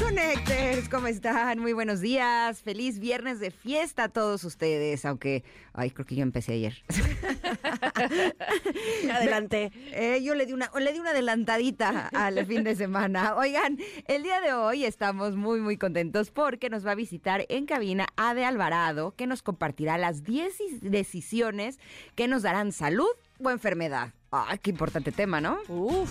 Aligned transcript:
Connectors, 0.00 0.88
¿cómo 0.88 1.06
están? 1.06 1.58
Muy 1.58 1.72
buenos 1.72 2.00
días. 2.00 2.62
Feliz 2.62 2.98
viernes 2.98 3.40
de 3.40 3.50
fiesta 3.50 4.04
a 4.04 4.08
todos 4.08 4.44
ustedes, 4.44 5.04
aunque, 5.04 5.44
ay, 5.72 5.90
creo 5.90 6.04
que 6.04 6.16
yo 6.16 6.22
empecé 6.22 6.52
ayer. 6.52 6.82
Adelante. 9.12 9.72
Eh, 9.92 10.22
yo 10.22 10.34
le 10.34 10.46
di, 10.46 10.52
una, 10.52 10.70
le 10.78 10.92
di 10.92 10.98
una 10.98 11.10
adelantadita 11.10 12.08
al 12.12 12.44
fin 12.46 12.64
de 12.64 12.76
semana. 12.76 13.34
Oigan, 13.36 13.78
el 14.06 14.22
día 14.22 14.40
de 14.40 14.52
hoy 14.52 14.84
estamos 14.84 15.34
muy, 15.34 15.60
muy 15.60 15.76
contentos 15.76 16.30
porque 16.30 16.68
nos 16.68 16.86
va 16.86 16.92
a 16.92 16.96
visitar 16.96 17.46
en 17.48 17.66
cabina 17.66 18.06
Ade 18.16 18.44
Alvarado, 18.44 19.14
que 19.16 19.26
nos 19.26 19.42
compartirá 19.42 19.98
las 19.98 20.24
10 20.24 20.82
decisiones 20.82 21.78
que 22.14 22.28
nos 22.28 22.42
darán 22.42 22.72
salud 22.72 23.08
o 23.42 23.50
enfermedad. 23.50 24.12
Ay, 24.30 24.58
qué 24.58 24.70
importante 24.70 25.12
tema, 25.12 25.40
¿no? 25.40 25.58
Uf. 25.68 26.10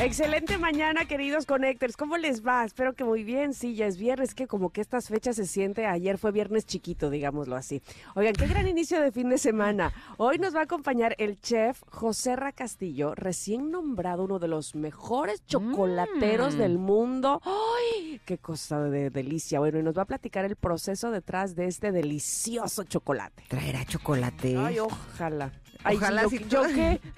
Excelente 0.00 0.58
mañana, 0.58 1.06
queridos 1.06 1.44
Connectors. 1.44 1.96
¿Cómo 1.96 2.16
les 2.18 2.46
va? 2.46 2.64
Espero 2.64 2.94
que 2.94 3.02
muy 3.02 3.24
bien. 3.24 3.52
Sí, 3.52 3.74
ya 3.74 3.86
es 3.86 3.98
viernes, 3.98 4.32
que 4.32 4.46
como 4.46 4.70
que 4.70 4.80
estas 4.80 5.08
fechas 5.08 5.34
se 5.34 5.44
siente. 5.44 5.86
Ayer 5.86 6.18
fue 6.18 6.30
viernes 6.30 6.66
chiquito, 6.66 7.10
digámoslo 7.10 7.56
así. 7.56 7.82
Oigan, 8.14 8.34
qué 8.34 8.46
gran 8.46 8.68
inicio 8.68 9.00
de 9.02 9.10
fin 9.10 9.28
de 9.28 9.38
semana. 9.38 9.92
Hoy 10.16 10.38
nos 10.38 10.54
va 10.54 10.60
a 10.60 10.64
acompañar 10.64 11.16
el 11.18 11.40
chef 11.40 11.82
José 11.90 12.36
Ra 12.36 12.52
Castillo, 12.52 13.16
recién 13.16 13.72
nombrado 13.72 14.22
uno 14.24 14.38
de 14.38 14.46
los 14.46 14.76
mejores 14.76 15.44
chocolateros 15.46 16.54
Mm. 16.54 16.58
del 16.58 16.78
mundo. 16.78 17.42
¡Ay! 17.44 18.20
¡Qué 18.24 18.38
cosa 18.38 18.80
de 18.84 19.10
delicia! 19.10 19.58
Bueno, 19.58 19.80
y 19.80 19.82
nos 19.82 19.98
va 19.98 20.02
a 20.02 20.06
platicar 20.06 20.44
el 20.44 20.54
proceso 20.54 21.10
detrás 21.10 21.56
de 21.56 21.66
este 21.66 21.90
delicioso 21.90 22.84
chocolate. 22.84 23.42
¿Traerá 23.48 23.84
chocolate? 23.84 24.56
Ay, 24.58 24.78
ojalá. 24.78 25.50
Ay, 25.84 25.96
Ojalá 25.96 26.22
¿yo, 26.22 26.28
sí. 26.28 26.44
¿Yo 26.48 26.62
qué? 26.62 27.00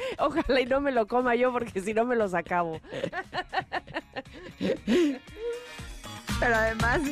Ojalá 0.18 0.60
y 0.60 0.66
no 0.66 0.80
me 0.80 0.92
lo 0.92 1.06
coma 1.06 1.34
yo 1.34 1.52
porque 1.52 1.80
si 1.80 1.94
no 1.94 2.04
me 2.04 2.16
los 2.16 2.34
acabo. 2.34 2.80
Pero 6.40 6.56
además, 6.56 7.02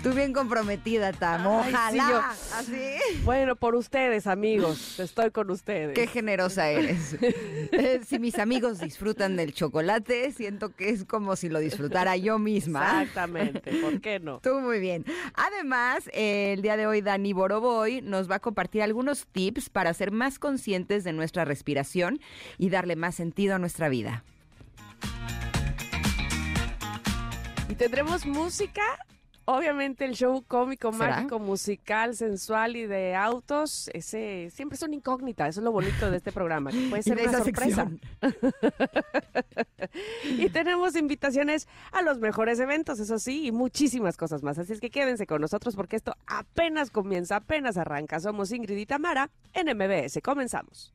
tú 0.00 0.12
bien 0.12 0.32
comprometida, 0.32 1.12
Tam. 1.12 1.44
Ay, 1.44 1.72
sí, 1.92 1.98
Ojalá. 1.98 2.30
Así. 2.54 2.94
Bueno, 3.24 3.56
por 3.56 3.74
ustedes, 3.74 4.28
amigos. 4.28 5.00
Estoy 5.00 5.32
con 5.32 5.50
ustedes. 5.50 5.92
Qué 5.94 6.06
generosa 6.06 6.68
eres. 6.70 7.16
Eh, 7.72 8.00
si 8.06 8.18
mis 8.18 8.38
amigos 8.38 8.78
disfrutan 8.80 9.36
del 9.36 9.54
chocolate, 9.54 10.32
siento 10.32 10.74
que 10.74 10.90
es 10.90 11.04
como 11.04 11.36
si 11.36 11.48
lo 11.48 11.60
disfrutara 11.60 12.16
yo 12.16 12.38
misma. 12.38 13.02
Exactamente. 13.02 13.72
¿Por 13.80 14.00
qué 14.00 14.18
no? 14.18 14.40
Tú 14.40 14.60
muy 14.60 14.80
bien. 14.80 15.04
Además, 15.34 16.08
eh, 16.12 16.52
el 16.52 16.62
día 16.62 16.76
de 16.76 16.86
hoy 16.86 17.00
Dani 17.00 17.32
Boroboy 17.32 18.02
nos 18.02 18.30
va 18.30 18.36
a 18.36 18.40
compartir 18.40 18.82
algunos 18.82 19.26
tips 19.26 19.70
para 19.70 19.94
ser 19.94 20.10
más 20.10 20.38
conscientes 20.38 21.04
de 21.04 21.12
nuestra 21.12 21.44
respiración 21.44 22.20
y 22.58 22.70
darle 22.70 22.96
más 22.96 23.14
sentido 23.14 23.54
a 23.54 23.58
nuestra 23.58 23.88
vida. 23.88 24.24
Tendremos 27.80 28.26
música. 28.26 28.82
Obviamente 29.46 30.04
el 30.04 30.14
show 30.14 30.44
cómico, 30.46 30.92
¿Será? 30.92 31.16
mágico, 31.16 31.38
musical, 31.38 32.14
sensual 32.14 32.76
y 32.76 32.84
de 32.84 33.16
autos, 33.16 33.88
ese 33.94 34.50
siempre 34.54 34.76
es 34.76 34.82
una 34.82 34.96
incógnita, 34.96 35.48
eso 35.48 35.60
es 35.60 35.64
lo 35.64 35.72
bonito 35.72 36.10
de 36.10 36.18
este 36.18 36.30
programa, 36.30 36.72
que 36.72 36.88
puede 36.90 37.02
ser 37.02 37.16
de 37.16 37.22
una 37.22 37.32
esa 37.32 37.42
sorpresa. 37.42 37.90
y 40.24 40.50
tenemos 40.50 40.94
invitaciones 40.94 41.68
a 41.90 42.02
los 42.02 42.18
mejores 42.18 42.60
eventos, 42.60 43.00
eso 43.00 43.18
sí, 43.18 43.46
y 43.46 43.50
muchísimas 43.50 44.18
cosas 44.18 44.42
más. 44.42 44.58
Así 44.58 44.74
es 44.74 44.80
que 44.80 44.90
quédense 44.90 45.26
con 45.26 45.40
nosotros 45.40 45.74
porque 45.74 45.96
esto 45.96 46.14
apenas 46.26 46.90
comienza, 46.90 47.36
apenas 47.36 47.78
arranca. 47.78 48.20
Somos 48.20 48.52
Ingrid 48.52 48.76
y 48.76 48.84
Tamara 48.84 49.30
en 49.54 49.74
MBS. 49.74 50.20
Comenzamos. 50.22 50.92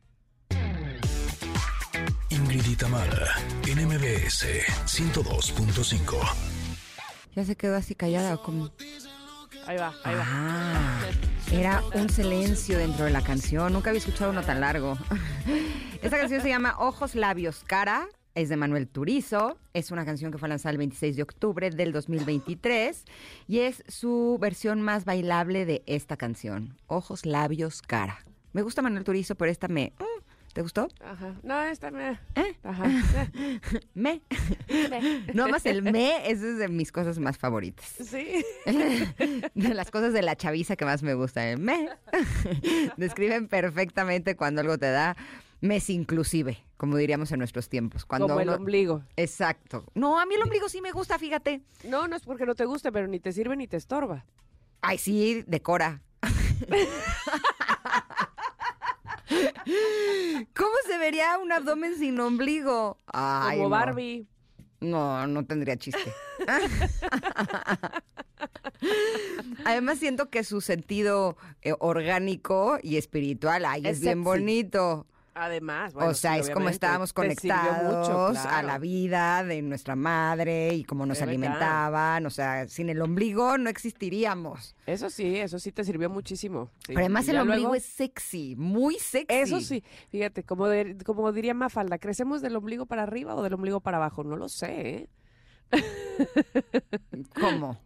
Ingrid 2.29 2.67
y 2.67 2.75
Tamara 2.75 3.37
en 3.65 3.87
MBS 3.87 4.45
102.5. 4.85 6.54
Ya 7.35 7.43
se 7.43 7.55
quedó 7.55 7.75
así 7.75 7.95
callada. 7.95 8.37
Como... 8.37 8.71
Ahí 9.67 9.77
va, 9.77 9.93
ahí 10.03 10.15
va. 10.15 10.23
Ah, 10.25 11.01
era 11.51 11.83
un 11.93 12.09
silencio 12.09 12.77
dentro 12.77 13.05
de 13.05 13.11
la 13.11 13.21
canción. 13.21 13.73
Nunca 13.73 13.89
había 13.89 13.99
escuchado 13.99 14.31
uno 14.31 14.41
tan 14.43 14.61
largo. 14.61 14.97
Esta 16.01 16.17
canción 16.17 16.41
se 16.41 16.49
llama 16.49 16.75
Ojos, 16.79 17.15
Labios, 17.15 17.63
Cara. 17.65 18.07
Es 18.35 18.49
de 18.49 18.57
Manuel 18.57 18.87
Turizo. 18.87 19.57
Es 19.73 19.91
una 19.91 20.05
canción 20.05 20.31
que 20.31 20.37
fue 20.37 20.47
lanzada 20.47 20.71
el 20.71 20.77
26 20.77 21.15
de 21.15 21.23
octubre 21.23 21.69
del 21.71 21.91
2023. 21.91 23.03
Y 23.47 23.59
es 23.59 23.83
su 23.87 24.37
versión 24.39 24.81
más 24.81 25.03
bailable 25.03 25.65
de 25.65 25.83
esta 25.87 26.15
canción. 26.15 26.77
Ojos, 26.87 27.25
Labios, 27.25 27.81
Cara. 27.81 28.23
Me 28.53 28.61
gusta 28.61 28.81
Manuel 28.81 29.03
Turizo, 29.03 29.35
pero 29.35 29.51
esta 29.51 29.67
me... 29.67 29.93
mm, 29.99 30.24
¿Te 30.55 30.61
gustó? 30.61 30.87
Ajá. 31.03 31.35
No, 31.43 31.61
esta 31.63 31.91
me. 31.91 32.11
¿Eh? 32.35 32.55
Ajá. 32.63 32.85
Me. 33.93 34.21
No 35.33 35.49
más 35.49 35.65
el 35.65 35.81
me, 35.81 36.31
esa 36.31 36.47
es 36.47 36.57
de 36.57 36.69
mis 36.69 36.93
cosas 36.93 37.19
más 37.19 37.37
favoritas. 37.37 37.85
Sí. 37.85 38.41
de 38.65 39.73
las 39.73 39.91
cosas 39.91 40.13
de 40.13 40.21
la 40.21 40.37
chaviza 40.37 40.77
que 40.77 40.85
más 40.85 41.03
me 41.03 41.13
gusta. 41.13 41.51
¿eh? 41.51 41.57
Me. 41.57 41.89
Describen 42.95 43.49
perfectamente 43.49 44.37
cuando 44.37 44.61
algo 44.61 44.77
te 44.77 44.89
da 44.91 45.17
mes 45.59 45.89
inclusive, 45.89 46.63
como 46.77 46.95
diríamos 46.95 47.33
en 47.33 47.39
nuestros 47.39 47.67
tiempos. 47.67 48.05
Cuando 48.05 48.29
Como 48.29 48.39
el 48.39 48.47
uno- 48.47 48.55
ombligo. 48.57 49.03
Exacto. 49.17 49.83
No, 49.93 50.21
a 50.21 50.25
mí 50.25 50.35
el 50.35 50.41
ombligo 50.43 50.69
sí 50.69 50.79
me 50.79 50.93
gusta, 50.93 51.19
fíjate. 51.19 51.63
No, 51.83 52.07
no 52.07 52.15
es 52.15 52.23
porque 52.23 52.45
no 52.45 52.55
te 52.55 52.63
guste, 52.63 52.93
pero 52.93 53.07
ni 53.07 53.19
te 53.19 53.33
sirve 53.33 53.57
ni 53.57 53.67
te 53.67 53.75
estorba. 53.75 54.23
Ay, 54.79 54.99
sí, 54.99 55.43
decora. 55.47 56.01
¿Cómo 59.27 60.75
se 60.87 60.97
vería 60.97 61.37
un 61.39 61.51
abdomen 61.51 61.97
sin 61.97 62.19
ombligo? 62.19 62.97
Ay, 63.07 63.57
Como 63.57 63.69
no. 63.69 63.75
Barbie. 63.75 64.27
No, 64.81 65.25
no 65.27 65.45
tendría 65.45 65.77
chiste. 65.77 66.13
Además 69.65 69.99
siento 69.99 70.29
que 70.29 70.43
su 70.43 70.61
sentido 70.61 71.37
eh, 71.61 71.73
orgánico 71.79 72.77
y 72.81 72.97
espiritual, 72.97 73.65
ay, 73.65 73.81
es, 73.85 73.97
Es 73.97 74.01
bien 74.01 74.23
bonito. 74.23 75.05
Además, 75.37 75.93
bueno, 75.93 76.11
o 76.11 76.13
sea, 76.13 76.35
sí, 76.35 76.39
es 76.39 76.49
como 76.49 76.69
estábamos 76.69 77.11
conectados 77.11 78.07
mucho, 78.07 78.47
a 78.49 78.63
la 78.63 78.77
vida 78.79 79.43
de 79.43 79.61
nuestra 79.61 79.97
madre 79.97 80.73
y 80.73 80.85
cómo 80.85 81.05
nos 81.05 81.21
alimentaban. 81.21 82.25
O 82.25 82.29
sea, 82.29 82.69
sin 82.69 82.89
el 82.89 83.01
ombligo 83.01 83.57
no 83.57 83.69
existiríamos. 83.69 84.77
Eso 84.85 85.09
sí, 85.09 85.35
eso 85.35 85.59
sí 85.59 85.73
te 85.73 85.83
sirvió 85.83 86.09
muchísimo. 86.09 86.69
sí. 86.79 86.83
Pero 86.87 86.99
además 87.01 87.27
el 87.27 87.37
ombligo 87.39 87.59
luego- 87.63 87.75
es 87.75 87.83
sexy, 87.85 88.55
muy 88.55 88.95
sexy. 88.95 89.25
Eso 89.35 89.59
sí, 89.59 89.83
fíjate, 90.09 90.43
como, 90.43 90.67
de- 90.67 90.97
como 91.05 91.29
diría 91.33 91.53
Mafalda, 91.53 91.97
¿crecemos 91.97 92.41
del 92.41 92.55
ombligo 92.55 92.85
para 92.85 93.03
arriba 93.03 93.35
o 93.35 93.43
del 93.43 93.53
ombligo 93.55 93.81
para 93.81 93.97
abajo? 93.97 94.23
No 94.23 94.37
lo 94.37 94.47
sé, 94.47 94.89
¿eh? 94.89 95.09
¿Cómo? 97.39 97.77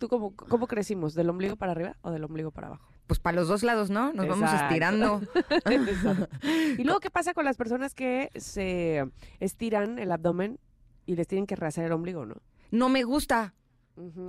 ¿Tú 0.00 0.08
cómo, 0.08 0.34
cómo 0.34 0.66
crecimos? 0.66 1.12
¿Del 1.14 1.28
ombligo 1.28 1.56
para 1.56 1.72
arriba 1.72 1.94
o 2.00 2.10
del 2.10 2.24
ombligo 2.24 2.50
para 2.50 2.68
abajo? 2.68 2.88
Pues 3.06 3.20
para 3.20 3.36
los 3.36 3.48
dos 3.48 3.62
lados, 3.62 3.90
¿no? 3.90 4.14
Nos 4.14 4.26
vamos 4.26 4.50
estirando. 4.50 5.20
Y 6.78 6.84
luego, 6.84 7.00
¿qué 7.00 7.10
pasa 7.10 7.34
con 7.34 7.44
las 7.44 7.58
personas 7.58 7.94
que 7.94 8.30
se 8.34 9.04
estiran 9.40 9.98
el 9.98 10.10
abdomen 10.10 10.58
y 11.04 11.16
les 11.16 11.28
tienen 11.28 11.46
que 11.46 11.54
rehacer 11.54 11.84
el 11.84 11.92
ombligo, 11.92 12.24
no? 12.24 12.36
No 12.70 12.88
me 12.88 13.04
gusta. 13.04 13.52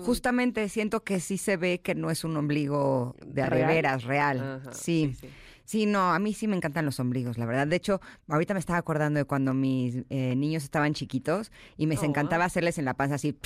Justamente 0.04 0.68
siento 0.68 1.06
que 1.06 1.22
sí 1.22 1.38
se 1.38 1.56
ve 1.56 1.80
que 1.80 1.96
no 1.96 2.12
es 2.12 2.26
un 2.26 2.36
ombligo 2.36 3.16
de 3.26 3.46
¿Real? 3.46 3.68
veras, 3.70 4.04
real. 4.04 4.60
Ajá, 4.62 4.74
sí. 4.74 5.16
sí. 5.18 5.22
Sí, 5.22 5.30
no, 5.86 6.14
a 6.14 6.20
mí 6.20 6.34
sí 6.34 6.48
me 6.48 6.56
encantan 6.56 6.86
los 6.86 7.00
ombligos, 7.00 7.38
la 7.38 7.46
verdad. 7.46 7.68
De 7.68 7.76
hecho, 7.78 8.02
ahorita 8.28 8.54
me 8.54 8.60
estaba 8.60 8.80
acordando 8.80 9.18
de 9.20 9.26
cuando 9.26 9.54
mis 9.54 10.04
eh, 10.10 10.36
niños 10.36 10.64
estaban 10.64 10.94
chiquitos 10.94 11.52
y 11.78 11.88
me 11.88 11.98
Oh. 12.02 12.04
encantaba 12.04 12.46
hacerles 12.46 12.78
en 12.78 12.86
la 12.86 12.94
panza 12.96 13.16
así, 13.16 13.38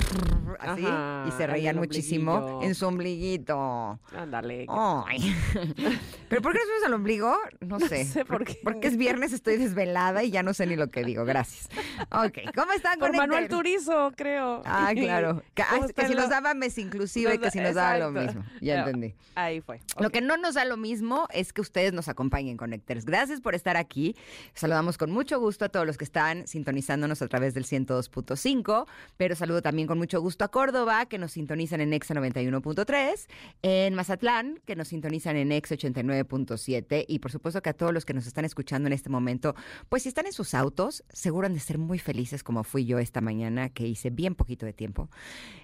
así, 0.60 0.84
Ajá, 0.86 1.24
y 1.28 1.30
se 1.32 1.46
reían 1.46 1.76
muchísimo 1.76 2.60
en 2.62 2.74
su 2.74 2.86
ombliguito. 2.86 4.00
Ándale. 4.16 4.66
Ay. 4.68 5.34
¿Pero 6.28 6.42
por 6.42 6.52
qué 6.52 6.58
nos 6.58 6.68
vemos 6.68 6.84
al 6.86 6.94
ombligo? 6.94 7.36
No 7.60 7.80
sé. 7.80 8.04
sé 8.04 8.24
por 8.24 8.44
qué. 8.44 8.58
Porque 8.62 8.86
es 8.88 8.96
viernes, 8.96 9.32
estoy 9.32 9.56
desvelada 9.56 10.22
y 10.22 10.30
ya 10.30 10.42
no 10.42 10.54
sé 10.54 10.66
ni 10.66 10.76
lo 10.76 10.88
que 10.88 11.04
digo. 11.04 11.24
Gracias. 11.24 11.68
Ok, 12.10 12.38
¿cómo 12.54 12.72
están 12.72 12.98
Por 12.98 13.08
con 13.10 13.16
Manuel 13.18 13.48
Turizo, 13.48 14.12
creo. 14.16 14.62
Ah, 14.64 14.90
claro. 14.94 15.42
Que, 15.54 15.62
ah, 15.62 15.66
¿Cómo 15.70 15.82
que 15.82 15.88
está 15.88 16.06
si 16.08 16.14
nos 16.14 16.28
daba 16.28 16.54
mes 16.54 16.78
inclusive, 16.78 17.34
Nos 17.34 17.38
que 17.40 17.50
si 17.50 17.60
nos 17.60 17.74
daba 17.74 17.98
lo 17.98 18.10
mismo. 18.10 18.44
Ya 18.60 18.80
entendí. 18.80 19.14
Ahí 19.34 19.60
fue. 19.60 19.80
Lo 19.98 20.10
que 20.10 20.20
no 20.20 20.36
nos 20.36 20.54
da 20.54 20.64
lo 20.64 20.76
mismo 20.76 21.26
es 21.32 21.52
que 21.52 21.60
ustedes 21.60 21.92
nos 21.92 22.08
nos 22.16 22.20
acompañen, 22.22 22.56
Connectors. 22.56 23.04
Gracias 23.04 23.40
por 23.42 23.54
estar 23.54 23.76
aquí. 23.76 24.16
Saludamos 24.54 24.96
con 24.96 25.10
mucho 25.10 25.38
gusto 25.38 25.66
a 25.66 25.68
todos 25.68 25.86
los 25.86 25.98
que 25.98 26.04
están 26.04 26.46
sintonizándonos 26.46 27.20
a 27.20 27.28
través 27.28 27.52
del 27.52 27.64
102.5, 27.64 28.86
pero 29.18 29.36
saludo 29.36 29.60
también 29.60 29.86
con 29.86 29.98
mucho 29.98 30.20
gusto 30.22 30.44
a 30.44 30.48
Córdoba, 30.48 31.06
que 31.06 31.18
nos 31.18 31.32
sintonizan 31.32 31.82
en 31.82 31.92
Exa 31.92 32.14
91.3, 32.14 33.26
en 33.62 33.94
Mazatlán, 33.94 34.60
que 34.64 34.76
nos 34.76 34.88
sintonizan 34.88 35.36
en 35.36 35.52
Exa 35.52 35.74
89.7, 35.74 37.04
y 37.06 37.18
por 37.18 37.30
supuesto 37.30 37.60
que 37.60 37.70
a 37.70 37.74
todos 37.74 37.92
los 37.92 38.06
que 38.06 38.14
nos 38.14 38.26
están 38.26 38.46
escuchando 38.46 38.86
en 38.86 38.94
este 38.94 39.10
momento, 39.10 39.54
pues 39.90 40.04
si 40.04 40.08
están 40.08 40.26
en 40.26 40.32
sus 40.32 40.54
autos, 40.54 41.04
seguro 41.10 41.46
han 41.46 41.54
de 41.54 41.60
ser 41.60 41.76
muy 41.76 41.98
felices 41.98 42.42
como 42.42 42.64
fui 42.64 42.86
yo 42.86 42.98
esta 42.98 43.20
mañana, 43.20 43.68
que 43.68 43.86
hice 43.86 44.08
bien 44.08 44.34
poquito 44.34 44.64
de 44.64 44.72
tiempo. 44.72 45.10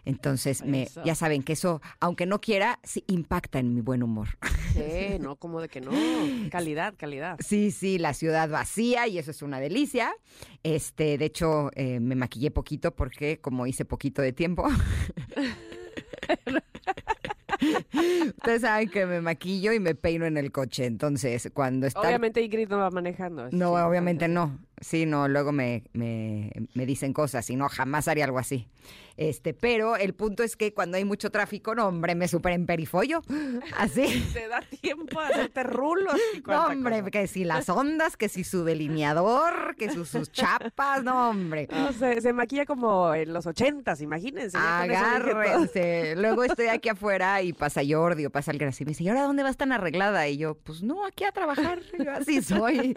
Entonces, 0.04 0.62
me, 0.64 0.88
ya 1.04 1.14
saben 1.14 1.42
que 1.42 1.54
eso, 1.54 1.80
aunque 1.98 2.26
no 2.26 2.40
quiera, 2.40 2.78
sí 2.82 3.04
impacta 3.06 3.58
en 3.58 3.74
mi 3.74 3.80
buen 3.80 4.02
humor. 4.02 4.28
Sí, 4.74 5.18
no, 5.20 5.36
como 5.36 5.60
de 5.60 5.68
que 5.68 5.80
no. 5.80 5.92
Calidad, 6.50 6.94
calidad. 6.96 7.36
Sí, 7.40 7.70
sí, 7.70 7.98
la 7.98 8.14
ciudad 8.14 8.48
vacía 8.48 9.06
y 9.06 9.18
eso 9.18 9.30
es 9.30 9.42
una 9.42 9.60
delicia. 9.60 10.12
Este, 10.62 11.18
de 11.18 11.24
hecho, 11.24 11.70
eh, 11.74 12.00
me 12.00 12.14
maquillé 12.14 12.50
poquito 12.50 12.94
porque 12.94 13.40
como 13.40 13.66
hice 13.66 13.84
poquito 13.84 14.22
de 14.22 14.32
tiempo. 14.32 14.66
Ustedes 18.38 18.62
saben 18.62 18.88
que 18.88 19.06
me 19.06 19.20
maquillo 19.20 19.72
y 19.72 19.78
me 19.78 19.94
peino 19.94 20.26
en 20.26 20.36
el 20.36 20.50
coche, 20.50 20.84
entonces 20.84 21.48
cuando 21.54 21.86
está 21.86 22.00
Obviamente 22.00 22.42
Ingrid 22.42 22.68
no 22.68 22.78
va 22.78 22.90
manejando. 22.90 23.48
no, 23.52 23.72
obviamente 23.74 24.26
no. 24.26 24.58
Sí, 24.82 25.06
no, 25.06 25.28
luego 25.28 25.52
me, 25.52 25.84
me, 25.92 26.50
me 26.74 26.86
dicen 26.86 27.12
cosas 27.12 27.48
y 27.50 27.56
no, 27.56 27.68
jamás 27.68 28.08
haría 28.08 28.24
algo 28.24 28.38
así. 28.38 28.68
Este, 29.16 29.54
pero 29.54 29.96
el 29.96 30.14
punto 30.14 30.42
es 30.42 30.56
que 30.56 30.72
cuando 30.72 30.96
hay 30.96 31.04
mucho 31.04 31.30
tráfico, 31.30 31.74
no, 31.74 31.86
hombre, 31.86 32.14
me 32.14 32.28
super 32.28 32.52
emperifollo. 32.52 33.20
Así. 33.76 34.24
Te 34.32 34.48
da 34.48 34.62
tiempo 34.80 35.20
a 35.20 35.28
hacerte 35.28 35.62
rulos. 35.62 36.16
y 36.34 36.40
No, 36.40 36.66
hombre, 36.66 37.00
cosa. 37.00 37.10
que 37.10 37.26
si 37.26 37.44
las 37.44 37.68
ondas, 37.68 38.16
que 38.16 38.28
si 38.28 38.42
su 38.42 38.64
delineador, 38.64 39.76
que 39.76 39.90
sus, 39.92 40.08
sus 40.08 40.32
chapas, 40.32 41.04
no, 41.04 41.28
hombre. 41.30 41.68
No, 41.70 41.92
se, 41.92 42.20
se 42.20 42.32
maquilla 42.32 42.64
como 42.64 43.14
en 43.14 43.32
los 43.32 43.46
ochentas, 43.46 44.00
imagínense. 44.00 44.56
Agárrense. 44.58 46.14
Luego 46.16 46.44
estoy 46.44 46.66
aquí 46.68 46.88
afuera 46.88 47.42
y 47.42 47.52
pasa 47.52 47.82
Jordi 47.86 48.26
o 48.26 48.30
pasa 48.30 48.50
alguien 48.50 48.70
así. 48.70 48.84
Me 48.84 48.90
dice, 48.90 49.04
¿y 49.04 49.08
ahora 49.08 49.22
dónde 49.22 49.42
vas 49.42 49.56
tan 49.56 49.72
arreglada? 49.72 50.26
Y 50.28 50.38
yo, 50.38 50.54
pues 50.54 50.82
no, 50.82 51.04
aquí 51.06 51.24
a 51.24 51.32
trabajar. 51.32 51.80
Yo 52.02 52.10
así 52.12 52.42
soy. 52.42 52.96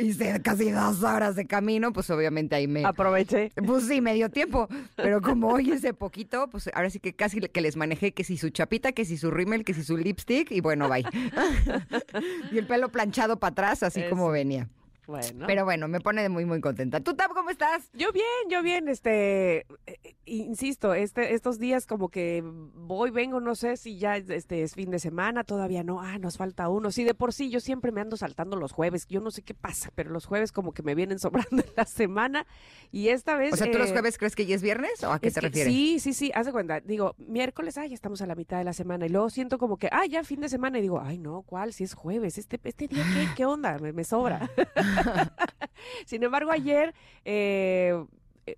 Hice 0.00 0.40
casi 0.40 0.70
dos 0.70 1.02
horas 1.02 1.17
de 1.18 1.46
camino, 1.46 1.92
pues 1.92 2.08
obviamente 2.10 2.54
ahí 2.54 2.66
me. 2.66 2.84
Aproveché. 2.84 3.52
Pues 3.66 3.86
sí, 3.86 4.00
me 4.00 4.14
dio 4.14 4.30
tiempo. 4.30 4.68
Pero 4.96 5.20
como 5.20 5.48
hoy 5.48 5.72
hice 5.72 5.92
poquito, 5.94 6.48
pues 6.48 6.70
ahora 6.74 6.90
sí 6.90 7.00
que 7.00 7.12
casi 7.12 7.40
que 7.40 7.60
les 7.60 7.76
manejé 7.76 8.12
que 8.12 8.24
si 8.24 8.36
su 8.36 8.50
chapita, 8.50 8.92
que 8.92 9.04
si 9.04 9.16
su 9.16 9.30
rímel, 9.30 9.64
que 9.64 9.74
si 9.74 9.82
su 9.82 9.96
lipstick 9.96 10.50
y 10.50 10.60
bueno, 10.60 10.88
bye. 10.88 11.04
y 12.52 12.58
el 12.58 12.66
pelo 12.66 12.90
planchado 12.90 13.38
para 13.38 13.52
atrás, 13.52 13.82
así 13.82 14.02
como 14.08 14.30
venía. 14.30 14.68
Bueno. 15.08 15.46
Pero 15.46 15.64
bueno, 15.64 15.88
me 15.88 16.00
pone 16.00 16.28
muy, 16.28 16.44
muy 16.44 16.60
contenta. 16.60 17.00
¿Tú, 17.00 17.14
Tab, 17.14 17.30
cómo 17.32 17.48
estás? 17.48 17.88
Yo 17.94 18.12
bien, 18.12 18.24
yo 18.50 18.62
bien, 18.62 18.88
este, 18.88 19.66
eh, 19.86 20.16
insisto, 20.26 20.92
este, 20.92 21.32
estos 21.32 21.58
días 21.58 21.86
como 21.86 22.10
que 22.10 22.42
voy, 22.44 23.10
vengo, 23.10 23.40
no 23.40 23.54
sé 23.54 23.78
si 23.78 23.96
ya 23.96 24.18
este 24.18 24.62
es 24.62 24.74
fin 24.74 24.90
de 24.90 24.98
semana, 24.98 25.44
todavía 25.44 25.82
no, 25.82 26.02
ah, 26.02 26.18
nos 26.18 26.36
falta 26.36 26.68
uno. 26.68 26.90
Sí, 26.90 27.04
de 27.04 27.14
por 27.14 27.32
sí 27.32 27.48
yo 27.48 27.58
siempre 27.60 27.90
me 27.90 28.02
ando 28.02 28.18
saltando 28.18 28.54
los 28.56 28.72
jueves, 28.72 29.06
yo 29.06 29.22
no 29.22 29.30
sé 29.30 29.40
qué 29.40 29.54
pasa, 29.54 29.90
pero 29.94 30.10
los 30.10 30.26
jueves 30.26 30.52
como 30.52 30.72
que 30.72 30.82
me 30.82 30.94
vienen 30.94 31.18
sobrando 31.18 31.62
en 31.62 31.72
la 31.74 31.86
semana 31.86 32.46
y 32.92 33.08
esta 33.08 33.34
vez... 33.34 33.54
O 33.54 33.56
sea, 33.56 33.70
¿tú 33.70 33.78
los 33.78 33.88
eh, 33.88 33.92
jueves 33.92 34.18
crees 34.18 34.36
que 34.36 34.44
ya 34.44 34.56
es 34.56 34.60
viernes 34.60 35.02
o 35.04 35.10
a 35.10 35.20
qué 35.20 35.30
te 35.30 35.40
que 35.40 35.46
refieres? 35.46 35.72
Sí, 35.72 36.00
sí, 36.00 36.12
sí, 36.12 36.30
haz 36.34 36.44
de 36.44 36.52
cuenta. 36.52 36.80
Digo, 36.80 37.14
miércoles, 37.16 37.78
ay, 37.78 37.88
ya 37.88 37.94
estamos 37.94 38.20
a 38.20 38.26
la 38.26 38.34
mitad 38.34 38.58
de 38.58 38.64
la 38.64 38.74
semana. 38.74 39.06
Y 39.06 39.08
luego 39.08 39.30
siento 39.30 39.56
como 39.56 39.78
que, 39.78 39.88
ah, 39.90 40.04
ya 40.04 40.22
fin 40.22 40.40
de 40.40 40.50
semana. 40.50 40.78
Y 40.78 40.82
digo, 40.82 41.00
ay, 41.02 41.16
no, 41.16 41.40
¿cuál? 41.46 41.72
Si 41.72 41.84
es 41.84 41.94
jueves. 41.94 42.36
¿Este, 42.36 42.60
este 42.62 42.88
día 42.88 43.04
qué, 43.14 43.28
qué 43.34 43.46
onda? 43.46 43.78
Me, 43.78 43.94
me 43.94 44.04
sobra. 44.04 44.50
Sin 46.06 46.22
embargo, 46.22 46.50
ayer 46.50 46.94
eh, 47.24 48.04
eh, 48.52 48.56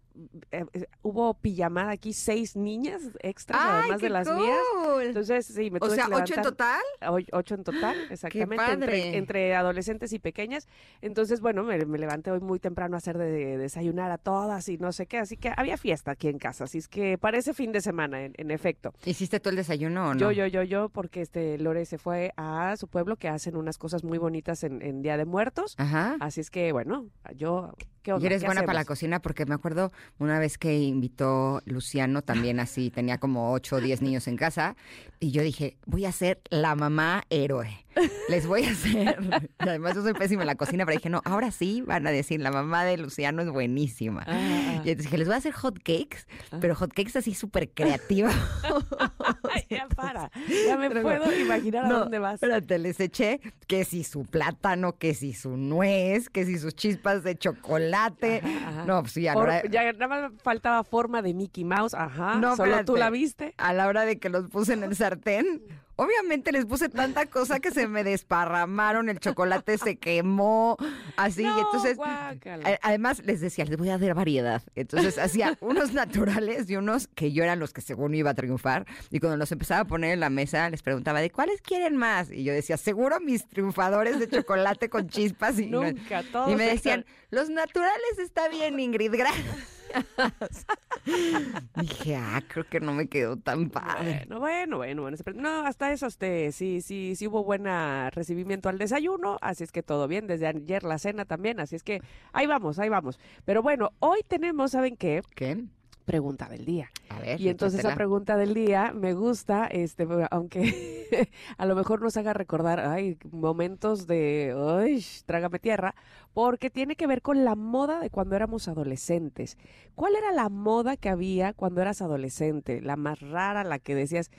eh, 0.51 0.65
eh, 0.73 0.87
hubo 1.03 1.35
pijamada 1.35 1.93
aquí, 1.93 2.13
seis 2.13 2.57
niñas 2.57 3.03
extras, 3.21 3.61
¡Ay, 3.63 3.79
además 3.81 3.99
qué 4.01 4.07
de 4.07 4.11
las 4.11 4.29
mías. 4.29 4.59
Entonces, 5.03 5.47
sí, 5.47 5.71
me 5.71 5.79
O 5.81 5.87
tuve 5.87 5.95
sea, 5.97 6.07
que 6.07 6.15
ocho 6.15 6.35
en 6.35 6.43
total. 6.43 6.81
O- 7.09 7.19
Ocho 7.33 7.55
en 7.55 7.65
total, 7.65 7.97
exactamente, 8.11 8.57
padre. 8.57 8.73
entre, 8.75 9.17
entre 9.17 9.55
adolescentes 9.55 10.13
y 10.13 10.19
pequeñas. 10.19 10.69
Entonces, 11.01 11.41
bueno, 11.41 11.63
me, 11.65 11.85
me 11.87 11.99
levanté 11.99 12.31
hoy 12.31 12.41
muy 12.41 12.59
temprano 12.59 12.97
a 12.97 12.99
hacer 12.99 13.17
de, 13.19 13.31
de 13.31 13.57
desayunar 13.59 14.11
a 14.11 14.19
todas 14.19 14.69
y 14.69 14.77
no 14.79 14.93
sé 14.93 15.07
qué, 15.07 15.19
así 15.19 15.37
que 15.37 15.53
había 15.57 15.77
fiesta 15.77 16.11
aquí 16.13 16.29
en 16.29 16.39
casa, 16.39 16.65
así 16.65 16.79
es 16.79 16.89
que 16.89 17.17
parece 17.19 17.55
fin 17.55 17.73
de 17.73 17.81
semana, 17.81 18.23
en, 18.25 18.35
en 18.37 18.51
efecto. 18.51 18.93
¿Hiciste 19.05 19.41
tú 19.41 19.49
el 19.51 19.57
desayuno 19.57 20.09
o 20.11 20.15
no? 20.15 20.21
Yo, 20.21 20.31
yo, 20.33 20.47
yo, 20.47 20.63
yo, 20.63 20.89
porque 20.89 21.21
este 21.23 21.57
Lore 21.59 21.85
se 21.87 21.99
fue 21.99 22.33
a 22.37 22.77
su 22.77 22.89
pueblo 22.89 23.17
que 23.17 23.29
hacen 23.29 23.57
unas 23.57 23.79
cosas 23.79 24.05
muy 24.05 24.19
bonitas 24.19 24.65
en, 24.65 24.83
en 24.83 25.03
Día 25.03 25.17
de 25.17 25.25
Muertos. 25.25 25.75
Ajá. 25.79 26.17
Así 26.21 26.41
es 26.41 26.51
que, 26.51 26.73
bueno, 26.73 27.07
yo, 27.37 27.73
¿qué 28.03 28.13
onda? 28.13 28.23
Y 28.23 28.27
eres 28.27 28.43
¿Qué 28.43 28.47
buena 28.47 28.63
para 28.63 28.75
la 28.81 28.85
cocina 28.85 29.21
porque 29.21 29.47
me 29.47 29.55
acuerdo 29.55 29.80
una 30.19 30.39
vez 30.39 30.59
que 30.59 30.79
invitó 30.79 31.63
Luciano 31.65 32.23
también 32.23 32.61
así, 32.61 32.91
tenía 32.91 33.19
como 33.19 33.53
8 33.53 33.77
o 33.77 33.81
10 33.81 34.03
niños 34.03 34.27
en 34.29 34.37
casa 34.37 34.77
y 35.19 35.31
yo 35.33 35.43
dije, 35.43 35.77
voy 35.87 36.07
a 36.07 36.13
ser 36.13 36.41
la 36.51 36.75
mamá 36.75 37.25
héroe. 37.31 37.85
Les 38.29 38.47
voy 38.47 38.65
a 38.65 38.71
hacer. 38.71 39.19
Y 39.61 39.69
además 39.69 39.95
yo 39.95 40.03
soy 40.03 40.15
pésima 40.15 40.43
en 40.43 40.47
la 40.47 40.55
cocina, 40.55 40.87
pero 40.87 40.97
dije, 40.97 41.11
no, 41.11 41.21
ahora 41.25 41.51
sí 41.51 41.83
van 41.83 42.07
a 42.07 42.11
decir, 42.11 42.41
la 42.41 42.51
mamá 42.51 42.85
de 42.85 42.97
Luciano 42.97 43.43
es 43.43 43.51
buenísima. 43.51 44.25
Ah, 44.27 44.33
ah. 44.33 44.83
Y 44.85 44.91
entonces 44.91 45.05
dije, 45.05 45.19
les 45.19 45.27
voy 45.27 45.35
a 45.35 45.39
hacer 45.39 45.53
hot 45.53 45.77
cakes, 45.79 46.27
pero 46.61 46.75
hot 46.75 46.93
cakes 46.95 47.19
así 47.19 47.35
súper 47.35 47.71
creativa. 47.71 48.31
Ay, 49.55 49.67
ya 49.69 49.87
para, 49.89 50.31
ya 50.67 50.77
me 50.77 50.89
Pero 50.89 51.03
puedo 51.03 51.33
imaginar 51.39 51.87
a 51.87 51.89
dónde 51.89 52.19
vas. 52.19 52.35
Espérate, 52.35 52.79
les 52.79 53.01
eché 53.01 53.41
que 53.67 53.85
si 53.85 54.05
su 54.05 54.25
plátano, 54.25 54.97
que 54.99 55.15
si 55.15 55.33
su 55.33 55.57
nuez, 55.57 56.29
que 56.29 56.45
si 56.45 56.59
sus 56.59 56.75
chispas 56.75 57.23
de 57.25 57.37
chocolate. 57.37 58.41
Ajá, 58.45 58.69
ajá. 58.69 58.85
No, 58.87 59.01
pues 59.03 59.13
sí, 59.13 59.27
a 59.27 59.35
la 59.35 59.41
For- 59.41 59.49
hora- 59.49 59.63
ya 59.71 59.93
nada 59.93 60.09
más 60.09 60.33
faltaba 60.43 60.85
forma 60.85 61.23
de 61.23 61.35
Mickey 61.35 61.65
Mouse, 61.65 61.95
ajá. 61.95 62.37
No, 62.37 62.57
solo 62.57 62.85
tú 62.85 62.97
la 62.97 63.11
viste. 63.11 63.55
a 63.59 63.73
la 63.73 63.87
hora 63.89 64.05
de 64.05 64.19
que 64.19 64.29
los 64.29 64.49
puse 64.49 64.73
en 64.75 64.83
el 64.85 64.95
sartén, 64.97 65.63
obviamente 66.03 66.51
les 66.53 66.65
puse 66.65 66.89
tanta 66.89 67.27
cosa 67.27 67.61
que 67.61 67.71
se 67.71 67.87
me 67.87 68.03
desparramaron, 68.05 69.09
el 69.09 69.21
chocolate 69.21 69.77
se 69.79 69.97
quemó, 69.99 70.77
así, 71.17 71.43
No, 71.45 71.57
y 71.57 71.61
entonces... 71.61 71.97
guácala. 71.97 72.69
a- 72.69 72.79
Además, 72.83 73.23
les 73.25 73.41
decía, 73.41 73.65
les 73.67 73.77
voy 73.77 73.91
a 73.91 73.99
dar 73.99 74.15
variedad. 74.15 74.63
Entonces, 74.75 75.19
hacía 75.19 75.57
unos 75.61 75.93
naturales 75.93 76.69
y 76.71 76.77
unos 76.77 77.07
que 77.09 77.33
yo 77.33 77.45
eran 77.45 77.59
los 77.59 77.73
que 77.73 77.81
según 77.83 78.15
iba 78.15 78.31
a 78.31 78.35
triunfar. 78.35 78.87
Y 79.11 79.21
cuando 79.21 79.37
los 79.37 79.53
empezaba 79.53 79.81
a 79.83 79.85
poner 79.85 80.13
en 80.13 80.21
la 80.21 80.31
mesa, 80.31 80.69
les 80.71 80.83
preguntaba, 80.83 81.21
¿de 81.21 81.31
cuáles 81.31 81.61
quieren 81.61 81.97
más? 81.97 82.31
Y 82.31 82.45
yo 82.45 82.53
decía, 82.53 82.77
seguro 82.77 83.21
mis 83.21 83.47
triunfadores 83.47 84.19
de 84.19 84.29
chocolate 84.29 84.89
con 84.89 85.09
chispas. 85.09 85.59
Y, 85.59 85.67
Nunca, 85.67 86.23
todos 86.33 86.51
y 86.51 86.57
me 86.57 86.73
están- 86.73 87.03
decían, 87.03 87.07
los 87.31 87.51
naturales 87.51 88.19
está 88.19 88.49
bien, 88.49 88.81
Ingrid, 88.81 89.13
gracias. 89.15 89.80
Dije, 91.77 92.17
ah, 92.17 92.43
creo 92.47 92.67
que 92.67 92.81
no 92.81 92.93
me 92.93 93.09
quedó 93.09 93.37
tan 93.37 93.71
padre. 93.71 94.25
Bueno, 94.27 94.41
bueno, 94.41 94.77
bueno, 94.79 95.03
bueno. 95.03 95.17
No, 95.35 95.67
hasta 95.67 95.93
eso, 95.93 96.07
este, 96.07 96.53
sí, 96.53 96.81
sí, 96.81 97.17
sí 97.17 97.27
hubo 97.27 97.45
buen 97.45 97.65
recibimiento 98.11 98.69
al 98.69 98.79
desayuno, 98.79 99.39
así 99.41 99.65
es 99.65 99.73
que 99.73 99.83
todo 99.83 100.09
bien. 100.09 100.27
Desde 100.27 100.47
ayer 100.47 100.83
la 100.85 100.99
cena 100.99 101.25
también, 101.25 101.61
así 101.61 101.77
es 101.77 101.83
que 101.83 102.03
ahí 102.33 102.47
vamos, 102.47 102.79
ahí 102.79 102.89
vamos. 102.89 103.19
Pero 103.45 103.63
bueno, 103.63 103.93
hoy 103.99 104.21
tenemos, 104.27 104.73
¿saben 104.73 104.97
qué? 104.97 105.23
¿Qué? 105.35 105.65
Pregunta 106.11 106.49
del 106.49 106.65
día. 106.65 106.91
A 107.09 107.21
ver. 107.21 107.41
Y 107.41 107.49
entonces 107.49 107.79
esa 107.79 107.95
pregunta 107.95 108.37
del 108.37 108.53
día 108.53 108.93
me 108.93 109.15
gusta, 109.15 109.69
este, 109.69 110.09
aunque 110.33 111.09
a 111.57 111.67
lo 111.67 111.77
mejor 111.77 112.03
nos 112.03 112.17
haga 112.17 112.33
recordar, 112.33 112.81
ay, 112.81 113.17
momentos 113.31 114.09
de, 114.09 114.53
ay, 114.59 115.05
trágame 115.25 115.61
tierra, 115.61 115.95
porque 116.35 116.69
tiene 116.69 116.97
que 116.97 117.07
ver 117.07 117.23
con 117.23 117.45
la 117.45 117.55
moda 117.55 118.01
de 118.01 118.11
cuando 118.11 118.35
éramos 118.35 118.67
adolescentes. 118.67 119.57
¿Cuál 119.95 120.17
era 120.17 120.33
la 120.33 120.49
moda 120.49 120.97
que 120.97 121.11
había 121.11 121.53
cuando 121.53 121.81
eras 121.81 122.03
adolescente? 122.03 122.81
La 122.81 122.97
más 122.97 123.21
rara, 123.21 123.63
la 123.63 123.79
que 123.79 123.95
decías, 123.95 124.33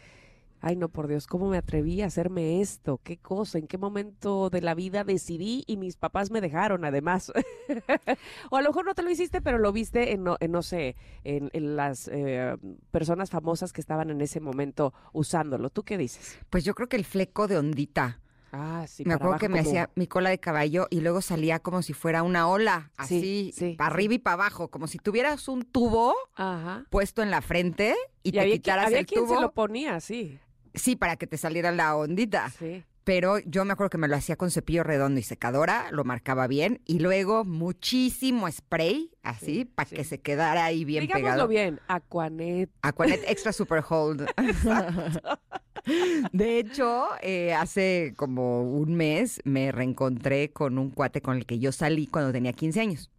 ay, 0.62 0.76
no, 0.76 0.90
por 0.90 1.08
Dios, 1.08 1.28
¿cómo 1.28 1.50
me 1.50 1.58
atreví 1.58 2.02
a 2.02 2.06
hacerme 2.06 2.62
esto? 2.62 3.00
¿Qué 3.04 3.18
cosa? 3.18 3.58
¿En 3.58 3.68
qué 3.68 3.78
momento 3.78 4.50
de 4.50 4.62
la 4.62 4.76
vida 4.76 5.04
decidí 5.04 5.64
y 5.68 5.78
mis 5.78 5.98
papás 5.98 6.32
me 6.32 6.40
dejaron, 6.40 6.86
además? 6.86 7.32
o 8.52 8.58
a 8.58 8.62
lo 8.62 8.70
mejor 8.70 8.86
no 8.86 8.94
te 8.94 9.02
lo 9.04 9.10
hiciste, 9.10 9.42
pero 9.42 9.58
lo 9.58 9.72
viste 9.72 10.14
en, 10.14 10.24
no, 10.24 10.38
en, 10.40 10.52
no 10.52 10.62
sé, 10.62 10.96
en, 11.24 11.50
en 11.54 11.76
las 11.76 12.08
eh, 12.12 12.56
personas 12.92 13.30
famosas 13.32 13.74
que 13.74 13.82
estaban 13.82 14.10
en 14.12 14.22
ese 14.22 14.40
momento 14.40 14.94
usándolo. 15.14 15.70
¿Tú 15.70 15.84
qué 15.84 15.98
dices? 15.98 16.40
Pues 16.50 16.64
yo 16.64 16.76
creo 16.76 16.88
que 16.88 16.98
el 16.98 17.06
fleco 17.06 17.48
de 17.48 17.58
ondita. 17.58 18.20
Ah, 18.54 18.86
sí. 18.86 19.06
me 19.06 19.14
acuerdo 19.14 19.38
que 19.38 19.48
me 19.48 19.60
hacía 19.62 19.90
mi 19.96 20.08
cola 20.08 20.30
de 20.30 20.38
caballo 20.38 20.88
y 20.90 21.00
luego 21.00 21.22
salía 21.22 21.60
como 21.60 21.82
si 21.82 21.94
fuera 21.94 22.22
una 22.22 22.50
ola, 22.50 22.92
así, 22.98 23.22
Sí, 23.22 23.52
sí, 23.56 23.76
para 23.78 23.94
arriba 23.94 24.16
y 24.16 24.20
para 24.20 24.34
abajo, 24.34 24.68
como 24.68 24.88
si 24.88 24.98
tuvieras 24.98 25.48
un 25.48 25.64
tubo 25.64 26.14
Ajá. 26.36 26.86
puesto 26.90 27.24
en 27.24 27.32
la 27.32 27.42
frente 27.42 27.96
y, 28.24 28.30
Y, 28.30 28.32
te 28.34 28.42
había, 28.42 28.56
quitaras 28.56 28.88
había 28.88 29.00
el 29.00 29.06
quien 29.06 29.24
tubo. 29.24 29.36
se 29.36 29.42
lo 29.42 29.54
ponía, 29.54 30.02
sí. 30.02 30.38
Sí, 30.74 30.96
para 30.96 31.16
que 31.18 31.28
te 31.28 31.38
saliera 31.38 31.72
la 31.72 31.96
ondita. 31.96 32.50
Sí. 32.58 32.84
Pero 33.04 33.40
yo 33.40 33.66
me 33.66 33.74
acuerdo 33.74 33.90
que 33.90 33.98
me 33.98 34.08
lo 34.08 34.16
hacía 34.16 34.36
con 34.36 34.52
cepillo 34.52 34.84
redondo 34.84 35.20
y 35.20 35.24
secadora, 35.24 35.88
lo 35.92 36.04
marcaba 36.04 36.46
bien 36.46 36.82
y 36.86 37.00
luego 37.00 37.44
muchísimo 37.44 38.50
spray, 38.52 39.10
así, 39.24 39.46
Sí, 39.46 39.66
para 39.66 39.90
sí. 39.90 39.96
que 39.96 40.04
se 40.04 40.20
quedara 40.20 40.66
ahí 40.66 40.86
bien 40.86 41.02
Digámoslo 41.02 41.26
pegado. 41.32 41.48
bien, 41.48 41.80
Aquanet. 41.88 42.70
Aquanet 42.84 43.24
Extra 43.28 43.54
Super 43.54 43.84
Hold. 43.90 44.28
De 46.32 46.60
hecho, 46.60 47.08
eh, 47.22 47.54
hace 47.56 48.14
como 48.16 48.62
un 48.72 48.94
mes 48.94 49.42
me 49.46 49.72
reencontré 49.72 50.52
con 50.52 50.78
un 50.78 50.92
cuate 50.92 51.22
con 51.22 51.38
el 51.38 51.46
que 51.48 51.58
yo 51.58 51.72
salí 51.72 52.06
cuando 52.06 52.32
tenía 52.32 52.54
15 52.54 52.80
años. 52.82 53.10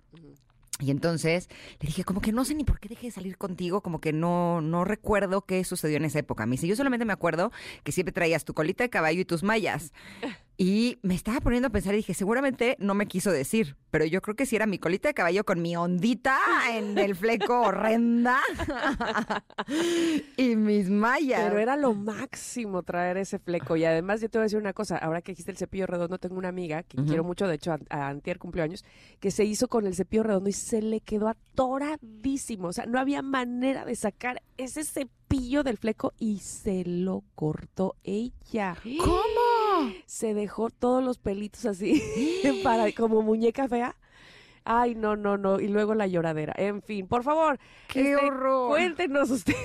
Y 0.83 0.91
entonces 0.91 1.49
le 1.81 1.87
dije, 1.87 2.03
como 2.03 2.21
que 2.21 2.33
no 2.33 2.45
sé 2.45 2.55
ni 2.55 2.65
por 2.65 2.81
qué 2.81 2.89
dejé 2.89 3.07
de 3.07 3.13
salir 3.13 3.39
contigo, 3.39 3.83
como 3.83 4.01
que 4.01 4.13
no, 4.13 4.61
no 4.61 4.85
recuerdo 4.85 5.43
qué 5.43 5.63
sucedió 5.63 5.97
en 5.97 6.05
esa 6.05 6.19
época. 6.19 6.45
Me 6.45 6.53
dice, 6.53 6.67
yo 6.67 6.75
solamente 6.75 7.05
me 7.05 7.13
acuerdo 7.13 7.53
que 7.85 7.93
siempre 7.93 8.13
traías 8.13 8.45
tu 8.45 8.53
colita 8.53 8.83
de 8.83 8.91
caballo 8.91 9.21
y 9.21 9.25
tus 9.25 9.45
mallas. 9.45 9.93
Y 10.57 10.99
me 11.03 11.15
estaba 11.15 11.41
poniendo 11.41 11.69
a 11.69 11.71
pensar 11.71 11.95
y 11.95 11.99
dije, 11.99 12.15
seguramente 12.15 12.77
no 12.79 12.95
me 12.95 13.07
quiso 13.07 13.33
decir, 13.33 13.77
pero 13.91 14.05
yo 14.05 14.21
creo 14.21 14.37
que 14.37 14.47
si 14.47 14.57
era 14.57 14.67
mi 14.67 14.79
colita 14.79 15.09
de 15.09 15.15
caballo 15.15 15.45
con 15.45 15.61
mi 15.61 15.77
ondita 15.77 16.39
en 16.71 16.97
el 16.99 17.17
fleco 17.17 17.61
horrenda 17.61 18.41
y 20.37 20.57
mis 20.57 20.89
mallas. 20.89 21.43
Pero 21.43 21.59
era 21.59 21.77
lo 21.77 21.95
máximo 21.95 22.83
traer 22.83 23.17
ese 23.17 23.39
fleco. 23.39 23.77
Y 23.77 23.85
además, 23.85 24.21
yo 24.21 24.29
te 24.29 24.39
voy 24.39 24.43
a 24.43 24.45
decir 24.45 24.59
una 24.59 24.73
cosa. 24.73 24.99
Ahora 24.99 25.23
que 25.23 25.33
dijiste 25.33 25.51
el 25.51 25.57
cepillo 25.57 25.87
redondo, 25.87 26.19
tengo 26.19 26.37
una 26.37 26.49
amiga 26.49 26.83
que 26.83 26.99
quiero 27.05 27.25
mucho, 27.25 27.49
de 27.49 27.57
hecho, 27.57 27.73
a, 27.73 27.79
a 27.91 28.09
Antier 28.09 28.39
cumpleaños, 28.39 28.85
que 29.21 29.31
se 29.31 29.45
hizo 29.45 29.69
con 29.69 29.87
el 29.87 29.95
cepillo 29.95 30.23
redondo 30.23 30.49
y 30.49 30.53
se 30.53 30.81
le 30.83 31.01
quedó 31.01 31.29
atoradísimo. 31.29 32.69
O 32.69 32.73
sea, 32.73 32.87
no 32.87 32.99
había 32.99 33.23
manera 33.23 33.85
de 33.85 33.97
sacar 33.97 34.43
ese 34.57 34.85
cepillo 34.85 35.63
del 35.65 35.79
fleco 35.79 36.13
y 36.19 36.39
se 36.39 36.85
lo 36.85 37.25
cortó 37.35 37.97
ella. 38.05 38.77
¿Cómo? 38.99 39.32
Se 40.07 40.35
dejó 40.35 40.71
todos 40.71 41.03
los 41.03 41.19
pelitos 41.19 41.67
así, 41.67 42.03
para, 42.65 42.93
como 42.93 43.23
muñeca 43.23 43.69
fea. 43.69 43.97
Ay, 44.65 44.95
no, 44.95 45.17
no, 45.17 45.37
no. 45.37 45.61
Y 45.61 45.69
luego 45.69 45.95
la 45.95 46.07
lloradera. 46.07 46.55
En 46.57 46.83
fin, 46.83 47.07
por 47.07 47.23
favor, 47.23 47.59
¡Qué 47.89 48.13
este, 48.13 48.27
horror! 48.27 48.71
Cuéntenos 48.71 49.31
ustedes 49.31 49.57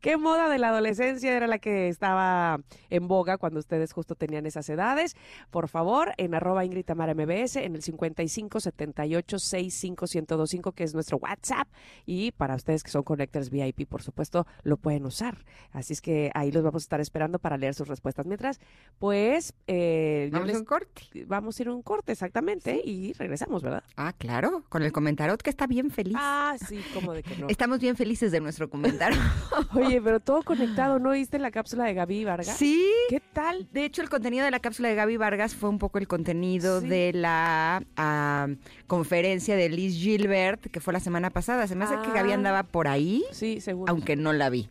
qué 0.00 0.16
moda 0.16 0.48
de 0.48 0.58
la 0.58 0.68
adolescencia 0.68 1.36
era 1.36 1.46
la 1.46 1.58
que 1.58 1.88
estaba 1.88 2.58
en 2.90 3.08
boga 3.08 3.38
cuando 3.38 3.60
ustedes 3.60 3.92
justo 3.92 4.14
tenían 4.14 4.46
esas 4.46 4.68
edades. 4.68 5.16
Por 5.50 5.68
favor, 5.68 6.12
en 6.16 6.34
arroba 6.34 6.64
Ingrid 6.64 6.84
Tamara 6.84 7.14
MBS, 7.14 7.56
en 7.56 7.74
el 7.74 7.82
55 7.82 8.60
78 8.60 9.38
65 9.38 10.06
1025, 10.12 10.72
que 10.72 10.84
es 10.84 10.94
nuestro 10.94 11.18
WhatsApp. 11.18 11.68
Y 12.06 12.32
para 12.32 12.54
ustedes 12.54 12.82
que 12.82 12.90
son 12.90 13.02
Connectors 13.02 13.50
VIP, 13.50 13.88
por 13.88 14.02
supuesto, 14.02 14.46
lo 14.62 14.76
pueden 14.76 15.04
usar. 15.06 15.44
Así 15.72 15.92
es 15.92 16.00
que 16.00 16.30
ahí 16.34 16.50
los 16.50 16.62
vamos 16.62 16.82
a 16.82 16.84
estar 16.84 17.00
esperando 17.00 17.38
para 17.38 17.56
leer 17.56 17.74
sus 17.74 17.88
respuestas. 17.88 18.26
Mientras, 18.26 18.60
pues, 18.98 19.54
eh, 19.66 20.28
Vamos 20.32 20.54
a 20.54 20.58
un 20.58 20.64
corte. 20.64 21.24
vamos 21.26 21.58
a 21.58 21.62
ir 21.62 21.68
a 21.68 21.74
un 21.74 21.82
corte 21.82 22.12
exactamente 22.12 22.80
y 22.84 23.12
regresamos, 23.12 23.33
¿verdad? 23.62 23.82
Ah, 23.96 24.12
claro, 24.16 24.62
con 24.68 24.82
el 24.82 24.92
comentarot 24.92 25.40
que 25.42 25.50
está 25.50 25.66
bien 25.66 25.90
feliz. 25.90 26.16
Ah, 26.18 26.56
sí, 26.68 26.80
como 26.92 27.12
de 27.12 27.22
que 27.22 27.36
no. 27.36 27.48
Estamos 27.48 27.80
bien 27.80 27.96
felices 27.96 28.32
de 28.32 28.40
nuestro 28.40 28.68
comentario. 28.70 29.18
Oye, 29.74 30.00
pero 30.02 30.20
todo 30.20 30.42
conectado, 30.42 30.98
¿no 30.98 31.10
viste 31.12 31.38
la 31.38 31.50
cápsula 31.50 31.84
de 31.84 31.94
Gaby 31.94 32.24
Vargas? 32.24 32.56
sí. 32.56 32.84
¿Qué 33.08 33.20
tal? 33.20 33.68
De 33.72 33.84
hecho, 33.84 34.02
el 34.02 34.08
contenido 34.08 34.44
de 34.44 34.50
la 34.50 34.60
cápsula 34.60 34.88
de 34.88 34.94
Gaby 34.94 35.16
Vargas 35.16 35.54
fue 35.54 35.68
un 35.70 35.78
poco 35.78 35.98
el 35.98 36.08
contenido 36.08 36.80
Sí. 36.80 36.88
de 36.88 37.12
la 37.14 37.82
ah, 37.96 38.48
conferencia 38.86 39.56
de 39.56 39.68
Liz 39.68 39.94
Gilbert, 39.96 40.60
que 40.70 40.80
fue 40.80 40.92
la 40.92 41.00
semana 41.00 41.30
pasada. 41.30 41.66
Se 41.66 41.74
me 41.74 41.84
hace 41.84 41.96
que 42.02 42.10
Gaby 42.12 42.30
Ah. 42.32 42.34
andaba 42.34 42.62
por 42.62 42.88
ahí, 42.88 43.24
Sí, 43.32 43.60
seguro. 43.60 43.90
aunque 43.92 44.16
no 44.16 44.32
la 44.32 44.50
vi. 44.50 44.68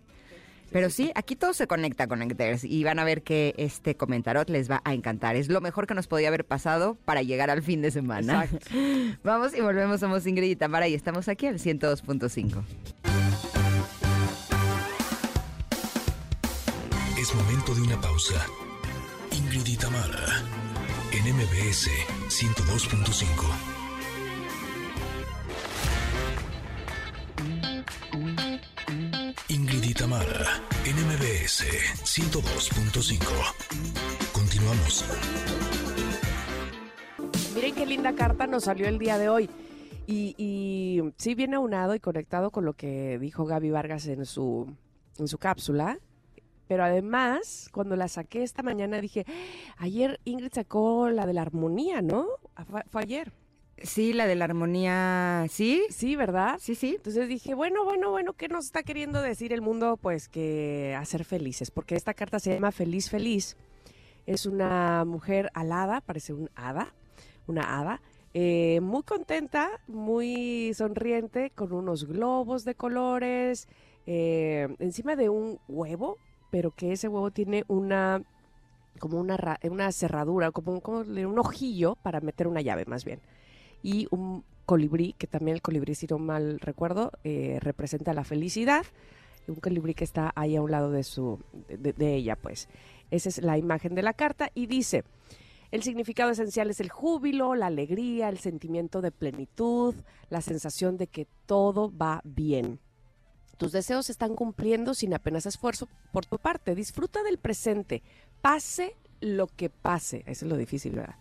Pero 0.73 0.89
sí, 0.89 1.11
aquí 1.13 1.35
todo 1.35 1.53
se 1.53 1.67
conecta 1.67 2.07
con 2.07 2.17
Connectors 2.17 2.63
y 2.63 2.83
van 2.83 2.97
a 2.97 3.03
ver 3.03 3.21
que 3.21 3.53
este 3.57 3.95
comentarot 3.95 4.49
les 4.49 4.69
va 4.69 4.81
a 4.83 4.95
encantar. 4.95 5.35
Es 5.35 5.47
lo 5.47 5.61
mejor 5.61 5.85
que 5.85 5.93
nos 5.93 6.07
podía 6.07 6.29
haber 6.29 6.45
pasado 6.45 6.97
para 7.05 7.21
llegar 7.21 7.51
al 7.51 7.61
fin 7.61 7.83
de 7.83 7.91
semana. 7.91 8.45
Exacto. 8.45 8.71
Vamos 9.23 9.53
y 9.53 9.61
volvemos, 9.61 9.99
somos 9.99 10.25
Ingrid 10.25 10.49
y 10.49 10.55
Tamara 10.55 10.87
y 10.87 10.95
estamos 10.95 11.27
aquí 11.27 11.45
en 11.45 11.59
102.5. 11.59 12.63
Es 17.19 17.35
momento 17.35 17.75
de 17.75 17.81
una 17.81 18.01
pausa. 18.01 18.43
Ingrid 19.31 19.67
y 19.67 19.77
Tamara, 19.77 20.43
en 21.11 21.35
MBS 21.35 21.87
102.5. 22.29 23.72
Tamara, 29.93 30.61
en 30.85 30.95
MBS 30.95 31.65
102.5. 32.03 33.19
Continuamos. 34.31 35.05
Miren 37.53 37.75
qué 37.75 37.85
linda 37.85 38.13
carta 38.13 38.47
nos 38.47 38.63
salió 38.63 38.87
el 38.87 38.97
día 38.97 39.17
de 39.17 39.29
hoy. 39.29 39.49
Y, 40.07 41.01
sí 41.17 41.35
viene 41.35 41.57
aunado 41.57 41.95
y 41.95 41.99
conectado 41.99 42.49
con 42.51 42.65
lo 42.65 42.73
que 42.73 43.19
dijo 43.19 43.45
Gaby 43.45 43.69
Vargas 43.69 44.07
en 44.07 44.25
su, 44.25 44.73
en 45.19 45.27
su 45.27 45.37
cápsula. 45.37 45.99
Pero 46.67 46.83
además, 46.83 47.69
cuando 47.71 47.95
la 47.95 48.07
saqué 48.07 48.41
esta 48.43 48.63
mañana, 48.63 48.99
dije, 48.99 49.25
ayer 49.77 50.19
Ingrid 50.25 50.53
sacó 50.53 51.09
la 51.09 51.25
de 51.25 51.33
la 51.33 51.43
armonía, 51.43 52.01
¿no? 52.01 52.27
Ah, 52.55 52.65
fue 52.89 53.01
ayer. 53.01 53.31
Sí, 53.83 54.13
la 54.13 54.27
de 54.27 54.35
la 54.35 54.45
armonía, 54.45 55.45
¿sí? 55.49 55.83
Sí, 55.89 56.15
¿verdad? 56.15 56.57
Sí, 56.59 56.73
sí. 56.73 56.95
Entonces 56.95 57.27
dije, 57.27 57.53
bueno, 57.53 57.83
bueno, 57.83 58.11
bueno, 58.11 58.31
¿qué 58.33 58.47
nos 58.47 58.65
está 58.65 58.81
queriendo 58.83 59.21
decir 59.21 59.51
el 59.51 59.61
mundo? 59.61 59.97
Pues 59.97 60.29
que 60.29 60.95
hacer 60.97 61.25
felices, 61.25 61.69
porque 61.69 61.95
esta 61.95 62.13
carta 62.13 62.39
se 62.39 62.53
llama 62.53 62.71
Feliz 62.71 63.09
Feliz. 63.09 63.57
Es 64.25 64.45
una 64.45 65.05
mujer 65.05 65.51
alada, 65.53 66.01
parece 66.01 66.33
un 66.33 66.49
hada, 66.55 66.95
una 67.47 67.79
hada, 67.79 68.01
eh, 68.33 68.79
muy 68.81 69.03
contenta, 69.03 69.69
muy 69.87 70.73
sonriente, 70.75 71.51
con 71.51 71.73
unos 71.73 72.05
globos 72.05 72.65
de 72.65 72.75
colores, 72.75 73.67
eh, 74.07 74.67
encima 74.79 75.15
de 75.17 75.29
un 75.29 75.59
huevo, 75.67 76.19
pero 76.51 76.71
que 76.71 76.93
ese 76.93 77.09
huevo 77.09 77.31
tiene 77.31 77.63
una 77.67 78.23
como 78.99 79.19
una, 79.19 79.37
una 79.63 79.91
cerradura, 79.91 80.51
como, 80.51 80.71
un- 80.73 80.79
como 80.81 80.99
un 80.99 81.39
ojillo 81.39 81.95
para 82.01 82.21
meter 82.21 82.47
una 82.47 82.61
llave 82.61 82.85
más 82.85 83.05
bien. 83.05 83.21
Y 83.83 84.07
un 84.09 84.43
colibrí, 84.65 85.13
que 85.13 85.27
también 85.27 85.55
el 85.55 85.61
colibrí, 85.61 85.93
si 85.93 86.07
no 86.07 86.17
mal 86.17 86.59
recuerdo, 86.59 87.11
eh, 87.23 87.59
representa 87.61 88.13
la 88.13 88.23
felicidad. 88.23 88.85
Un 89.47 89.55
colibrí 89.55 89.93
que 89.93 90.05
está 90.05 90.31
ahí 90.35 90.55
a 90.55 90.61
un 90.61 90.71
lado 90.71 90.89
de, 90.89 91.03
su, 91.03 91.39
de, 91.67 91.93
de 91.93 92.15
ella, 92.15 92.35
pues. 92.35 92.69
Esa 93.11 93.29
es 93.29 93.41
la 93.43 93.57
imagen 93.57 93.93
de 93.93 94.01
la 94.01 94.13
carta 94.13 94.49
y 94.55 94.65
dice, 94.65 95.03
el 95.71 95.83
significado 95.83 96.31
esencial 96.31 96.69
es 96.69 96.79
el 96.79 96.89
júbilo, 96.89 97.55
la 97.55 97.67
alegría, 97.67 98.29
el 98.29 98.37
sentimiento 98.37 99.01
de 99.01 99.11
plenitud, 99.11 99.95
la 100.29 100.41
sensación 100.41 100.97
de 100.97 101.07
que 101.07 101.27
todo 101.45 101.91
va 101.95 102.21
bien. 102.23 102.79
Tus 103.57 103.71
deseos 103.71 104.07
se 104.07 104.11
están 104.11 104.35
cumpliendo 104.35 104.93
sin 104.93 105.13
apenas 105.13 105.45
esfuerzo 105.45 105.87
por 106.11 106.25
tu 106.25 106.37
parte. 106.37 106.75
Disfruta 106.75 107.23
del 107.23 107.37
presente, 107.37 108.03
pase 108.41 108.95
lo 109.19 109.47
que 109.47 109.69
pase. 109.69 110.23
Eso 110.25 110.45
es 110.45 110.51
lo 110.51 110.57
difícil, 110.57 110.93
¿verdad? 110.93 111.15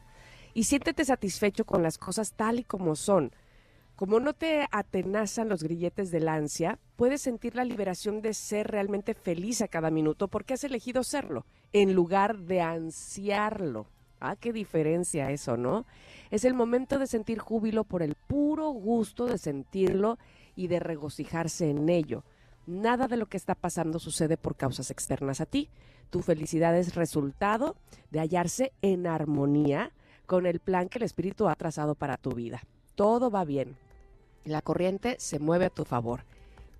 Y 0.54 0.64
siéntete 0.64 1.04
satisfecho 1.04 1.64
con 1.64 1.82
las 1.82 1.98
cosas 1.98 2.32
tal 2.34 2.60
y 2.60 2.64
como 2.64 2.94
son. 2.96 3.32
Como 3.96 4.20
no 4.20 4.32
te 4.32 4.66
atenazan 4.72 5.48
los 5.48 5.62
grilletes 5.62 6.10
del 6.10 6.28
ansia, 6.28 6.78
puedes 6.96 7.22
sentir 7.22 7.54
la 7.54 7.64
liberación 7.64 8.20
de 8.20 8.34
ser 8.34 8.68
realmente 8.68 9.14
feliz 9.14 9.62
a 9.62 9.68
cada 9.68 9.90
minuto 9.90 10.28
porque 10.28 10.54
has 10.54 10.64
elegido 10.64 11.04
serlo, 11.04 11.46
en 11.72 11.94
lugar 11.94 12.38
de 12.38 12.60
ansiarlo. 12.60 13.86
Ah, 14.20 14.36
qué 14.36 14.52
diferencia 14.52 15.30
eso, 15.30 15.56
¿no? 15.56 15.86
Es 16.30 16.44
el 16.44 16.54
momento 16.54 16.98
de 16.98 17.06
sentir 17.06 17.38
júbilo 17.38 17.84
por 17.84 18.02
el 18.02 18.14
puro 18.14 18.70
gusto 18.70 19.26
de 19.26 19.38
sentirlo 19.38 20.18
y 20.54 20.68
de 20.68 20.80
regocijarse 20.80 21.70
en 21.70 21.88
ello. 21.88 22.24
Nada 22.66 23.08
de 23.08 23.16
lo 23.16 23.26
que 23.26 23.36
está 23.36 23.54
pasando 23.54 23.98
sucede 23.98 24.36
por 24.36 24.56
causas 24.56 24.90
externas 24.90 25.40
a 25.40 25.46
ti. 25.46 25.70
Tu 26.10 26.22
felicidad 26.22 26.76
es 26.76 26.94
resultado 26.94 27.76
de 28.10 28.20
hallarse 28.20 28.72
en 28.82 29.06
armonía 29.06 29.92
con 30.32 30.46
el 30.46 30.60
plan 30.60 30.88
que 30.88 30.96
el 30.96 31.04
espíritu 31.04 31.46
ha 31.46 31.54
trazado 31.56 31.94
para 31.94 32.16
tu 32.16 32.30
vida. 32.30 32.62
Todo 32.94 33.30
va 33.30 33.44
bien. 33.44 33.76
La 34.46 34.62
corriente 34.62 35.16
se 35.18 35.38
mueve 35.38 35.66
a 35.66 35.70
tu 35.70 35.84
favor. 35.84 36.24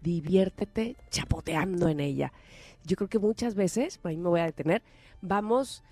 Diviértete 0.00 0.96
chapoteando 1.10 1.88
en 1.88 2.00
ella. 2.00 2.32
Yo 2.86 2.96
creo 2.96 3.10
que 3.10 3.18
muchas 3.18 3.54
veces, 3.54 4.00
ahí 4.04 4.16
me 4.16 4.30
voy 4.30 4.40
a 4.40 4.46
detener, 4.46 4.82
vamos, 5.20 5.82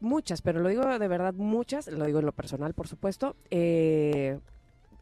muchas, 0.00 0.40
pero 0.40 0.60
lo 0.60 0.70
digo 0.70 0.98
de 0.98 1.08
verdad 1.08 1.34
muchas, 1.34 1.88
lo 1.88 2.06
digo 2.06 2.20
en 2.20 2.24
lo 2.24 2.32
personal, 2.32 2.72
por 2.72 2.88
supuesto, 2.88 3.36
eh, 3.50 4.38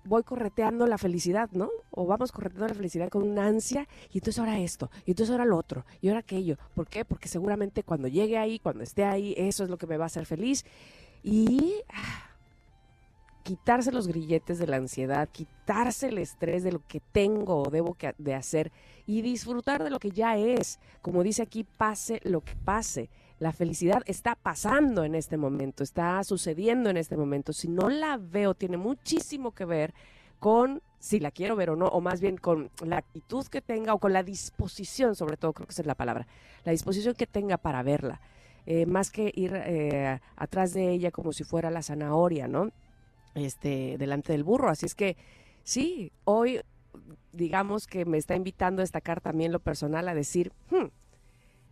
voy 0.03 0.25
correteando 0.25 0.89
la 0.89 0.99
felicidad, 0.99 1.51
¿no? 1.53 1.71
O 1.93 2.05
vamos 2.05 2.33
correteando 2.33 2.67
la 2.67 2.75
felicidad 2.75 3.11
con 3.11 3.23
una 3.23 3.47
ansia 3.47 3.87
y 4.13 4.19
entonces 4.19 4.41
ahora 4.41 4.59
esto, 4.59 4.91
y 5.05 5.13
entonces 5.13 5.31
ahora 5.31 5.45
lo 5.45 5.57
otro, 5.57 5.85
y 6.01 6.09
ahora 6.09 6.19
aquello. 6.19 6.57
¿Por 6.75 6.89
qué? 6.89 7.05
Porque 7.05 7.29
seguramente 7.29 7.85
cuando 7.85 8.09
llegue 8.09 8.39
ahí, 8.39 8.59
cuando 8.59 8.83
esté 8.83 9.05
ahí, 9.05 9.35
eso 9.37 9.63
es 9.63 9.71
lo 9.71 9.79
que 9.79 9.87
me 9.87 9.97
va 9.97 10.07
a 10.07 10.07
hacer 10.07 10.27
feliz. 10.27 10.65
Y 11.23 11.75
ah, 11.93 12.31
quitarse 13.43 13.93
los 13.93 14.09
grilletes 14.09 14.59
de 14.59 14.67
la 14.67 14.77
ansiedad, 14.77 15.29
quitarse 15.31 16.09
el 16.09 16.19
estrés 16.19 16.65
de 16.65 16.73
lo 16.73 16.83
que 16.87 17.01
tengo 17.01 17.63
o 17.63 17.71
debo 17.71 17.95
que- 17.95 18.15
de 18.19 18.35
hacer 18.35 18.73
y 19.07 19.23
disfrutar 19.23 19.85
de 19.85 19.91
lo 19.91 19.99
que 19.99 20.11
ya 20.11 20.37
es. 20.37 20.81
Como 21.03 21.23
dice 21.23 21.43
aquí, 21.43 21.65
pase 21.65 22.21
lo 22.25 22.41
que 22.41 22.57
pase. 22.57 23.09
La 23.39 23.53
felicidad 23.53 24.03
está 24.07 24.35
pasando 24.35 25.05
en 25.05 25.15
este 25.15 25.37
momento, 25.37 25.85
está 25.85 26.23
sucediendo 26.25 26.91
en 26.91 26.97
este 26.97 27.17
momento. 27.17 27.53
Si 27.53 27.69
no 27.69 27.89
la 27.89 28.17
veo, 28.17 28.55
tiene 28.55 28.79
muchísimo 28.79 29.53
que 29.53 29.65
ver 29.65 29.95
con 30.41 30.83
si 30.99 31.21
la 31.21 31.31
quiero 31.31 31.55
ver 31.55 31.71
o 31.71 31.77
no, 31.77 31.87
o 31.87 32.01
más 32.01 32.21
bien 32.21 32.37
con 32.37 32.71
la 32.85 32.97
actitud 32.97 33.47
que 33.47 33.61
tenga 33.61 33.95
o 33.95 33.99
con 33.99 34.13
la 34.13 34.23
disposición, 34.23 35.15
sobre 35.15 35.37
todo, 35.37 35.53
creo 35.53 35.67
que 35.67 35.73
esa 35.73 35.83
es 35.83 35.87
la 35.87 35.95
palabra, 35.95 36.27
la 36.65 36.73
disposición 36.73 37.15
que 37.15 37.27
tenga 37.27 37.59
para 37.59 37.83
verla, 37.83 38.21
eh, 38.67 38.87
más 38.87 39.11
que 39.11 39.33
ir 39.35 39.53
eh, 39.55 40.21
atrás 40.37 40.73
de 40.75 40.91
ella 40.91 41.11
como 41.11 41.33
si 41.33 41.45
fuera 41.45 41.71
la 41.71 41.83
zanahoria, 41.83 42.49
¿no? 42.49 42.71
Este, 43.35 43.97
delante 43.99 44.33
del 44.33 44.45
burro. 44.45 44.69
Así 44.69 44.87
es 44.87 44.95
que 44.95 45.17
sí, 45.63 46.13
hoy 46.25 46.61
digamos 47.33 47.87
que 47.87 48.05
me 48.05 48.19
está 48.19 48.35
invitando 48.35 48.83
esta 48.83 49.01
carta 49.01 49.31
también 49.31 49.53
lo 49.53 49.61
personal 49.61 50.09
a 50.09 50.15
decir, 50.15 50.53
hmm, 50.71 50.87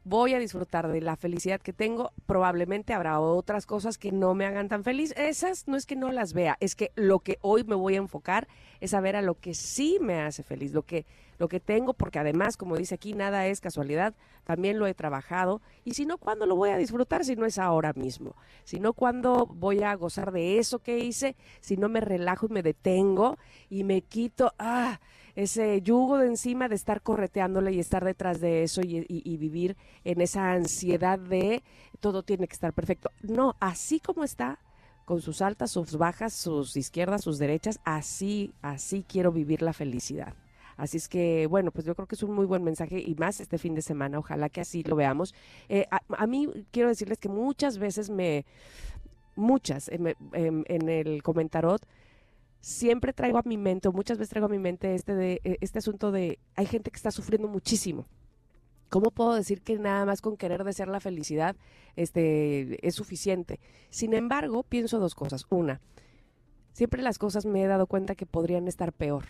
voy 0.04 0.34
a 0.34 0.38
disfrutar 0.38 0.88
de 0.88 1.00
la 1.00 1.16
felicidad 1.16 1.60
que 1.60 1.72
tengo. 1.72 2.12
Probablemente 2.26 2.92
habrá 2.92 3.18
otras 3.20 3.66
cosas 3.66 3.98
que 3.98 4.12
no 4.12 4.34
me 4.34 4.46
hagan 4.46 4.68
tan 4.68 4.84
feliz. 4.84 5.14
Esas 5.16 5.66
no 5.66 5.76
es 5.76 5.86
que 5.86 5.96
no 5.96 6.12
las 6.12 6.32
vea, 6.34 6.56
es 6.60 6.76
que 6.76 6.92
lo 6.94 7.20
que 7.20 7.38
hoy 7.40 7.64
me 7.64 7.74
voy 7.74 7.94
a 7.94 7.98
enfocar 7.98 8.46
es 8.80 8.94
a 8.94 9.00
ver 9.00 9.16
a 9.16 9.22
lo 9.22 9.34
que 9.34 9.54
sí 9.54 9.98
me 10.00 10.20
hace 10.20 10.42
feliz, 10.42 10.72
lo 10.72 10.82
que 10.82 11.06
lo 11.38 11.48
que 11.48 11.60
tengo, 11.60 11.94
porque 11.94 12.18
además, 12.18 12.56
como 12.56 12.76
dice 12.76 12.94
aquí, 12.94 13.12
nada 13.12 13.46
es 13.46 13.60
casualidad, 13.60 14.14
también 14.44 14.78
lo 14.78 14.86
he 14.86 14.94
trabajado, 14.94 15.60
y 15.84 15.94
si 15.94 16.06
no, 16.06 16.18
¿cuándo 16.18 16.46
lo 16.46 16.56
voy 16.56 16.70
a 16.70 16.76
disfrutar 16.76 17.24
si 17.24 17.36
no 17.36 17.46
es 17.46 17.58
ahora 17.58 17.92
mismo? 17.94 18.36
Si 18.64 18.80
no, 18.80 18.92
¿cuándo 18.92 19.46
voy 19.46 19.82
a 19.82 19.94
gozar 19.94 20.32
de 20.32 20.58
eso 20.58 20.78
que 20.78 20.98
hice? 20.98 21.36
Si 21.60 21.76
no 21.76 21.88
me 21.88 22.00
relajo 22.00 22.46
y 22.46 22.52
me 22.52 22.62
detengo 22.62 23.38
y 23.70 23.84
me 23.84 24.02
quito, 24.02 24.52
ah, 24.58 25.00
ese 25.34 25.82
yugo 25.82 26.18
de 26.18 26.26
encima 26.26 26.68
de 26.68 26.76
estar 26.76 27.02
correteándole 27.02 27.72
y 27.72 27.80
estar 27.80 28.04
detrás 28.04 28.40
de 28.40 28.62
eso 28.62 28.82
y, 28.82 29.36
vivir 29.36 29.76
en 30.04 30.20
esa 30.20 30.52
ansiedad 30.52 31.18
de 31.18 31.62
todo 32.00 32.22
tiene 32.22 32.46
que 32.46 32.54
estar 32.54 32.72
perfecto. 32.72 33.10
No, 33.22 33.56
así 33.60 33.98
como 34.00 34.24
está, 34.24 34.58
con 35.04 35.20
sus 35.20 35.42
altas, 35.42 35.72
sus 35.72 35.96
bajas, 35.96 36.32
sus 36.32 36.76
izquierdas, 36.76 37.22
sus 37.22 37.38
derechas, 37.38 37.80
así, 37.84 38.54
así 38.62 39.04
quiero 39.06 39.32
vivir 39.32 39.62
la 39.62 39.72
felicidad. 39.72 40.34
Así 40.76 40.96
es 40.96 41.08
que, 41.08 41.46
bueno, 41.46 41.70
pues 41.70 41.86
yo 41.86 41.94
creo 41.94 42.06
que 42.06 42.14
es 42.14 42.22
un 42.22 42.32
muy 42.32 42.46
buen 42.46 42.64
mensaje 42.64 43.00
y 43.00 43.14
más 43.14 43.40
este 43.40 43.58
fin 43.58 43.74
de 43.74 43.82
semana, 43.82 44.18
ojalá 44.18 44.48
que 44.48 44.60
así 44.60 44.82
lo 44.82 44.96
veamos. 44.96 45.34
Eh, 45.68 45.86
a, 45.90 46.26
mí 46.26 46.48
quiero 46.70 46.88
decirles 46.88 47.18
que 47.18 47.28
muchas 47.28 47.78
veces 47.78 48.10
me, 48.10 48.44
muchas, 49.36 49.88
en, 49.88 50.88
el 50.88 51.22
comentarot, 51.22 51.86
siempre 52.60 53.12
traigo 53.12 53.38
a 53.38 53.42
mi 53.44 53.56
mente, 53.56 53.88
o 53.88 53.92
muchas 53.92 54.18
veces 54.18 54.30
traigo 54.30 54.46
a 54.46 54.50
mi 54.50 54.58
mente 54.58 54.94
este, 54.94 55.14
de, 55.14 55.40
e, 55.44 55.58
este 55.60 55.78
asunto 55.78 56.10
de, 56.12 56.38
hay 56.56 56.66
gente 56.66 56.90
que 56.90 56.96
está 56.96 57.10
sufriendo 57.10 57.48
muchísimo. 57.48 58.06
¿Cómo 58.88 59.10
puedo 59.10 59.34
decir 59.34 59.60
que 59.62 59.76
nada 59.78 60.04
más 60.06 60.20
con 60.20 60.36
querer 60.36 60.62
desear 60.62 60.88
la 60.88 61.00
felicidad 61.00 61.56
este, 61.96 62.86
es 62.86 62.94
suficiente? 62.94 63.58
Sin 63.90 64.14
embargo, 64.14 64.62
pienso 64.62 65.00
dos 65.00 65.16
cosas. 65.16 65.46
Una, 65.50 65.80
siempre 66.72 67.02
las 67.02 67.18
cosas 67.18 67.44
me 67.44 67.62
he 67.62 67.66
dado 67.66 67.86
cuenta 67.86 68.14
que 68.14 68.26
podrían 68.26 68.68
estar 68.68 68.92
peor. 68.92 69.24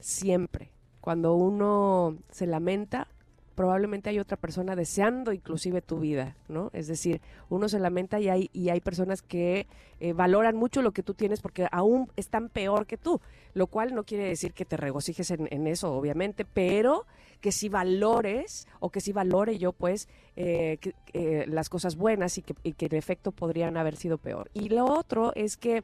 Siempre. 0.00 0.72
Cuando 1.02 1.34
uno 1.34 2.16
se 2.30 2.46
lamenta, 2.46 3.08
probablemente 3.56 4.08
hay 4.08 4.20
otra 4.20 4.36
persona 4.36 4.76
deseando 4.76 5.32
inclusive 5.32 5.82
tu 5.82 5.98
vida, 5.98 6.36
¿no? 6.48 6.70
Es 6.72 6.86
decir, 6.86 7.20
uno 7.50 7.68
se 7.68 7.80
lamenta 7.80 8.20
y 8.20 8.28
hay, 8.28 8.50
y 8.52 8.68
hay 8.68 8.80
personas 8.80 9.20
que 9.20 9.66
eh, 9.98 10.12
valoran 10.12 10.56
mucho 10.56 10.80
lo 10.80 10.92
que 10.92 11.02
tú 11.02 11.14
tienes 11.14 11.40
porque 11.40 11.66
aún 11.72 12.08
están 12.16 12.48
peor 12.48 12.86
que 12.86 12.98
tú, 12.98 13.20
lo 13.52 13.66
cual 13.66 13.96
no 13.96 14.04
quiere 14.04 14.28
decir 14.28 14.52
que 14.52 14.64
te 14.64 14.76
regocijes 14.76 15.32
en, 15.32 15.66
eso, 15.66 15.92
obviamente, 15.92 16.44
pero 16.44 17.04
que 17.40 17.50
si 17.50 17.68
valores 17.68 18.68
o 18.78 18.90
que 18.90 19.00
si 19.00 19.12
valore 19.12 19.58
yo, 19.58 19.72
pues, 19.72 20.08
eh, 20.36 20.78
eh, 21.14 21.46
las 21.48 21.68
cosas 21.68 21.96
buenas 21.96 22.38
y 22.38 22.42
que, 22.42 22.54
y 22.62 22.74
que 22.74 22.86
en 22.86 22.94
efecto 22.94 23.32
podrían 23.32 23.76
haber 23.76 23.96
sido 23.96 24.18
peor. 24.18 24.52
Y 24.54 24.68
lo 24.68 24.84
otro 24.84 25.32
es 25.34 25.56
que 25.56 25.82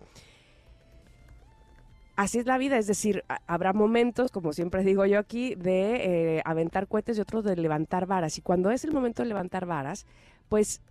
así 2.18 2.40
es 2.40 2.46
la 2.46 2.58
vida, 2.58 2.78
es 2.78 2.88
decir, 2.88 3.24
habrá 3.46 3.72
momentos, 3.72 4.32
como 4.32 4.52
siempre 4.52 4.82
digo 4.82 5.06
yo 5.06 5.20
aquí, 5.20 5.54
de 5.54 6.38
eh, 6.38 6.42
aventar 6.44 6.88
cohetes 6.88 7.16
y 7.16 7.20
otros 7.20 7.44
de 7.44 7.54
levantar 7.54 8.06
varas. 8.06 8.36
Y 8.38 8.42
cuando 8.42 8.72
es 8.72 8.82
el 8.82 8.90
momento 8.90 9.22
de 9.22 9.28
levantar 9.28 9.66
varas, 9.66 10.04
pues 10.48 10.82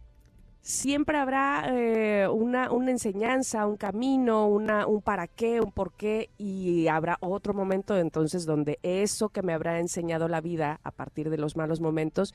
siempre 0.62 1.18
habrá 1.18 1.66
eh, 1.70 2.30
una, 2.30 2.70
enseñanza, 2.88 3.68
un 3.68 3.76
camino, 3.76 4.48
un 4.48 5.02
para 5.04 5.28
qué, 5.28 5.60
un 5.60 5.74
por 5.74 5.92
qué, 5.92 6.30
y 6.38 6.88
habrá 6.88 7.18
otro 7.20 7.54
momento 7.54 7.98
entonces 7.98 8.46
donde 8.46 8.80
eso 8.82 9.28
que 9.28 9.42
me 9.42 9.52
habrá 9.52 9.82
enseñado 9.82 10.30
la 10.30 10.40
vida 10.40 10.80
a 10.82 10.92
partir 10.92 11.30
de 11.30 11.38
los 11.38 11.58
malos 11.58 11.82
momentos, 11.82 12.34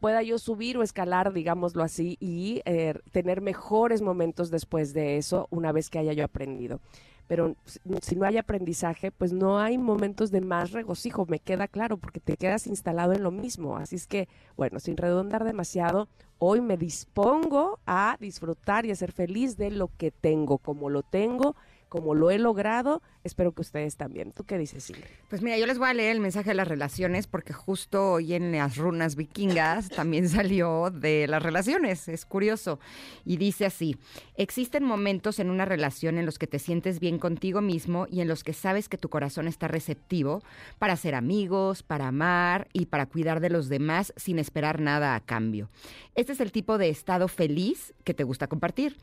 pueda 0.00 0.22
yo 0.22 0.38
subir 0.38 0.76
o 0.76 0.82
escalar, 0.82 1.32
digámoslo 1.32 1.82
así, 1.82 2.18
y 2.20 2.60
eh, 2.66 2.92
tener 3.10 3.40
mejores 3.40 4.02
momentos 4.02 4.50
después 4.50 4.92
de 4.92 5.16
eso, 5.16 5.48
una 5.50 5.72
vez 5.72 5.88
que 5.88 5.98
haya 5.98 6.12
yo 6.12 6.26
aprendido 6.26 6.78
pero 7.26 7.56
si 8.00 8.16
no 8.16 8.26
hay 8.26 8.38
aprendizaje, 8.38 9.10
pues 9.10 9.32
no 9.32 9.58
hay 9.58 9.78
momentos 9.78 10.30
de 10.30 10.40
más 10.40 10.72
regocijo, 10.72 11.26
me 11.26 11.40
queda 11.40 11.68
claro, 11.68 11.96
porque 11.96 12.20
te 12.20 12.36
quedas 12.36 12.66
instalado 12.66 13.12
en 13.12 13.22
lo 13.22 13.30
mismo. 13.30 13.76
Así 13.76 13.96
es 13.96 14.06
que, 14.06 14.28
bueno, 14.56 14.78
sin 14.78 14.96
redondar 14.96 15.44
demasiado, 15.44 16.08
hoy 16.38 16.60
me 16.60 16.76
dispongo 16.76 17.80
a 17.86 18.16
disfrutar 18.20 18.86
y 18.86 18.90
a 18.90 18.96
ser 18.96 19.12
feliz 19.12 19.56
de 19.56 19.70
lo 19.70 19.90
que 19.96 20.10
tengo, 20.10 20.58
como 20.58 20.90
lo 20.90 21.02
tengo 21.02 21.56
como 21.88 22.14
lo 22.14 22.30
he 22.30 22.38
logrado, 22.38 23.02
espero 23.22 23.52
que 23.52 23.62
ustedes 23.62 23.96
también. 23.96 24.32
¿Tú 24.32 24.44
qué 24.44 24.58
dices, 24.58 24.88
Ingrid? 24.90 25.04
Pues 25.28 25.42
mira, 25.42 25.56
yo 25.58 25.66
les 25.66 25.78
voy 25.78 25.88
a 25.88 25.94
leer 25.94 26.12
el 26.12 26.20
mensaje 26.20 26.50
de 26.50 26.54
las 26.54 26.68
relaciones 26.68 27.26
porque 27.26 27.52
justo 27.52 28.12
hoy 28.12 28.34
en 28.34 28.52
las 28.52 28.76
runas 28.76 29.16
vikingas 29.16 29.88
también 29.96 30.28
salió 30.28 30.90
de 30.90 31.26
las 31.28 31.42
relaciones, 31.42 32.08
es 32.08 32.26
curioso. 32.26 32.80
Y 33.24 33.36
dice 33.36 33.66
así, 33.66 33.96
existen 34.36 34.84
momentos 34.84 35.38
en 35.38 35.50
una 35.50 35.64
relación 35.64 36.18
en 36.18 36.26
los 36.26 36.38
que 36.38 36.46
te 36.46 36.58
sientes 36.58 36.98
bien 36.98 37.18
contigo 37.18 37.60
mismo 37.60 38.06
y 38.10 38.20
en 38.20 38.28
los 38.28 38.42
que 38.42 38.52
sabes 38.52 38.88
que 38.88 38.98
tu 38.98 39.08
corazón 39.08 39.46
está 39.46 39.68
receptivo 39.68 40.42
para 40.78 40.96
ser 40.96 41.14
amigos, 41.14 41.82
para 41.82 42.08
amar 42.08 42.68
y 42.72 42.86
para 42.86 43.06
cuidar 43.06 43.40
de 43.40 43.50
los 43.50 43.68
demás 43.68 44.12
sin 44.16 44.38
esperar 44.38 44.80
nada 44.80 45.14
a 45.14 45.20
cambio. 45.20 45.70
Este 46.14 46.32
es 46.32 46.40
el 46.40 46.50
tipo 46.50 46.78
de 46.78 46.88
estado 46.88 47.28
feliz 47.28 47.94
que 48.04 48.14
te 48.14 48.24
gusta 48.24 48.48
compartir. 48.48 48.96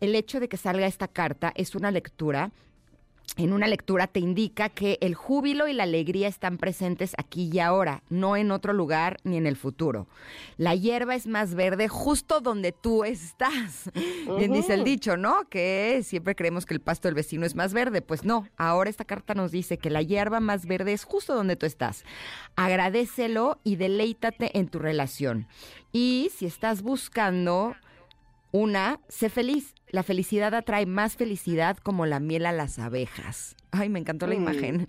El 0.00 0.14
hecho 0.14 0.40
de 0.40 0.48
que 0.48 0.56
salga 0.56 0.86
esta 0.86 1.08
carta 1.08 1.52
es 1.54 1.74
una 1.74 1.90
lectura 1.90 2.29
en 3.36 3.52
una 3.52 3.68
lectura 3.68 4.06
te 4.06 4.20
indica 4.20 4.68
que 4.68 4.98
el 5.00 5.14
júbilo 5.14 5.68
y 5.68 5.72
la 5.72 5.84
alegría 5.84 6.28
están 6.28 6.58
presentes 6.58 7.14
aquí 7.16 7.48
y 7.52 7.60
ahora, 7.60 8.02
no 8.08 8.36
en 8.36 8.50
otro 8.50 8.72
lugar 8.72 9.18
ni 9.24 9.36
en 9.36 9.46
el 9.46 9.56
futuro. 9.56 10.08
La 10.56 10.74
hierba 10.74 11.14
es 11.14 11.26
más 11.26 11.54
verde 11.54 11.88
justo 11.88 12.40
donde 12.40 12.72
tú 12.72 13.04
estás. 13.04 13.90
Bien 14.36 14.52
dice 14.52 14.74
el 14.74 14.84
dicho, 14.84 15.16
¿no? 15.16 15.48
Que 15.48 16.02
siempre 16.04 16.34
creemos 16.34 16.66
que 16.66 16.74
el 16.74 16.80
pasto 16.80 17.08
del 17.08 17.14
vecino 17.14 17.46
es 17.46 17.54
más 17.54 17.72
verde. 17.72 18.02
Pues 18.02 18.24
no, 18.24 18.48
ahora 18.56 18.90
esta 18.90 19.04
carta 19.04 19.34
nos 19.34 19.52
dice 19.52 19.78
que 19.78 19.90
la 19.90 20.02
hierba 20.02 20.40
más 20.40 20.66
verde 20.66 20.92
es 20.92 21.04
justo 21.04 21.34
donde 21.34 21.56
tú 21.56 21.66
estás. 21.66 22.04
Agradecelo 22.56 23.60
y 23.62 23.76
deleítate 23.76 24.58
en 24.58 24.68
tu 24.68 24.78
relación. 24.78 25.46
Y 25.92 26.30
si 26.36 26.46
estás 26.46 26.82
buscando 26.82 27.74
una, 28.52 29.00
sé 29.08 29.28
feliz. 29.28 29.74
La 29.88 30.02
felicidad 30.02 30.54
atrae 30.54 30.86
más 30.86 31.16
felicidad 31.16 31.76
como 31.78 32.06
la 32.06 32.20
miel 32.20 32.46
a 32.46 32.52
las 32.52 32.78
abejas. 32.78 33.56
Ay, 33.70 33.88
me 33.88 33.98
encantó 33.98 34.26
la 34.26 34.34
mm. 34.34 34.42
imagen. 34.42 34.88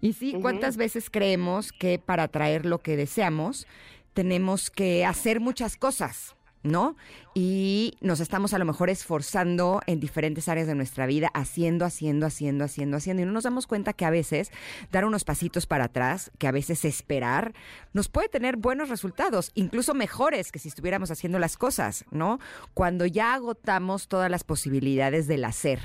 Y 0.00 0.12
sí, 0.12 0.34
¿cuántas 0.40 0.76
veces 0.76 1.10
creemos 1.10 1.72
que 1.72 1.98
para 1.98 2.24
atraer 2.24 2.66
lo 2.66 2.78
que 2.78 2.96
deseamos 2.96 3.66
tenemos 4.14 4.70
que 4.70 5.04
hacer 5.04 5.40
muchas 5.40 5.76
cosas? 5.76 6.34
¿No? 6.62 6.96
Y 7.34 7.96
nos 8.00 8.20
estamos 8.20 8.52
a 8.52 8.58
lo 8.58 8.64
mejor 8.64 8.90
esforzando 8.90 9.80
en 9.86 10.00
diferentes 10.00 10.48
áreas 10.48 10.66
de 10.66 10.74
nuestra 10.74 11.06
vida, 11.06 11.30
haciendo, 11.34 11.84
haciendo, 11.84 12.26
haciendo, 12.26 12.64
haciendo, 12.64 12.96
haciendo. 12.96 13.22
Y 13.22 13.26
no 13.26 13.32
nos 13.32 13.44
damos 13.44 13.66
cuenta 13.66 13.92
que 13.92 14.04
a 14.04 14.10
veces 14.10 14.50
dar 14.90 15.04
unos 15.04 15.24
pasitos 15.24 15.66
para 15.66 15.84
atrás, 15.84 16.30
que 16.38 16.48
a 16.48 16.52
veces 16.52 16.84
esperar, 16.84 17.54
nos 17.92 18.08
puede 18.08 18.28
tener 18.28 18.56
buenos 18.56 18.88
resultados, 18.88 19.52
incluso 19.54 19.94
mejores 19.94 20.50
que 20.50 20.58
si 20.58 20.68
estuviéramos 20.68 21.10
haciendo 21.10 21.38
las 21.38 21.56
cosas, 21.56 22.04
¿no? 22.10 22.38
Cuando 22.74 23.06
ya 23.06 23.34
agotamos 23.34 24.08
todas 24.08 24.30
las 24.30 24.44
posibilidades 24.44 25.26
del 25.26 25.44
hacer 25.44 25.80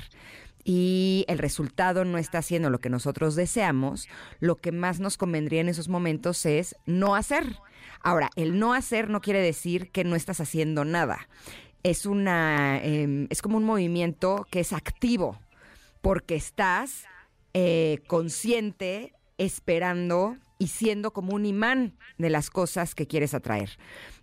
y 0.64 1.26
el 1.28 1.38
resultado 1.38 2.04
no 2.04 2.18
está 2.18 2.38
haciendo 2.38 2.70
lo 2.70 2.80
que 2.80 2.88
nosotros 2.88 3.36
deseamos, 3.36 4.08
lo 4.40 4.56
que 4.56 4.72
más 4.72 4.98
nos 4.98 5.18
convendría 5.18 5.60
en 5.60 5.68
esos 5.68 5.88
momentos 5.88 6.44
es 6.46 6.74
no 6.86 7.14
hacer 7.14 7.58
Ahora, 8.04 8.28
el 8.36 8.58
no 8.58 8.74
hacer 8.74 9.08
no 9.08 9.22
quiere 9.22 9.40
decir 9.40 9.90
que 9.90 10.04
no 10.04 10.14
estás 10.14 10.38
haciendo 10.38 10.84
nada. 10.84 11.26
Es 11.82 12.04
una, 12.04 12.78
em, 12.84 13.26
es 13.30 13.40
como 13.40 13.56
un 13.56 13.64
movimiento 13.64 14.46
que 14.50 14.60
es 14.60 14.74
activo, 14.74 15.40
porque 16.02 16.34
estás 16.36 17.06
eh, 17.54 18.00
consciente, 18.06 19.14
esperando 19.38 20.36
y 20.58 20.68
siendo 20.68 21.12
como 21.12 21.34
un 21.34 21.46
imán 21.46 21.96
de 22.18 22.28
las 22.28 22.50
cosas 22.50 22.94
que 22.94 23.06
quieres 23.06 23.32
atraer. 23.32 23.70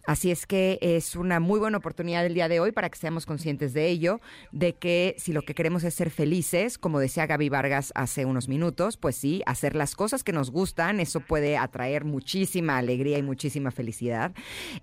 Así 0.05 0.31
es 0.31 0.45
que 0.47 0.79
es 0.81 1.15
una 1.15 1.39
muy 1.39 1.59
buena 1.59 1.77
oportunidad 1.77 2.25
el 2.25 2.33
día 2.33 2.47
de 2.47 2.59
hoy 2.59 2.71
para 2.71 2.89
que 2.89 2.97
seamos 2.97 3.25
conscientes 3.25 3.73
de 3.73 3.87
ello, 3.87 4.19
de 4.51 4.73
que 4.73 5.15
si 5.17 5.31
lo 5.31 5.43
que 5.43 5.53
queremos 5.53 5.83
es 5.83 5.93
ser 5.93 6.09
felices, 6.09 6.77
como 6.77 6.99
decía 6.99 7.27
Gaby 7.27 7.49
Vargas 7.49 7.91
hace 7.95 8.25
unos 8.25 8.47
minutos, 8.47 8.97
pues 8.97 9.15
sí, 9.15 9.43
hacer 9.45 9.75
las 9.75 9.95
cosas 9.95 10.23
que 10.23 10.33
nos 10.33 10.51
gustan, 10.51 10.99
eso 10.99 11.19
puede 11.19 11.57
atraer 11.57 12.03
muchísima 12.03 12.77
alegría 12.77 13.17
y 13.17 13.23
muchísima 13.23 13.71
felicidad. 13.71 14.33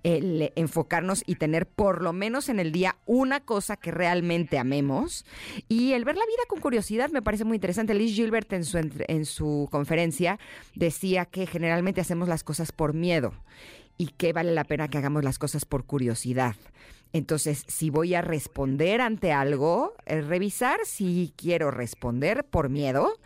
El 0.03 0.53
enfocarnos 0.55 1.23
y 1.25 1.35
tener 1.35 1.67
por 1.67 2.01
lo 2.01 2.13
menos 2.13 2.49
en 2.49 2.59
el 2.59 2.71
día 2.71 2.95
una 3.05 3.41
cosa 3.41 3.75
que 3.75 3.91
realmente 3.91 4.57
amemos 4.57 5.25
y 5.67 5.93
el 5.93 6.05
ver 6.05 6.15
la 6.15 6.25
vida 6.25 6.43
con 6.47 6.59
curiosidad 6.59 7.09
me 7.11 7.21
parece 7.21 7.43
muy 7.43 7.55
interesante. 7.55 7.93
Liz 7.93 8.15
Gilbert 8.15 8.51
en 8.53 8.63
su, 8.63 8.77
en 8.77 9.25
su 9.25 9.67
conferencia 9.71 10.39
decía 10.75 11.25
que 11.25 11.45
generalmente 11.45 12.01
hacemos 12.01 12.27
las 12.27 12.43
cosas 12.43 12.71
por 12.71 12.93
miedo 12.93 13.33
y 13.99 14.07
que 14.07 14.33
vale 14.33 14.53
la 14.53 14.63
pena 14.63 14.87
que 14.87 14.97
hagamos 14.97 15.23
las 15.23 15.37
cosas 15.37 15.65
por 15.65 15.85
curiosidad. 15.85 16.55
Entonces, 17.11 17.65
si 17.67 17.89
voy 17.89 18.15
a 18.15 18.21
responder 18.21 19.01
ante 19.01 19.33
algo, 19.33 19.93
revisar 20.05 20.79
si 20.85 21.33
quiero 21.35 21.69
responder 21.69 22.45
por 22.45 22.69
miedo 22.69 23.19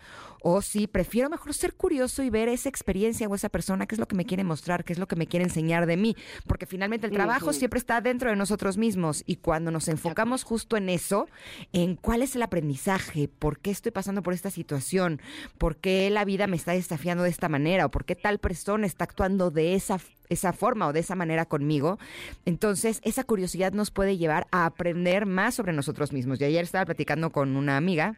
o 0.44 0.62
si 0.62 0.88
prefiero 0.88 1.30
mejor 1.30 1.54
ser 1.54 1.74
curioso 1.74 2.22
y 2.22 2.30
ver 2.30 2.50
esa 2.50 2.70
experiencia 2.70 3.28
o 3.28 3.34
esa 3.34 3.50
persona, 3.50 3.88
qué 3.88 3.96
es 3.96 4.00
lo 4.00 4.08
que 4.08 4.16
me 4.16 4.26
quiere 4.26 4.44
mostrar, 4.44 4.84
qué 4.84 4.94
es 4.94 5.00
lo 5.00 5.08
que 5.08 5.16
me 5.16 5.26
quiere 5.26 5.46
enseñar 5.46 5.86
de 5.86 5.98
mí, 5.98 6.16
porque 6.46 6.66
finalmente 6.66 7.08
el 7.08 7.14
trabajo 7.14 7.54
siempre 7.54 7.80
está 7.80 8.02
dentro 8.02 8.30
de 8.30 8.36
nosotros 8.36 8.78
mismos 8.78 9.24
y 9.26 9.38
cuando 9.38 9.72
nos 9.72 9.88
enfocamos 9.88 10.44
justo 10.44 10.76
en 10.76 10.90
eso, 10.90 11.28
en 11.72 11.96
cuál 11.96 12.22
es 12.22 12.36
el 12.36 12.44
aprendizaje, 12.44 13.30
por 13.30 13.58
qué 13.60 13.72
estoy 13.72 13.94
pasando 13.94 14.22
por 14.22 14.34
esta 14.34 14.50
situación, 14.50 15.22
por 15.58 15.78
qué 15.78 16.10
la 16.10 16.26
vida 16.26 16.46
me 16.46 16.58
está 16.58 16.74
desafiando 16.74 17.24
de 17.24 17.30
esta 17.30 17.48
manera 17.48 17.86
o 17.86 17.92
por 17.92 18.04
qué 18.04 18.16
tal 18.16 18.40
persona 18.40 18.86
está 18.86 19.06
actuando 19.06 19.50
de 19.50 19.76
esa 19.76 20.00
esa 20.30 20.52
forma 20.52 20.88
o 20.88 20.94
de 20.94 21.02
esa 21.02 21.16
manera 21.16 21.46
conmigo. 21.46 22.00
Entonces, 22.46 23.02
esa 23.04 23.24
curiosidad 23.24 23.72
nos 23.74 23.92
puede 23.92 24.18
llevar 24.18 24.48
a 24.52 24.66
aprender 24.66 25.26
más 25.28 25.54
sobre 25.54 25.74
nosotros 25.74 26.12
mismos. 26.12 26.42
Y 26.42 26.46
ayer 26.46 26.64
estaba 26.64 26.86
platicando 26.86 27.30
con 27.30 27.56
una 27.56 27.78
amiga 27.78 28.16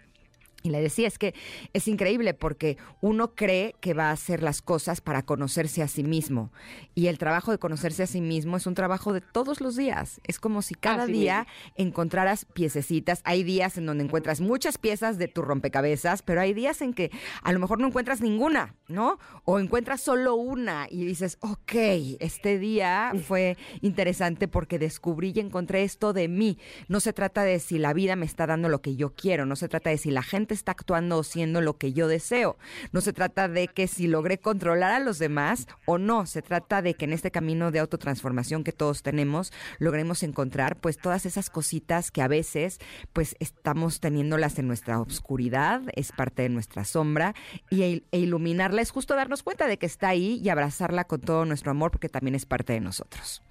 y 0.64 0.72
le 0.72 0.82
decía, 0.82 1.08
es 1.08 1.20
que 1.20 1.36
es 1.74 1.88
increíble 1.88 2.34
porque 2.34 2.78
uno 3.00 3.36
cree 3.36 3.76
que 3.82 3.94
va 3.94 4.10
a 4.10 4.14
hacer 4.14 4.42
las 4.42 4.64
cosas 4.64 5.00
para 5.00 5.22
conocerse 5.24 5.84
a 5.84 5.88
sí 5.88 6.04
mismo. 6.04 6.52
Y 6.96 7.08
el 7.08 7.20
trabajo 7.20 7.52
de 7.52 7.60
conocerse 7.60 8.02
a 8.02 8.08
sí 8.08 8.20
mismo 8.20 8.58
es 8.58 8.66
un 8.66 8.74
trabajo 8.74 9.14
de 9.14 9.22
todos 9.22 9.62
los 9.62 9.76
días. 9.76 10.20
Es 10.24 10.40
como 10.40 10.64
si 10.64 10.74
cada 10.74 11.06
día 11.06 11.46
encontraras 11.76 12.46
piececitas. 12.46 13.22
Hay 13.26 13.44
días 13.44 13.78
en 13.78 13.86
donde 13.86 14.06
encuentras 14.06 14.42
muchas 14.42 14.80
piezas 14.80 15.20
de 15.20 15.28
tu 15.28 15.44
rompecabezas, 15.44 16.24
pero 16.24 16.42
hay 16.42 16.54
días 16.54 16.82
en 16.82 16.94
que 16.94 17.12
a 17.44 17.52
lo 17.52 17.60
mejor 17.60 17.80
no 17.80 17.88
encuentras 17.88 18.22
ninguna, 18.22 18.74
¿no? 18.88 19.20
O 19.44 19.60
encuentras 19.60 20.02
solo 20.02 20.34
una 20.34 20.88
y 20.90 21.06
dices, 21.06 21.38
ok, 21.42 21.74
este 22.20 22.58
día 22.58 23.14
fue 23.28 23.56
interesante 23.82 24.48
porque 24.48 24.80
descubrí 24.80 25.32
y 25.36 25.42
encontré 25.42 25.84
esto 25.84 26.12
de 26.12 26.28
mí. 26.28 26.58
No 26.88 27.00
se 27.00 27.14
trata 27.14 27.44
de 27.44 27.60
si 27.60 27.78
la 27.78 27.94
vida 27.94 28.16
me 28.16 28.26
está 28.26 28.48
dando 28.48 28.68
lo 28.68 28.82
que 28.82 28.96
yo 28.96 29.14
quiero, 29.14 29.46
no 29.46 29.56
se 29.56 29.68
trata 29.68 29.92
de 29.92 30.00
si 30.00 30.10
la 30.10 30.24
gente 30.24 30.55
está 30.56 30.72
actuando 30.72 31.18
o 31.18 31.24
siendo 31.24 31.62
lo 31.62 31.78
que 31.78 31.94
yo 31.94 32.08
deseo. 32.08 32.58
No 32.92 33.02
se 33.02 33.14
trata 33.14 33.48
de 33.48 33.68
que 33.68 33.88
si 33.88 34.08
logré 34.08 34.38
controlar 34.38 34.92
a 34.94 35.00
los 35.00 35.20
demás 35.20 35.68
o 35.86 35.98
no, 35.98 36.26
se 36.26 36.42
trata 36.42 36.82
de 36.82 36.96
que 36.96 37.06
en 37.06 37.14
este 37.14 37.32
camino 37.32 37.72
de 37.72 37.80
autotransformación 37.80 38.64
que 38.64 38.72
todos 38.72 39.04
tenemos, 39.04 39.52
logremos 39.80 40.24
encontrar 40.24 40.76
pues 40.78 40.98
todas 40.98 41.26
esas 41.26 41.50
cositas 41.50 42.12
que 42.12 42.22
a 42.22 42.28
veces 42.28 42.80
pues 43.14 43.36
estamos 43.40 44.00
teniéndolas 44.00 44.58
en 44.60 44.68
nuestra 44.68 45.00
oscuridad, 45.00 45.82
es 45.96 46.12
parte 46.12 46.44
de 46.44 46.50
nuestra 46.50 46.86
sombra 46.86 47.36
y 47.70 48.04
e 48.12 48.18
iluminarla 48.18 48.82
es 48.82 48.92
justo 48.92 49.16
darnos 49.16 49.44
cuenta 49.44 49.68
de 49.68 49.78
que 49.78 49.86
está 49.86 50.10
ahí 50.10 50.42
y 50.44 50.50
abrazarla 50.50 51.06
con 51.06 51.22
todo 51.22 51.46
nuestro 51.46 51.72
amor 51.72 51.92
porque 51.92 52.10
también 52.10 52.36
es 52.36 52.46
parte 52.46 52.74
de 52.74 52.80
nosotros. 52.80 53.42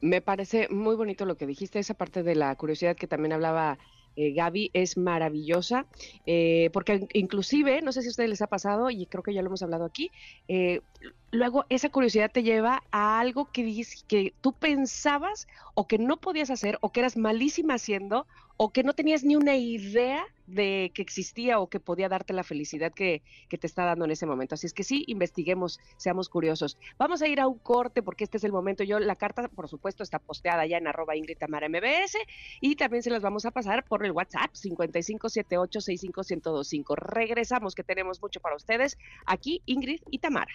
Me 0.00 0.22
parece 0.22 0.68
muy 0.70 0.96
bonito 0.96 1.26
lo 1.26 1.36
que 1.36 1.46
dijiste, 1.46 1.78
esa 1.78 1.94
parte 1.94 2.22
de 2.22 2.34
la 2.34 2.54
curiosidad 2.56 2.96
que 2.96 3.06
también 3.06 3.34
hablaba 3.34 3.78
eh, 4.16 4.32
Gaby 4.32 4.70
es 4.72 4.96
maravillosa, 4.96 5.86
eh, 6.26 6.70
porque 6.72 7.06
inclusive, 7.14 7.82
no 7.82 7.92
sé 7.92 8.02
si 8.02 8.08
a 8.08 8.10
ustedes 8.10 8.30
les 8.30 8.42
ha 8.42 8.46
pasado, 8.46 8.90
y 8.90 9.06
creo 9.06 9.22
que 9.22 9.34
ya 9.34 9.42
lo 9.42 9.48
hemos 9.48 9.62
hablado 9.62 9.84
aquí, 9.84 10.10
eh, 10.48 10.80
luego 11.30 11.64
esa 11.68 11.90
curiosidad 11.90 12.30
te 12.30 12.42
lleva 12.42 12.82
a 12.90 13.20
algo 13.20 13.50
que, 13.52 13.84
que 14.08 14.34
tú 14.40 14.52
pensabas 14.52 15.46
o 15.74 15.86
que 15.86 15.98
no 15.98 16.16
podías 16.18 16.50
hacer 16.50 16.78
o 16.80 16.90
que 16.92 17.00
eras 17.00 17.16
malísima 17.16 17.74
haciendo 17.74 18.26
o 18.56 18.72
que 18.72 18.82
no 18.82 18.92
tenías 18.92 19.22
ni 19.24 19.36
una 19.36 19.56
idea 19.56 20.26
de 20.46 20.90
que 20.94 21.00
existía 21.00 21.58
o 21.60 21.68
que 21.68 21.80
podía 21.80 22.10
darte 22.10 22.34
la 22.34 22.42
felicidad 22.42 22.92
que, 22.92 23.22
te 23.48 23.66
está 23.66 23.86
dando 23.86 24.04
en 24.04 24.10
ese 24.10 24.26
momento. 24.26 24.54
Así 24.54 24.66
es 24.66 24.74
que 24.74 24.84
sí, 24.84 25.02
investiguemos, 25.06 25.80
seamos 25.96 26.28
curiosos. 26.28 26.76
Vamos 26.98 27.22
a 27.22 27.26
ir 27.26 27.40
a 27.40 27.46
un 27.46 27.58
corte 27.58 28.02
porque 28.02 28.24
este 28.24 28.36
es 28.36 28.44
el 28.44 28.52
momento. 28.52 28.84
Yo, 28.84 28.98
la 28.98 29.16
carta, 29.16 29.48
por 29.48 29.66
supuesto, 29.68 30.02
está 30.02 30.18
posteada 30.18 30.66
ya 30.66 30.76
en 30.76 30.86
arroba 30.86 31.16
Ingrid 31.16 31.38
Tamara 31.38 31.70
MBS 31.70 32.18
y 32.60 32.76
también 32.76 33.02
se 33.02 33.08
las 33.08 33.22
vamos 33.22 33.46
a 33.46 33.50
pasar 33.50 33.82
por 33.84 34.04
el 34.04 34.12
WhatsApp 34.12 34.50
5578-65125. 34.52 36.96
Regresamos, 36.96 37.74
que 37.74 37.82
tenemos 37.82 38.20
mucho 38.20 38.40
para 38.40 38.56
ustedes. 38.56 38.98
Aquí, 39.24 39.62
Ingrid 39.64 40.02
y 40.10 40.18
Tamara. 40.18 40.52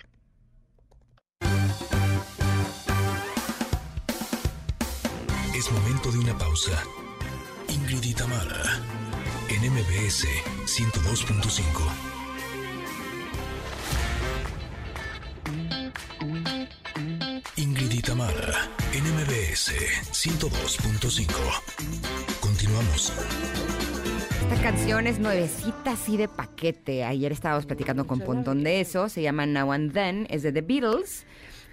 Es 5.56 5.72
momento 5.72 6.12
de 6.12 6.20
una 6.20 6.38
pausa. 6.38 6.84
Ingrid 7.70 8.04
y 8.04 8.14
Tamara 8.14 8.82
en 9.48 9.72
MBS 9.72 10.28
102.5. 10.66 11.62
Ingrid 17.56 17.92
y 17.92 18.02
Tamara 18.02 18.70
en 18.92 19.06
MBS 19.06 19.72
102.5. 20.12 21.26
Continuamos. 22.42 23.14
Esta 24.42 24.62
canción 24.62 25.08
es 25.08 25.20
nuevecita 25.20 25.92
así 25.92 26.18
de 26.18 26.28
paquete. 26.28 27.06
Ayer 27.06 27.32
estábamos 27.32 27.66
platicando 27.66 28.06
con 28.06 28.20
Pontón 28.20 28.62
de 28.62 28.82
eso. 28.82 29.08
Se 29.08 29.22
llama 29.22 29.46
Now 29.46 29.72
and 29.72 29.94
Then. 29.94 30.28
Es 30.30 30.44
de 30.44 30.52
The 30.52 30.60
Beatles. 30.60 31.26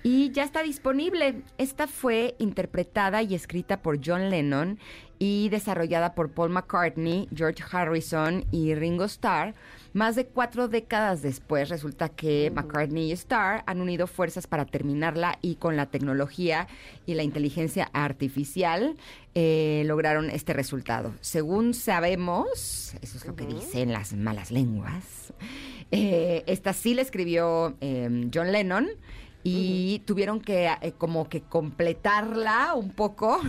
Y 0.04 0.32
ya 0.32 0.42
está 0.42 0.62
disponible. 0.62 1.42
Esta 1.58 1.86
fue 1.86 2.34
interpretada 2.38 3.22
y 3.22 3.34
escrita 3.34 3.82
por 3.82 4.00
John 4.04 4.30
Lennon 4.30 4.78
y 5.20 5.48
desarrollada 5.50 6.16
por 6.16 6.32
Paul 6.32 6.50
McCartney, 6.50 7.28
George 7.32 7.62
Harrison 7.70 8.44
y 8.50 8.74
Ringo 8.74 9.04
Starr. 9.04 9.54
Más 9.92 10.16
de 10.16 10.26
cuatro 10.26 10.66
décadas 10.66 11.22
después, 11.22 11.68
resulta 11.68 12.08
que 12.08 12.50
McCartney 12.50 13.10
y 13.10 13.12
Starr 13.12 13.62
han 13.66 13.80
unido 13.80 14.08
fuerzas 14.08 14.48
para 14.48 14.66
terminarla 14.66 15.38
y 15.40 15.54
con 15.54 15.76
la 15.76 15.86
tecnología 15.86 16.66
y 17.06 17.14
la 17.14 17.22
inteligencia 17.22 17.88
artificial 17.92 18.96
eh, 19.36 19.84
lograron 19.86 20.30
este 20.30 20.52
resultado. 20.52 21.14
Según 21.20 21.74
sabemos, 21.74 22.96
eso 23.00 23.16
es 23.16 23.24
lo 23.24 23.36
que 23.36 23.46
dicen 23.46 23.92
las 23.92 24.14
malas 24.14 24.50
lenguas, 24.50 25.32
eh, 25.92 26.42
esta 26.46 26.72
sí 26.72 26.94
la 26.94 27.02
escribió 27.02 27.76
eh, 27.80 28.28
John 28.34 28.50
Lennon 28.50 28.88
y 29.42 30.00
tuvieron 30.00 30.40
que 30.40 30.68
eh, 30.81 30.92
como 30.96 31.28
que 31.28 31.42
completarla 31.42 32.74
un 32.74 32.90
poco 32.90 33.40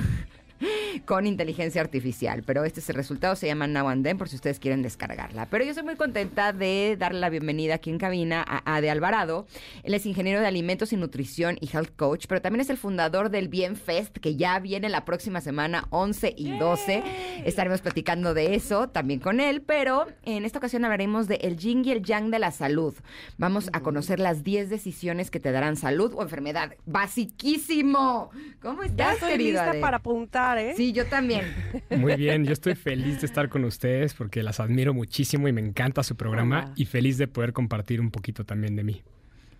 con 1.06 1.28
inteligencia 1.28 1.82
artificial. 1.82 2.43
Pero 2.43 2.63
este 2.63 2.80
es 2.80 2.89
el 2.89 2.95
resultado, 2.95 3.36
se 3.36 3.47
llama 3.47 3.67
Now 3.67 3.89
and 3.89 4.04
Then, 4.04 4.17
por 4.17 4.30
si 4.30 4.36
ustedes 4.36 4.60
quieren 4.60 4.82
descargarla. 4.82 5.47
Pero 5.47 5.65
yo 5.65 5.73
soy 5.73 5.84
muy 5.84 5.95
contenta 5.95 6.54
de 6.54 6.95
darle 6.97 7.19
la 7.19 7.30
bienvenida 7.30 7.76
aquí 7.76 7.89
en 7.89 7.97
cabina 7.97 8.43
a 8.47 8.76
Ade 8.76 8.89
Alvarado. 8.89 9.47
Él 9.84 9.93
es 9.93 10.06
ingeniero 10.06 10.39
de 10.39 10.47
alimentos 10.47 10.93
y 10.93 10.97
nutrición 10.97 11.58
y 11.62 11.69
health 11.73 11.95
coach, 11.95 12.26
pero 12.28 12.41
también 12.41 12.62
es 12.62 12.69
el 12.69 12.78
fundador 12.78 13.30
del 13.30 13.47
Bien 13.47 13.76
Fest, 13.76 14.17
que 14.17 14.36
ya 14.36 14.60
viene 14.60 14.89
la 14.89 15.06
próxima 15.06 15.41
semana, 15.41 15.86
11 15.89 16.34
y 16.38 16.58
12. 16.58 17.04
Estaremos 17.45 17.82
platicando 17.82 18.34
de 18.34 18.56
eso 18.56 18.89
también 18.89 19.19
con 19.19 19.39
él, 19.39 19.62
pero 19.62 20.08
en 20.23 20.45
esta 20.45 20.60
ocasión 20.60 20.86
hablaremos 20.86 21.28
de 21.28 21.36
el 21.36 21.58
yin 21.58 21.84
y 21.86 21.91
el 21.91 22.04
yang 22.04 22.30
de 22.30 22.39
la 22.39 22.52
salud. 22.52 22.93
Vamos 23.38 23.69
a 23.73 23.82
conocer 23.82 24.19
las 24.19 24.43
10 24.43 24.69
decisiones 24.69 25.32
que 25.32 25.39
te 25.39 25.52
darán 25.52 25.76
salud 25.76 26.13
o 26.15 26.21
enfermedad. 26.21 26.76
¡Basiquísimo! 26.86 28.32
¿Cómo 28.62 28.84
estás, 28.84 28.97
ya 28.97 29.13
estoy 29.13 29.38
lista 29.38 29.73
para 29.82 29.97
apuntar 29.97 30.52
¿eh? 30.57 30.73
Sí, 30.75 30.91
yo 30.93 31.05
también. 31.07 31.45
Muy 31.89 32.15
bien, 32.15 32.45
yo 32.45 32.53
estoy 32.53 32.75
feliz 32.75 33.21
de 33.21 33.27
estar 33.27 33.49
con 33.49 33.63
ustedes 33.65 34.13
porque 34.13 34.43
las 34.43 34.59
admiro 34.59 34.93
muchísimo 34.93 35.47
y 35.47 35.53
me 35.53 35.61
encanta 35.61 36.03
su 36.03 36.15
programa 36.15 36.73
y 36.75 36.85
feliz 36.85 37.17
de 37.17 37.27
poder 37.27 37.53
compartir 37.53 38.01
un 38.01 38.11
poquito 38.11 38.45
también 38.45 38.75
de 38.75 38.83
mí. 38.83 39.03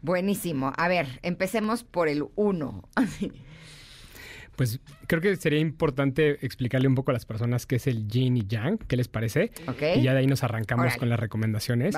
Buenísimo. 0.02 0.74
A 0.76 0.88
ver, 0.88 1.08
empecemos 1.22 1.84
por 1.84 2.10
el 2.10 2.26
uno. 2.36 2.88
Pues 4.56 4.80
creo 5.08 5.20
que 5.20 5.36
sería 5.36 5.58
importante 5.58 6.46
explicarle 6.46 6.88
un 6.88 6.94
poco 6.94 7.10
a 7.10 7.14
las 7.14 7.26
personas 7.26 7.66
qué 7.66 7.78
es 7.78 7.88
el 7.88 8.08
yin 8.08 8.38
y 8.38 8.46
yang, 8.46 8.78
qué 8.78 8.96
les 8.96 9.08
parece. 9.08 9.52
Y 9.96 10.04
ya 10.04 10.14
de 10.14 10.20
ahí 10.20 10.28
nos 10.28 10.44
arrancamos 10.44 10.96
con 10.98 11.10
las 11.10 11.20
recomendaciones. 11.20 11.96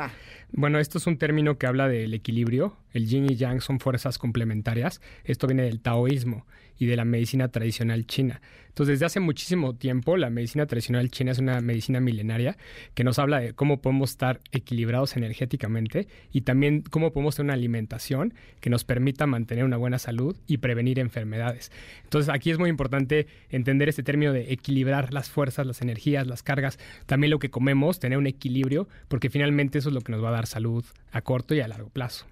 Bueno, 0.53 0.79
esto 0.79 0.97
es 0.97 1.05
un 1.05 1.17
término 1.17 1.57
que 1.57 1.67
habla 1.67 1.89
del 1.89 2.13
equilibrio 2.13 2.77
el 2.93 3.07
yin 3.07 3.29
y 3.29 3.35
yang 3.35 3.59
son 3.59 3.79
fuerzas 3.81 4.17
complementarias. 4.17 5.01
Esto 5.25 5.47
viene 5.47 5.63
del 5.63 5.81
taoísmo 5.81 6.45
y 6.77 6.85
de 6.85 6.95
la 6.95 7.05
medicina 7.05 7.47
tradicional 7.47 8.05
china. 8.05 8.41
Entonces, 8.75 8.95
desde 8.95 9.05
hace 9.05 9.19
muchísimo 9.21 9.73
tiempo, 9.73 10.17
la 10.17 10.29
medicina 10.29 10.65
tradicional 10.65 11.09
china 11.09 11.31
es 11.31 11.39
una 11.39 11.61
medicina 11.61 12.01
milenaria 12.01 12.57
que 12.93 13.05
nos 13.05 13.19
habla 13.19 13.39
de 13.39 13.53
cómo 13.53 13.81
podemos 13.81 14.09
estar 14.09 14.41
equilibrados 14.51 15.15
energéticamente 15.15 16.09
y 16.33 16.41
también 16.41 16.81
cómo 16.81 17.13
podemos 17.13 17.37
tener 17.37 17.45
una 17.45 17.53
alimentación 17.53 18.33
que 18.59 18.69
nos 18.69 18.83
permita 18.83 19.27
mantener 19.27 19.63
una 19.63 19.77
buena 19.77 19.97
salud 19.97 20.35
y 20.45 20.57
prevenir 20.57 20.99
enfermedades. 20.99 21.71
Entonces, 22.03 22.33
aquí 22.33 22.51
es 22.51 22.59
muy 22.59 22.69
importante 22.69 23.27
entender 23.49 23.87
este 23.87 24.03
término 24.03 24.33
de 24.33 24.51
equilibrar 24.51 25.13
las 25.13 25.29
fuerzas, 25.29 25.65
las 25.65 25.81
energías, 25.81 26.27
las 26.27 26.43
cargas, 26.43 26.77
también 27.05 27.31
lo 27.31 27.39
que 27.39 27.49
comemos, 27.49 28.01
tener 28.01 28.17
un 28.17 28.27
equilibrio, 28.27 28.89
porque 29.07 29.29
finalmente 29.29 29.77
eso 29.77 29.87
es 29.87 29.95
lo 29.95 30.01
que 30.01 30.11
nos 30.11 30.21
va 30.21 30.29
a 30.29 30.33
dar 30.33 30.47
salud 30.47 30.83
a 31.13 31.21
corto 31.21 31.55
y 31.55 31.61
a 31.61 31.67
largo 31.69 31.87
plazo. 31.87 32.25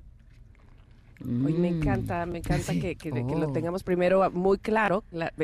Hoy 1.22 1.54
me 1.54 1.70
encanta, 1.70 2.26
me 2.26 2.40
encanta 2.40 2.74
que, 2.74 2.98
lo 3.12 3.50
oh. 3.50 3.54
tengamos 3.54 3.84
primero 3.84 4.30
muy 4.32 4.58
claro 4.58 5.04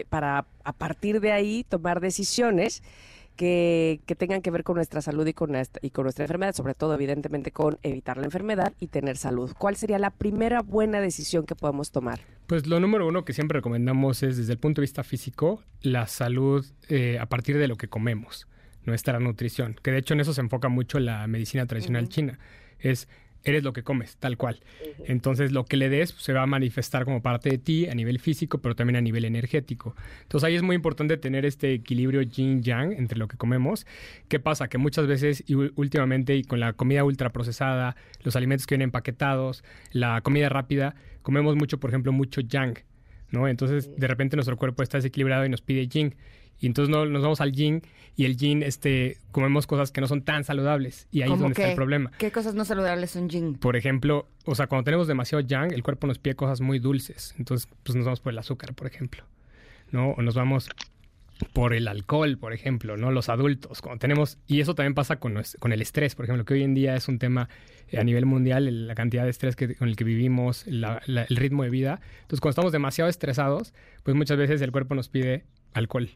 para 0.09 0.45
a 0.63 0.73
partir 0.73 1.21
de 1.21 1.31
ahí 1.31 1.65
tomar 1.67 2.01
decisiones 2.01 2.83
que, 3.39 4.15
tengan 4.17 4.41
que 4.41 4.51
ver 4.51 4.65
con 4.65 4.75
nuestra 4.75 5.01
salud 5.01 5.25
y 5.25 5.33
con, 5.33 5.53
y 5.81 5.89
con 5.91 6.03
nuestra 6.03 6.25
enfermedad, 6.25 6.53
sobre 6.53 6.73
todo 6.73 6.93
evidentemente 6.93 7.51
con 7.51 7.77
evitar 7.83 8.17
la 8.17 8.25
enfermedad 8.25 8.73
y 8.81 8.87
tener 8.87 9.15
salud. 9.15 9.53
¿Cuál 9.57 9.77
sería 9.77 9.97
la 9.97 10.09
primera 10.09 10.61
buena 10.61 10.99
decisión 10.99 11.45
que 11.45 11.55
podemos 11.55 11.91
tomar? 11.91 12.19
Pues 12.47 12.67
lo 12.67 12.81
número 12.81 13.07
uno 13.07 13.23
que 13.23 13.31
siempre 13.31 13.59
recomendamos 13.59 14.23
es 14.23 14.35
desde 14.35 14.51
el 14.51 14.59
punto 14.59 14.81
de 14.81 14.83
vista 14.83 15.05
físico, 15.05 15.63
la 15.81 16.07
salud 16.07 16.65
eh, 16.89 17.17
a 17.17 17.27
partir 17.27 17.57
de 17.57 17.69
lo 17.69 17.77
que 17.77 17.87
comemos, 17.87 18.45
nuestra 18.83 19.19
nutrición, 19.21 19.77
que 19.81 19.91
de 19.91 19.99
hecho 19.99 20.15
en 20.15 20.19
eso 20.19 20.33
se 20.33 20.41
enfoca 20.41 20.67
mucho 20.67 20.99
la 20.99 21.25
medicina 21.27 21.65
tradicional 21.65 22.09
china. 22.09 22.39
Es 22.77 23.07
eres 23.43 23.63
lo 23.63 23.73
que 23.73 23.83
comes, 23.83 24.17
tal 24.17 24.37
cual. 24.37 24.59
Entonces, 25.05 25.51
lo 25.51 25.65
que 25.65 25.77
le 25.77 25.89
des 25.89 26.11
pues, 26.11 26.23
se 26.23 26.33
va 26.33 26.43
a 26.43 26.45
manifestar 26.45 27.05
como 27.05 27.21
parte 27.21 27.49
de 27.49 27.57
ti 27.57 27.87
a 27.87 27.95
nivel 27.95 28.19
físico, 28.19 28.59
pero 28.59 28.75
también 28.75 28.97
a 28.97 29.01
nivel 29.01 29.25
energético. 29.25 29.95
Entonces, 30.23 30.47
ahí 30.47 30.55
es 30.55 30.61
muy 30.61 30.75
importante 30.75 31.17
tener 31.17 31.45
este 31.45 31.73
equilibrio 31.73 32.21
yin-yang 32.21 32.93
entre 32.93 33.17
lo 33.17 33.27
que 33.27 33.37
comemos. 33.37 33.85
¿Qué 34.27 34.39
pasa? 34.39 34.67
Que 34.67 34.77
muchas 34.77 35.07
veces, 35.07 35.43
y 35.47 35.55
últimamente, 35.55 36.35
y 36.35 36.43
con 36.43 36.59
la 36.59 36.73
comida 36.73 37.03
ultraprocesada, 37.03 37.95
los 38.23 38.35
alimentos 38.35 38.67
que 38.67 38.75
vienen 38.75 38.87
empaquetados, 38.87 39.63
la 39.91 40.21
comida 40.21 40.49
rápida, 40.49 40.95
comemos 41.21 41.55
mucho, 41.55 41.79
por 41.79 41.89
ejemplo, 41.89 42.11
mucho 42.11 42.41
yang. 42.41 42.79
¿no? 43.31 43.47
Entonces, 43.47 43.95
de 43.95 44.07
repente 44.07 44.35
nuestro 44.35 44.57
cuerpo 44.57 44.83
está 44.83 44.97
desequilibrado 44.97 45.45
y 45.45 45.49
nos 45.49 45.61
pide 45.61 45.87
yin. 45.87 46.15
Y 46.59 46.67
entonces 46.67 46.89
no, 46.89 47.05
nos 47.05 47.21
vamos 47.21 47.41
al 47.41 47.51
yin 47.51 47.81
y 48.15 48.25
el 48.25 48.35
yin, 48.35 48.63
este, 48.63 49.17
comemos 49.31 49.65
cosas 49.65 49.91
que 49.91 50.01
no 50.01 50.07
son 50.07 50.23
tan 50.23 50.43
saludables. 50.43 51.07
Y 51.11 51.21
ahí 51.21 51.31
es 51.31 51.39
donde 51.39 51.53
está 51.53 51.69
el 51.69 51.75
problema. 51.75 52.11
¿Qué 52.17 52.31
cosas 52.31 52.53
no 52.53 52.65
saludables 52.65 53.11
son 53.11 53.29
yin? 53.29 53.55
Por 53.55 53.77
ejemplo, 53.77 54.27
o 54.45 54.55
sea, 54.55 54.67
cuando 54.67 54.83
tenemos 54.83 55.07
demasiado 55.07 55.41
yang, 55.41 55.71
el 55.71 55.83
cuerpo 55.83 56.05
nos 56.05 56.19
pide 56.19 56.35
cosas 56.35 56.59
muy 56.59 56.79
dulces. 56.79 57.33
Entonces, 57.37 57.69
pues 57.83 57.95
nos 57.95 58.05
vamos 58.05 58.19
por 58.19 58.33
el 58.33 58.39
azúcar, 58.39 58.73
por 58.73 58.87
ejemplo. 58.87 59.23
¿No? 59.91 60.11
O 60.11 60.21
nos 60.21 60.35
vamos 60.35 60.69
por 61.53 61.73
el 61.73 61.87
alcohol, 61.87 62.37
por 62.37 62.53
ejemplo, 62.53 62.97
¿no? 62.97 63.11
Los 63.11 63.29
adultos, 63.29 63.81
cuando 63.81 63.99
tenemos, 63.99 64.37
y 64.45 64.59
eso 64.59 64.75
también 64.75 64.93
pasa 64.93 65.19
con, 65.19 65.41
con 65.59 65.71
el 65.71 65.81
estrés, 65.81 66.15
por 66.15 66.25
ejemplo, 66.25 66.43
que 66.45 66.55
hoy 66.55 66.63
en 66.63 66.73
día 66.73 66.95
es 66.95 67.07
un 67.07 67.17
tema 67.17 67.47
eh, 67.87 67.97
a 67.97 68.03
nivel 68.03 68.25
mundial, 68.25 68.87
la 68.87 68.95
cantidad 68.95 69.23
de 69.23 69.29
estrés 69.29 69.55
que, 69.55 69.75
con 69.75 69.87
el 69.87 69.95
que 69.95 70.03
vivimos, 70.03 70.67
el 70.67 71.25
ritmo 71.29 71.63
de 71.63 71.69
vida. 71.69 72.01
Entonces, 72.21 72.41
cuando 72.41 72.51
estamos 72.51 72.71
demasiado 72.71 73.09
estresados, 73.09 73.73
pues 74.03 74.15
muchas 74.15 74.37
veces 74.37 74.61
el 74.61 74.71
cuerpo 74.71 74.95
nos 74.95 75.09
pide 75.09 75.45
alcohol. 75.73 76.09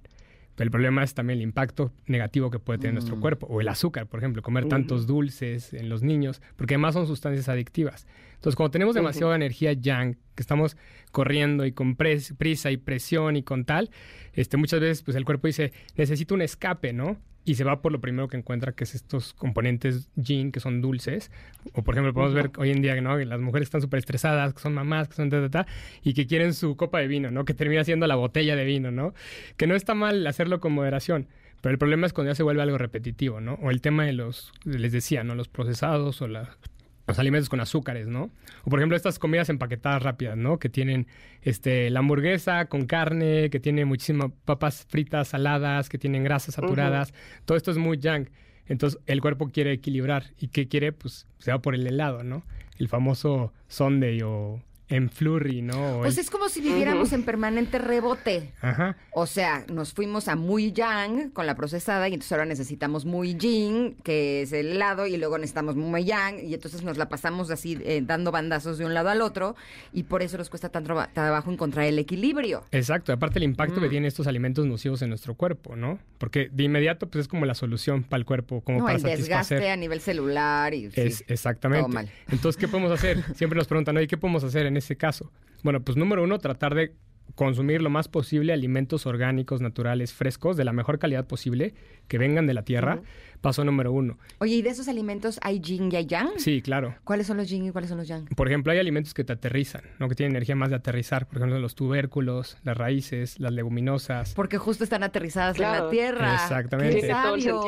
Pero 0.55 0.67
el 0.67 0.71
problema 0.71 1.03
es 1.03 1.13
también 1.13 1.39
el 1.39 1.43
impacto 1.43 1.91
negativo 2.05 2.51
que 2.51 2.59
puede 2.59 2.79
tener 2.79 2.93
nuestro 2.93 3.17
mm. 3.17 3.19
cuerpo. 3.21 3.47
O 3.47 3.61
el 3.61 3.67
azúcar, 3.67 4.07
por 4.07 4.19
ejemplo, 4.19 4.41
comer 4.41 4.67
tantos 4.67 5.07
dulces 5.07 5.73
en 5.73 5.89
los 5.89 6.03
niños, 6.03 6.41
porque 6.55 6.75
además 6.75 6.93
son 6.93 7.07
sustancias 7.07 7.49
adictivas. 7.49 8.05
Entonces, 8.35 8.55
cuando 8.55 8.71
tenemos 8.71 8.93
demasiada 8.93 9.35
energía 9.35 9.73
yang, 9.73 10.15
que 10.35 10.41
estamos 10.41 10.77
corriendo 11.11 11.65
y 11.65 11.71
con 11.71 11.95
prisa 11.95 12.71
y 12.71 12.77
presión 12.77 13.35
y 13.35 13.43
con 13.43 13.65
tal, 13.65 13.89
este, 14.33 14.57
muchas 14.57 14.79
veces 14.79 15.01
pues 15.01 15.15
el 15.15 15.25
cuerpo 15.25 15.47
dice, 15.47 15.71
necesito 15.95 16.35
un 16.35 16.41
escape, 16.41 16.93
¿no? 16.93 17.19
Y 17.45 17.56
se 17.56 17.63
va 17.63 17.82
por 17.82 17.91
lo 17.91 17.99
primero 17.99 18.27
que 18.27 18.38
encuentra, 18.38 18.71
que 18.71 18.84
es 18.84 18.95
estos 18.95 19.34
componentes 19.34 20.10
yin, 20.15 20.51
que 20.51 20.60
son 20.60 20.82
dulces. 20.82 21.32
O, 21.73 21.84
por 21.84 21.93
ejemplo, 21.93 22.13
podemos 22.13 22.34
ver 22.34 22.51
hoy 22.58 22.71
en 22.71 22.82
día 22.82 22.99
¿no? 23.01 23.17
que 23.17 23.25
las 23.25 23.41
mujeres 23.41 23.67
están 23.67 23.82
súper 23.82 23.99
estresadas, 23.99 24.53
que 24.53 24.62
son 24.62 24.73
mamás, 24.73 25.08
que 25.10 25.15
son 25.15 25.29
ta, 25.29 25.41
ta, 25.41 25.49
ta, 25.49 25.71
y 26.03 26.13
que 26.13 26.25
quieren 26.25 26.53
su 26.53 26.77
copa 26.77 26.99
de 26.99 27.08
vino, 27.08 27.32
¿no? 27.32 27.45
Que 27.45 27.53
termina 27.53 27.84
siendo 27.84 28.08
la 28.08 28.15
botella 28.15 28.56
de 28.56 28.63
vino, 28.63 28.91
¿no? 28.91 29.13
Que 29.58 29.67
no 29.67 29.75
está 29.75 29.93
mal 29.93 30.25
hacerlo 30.25 30.60
con 30.60 30.73
moderación. 30.73 31.27
Pero 31.62 31.71
el 31.71 31.79
problema 31.79 32.08
es 32.08 32.13
cuando 32.13 32.32
ya 32.32 32.36
se 32.36 32.43
vuelve 32.43 32.62
algo 32.62 32.77
repetitivo, 32.77 33.39
¿no? 33.39 33.53
O 33.56 33.71
el 33.71 33.82
tema 33.82 34.06
de 34.06 34.13
los, 34.13 34.51
les 34.65 34.91
decía, 34.91 35.23
¿no? 35.23 35.36
Los 35.36 35.47
procesados 35.47 36.21
o 36.21 36.27
la, 36.27 36.58
los 37.07 37.19
alimentos 37.19 37.49
con 37.49 37.59
azúcares, 37.59 38.07
¿no? 38.07 38.29
O 38.63 38.69
por 38.69 38.79
ejemplo 38.79 38.95
estas 38.95 39.19
comidas 39.19 39.49
empaquetadas 39.49 40.01
rápidas, 40.01 40.37
¿no? 40.37 40.57
Que 40.59 40.69
tienen 40.69 41.07
este, 41.41 41.89
la 41.89 41.99
hamburguesa 41.99 42.65
con 42.65 42.85
carne, 42.85 43.49
que 43.49 43.59
tiene 43.59 43.85
muchísimas 43.85 44.31
papas 44.45 44.85
fritas, 44.89 45.29
saladas, 45.29 45.89
que 45.89 45.97
tienen 45.97 46.23
grasas 46.23 46.55
saturadas. 46.55 47.13
Todo 47.45 47.57
esto 47.57 47.71
es 47.71 47.77
muy 47.77 47.99
junk. 48.01 48.29
Entonces 48.65 48.99
el 49.05 49.21
cuerpo 49.21 49.49
quiere 49.49 49.73
equilibrar. 49.73 50.31
¿Y 50.39 50.47
qué 50.47 50.67
quiere? 50.67 50.93
Pues 50.93 51.27
se 51.39 51.51
va 51.51 51.59
por 51.59 51.75
el 51.75 51.85
helado, 51.85 52.23
¿no? 52.23 52.43
El 52.77 52.87
famoso 52.87 53.53
Sunday 53.67 54.21
o 54.23 54.61
en 54.89 55.09
flurry, 55.09 55.61
¿no? 55.61 55.99
Pues 55.99 56.17
es 56.17 56.29
como 56.29 56.49
si 56.49 56.61
viviéramos 56.61 57.13
en 57.13 57.23
permanente 57.23 57.79
rebote. 57.79 58.51
Ajá. 58.61 58.97
O 59.11 59.25
sea, 59.25 59.65
nos 59.71 59.93
fuimos 59.93 60.27
a 60.27 60.35
muy 60.35 60.71
yang 60.71 61.31
con 61.31 61.45
la 61.47 61.55
procesada 61.55 62.09
y 62.09 62.13
entonces 62.13 62.31
ahora 62.31 62.45
necesitamos 62.45 63.05
muy 63.05 63.35
yin, 63.35 63.95
que 64.03 64.41
es 64.41 64.53
el 64.53 64.73
helado, 64.73 65.07
y 65.07 65.17
luego 65.17 65.37
necesitamos 65.37 65.75
muy 65.75 66.03
yang, 66.03 66.39
y 66.39 66.53
entonces 66.53 66.83
nos 66.83 66.97
la 66.97 67.09
pasamos 67.09 67.49
así 67.49 67.79
eh, 67.83 68.01
dando 68.05 68.31
bandazos 68.31 68.77
de 68.77 68.85
un 68.85 68.93
lado 68.93 69.09
al 69.09 69.21
otro, 69.21 69.55
y 69.93 70.03
por 70.03 70.21
eso 70.21 70.37
nos 70.37 70.49
cuesta 70.49 70.69
tanto 70.69 70.93
trabajo 71.13 71.51
encontrar 71.51 71.85
el 71.85 71.97
equilibrio. 71.99 72.63
Exacto, 72.71 73.13
aparte 73.13 73.39
el 73.39 73.43
impacto 73.43 73.79
que 73.79 73.87
mm. 73.87 73.89
tienen 73.89 74.07
estos 74.07 74.27
alimentos 74.27 74.65
nocivos 74.65 75.01
en 75.01 75.09
nuestro 75.09 75.35
cuerpo, 75.35 75.75
¿no? 75.75 75.99
Porque 76.17 76.49
de 76.51 76.63
inmediato, 76.63 77.07
pues 77.07 77.23
es 77.23 77.27
como 77.27 77.45
la 77.45 77.55
solución 77.55 78.03
para 78.03 78.19
el 78.19 78.25
cuerpo, 78.25 78.61
como 78.61 78.79
no, 78.79 78.85
para 78.85 78.97
el 78.97 79.03
desgaste 79.03 79.69
a 79.69 79.75
nivel 79.75 80.01
celular 80.01 80.73
y... 80.73 80.89
Es, 80.93 81.23
exactamente. 81.27 82.11
Entonces, 82.29 82.59
¿qué 82.59 82.67
podemos 82.67 82.91
hacer? 82.91 83.23
Siempre 83.35 83.57
nos 83.57 83.67
preguntan, 83.67 83.97
oye, 83.97 84.07
¿qué 84.07 84.17
podemos 84.17 84.43
hacer 84.43 84.65
en 84.65 84.72
ese 84.77 84.95
caso? 84.95 85.31
Bueno, 85.63 85.81
pues 85.81 85.97
número 85.97 86.23
uno, 86.23 86.39
tratar 86.39 86.75
de 86.75 86.95
consumir 87.36 87.81
lo 87.81 87.89
más 87.89 88.07
posible 88.07 88.53
alimentos 88.53 89.05
orgánicos, 89.05 89.62
naturales, 89.62 90.13
frescos, 90.13 90.57
de 90.57 90.65
la 90.65 90.73
mejor 90.73 90.99
calidad 90.99 91.25
posible, 91.25 91.73
que 92.07 92.17
vengan 92.17 92.45
de 92.47 92.53
la 92.53 92.63
tierra. 92.63 93.01
Paso 93.41 93.65
número 93.65 93.91
uno. 93.91 94.17
Oye, 94.38 94.55
¿y 94.55 94.62
de 94.62 94.69
esos 94.69 94.88
alimentos 94.88 95.38
hay 95.41 95.59
yin 95.59 95.91
y 95.91 95.97
hay 95.97 96.05
yang? 96.05 96.29
Sí, 96.38 96.62
claro. 96.62 96.95
¿Cuáles 97.03 97.27
son 97.27 97.36
los 97.36 97.49
yin 97.49 97.65
y 97.65 97.71
cuáles 97.71 97.89
son 97.89 97.97
los 97.97 98.07
yang? 98.07 98.25
Por 98.25 98.47
ejemplo, 98.47 98.71
hay 98.71 98.79
alimentos 98.79 99.13
que 99.13 99.25
te 99.25 99.33
aterrizan, 99.33 99.81
¿no? 99.99 100.07
Que 100.07 100.15
tienen 100.15 100.31
energía 100.31 100.55
más 100.55 100.69
de 100.69 100.77
aterrizar. 100.77 101.27
Por 101.27 101.38
ejemplo, 101.38 101.59
los 101.59 101.75
tubérculos, 101.75 102.57
las 102.63 102.77
raíces, 102.77 103.39
las 103.41 103.51
leguminosas. 103.51 104.33
Porque 104.33 104.57
justo 104.57 104.86
están 104.86 105.03
aterrizadas 105.03 105.57
en 105.57 105.63
la 105.63 105.89
tierra. 105.89 106.36
Exactamente. 106.36 107.01
Qué 107.01 107.07
sabios, 107.07 107.65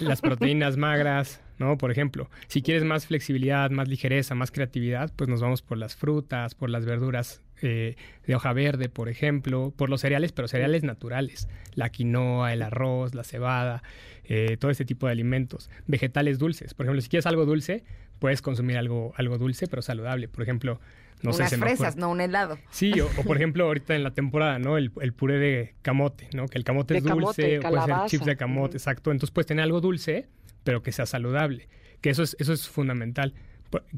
Las 0.00 0.20
proteínas 0.20 0.76
magras, 0.76 1.40
¿no? 1.58 1.78
Por 1.78 1.90
ejemplo, 1.90 2.30
si 2.46 2.62
quieres 2.62 2.84
más 2.84 3.06
flexibilidad, 3.06 3.70
más 3.70 3.88
ligereza, 3.88 4.34
más 4.34 4.50
creatividad, 4.50 5.12
pues 5.14 5.28
nos 5.28 5.40
vamos 5.40 5.62
por 5.62 5.78
las 5.78 5.96
frutas, 5.96 6.54
por 6.54 6.70
las 6.70 6.86
verduras 6.86 7.42
eh, 7.62 7.96
de 8.26 8.34
hoja 8.34 8.52
verde, 8.52 8.88
por 8.88 9.08
ejemplo, 9.08 9.72
por 9.76 9.90
los 9.90 10.00
cereales, 10.00 10.32
pero 10.32 10.48
cereales 10.48 10.84
naturales, 10.84 11.48
la 11.74 11.90
quinoa, 11.90 12.52
el 12.52 12.62
arroz, 12.62 13.14
la 13.14 13.24
cebada, 13.24 13.82
eh, 14.24 14.56
todo 14.58 14.70
este 14.70 14.84
tipo 14.84 15.06
de 15.06 15.12
alimentos, 15.12 15.70
vegetales 15.86 16.38
dulces. 16.38 16.74
Por 16.74 16.86
ejemplo, 16.86 17.00
si 17.00 17.08
quieres 17.08 17.26
algo 17.26 17.46
dulce, 17.46 17.84
puedes 18.18 18.42
consumir 18.42 18.76
algo, 18.76 19.12
algo 19.16 19.38
dulce, 19.38 19.66
pero 19.66 19.82
saludable. 19.82 20.28
Por 20.28 20.42
ejemplo, 20.42 20.80
no 21.22 21.34
Unas 21.34 21.50
sé, 21.50 21.58
fresas, 21.58 21.96
no 21.96 22.10
un 22.10 22.20
helado. 22.20 22.58
Sí, 22.70 22.92
o, 23.00 23.08
por 23.24 23.36
ejemplo, 23.36 23.64
ahorita 23.64 23.96
en 23.96 24.04
la 24.04 24.12
temporada, 24.12 24.58
¿no? 24.58 24.76
El, 24.76 24.92
el, 25.00 25.12
puré 25.12 25.38
de 25.38 25.74
camote, 25.82 26.28
¿no? 26.32 26.46
Que 26.46 26.58
el 26.58 26.64
camote 26.64 26.96
es 26.96 27.04
dulce, 27.04 27.58
o 27.58 27.62
puede 27.62 27.84
ser 27.84 27.96
chips 28.06 28.24
de 28.24 28.36
camote, 28.36 28.76
exacto. 28.76 29.10
Entonces 29.10 29.32
puedes 29.32 29.46
tener 29.46 29.64
algo 29.64 29.80
dulce, 29.80 30.28
pero 30.68 30.82
que 30.82 30.92
sea 30.92 31.06
saludable. 31.06 31.66
Que 32.02 32.10
eso 32.10 32.22
es, 32.22 32.36
eso 32.38 32.52
es 32.52 32.68
fundamental. 32.68 33.32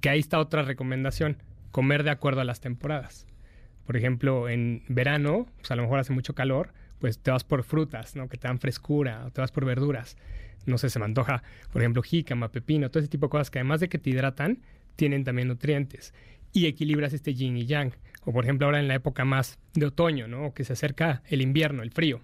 Que 0.01 0.09
ahí 0.09 0.21
está 0.21 0.39
otra 0.39 0.63
recomendación, 0.63 1.43
comer 1.73 2.05
de 2.05 2.11
acuerdo 2.11 2.43
a 2.43 2.45
las 2.45 2.61
temporadas. 2.61 3.27
Por 3.87 3.97
ejemplo, 3.97 4.49
en 4.49 4.85
verano, 4.87 5.49
pues 5.57 5.73
a 5.73 5.75
lo 5.75 5.83
mejor 5.83 5.99
hace 5.99 6.13
mucho 6.13 6.33
calor, 6.33 6.73
pues 7.01 7.19
te 7.19 7.33
vas 7.33 7.43
por 7.43 7.65
frutas, 7.65 8.15
¿no? 8.15 8.29
Que 8.29 8.37
te 8.37 8.47
dan 8.47 8.61
frescura, 8.61 9.25
o 9.27 9.33
te 9.33 9.41
vas 9.41 9.51
por 9.51 9.65
verduras. 9.65 10.17
No 10.65 10.79
sé, 10.79 10.91
se 10.91 11.01
me 11.01 11.07
antoja, 11.07 11.43
por 11.73 11.83
ejemplo, 11.83 12.03
jícama, 12.03 12.53
pepino, 12.53 12.89
todo 12.89 13.01
ese 13.01 13.11
tipo 13.11 13.27
de 13.27 13.31
cosas 13.31 13.51
que 13.51 13.59
además 13.59 13.81
de 13.81 13.89
que 13.89 13.99
te 13.99 14.11
hidratan, 14.11 14.61
tienen 14.95 15.25
también 15.25 15.49
nutrientes. 15.49 16.15
Y 16.53 16.67
equilibras 16.67 17.15
este 17.15 17.35
yin 17.35 17.57
y 17.57 17.67
yang. 17.67 17.95
O 18.25 18.33
por 18.33 18.45
ejemplo, 18.45 18.69
ahora 18.69 18.79
en 18.79 18.87
la 18.87 18.95
época 18.95 19.25
más 19.25 19.59
de 19.75 19.87
otoño, 19.87 20.29
¿no? 20.29 20.55
Que 20.55 20.63
se 20.63 20.75
acerca 20.75 21.25
el 21.31 21.43
invierno, 21.43 21.83
el 21.83 21.91
frío. 21.91 22.21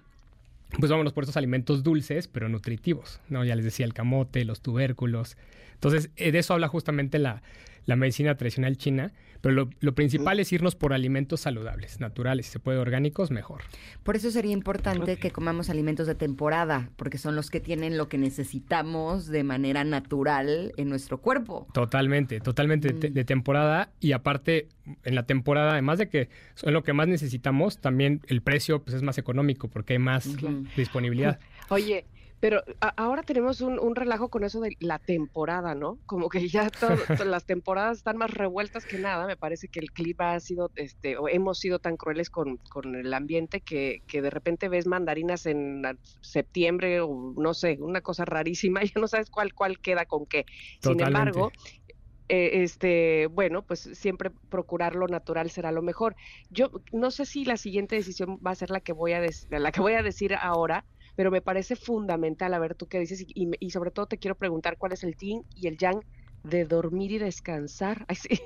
Pues 0.79 0.91
vámonos 0.91 1.13
por 1.13 1.25
estos 1.25 1.37
alimentos 1.37 1.83
dulces, 1.83 2.29
pero 2.29 2.49
nutritivos, 2.49 3.21
¿no? 3.29 3.45
Ya 3.45 3.55
les 3.55 3.65
decía, 3.65 3.87
el 3.87 3.95
camote, 3.95 4.45
los 4.45 4.61
tubérculos. 4.61 5.37
Entonces, 5.75 6.11
eh, 6.17 6.33
de 6.33 6.41
eso 6.41 6.55
habla 6.55 6.69
justamente 6.69 7.19
la, 7.19 7.43
la 7.87 7.97
medicina 7.97 8.37
tradicional 8.37 8.77
china, 8.77 9.13
pero 9.41 9.55
lo, 9.55 9.71
lo 9.81 9.95
principal 9.95 10.41
es 10.41 10.53
irnos 10.53 10.75
por 10.75 10.93
alimentos 10.93 11.41
saludables, 11.41 12.01
naturales, 12.01 12.47
si 12.47 12.53
se 12.53 12.59
puede 12.59 12.79
orgánicos, 12.79 13.31
mejor. 13.31 13.63
Por 14.03 14.17
eso 14.17 14.31
sería 14.31 14.53
importante 14.53 15.17
que 15.17 15.31
comamos 15.31 15.71
alimentos 15.71 16.07
de 16.07 16.15
temporada, 16.15 16.91
porque 16.97 17.17
son 17.17 17.37
los 17.37 17.51
que 17.51 17.61
tienen 17.61 17.97
lo 17.97 18.09
que 18.09 18.19
necesitamos 18.19 19.27
de 19.29 19.45
manera 19.45 19.85
natural 19.85 20.73
en 20.77 20.89
nuestro 20.89 21.19
cuerpo. 21.19 21.67
Totalmente, 21.73 22.41
totalmente 22.41 22.93
de, 22.93 23.11
de 23.11 23.25
temporada 23.25 23.91
y 24.01 24.13
aparte 24.13 24.69
en 25.05 25.15
la 25.15 25.25
temporada, 25.25 25.73
además 25.73 25.99
de 25.99 26.09
que 26.09 26.29
son 26.55 26.73
lo 26.73 26.83
que 26.83 26.93
más 26.93 27.09
necesitamos, 27.09 27.79
también 27.79 28.21
el 28.27 28.43
precio 28.43 28.83
pues 28.83 28.97
es 28.97 29.03
más 29.03 29.19
económico 29.19 29.69
porque 29.69 29.95
hay 29.95 29.99
más 29.99 30.29
disponibilidad. 30.77 31.39
Oye, 31.69 32.07
pero 32.41 32.63
ahora 32.97 33.23
tenemos 33.23 33.61
un, 33.61 33.79
un 33.79 33.97
relajo 33.97 34.29
con 34.31 34.45
eso 34.45 34.61
de 34.61 34.77
la 34.81 34.99
temporada, 34.99 35.75
¿no? 35.75 36.01
Como 36.07 36.29
que 36.29 36.49
ya 36.49 36.71
todo- 36.71 37.07
las 37.25 37.47
temporadas 37.47 37.99
están 37.99 38.17
más 38.19 38.31
revueltas 38.31 38.87
que 38.87 38.99
nada. 38.99 39.27
Me 39.27 39.37
parece 39.37 39.69
que 39.69 39.81
el 39.81 39.91
clima 39.93 40.35
ha 40.35 40.41
sido, 40.41 40.71
este, 40.77 41.17
o 41.19 41.29
hemos 41.29 41.59
sido 41.59 41.79
tan 41.79 41.97
crueles 41.97 42.31
con, 42.31 42.59
con 42.71 42.95
el 42.95 43.13
ambiente 43.15 43.61
que, 43.63 44.01
que 44.07 44.23
de 44.23 44.31
repente 44.31 44.69
ves 44.69 44.87
mandarinas 44.87 45.47
en 45.47 45.83
septiembre 46.21 47.01
o 47.01 47.35
no 47.37 47.55
sé, 47.55 47.79
una 47.81 48.01
cosa 48.03 48.25
rarísima. 48.25 48.81
Ya 48.97 49.01
no 49.01 49.09
sabes 49.09 49.31
cuál, 49.31 49.53
cuál 49.55 49.79
queda 49.81 50.07
con 50.07 50.27
qué. 50.27 50.45
Sin 50.81 51.01
Totalmente. 51.01 51.01
embargo, 51.01 51.53
eh, 52.29 52.63
este, 52.65 53.29
bueno, 53.29 53.65
pues 53.65 53.81
siempre 53.95 54.31
procurar 54.49 54.97
lo 54.97 55.07
natural 55.07 55.51
será 55.51 55.71
lo 55.73 55.83
mejor. 55.83 56.17
Yo 56.51 56.71
no 56.93 57.11
sé 57.11 57.25
si 57.27 57.45
la 57.45 57.57
siguiente 57.57 57.97
decisión 57.97 58.39
va 58.45 58.51
a 58.53 58.55
ser 58.57 58.71
la 58.71 58.81
que 58.81 58.93
voy 58.93 59.13
a, 59.13 59.21
la 59.51 59.73
que 59.73 59.81
voy 59.81 59.93
a 59.95 60.03
decir 60.03 60.35
ahora, 60.35 60.87
pero 61.17 61.31
me 61.31 61.41
parece 61.41 61.75
fundamental, 61.75 62.55
a 62.55 62.59
ver 62.59 62.75
tú 62.75 62.87
qué 62.87 63.01
dices, 63.01 63.23
y, 63.23 63.27
y 63.35 63.51
y 63.59 63.71
sobre 63.71 63.91
todo 63.91 64.07
te 64.07 64.19
quiero 64.19 64.37
preguntar 64.37 64.77
cuál 64.79 64.93
es 64.93 65.03
el 65.03 65.17
yin 65.17 65.43
y 65.57 65.67
el 65.67 65.77
yang 65.79 66.01
de 66.45 66.65
dormir 66.65 67.11
y 67.13 67.19
descansar. 67.19 68.05
Ay, 68.09 68.17
sí, 68.17 68.41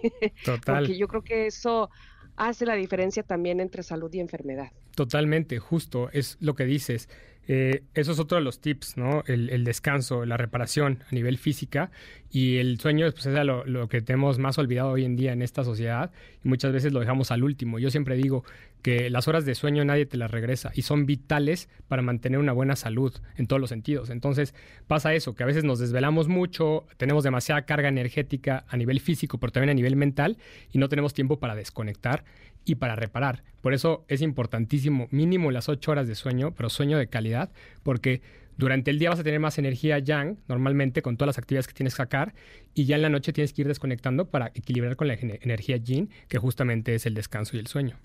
Total. 0.45 0.79
porque 0.79 0.97
yo 0.97 1.09
creo 1.09 1.23
que 1.23 1.47
eso 1.47 1.91
hace 2.37 2.65
la 2.65 2.75
diferencia 2.75 3.23
también 3.23 3.61
entre 3.61 3.83
salud 3.83 4.13
y 4.15 4.21
enfermedad. 4.21 4.71
Totalmente, 4.95 5.59
justo, 5.59 6.09
es 6.13 6.37
lo 6.41 6.55
que 6.55 6.65
dices. 6.65 7.09
Eh, 7.49 7.83
eso 7.95 8.13
es 8.13 8.19
otro 8.19 8.39
de 8.39 8.45
los 8.45 8.61
tips, 8.61 8.97
¿no? 8.97 9.25
El, 9.27 9.51
el 9.51 9.65
descanso, 9.65 10.25
la 10.25 10.37
reparación 10.37 11.03
a 11.11 11.15
nivel 11.15 11.37
física 11.37 11.91
y 12.31 12.59
el 12.59 12.79
sueño 12.79 13.11
pues, 13.11 13.27
es 13.27 13.45
lo, 13.45 13.65
lo 13.65 13.89
que 13.89 14.03
tenemos 14.03 14.39
más 14.39 14.57
olvidado 14.59 14.91
hoy 14.91 15.05
en 15.05 15.17
día 15.17 15.33
en 15.33 15.43
esta 15.43 15.65
sociedad 15.65 16.13
y 16.45 16.49
muchas 16.49 16.73
veces 16.73 16.93
lo 16.93 17.01
dejamos 17.01 17.31
al 17.31 17.43
último. 17.43 17.79
Yo 17.79 17.91
siempre 17.91 18.17
digo 18.17 18.45
que 18.83 19.11
las 19.11 19.29
horas 19.29 19.45
de 19.45 19.55
sueño 19.55 19.85
nadie 19.85 20.07
te 20.07 20.16
las 20.16 20.31
regresa 20.31 20.71
y 20.75 20.83
son 20.83 21.07
vitales 21.07 21.69
para 21.88 22.03
mantener 22.03 22.38
una 22.38 22.53
buena 22.53 22.77
salud 22.77 23.14
en 23.37 23.47
todos 23.47 23.61
los 23.61 23.71
sentidos. 23.71 24.11
Entonces 24.11 24.55
pasa 24.87 25.14
eso, 25.14 25.35
que 25.35 25.43
a 25.43 25.47
veces 25.47 25.64
nos 25.64 25.79
desvelamos 25.79 26.29
mucho, 26.29 26.87
tenemos 26.97 27.25
demasiada 27.25 27.62
carga 27.62 27.88
energética 27.88 28.64
a 28.69 28.77
nivel 28.77 29.01
físico, 29.01 29.38
pero 29.38 29.53
también 29.53 29.71
a 29.71 29.75
nivel 29.75 29.97
mental 29.97 30.38
y 30.73 30.79
no 30.79 30.88
tenemos 30.88 31.14
tiempo 31.14 31.38
para 31.38 31.55
desconectar 31.55 32.25
y 32.64 32.77
para 32.77 32.97
reparar. 32.97 33.43
Por 33.61 33.75
eso 33.75 34.05
es 34.09 34.23
importantísimo 34.23 35.09
mínimo 35.11 35.51
las 35.51 35.69
ocho 35.69 35.90
horas 35.90 36.09
de 36.09 36.14
sueño, 36.14 36.55
pero 36.55 36.71
sueño 36.71 36.99
de 36.99 37.09
calidad, 37.09 37.51
porque 37.83 38.23
durante 38.57 38.90
el 38.90 38.99
día 38.99 39.11
vas 39.11 39.21
a 39.21 39.25
tener 39.25 39.40
más 39.40 39.59
energía 39.59 39.99
yang, 39.99 40.37
normalmente 40.47 41.01
con 41.03 41.16
todas 41.16 41.29
las 41.29 41.38
actividades 41.38 41.66
que 41.66 41.75
tienes 41.75 41.95
que 41.95 41.99
sacar, 41.99 42.35
y 42.75 42.85
ya 42.85 42.97
en 42.97 43.03
la 43.03 43.09
noche 43.09 43.33
tienes 43.33 43.53
que 43.53 43.62
ir 43.62 43.69
desconectando 43.69 44.29
para 44.29 44.49
equilibrar 44.55 44.97
con 44.97 45.09
la 45.09 45.14
energía 45.14 45.79
yin, 45.79 46.11
que 46.29 46.38
justamente 46.38 46.95
es 46.95 47.07
el 47.07 47.14
descanso 47.14 47.57
y 47.57 47.61
el 47.61 47.66
sueño. 47.66 47.97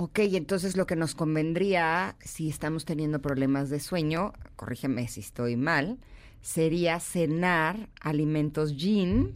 Ok, 0.00 0.20
entonces 0.20 0.76
lo 0.76 0.86
que 0.86 0.94
nos 0.94 1.16
convendría, 1.16 2.14
si 2.20 2.48
estamos 2.48 2.84
teniendo 2.84 3.20
problemas 3.20 3.68
de 3.68 3.80
sueño, 3.80 4.32
corrígeme 4.54 5.08
si 5.08 5.18
estoy 5.18 5.56
mal, 5.56 5.98
sería 6.40 7.00
cenar 7.00 7.88
alimentos 8.00 8.76
yin 8.76 9.34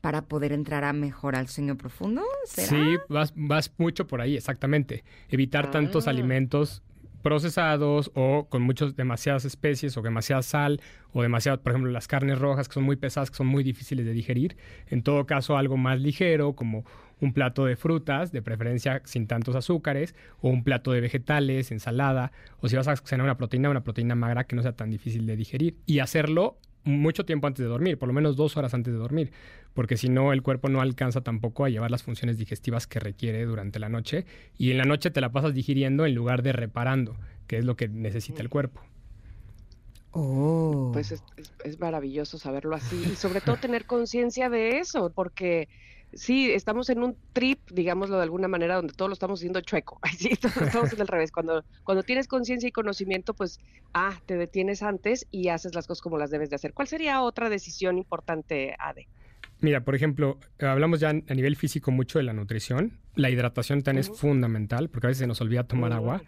para 0.00 0.22
poder 0.22 0.52
entrar 0.52 0.82
a 0.84 0.94
mejor 0.94 1.36
al 1.36 1.48
sueño 1.48 1.76
profundo. 1.76 2.22
¿Será? 2.46 2.68
Sí, 2.68 2.96
vas, 3.10 3.34
vas 3.36 3.70
mucho 3.76 4.06
por 4.06 4.22
ahí, 4.22 4.34
exactamente. 4.34 5.04
Evitar 5.28 5.70
tantos 5.70 6.06
Ah. 6.06 6.10
alimentos 6.10 6.82
procesados 7.22 8.10
o 8.14 8.46
con 8.48 8.62
muchos 8.62 8.96
demasiadas 8.96 9.44
especies 9.44 9.96
o 9.98 10.02
demasiada 10.02 10.42
sal 10.42 10.80
o 11.12 11.20
demasiado, 11.22 11.60
por 11.62 11.72
ejemplo, 11.72 11.90
las 11.92 12.08
carnes 12.08 12.38
rojas 12.38 12.66
que 12.66 12.74
son 12.74 12.82
muy 12.84 12.96
pesadas, 12.96 13.30
que 13.30 13.36
son 13.36 13.46
muy 13.46 13.62
difíciles 13.62 14.06
de 14.06 14.12
digerir. 14.12 14.56
En 14.88 15.02
todo 15.02 15.26
caso, 15.26 15.56
algo 15.58 15.76
más 15.76 16.00
ligero 16.00 16.54
como 16.54 16.84
un 17.22 17.32
plato 17.32 17.64
de 17.64 17.76
frutas, 17.76 18.32
de 18.32 18.42
preferencia 18.42 19.00
sin 19.06 19.26
tantos 19.26 19.56
azúcares, 19.56 20.14
o 20.42 20.50
un 20.50 20.62
plato 20.64 20.92
de 20.92 21.00
vegetales, 21.00 21.72
ensalada, 21.72 22.32
o 22.60 22.68
si 22.68 22.76
vas 22.76 22.88
a 22.88 22.96
cenar 22.96 23.24
una 23.24 23.38
proteína, 23.38 23.70
una 23.70 23.82
proteína 23.84 24.14
magra 24.14 24.44
que 24.44 24.54
no 24.56 24.62
sea 24.62 24.72
tan 24.76 24.90
difícil 24.90 25.24
de 25.24 25.36
digerir. 25.36 25.76
Y 25.86 26.00
hacerlo 26.00 26.58
mucho 26.84 27.24
tiempo 27.24 27.46
antes 27.46 27.62
de 27.64 27.68
dormir, 27.70 27.96
por 27.96 28.08
lo 28.08 28.12
menos 28.12 28.36
dos 28.36 28.56
horas 28.56 28.74
antes 28.74 28.92
de 28.92 28.98
dormir, 28.98 29.30
porque 29.72 29.96
si 29.96 30.08
no 30.08 30.32
el 30.32 30.42
cuerpo 30.42 30.68
no 30.68 30.80
alcanza 30.80 31.20
tampoco 31.20 31.64
a 31.64 31.68
llevar 31.70 31.90
las 31.92 32.02
funciones 32.02 32.38
digestivas 32.38 32.86
que 32.88 32.98
requiere 32.98 33.44
durante 33.44 33.78
la 33.78 33.88
noche 33.88 34.26
y 34.58 34.72
en 34.72 34.78
la 34.78 34.84
noche 34.84 35.10
te 35.12 35.20
la 35.20 35.30
pasas 35.30 35.54
digiriendo 35.54 36.04
en 36.04 36.14
lugar 36.16 36.42
de 36.42 36.52
reparando, 36.52 37.16
que 37.46 37.56
es 37.58 37.64
lo 37.64 37.76
que 37.76 37.86
necesita 37.88 38.42
el 38.42 38.48
cuerpo. 38.48 38.82
Oh. 40.10 40.90
Pues 40.92 41.12
es, 41.12 41.22
es- 41.36 41.52
es 41.64 41.80
maravilloso 41.80 42.36
saberlo 42.38 42.74
así 42.74 43.00
y 43.12 43.16
sobre 43.16 43.40
todo 43.40 43.56
tener 43.56 43.86
conciencia 43.86 44.50
de 44.50 44.78
eso, 44.78 45.10
porque 45.14 45.68
sí, 46.14 46.50
estamos 46.50 46.90
en 46.90 47.02
un 47.02 47.16
trip, 47.32 47.60
digámoslo 47.70 48.16
de 48.16 48.22
alguna 48.22 48.48
manera, 48.48 48.76
donde 48.76 48.92
todo 48.92 49.08
lo 49.08 49.14
estamos 49.14 49.40
haciendo 49.40 49.60
chueco, 49.60 49.98
sí, 50.18 50.30
lo 50.42 50.48
estamos 50.48 50.86
haciendo 50.86 51.02
al 51.02 51.08
revés. 51.08 51.32
Cuando, 51.32 51.64
cuando 51.84 52.02
tienes 52.02 52.28
conciencia 52.28 52.68
y 52.68 52.72
conocimiento, 52.72 53.34
pues, 53.34 53.60
ah, 53.94 54.20
te 54.26 54.36
detienes 54.36 54.82
antes 54.82 55.26
y 55.30 55.48
haces 55.48 55.74
las 55.74 55.86
cosas 55.86 56.02
como 56.02 56.18
las 56.18 56.30
debes 56.30 56.50
de 56.50 56.56
hacer. 56.56 56.72
¿Cuál 56.74 56.88
sería 56.88 57.22
otra 57.22 57.48
decisión 57.48 57.98
importante, 57.98 58.74
Ade? 58.78 59.08
Mira, 59.60 59.84
por 59.84 59.94
ejemplo, 59.94 60.40
hablamos 60.58 60.98
ya 60.98 61.10
a 61.10 61.34
nivel 61.34 61.54
físico 61.54 61.92
mucho 61.92 62.18
de 62.18 62.24
la 62.24 62.32
nutrición. 62.32 62.98
La 63.14 63.30
hidratación 63.30 63.82
también 63.82 64.04
Ujú. 64.04 64.14
es 64.14 64.20
fundamental 64.20 64.90
porque 64.90 65.06
a 65.06 65.08
veces 65.08 65.20
se 65.20 65.26
nos 65.28 65.40
olvida 65.40 65.64
tomar 65.64 65.92
agua 65.92 66.22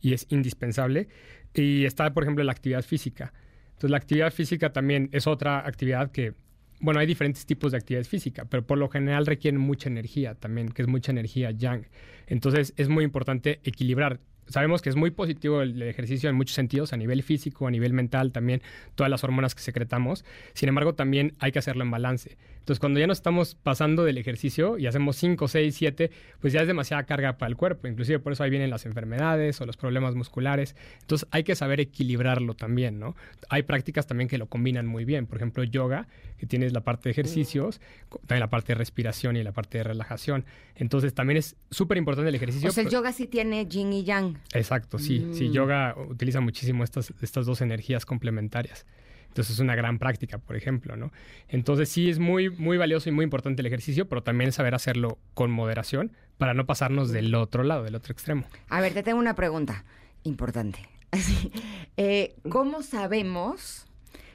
y 0.00 0.12
es 0.12 0.26
indispensable. 0.30 1.08
Y 1.54 1.84
está, 1.84 2.12
por 2.12 2.24
ejemplo, 2.24 2.42
la 2.42 2.50
actividad 2.50 2.82
física. 2.82 3.32
Entonces, 3.68 3.90
la 3.92 3.96
actividad 3.96 4.32
física 4.32 4.72
también 4.72 5.08
es 5.12 5.28
otra 5.28 5.66
actividad 5.66 6.10
que, 6.10 6.34
bueno, 6.80 7.00
hay 7.00 7.06
diferentes 7.06 7.46
tipos 7.46 7.72
de 7.72 7.78
actividad 7.78 8.04
física, 8.04 8.46
pero 8.46 8.66
por 8.66 8.78
lo 8.78 8.88
general 8.88 9.26
requieren 9.26 9.60
mucha 9.60 9.88
energía 9.88 10.34
también, 10.34 10.70
que 10.70 10.82
es 10.82 10.88
mucha 10.88 11.12
energía 11.12 11.50
yang. 11.50 11.86
Entonces, 12.26 12.72
es 12.76 12.88
muy 12.88 13.04
importante 13.04 13.60
equilibrar. 13.64 14.20
Sabemos 14.48 14.82
que 14.82 14.88
es 14.88 14.96
muy 14.96 15.10
positivo 15.10 15.62
el 15.62 15.80
ejercicio 15.82 16.28
en 16.28 16.34
muchos 16.34 16.56
sentidos, 16.56 16.92
a 16.92 16.96
nivel 16.96 17.22
físico, 17.22 17.68
a 17.68 17.70
nivel 17.70 17.92
mental, 17.92 18.32
también 18.32 18.62
todas 18.96 19.10
las 19.10 19.22
hormonas 19.22 19.54
que 19.54 19.62
secretamos. 19.62 20.24
Sin 20.54 20.68
embargo, 20.68 20.94
también 20.94 21.34
hay 21.38 21.52
que 21.52 21.60
hacerlo 21.60 21.84
en 21.84 21.90
balance. 21.90 22.36
Entonces, 22.60 22.78
cuando 22.78 23.00
ya 23.00 23.06
nos 23.08 23.18
estamos 23.18 23.56
pasando 23.56 24.04
del 24.04 24.16
ejercicio 24.18 24.78
y 24.78 24.86
hacemos 24.86 25.16
5, 25.16 25.48
6, 25.48 25.74
7, 25.74 26.10
pues 26.40 26.52
ya 26.52 26.60
es 26.60 26.66
demasiada 26.68 27.02
carga 27.04 27.36
para 27.36 27.48
el 27.50 27.56
cuerpo. 27.56 27.88
Inclusive 27.88 28.20
por 28.20 28.32
eso 28.32 28.44
ahí 28.44 28.50
vienen 28.50 28.70
las 28.70 28.86
enfermedades 28.86 29.60
o 29.60 29.66
los 29.66 29.76
problemas 29.76 30.14
musculares. 30.14 30.76
Entonces, 31.00 31.26
hay 31.32 31.42
que 31.42 31.56
saber 31.56 31.80
equilibrarlo 31.80 32.54
también, 32.54 33.00
¿no? 33.00 33.16
Hay 33.48 33.62
prácticas 33.64 34.06
también 34.06 34.28
que 34.28 34.38
lo 34.38 34.46
combinan 34.46 34.86
muy 34.86 35.04
bien. 35.04 35.26
Por 35.26 35.38
ejemplo, 35.38 35.64
yoga, 35.64 36.06
que 36.38 36.46
tienes 36.46 36.72
la 36.72 36.82
parte 36.82 37.08
de 37.08 37.10
ejercicios, 37.12 37.80
también 38.26 38.40
la 38.40 38.50
parte 38.50 38.72
de 38.72 38.78
respiración 38.78 39.36
y 39.36 39.42
la 39.42 39.52
parte 39.52 39.78
de 39.78 39.84
relajación. 39.84 40.44
Entonces, 40.76 41.12
también 41.14 41.38
es 41.38 41.56
súper 41.70 41.98
importante 41.98 42.28
el 42.28 42.34
ejercicio. 42.34 42.68
o 42.68 42.72
sea, 42.72 42.82
el 42.82 42.88
pero- 42.88 43.00
yoga 43.00 43.12
sí 43.12 43.26
tiene 43.26 43.66
yin 43.66 43.92
y 43.92 44.04
yang. 44.04 44.36
Exacto, 44.54 44.98
sí. 44.98 45.26
Sí, 45.32 45.48
Mm. 45.48 45.52
yoga 45.52 45.94
utiliza 46.08 46.40
muchísimo 46.40 46.84
estas, 46.84 47.12
estas 47.22 47.46
dos 47.46 47.60
energías 47.62 48.06
complementarias. 48.06 48.86
Entonces 49.30 49.54
es 49.54 49.60
una 49.60 49.76
gran 49.76 50.00
práctica, 50.00 50.38
por 50.38 50.56
ejemplo, 50.56 50.96
¿no? 50.96 51.12
Entonces 51.48 51.88
sí 51.88 52.10
es 52.10 52.18
muy, 52.18 52.50
muy 52.50 52.78
valioso 52.78 53.08
y 53.08 53.12
muy 53.12 53.22
importante 53.22 53.62
el 53.62 53.66
ejercicio, 53.66 54.08
pero 54.08 54.24
también 54.24 54.50
saber 54.50 54.74
hacerlo 54.74 55.18
con 55.34 55.52
moderación 55.52 56.10
para 56.36 56.52
no 56.52 56.66
pasarnos 56.66 57.12
del 57.12 57.32
otro 57.36 57.62
lado, 57.62 57.84
del 57.84 57.94
otro 57.94 58.12
extremo. 58.12 58.44
A 58.68 58.80
ver, 58.80 58.92
te 58.92 59.04
tengo 59.04 59.20
una 59.20 59.36
pregunta 59.36 59.84
importante. 60.24 60.80
Así, 61.12 61.52
eh, 61.96 62.34
¿Cómo 62.48 62.82
sabemos 62.82 63.86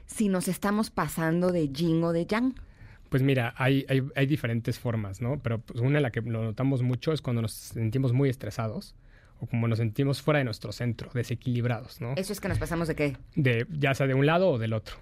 si 0.05 0.29
nos 0.29 0.47
estamos 0.47 0.91
pasando 0.91 1.51
de 1.51 1.67
yin 1.67 2.01
o 2.01 2.13
de 2.13 2.25
yang? 2.25 2.55
Pues 3.09 3.21
mira, 3.21 3.53
hay, 3.57 3.85
hay, 3.89 4.01
hay 4.15 4.25
diferentes 4.27 4.79
formas, 4.79 5.21
¿no? 5.21 5.39
Pero 5.43 5.59
pues, 5.59 5.81
una 5.81 5.97
en 5.97 6.03
la 6.03 6.11
que 6.11 6.21
lo 6.21 6.41
notamos 6.41 6.83
mucho 6.83 7.11
es 7.11 7.21
cuando 7.21 7.41
nos 7.41 7.51
sentimos 7.51 8.13
muy 8.13 8.29
estresados 8.29 8.95
o 9.39 9.47
como 9.47 9.67
nos 9.67 9.79
sentimos 9.79 10.21
fuera 10.21 10.39
de 10.39 10.45
nuestro 10.45 10.71
centro, 10.71 11.09
desequilibrados, 11.13 12.01
¿no? 12.01 12.13
Eso 12.15 12.33
es 12.33 12.39
que 12.39 12.47
nos 12.47 12.57
pasamos 12.57 12.87
de 12.87 12.95
qué? 12.95 13.17
De, 13.35 13.65
ya 13.69 13.93
sea 13.93 14.07
de 14.07 14.13
un 14.13 14.25
lado 14.25 14.49
o 14.49 14.57
del 14.57 14.73
otro. 14.73 14.95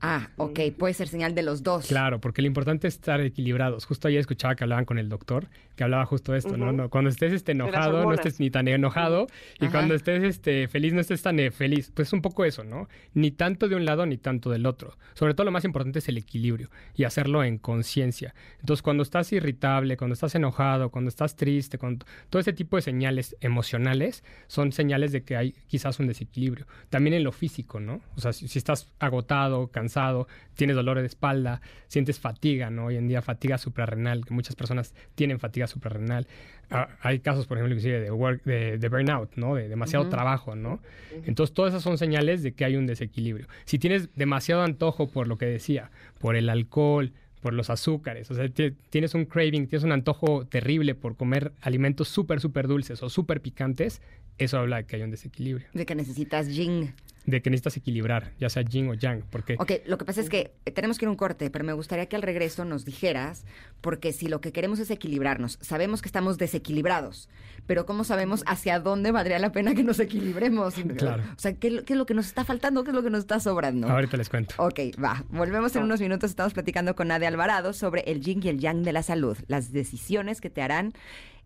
Ah, 0.00 0.28
ok, 0.36 0.60
puede 0.76 0.94
ser 0.94 1.08
señal 1.08 1.34
de 1.34 1.42
los 1.42 1.62
dos. 1.62 1.86
Claro, 1.86 2.20
porque 2.20 2.42
lo 2.42 2.48
importante 2.48 2.86
es 2.86 2.94
estar 2.94 3.20
equilibrados. 3.20 3.86
Justo 3.86 4.08
ayer 4.08 4.20
escuchaba 4.20 4.54
que 4.54 4.64
hablaban 4.64 4.84
con 4.84 4.98
el 4.98 5.08
doctor, 5.08 5.48
que 5.74 5.84
hablaba 5.84 6.04
justo 6.04 6.34
esto, 6.34 6.56
¿no? 6.56 6.66
Ujú. 6.66 6.76
no 6.76 6.90
cuando 6.90 7.10
estés 7.10 7.32
este, 7.32 7.52
enojado, 7.52 8.04
no 8.04 8.12
estés 8.12 8.38
ni 8.38 8.50
tan 8.50 8.68
enojado, 8.68 9.26
y 9.58 9.64
Ajá. 9.64 9.72
cuando 9.72 9.94
estés 9.94 10.22
este, 10.22 10.68
feliz, 10.68 10.92
no 10.92 11.00
estés 11.00 11.22
tan 11.22 11.38
eh, 11.40 11.50
feliz. 11.50 11.90
Pues 11.94 12.08
es 12.08 12.12
un 12.12 12.22
poco 12.22 12.44
eso, 12.44 12.62
¿no? 12.62 12.88
Ni 13.14 13.30
tanto 13.30 13.68
de 13.68 13.76
un 13.76 13.84
lado 13.84 14.04
ni 14.06 14.18
tanto 14.18 14.50
del 14.50 14.66
otro. 14.66 14.96
Sobre 15.14 15.34
todo 15.34 15.46
lo 15.46 15.50
más 15.50 15.64
importante 15.64 16.00
es 16.00 16.08
el 16.08 16.18
equilibrio 16.18 16.70
y 16.94 17.04
hacerlo 17.04 17.42
en 17.42 17.58
conciencia. 17.58 18.34
Entonces, 18.60 18.82
cuando 18.82 19.02
estás 19.02 19.32
irritable, 19.32 19.96
cuando 19.96 20.14
estás 20.14 20.34
enojado, 20.34 20.90
cuando 20.90 21.08
estás 21.08 21.36
triste, 21.36 21.78
cuando, 21.78 22.04
todo 22.28 22.40
ese 22.40 22.52
tipo 22.52 22.76
de 22.76 22.82
señales 22.82 23.36
emocionales 23.40 24.24
son 24.46 24.72
señales 24.72 25.12
de 25.12 25.22
que 25.22 25.36
hay 25.36 25.52
quizás 25.68 25.98
un 26.00 26.06
desequilibrio. 26.06 26.66
También 26.90 27.14
en 27.14 27.24
lo 27.24 27.32
físico, 27.32 27.80
¿no? 27.80 28.02
O 28.16 28.20
sea, 28.20 28.32
si, 28.32 28.48
si 28.48 28.58
estás 28.58 28.92
agotado, 28.98 29.68
cansado, 29.68 29.85
cansado, 29.86 30.26
tienes 30.54 30.76
dolor 30.76 30.98
de 30.98 31.06
espalda, 31.06 31.60
sientes 31.86 32.18
fatiga, 32.18 32.70
¿no? 32.70 32.86
Hoy 32.86 32.96
en 32.96 33.06
día 33.06 33.22
fatiga 33.22 33.56
suprarrenal, 33.58 34.24
que 34.24 34.34
muchas 34.34 34.56
personas 34.56 34.94
tienen 35.14 35.38
fatiga 35.38 35.66
suprarrenal. 35.66 36.26
Ah, 36.70 36.88
hay 37.00 37.20
casos, 37.20 37.46
por 37.46 37.56
ejemplo, 37.56 37.74
inclusive 37.74 38.00
de, 38.00 38.10
work, 38.10 38.42
de, 38.44 38.88
burnout, 38.88 39.36
¿no? 39.36 39.54
De 39.54 39.68
demasiado 39.68 40.08
trabajo, 40.08 40.56
¿no? 40.56 40.80
Entonces, 41.24 41.54
todas 41.54 41.72
esas 41.72 41.84
son 41.84 41.98
señales 41.98 42.42
de 42.42 42.52
que 42.52 42.64
hay 42.64 42.76
un 42.76 42.86
desequilibrio. 42.86 43.46
Si 43.64 43.78
tienes 43.78 44.12
demasiado 44.16 44.62
antojo 44.62 45.08
por 45.08 45.28
lo 45.28 45.38
que 45.38 45.46
decía, 45.46 45.90
por 46.18 46.34
el 46.34 46.48
alcohol, 46.48 47.12
por 47.40 47.54
los 47.54 47.70
azúcares. 47.70 48.28
O 48.32 48.34
sea, 48.34 48.48
tienes 48.90 49.14
un 49.14 49.24
craving, 49.24 49.68
tienes 49.68 49.84
un 49.84 49.92
antojo 49.92 50.46
terrible 50.46 50.96
por 50.96 51.16
comer 51.16 51.52
alimentos 51.60 52.08
súper, 52.08 52.40
súper 52.40 52.66
dulces 52.66 53.02
o 53.04 53.08
súper 53.08 53.40
picantes, 53.40 54.02
eso 54.38 54.58
habla 54.58 54.78
de 54.78 54.84
que 54.84 54.96
hay 54.96 55.02
un 55.02 55.12
desequilibrio. 55.12 55.68
De 55.72 55.86
que 55.86 55.94
necesitas 55.94 56.48
yin 56.48 56.92
de 57.26 57.42
que 57.42 57.50
necesitas 57.50 57.76
equilibrar, 57.76 58.32
ya 58.38 58.48
sea 58.48 58.62
yin 58.62 58.88
o 58.88 58.94
yang. 58.94 59.22
Porque... 59.30 59.56
Ok, 59.58 59.72
lo 59.86 59.98
que 59.98 60.04
pasa 60.04 60.20
es 60.20 60.28
que 60.28 60.54
tenemos 60.74 60.98
que 60.98 61.04
ir 61.04 61.08
a 61.08 61.10
un 61.10 61.16
corte, 61.16 61.50
pero 61.50 61.64
me 61.64 61.72
gustaría 61.72 62.06
que 62.06 62.16
al 62.16 62.22
regreso 62.22 62.64
nos 62.64 62.84
dijeras, 62.84 63.44
porque 63.80 64.12
si 64.12 64.28
lo 64.28 64.40
que 64.40 64.52
queremos 64.52 64.78
es 64.78 64.90
equilibrarnos, 64.90 65.58
sabemos 65.60 66.02
que 66.02 66.08
estamos 66.08 66.38
desequilibrados, 66.38 67.28
pero 67.66 67.84
¿cómo 67.84 68.04
sabemos 68.04 68.44
hacia 68.46 68.78
dónde 68.78 69.10
valdría 69.10 69.40
la 69.40 69.50
pena 69.50 69.74
que 69.74 69.82
nos 69.82 70.00
equilibremos? 70.00 70.74
Claro. 70.96 71.24
O 71.36 71.38
sea, 71.38 71.52
¿qué, 71.54 71.82
es 71.86 71.96
lo 71.96 72.06
que 72.06 72.14
nos 72.14 72.26
está 72.26 72.44
faltando? 72.44 72.84
¿Qué 72.84 72.90
es 72.90 72.94
lo 72.94 73.02
que 73.02 73.10
nos 73.10 73.20
está 73.20 73.40
sobrando? 73.40 73.88
Ahorita 73.88 74.16
les 74.16 74.28
cuento. 74.28 74.54
Ok, 74.58 74.80
va. 75.02 75.24
Volvemos 75.28 75.74
en 75.76 75.82
unos 75.82 76.00
minutos. 76.00 76.30
Estamos 76.30 76.54
platicando 76.54 76.94
con 76.94 77.08
Nadia 77.08 77.28
Alvarado 77.28 77.72
sobre 77.72 78.02
el 78.02 78.20
yin 78.20 78.40
y 78.42 78.48
el 78.48 78.60
yang 78.60 78.82
de 78.82 78.92
la 78.92 79.02
salud, 79.02 79.36
las 79.48 79.72
decisiones 79.72 80.40
que 80.40 80.48
te 80.48 80.62
harán, 80.62 80.92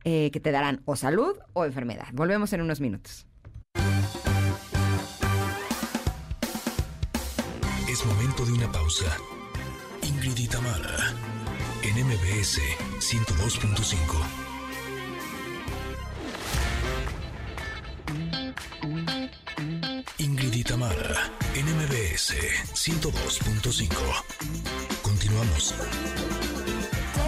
eh, 0.04 0.30
que 0.30 0.40
te 0.40 0.52
darán 0.52 0.82
o 0.84 0.94
salud 0.94 1.36
o 1.54 1.64
enfermedad. 1.64 2.08
Volvemos 2.12 2.52
en 2.52 2.60
unos 2.60 2.80
minutos. 2.80 3.26
Es 7.90 8.06
momento 8.06 8.46
de 8.46 8.52
una 8.52 8.70
pausa. 8.70 9.16
Ingrid 10.02 10.38
y 10.38 10.46
Tamara, 10.46 11.12
en 11.82 12.06
MBS 12.06 12.60
102.5. 13.00 13.96
Ingrid 20.18 20.54
y 20.54 20.62
Tamara, 20.62 21.32
en 21.56 21.66
MBS 21.66 22.36
102.5. 22.74 23.88
Continuamos. 25.02 25.74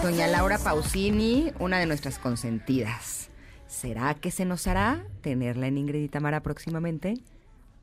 Doña 0.00 0.28
Laura 0.28 0.58
Pausini, 0.58 1.52
una 1.58 1.80
de 1.80 1.86
nuestras 1.86 2.20
consentidas. 2.20 3.30
¿Será 3.66 4.14
que 4.14 4.30
se 4.30 4.44
nos 4.44 4.68
hará 4.68 5.04
tenerla 5.22 5.66
en 5.66 5.78
Ingrid 5.78 6.04
y 6.04 6.08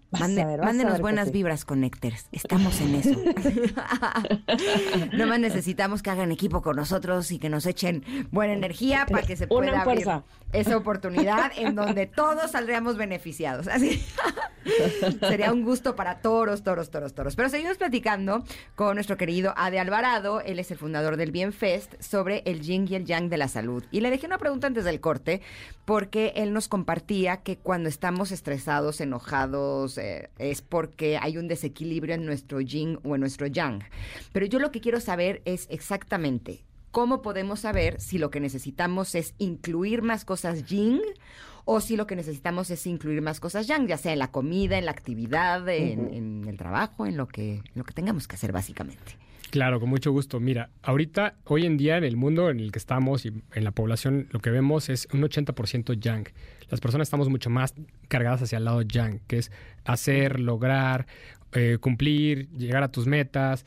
Próximamente? 0.10 0.66
mándenos 0.66 1.01
buenas 1.01 1.32
vibras, 1.32 1.66
Connectors. 1.66 2.28
Estamos 2.32 2.82
en 2.82 2.95
eso. 2.95 3.22
Nomás 5.14 5.39
necesitamos 5.39 6.01
que 6.01 6.10
hagan 6.10 6.32
equipo 6.32 6.62
con 6.62 6.76
nosotros 6.76 7.32
y 7.32 7.39
que 7.39 7.49
nos 7.49 7.66
echen 7.66 8.03
buena 8.32 8.53
energía 8.53 9.05
para 9.10 9.26
que 9.26 9.36
se 9.36 9.47
pueda 9.47 9.82
abrir 9.82 10.07
esa 10.51 10.78
oportunidad 10.78 11.51
en 11.55 11.76
donde 11.76 12.07
todos 12.07 12.51
saldríamos 12.51 12.97
beneficiados. 12.97 13.68
Así 13.68 14.03
sería 15.20 15.51
un 15.51 15.63
gusto 15.63 15.95
para 15.95 16.22
toros, 16.22 16.63
toros, 16.63 16.89
toros, 16.89 17.13
toros. 17.13 17.36
Pero 17.36 17.49
seguimos 17.49 17.78
platicando 17.78 18.43
con 18.76 18.95
nuestro 18.95 19.17
querido 19.17 19.53
Ade 19.55 19.80
Alvarado. 19.80 20.41
Él 20.41 20.59
es 20.59 20.72
el 20.72 20.78
fundador 20.78 21.17
del 21.17 21.32
Bienfest 21.32 22.01
sobre 22.01 22.43
el 22.45 22.61
yin 22.61 22.88
y 22.89 22.95
el 22.95 23.05
yang 23.05 23.30
de 23.30 23.38
la 23.38 23.47
salud. 23.47 23.84
Y 23.91 24.01
le 24.01 24.09
dejé 24.09 24.26
una 24.26 24.38
pregunta 24.38 24.67
antes 24.67 24.86
del 24.86 24.99
corte 24.99 25.41
porque 25.86 26.34
él 26.36 26.53
nos 26.53 26.67
compartía 26.67 27.38
que 27.38 27.57
cuando 27.57 27.89
estamos 27.89 28.32
estresados, 28.32 29.01
enojados, 29.01 29.97
es 29.97 30.61
porque 30.61 31.17
hay 31.17 31.38
un 31.38 31.47
desequilibrio 31.47 32.15
en 32.15 32.26
nuestro 32.26 32.61
yin 32.61 32.99
o 33.03 33.15
en 33.15 33.22
nuestro 33.22 33.47
yang. 33.47 33.84
Pero 34.32 34.45
yo 34.45 34.59
lo 34.59 34.72
que 34.72 34.82
quiero 34.82 34.99
saber 34.99 35.41
es 35.45 35.67
exactamente 35.70 36.63
cómo 36.91 37.22
podemos 37.22 37.61
saber 37.61 37.99
si 38.01 38.17
lo 38.17 38.30
que 38.30 38.39
necesitamos 38.39 39.15
es 39.15 39.34
incluir 39.38 40.01
más 40.01 40.26
cosas 40.26 40.65
yin 40.65 41.01
o 41.66 41.82
si 41.82 41.95
lo 41.95 42.07
que 42.07 42.16
necesitamos 42.16 42.70
es 42.70 42.86
incluir 42.88 43.22
más 43.22 43.39
cosas 43.39 43.68
yang, 43.68 43.88
ya 43.88 43.97
sea 43.97 44.14
en 44.14 44.20
la 44.20 44.32
comida, 44.32 44.78
en 44.78 44.86
la 44.86 44.91
actividad, 44.91 45.68
en, 45.70 46.45
el 46.47 46.57
trabajo, 46.57 47.05
en 47.05 47.18
lo 47.18 47.28
que, 47.28 47.55
en 47.55 47.72
lo 47.76 47.84
que 47.84 47.93
tengamos 47.93 48.28
que 48.28 48.36
hacer 48.36 48.51
básicamente. 48.51 49.18
Claro, 49.49 49.80
con 49.80 49.89
mucho 49.89 50.12
gusto. 50.12 50.39
Mira, 50.39 50.70
ahorita, 50.84 51.36
hoy 51.45 51.66
en 51.66 51.76
día, 51.76 51.97
en 51.97 52.03
el 52.03 52.18
mundo 52.18 52.51
en 52.51 52.60
el 52.60 52.72
que 52.72 52.78
estamos 52.78 53.26
y 53.26 53.34
en 53.53 53.64
la 53.64 53.72
población, 53.72 54.28
lo 54.30 54.41
que 54.41 54.51
vemos 54.51 54.89
es 54.89 55.07
un 55.12 55.22
80% 55.22 55.99
yang. 55.99 56.28
Las 56.70 56.80
personas 56.80 57.07
estamos 57.07 57.30
mucho 57.30 57.49
más 57.49 57.74
cargadas 58.10 58.43
hacia 58.43 58.60
el 58.60 58.66
lado 58.66 58.84
yang, 58.84 59.22
que 59.26 59.39
es 59.39 59.51
hacer, 59.86 60.39
lograr, 60.39 61.07
eh, 61.54 61.78
cumplir, 61.80 62.50
llegar 62.52 62.84
a 62.84 62.91
tus 62.91 63.08
metas, 63.08 63.66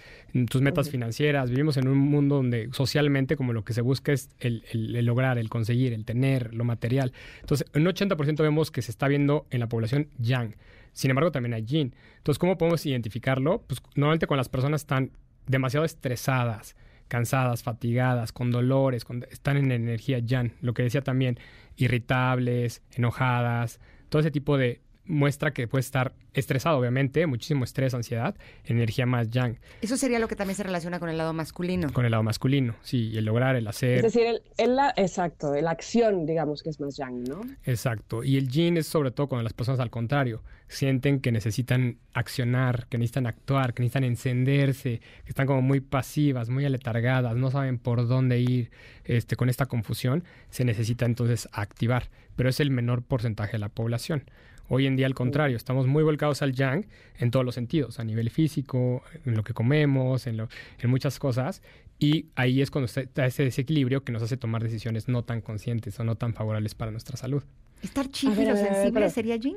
tus 0.49 0.63
metas 0.63 0.89
financieras. 0.89 1.51
Vivimos 1.51 1.77
en 1.77 1.89
un 1.89 1.99
mundo 1.99 2.37
donde 2.37 2.69
socialmente 2.73 3.37
como 3.37 3.53
lo 3.53 3.65
que 3.65 3.73
se 3.73 3.81
busca 3.81 4.13
es 4.13 4.31
el, 4.39 4.65
el 4.73 5.05
lograr, 5.05 5.39
el 5.39 5.49
conseguir, 5.49 5.93
el 5.93 6.05
tener, 6.05 6.55
lo 6.55 6.65
material. 6.65 7.13
Entonces, 7.41 7.67
un 7.75 7.85
80% 7.85 8.37
vemos 8.43 8.71
que 8.71 8.83
se 8.83 8.91
está 8.91 9.09
viendo 9.09 9.47
en 9.51 9.61
la 9.61 9.69
población 9.69 10.09
yang. 10.19 10.55
Sin 10.93 11.11
embargo, 11.11 11.33
también 11.33 11.55
hay 11.55 11.65
yin. 11.65 11.95
Entonces, 12.19 12.39
¿cómo 12.39 12.59
podemos 12.59 12.85
identificarlo? 12.87 13.63
Pues 13.67 13.83
normalmente 13.97 14.27
cuando 14.27 14.41
las 14.41 14.49
personas 14.49 14.83
están 14.83 15.11
demasiado 15.47 15.85
estresadas, 15.85 16.77
cansadas, 17.09 17.63
fatigadas, 17.63 18.33
con 18.33 18.51
dolores, 18.51 19.05
están 19.31 19.57
en 19.57 19.73
energía 19.73 20.19
yang. 20.19 20.53
Lo 20.61 20.75
que 20.75 20.83
decía 20.83 21.03
también, 21.03 21.39
irritables, 21.77 22.83
enojadas, 22.93 23.81
todo 24.09 24.21
ese 24.21 24.31
tipo 24.31 24.57
de 24.57 24.81
muestra 25.13 25.53
que 25.53 25.69
puede 25.69 25.81
estar 25.81 26.13
estresado, 26.35 26.79
obviamente, 26.79 27.27
muchísimo 27.27 27.65
estrés, 27.65 27.95
ansiedad, 27.95 28.35
energía 28.65 29.07
más 29.07 29.31
yang. 29.31 29.59
Eso 29.81 29.97
sería 29.97 30.19
lo 30.19 30.29
que 30.29 30.37
también 30.37 30.57
se 30.57 30.63
relaciona 30.63 30.99
con 30.99 31.09
el 31.09 31.19
lado 31.19 31.33
masculino. 31.33 31.93
Con 31.93 32.05
el 32.05 32.11
lado 32.11 32.23
masculino, 32.23 32.75
sí, 32.83 33.13
el 33.17 33.27
lograr, 33.27 33.55
el 33.57 33.67
hacer. 33.69 33.99
Es 33.99 34.03
decir, 34.15 34.43
el, 34.57 34.77
la, 34.77 34.93
exacto, 34.97 35.55
la 35.55 35.71
acción, 35.71 36.27
digamos, 36.27 36.63
que 36.63 36.71
es 36.71 36.81
más 36.81 36.97
yang, 36.97 37.23
¿no? 37.25 37.43
Exacto. 37.65 38.25
Y 38.25 38.37
el 38.37 38.49
yin 38.49 38.79
es 38.79 38.87
sobre 38.87 39.11
todo 39.11 39.29
cuando 39.29 39.45
las 39.45 39.53
personas 39.53 39.81
al 39.81 39.91
contrario 39.91 40.43
sienten 40.69 41.21
que 41.21 41.33
necesitan 41.33 41.99
accionar, 42.15 42.87
que 42.89 42.97
necesitan 42.97 43.27
actuar, 43.27 43.75
que 43.75 43.83
necesitan 43.83 44.05
encenderse, 44.05 45.01
que 45.25 45.29
están 45.29 45.47
como 45.47 45.61
muy 45.61 45.81
pasivas, 45.81 46.49
muy 46.49 46.65
aletargadas, 46.65 47.37
no 47.37 47.51
saben 47.51 47.79
por 47.79 48.09
dónde 48.09 48.41
ir, 48.41 48.71
este, 49.05 49.37
con 49.37 49.51
esta 49.51 49.67
confusión, 49.67 50.25
se 50.49 50.65
necesita 50.65 51.05
entonces 51.05 51.49
activar. 51.53 52.09
Pero 52.37 52.49
es 52.49 52.61
el 52.61 52.71
menor 52.71 53.03
porcentaje 53.03 53.53
de 53.53 53.59
la 53.59 53.69
población. 53.69 54.25
Hoy 54.69 54.87
en 54.87 54.97
día, 54.97 55.07
al 55.07 55.15
contrario, 55.15 55.57
estamos 55.57 55.87
muy 55.87 56.03
volcados 56.03 56.43
al 56.43 56.53
yang 56.53 56.87
en 57.19 57.31
todos 57.31 57.45
los 57.45 57.55
sentidos, 57.55 57.99
a 58.01 58.05
nivel 58.05 58.31
físico, 58.31 59.03
en 59.27 59.35
lo 59.35 59.45
que 59.45 59.53
comemos, 59.53 60.27
en, 60.27 60.41
en 60.41 60.91
muchas 60.91 61.19
cosas. 61.19 61.63
Y 61.99 62.27
ahí 62.35 62.63
es 62.63 62.71
cuando 62.71 62.87
está 62.87 63.27
ese 63.27 63.45
desequilibrio 63.45 64.03
que 64.03 64.13
nos 64.13 64.23
hace 64.23 64.37
tomar 64.37 64.63
decisiones 64.63 65.09
no 65.09 65.23
tan 65.25 65.41
conscientes 65.41 65.99
o 66.01 66.05
no 66.05 66.17
tan 66.17 66.35
favorables 66.35 66.75
para 66.75 66.91
nuestra 66.91 67.17
salud. 67.17 67.43
¿Estar 67.83 68.09
chido 68.11 68.35
sensible 68.35 69.11
sería 69.11 69.37
yin? 69.37 69.57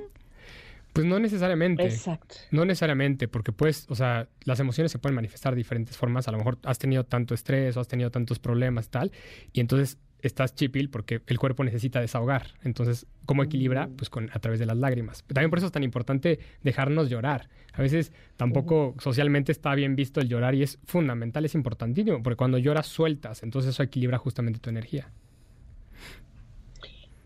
Pues 0.95 1.05
no 1.05 1.19
necesariamente. 1.19 1.83
Exacto. 1.83 2.35
No 2.51 2.63
necesariamente, 2.63 3.27
porque 3.27 3.51
pues, 3.51 3.85
o 3.89 3.95
sea, 3.95 4.29
las 4.45 4.61
emociones 4.61 4.93
se 4.93 4.97
pueden 4.97 5.13
manifestar 5.13 5.51
de 5.53 5.57
diferentes 5.57 5.97
formas. 5.97 6.29
A 6.29 6.31
lo 6.31 6.37
mejor 6.37 6.57
has 6.63 6.79
tenido 6.79 7.03
tanto 7.03 7.33
estrés 7.33 7.75
o 7.75 7.81
has 7.81 7.89
tenido 7.89 8.11
tantos 8.11 8.39
problemas 8.39 8.85
y 8.85 8.89
tal, 8.89 9.11
y 9.51 9.59
entonces 9.59 9.97
estás 10.21 10.55
chipil 10.55 10.89
porque 10.89 11.21
el 11.27 11.37
cuerpo 11.37 11.65
necesita 11.65 11.99
desahogar. 11.99 12.53
Entonces, 12.63 13.07
¿cómo 13.25 13.43
equilibra? 13.43 13.89
Pues 13.93 14.09
con, 14.09 14.29
a 14.31 14.39
través 14.39 14.57
de 14.57 14.65
las 14.65 14.77
lágrimas. 14.77 15.25
También 15.27 15.49
por 15.49 15.59
eso 15.59 15.65
es 15.65 15.73
tan 15.73 15.83
importante 15.83 16.39
dejarnos 16.63 17.09
llorar. 17.09 17.49
A 17.73 17.81
veces 17.81 18.13
tampoco 18.37 18.95
socialmente 18.99 19.51
está 19.51 19.75
bien 19.75 19.97
visto 19.97 20.21
el 20.21 20.29
llorar 20.29 20.55
y 20.55 20.63
es 20.63 20.79
fundamental, 20.85 21.43
es 21.43 21.55
importantísimo, 21.55 22.23
porque 22.23 22.37
cuando 22.37 22.57
lloras 22.57 22.87
sueltas, 22.87 23.43
entonces 23.43 23.71
eso 23.71 23.83
equilibra 23.83 24.17
justamente 24.17 24.59
tu 24.59 24.69
energía. 24.69 25.11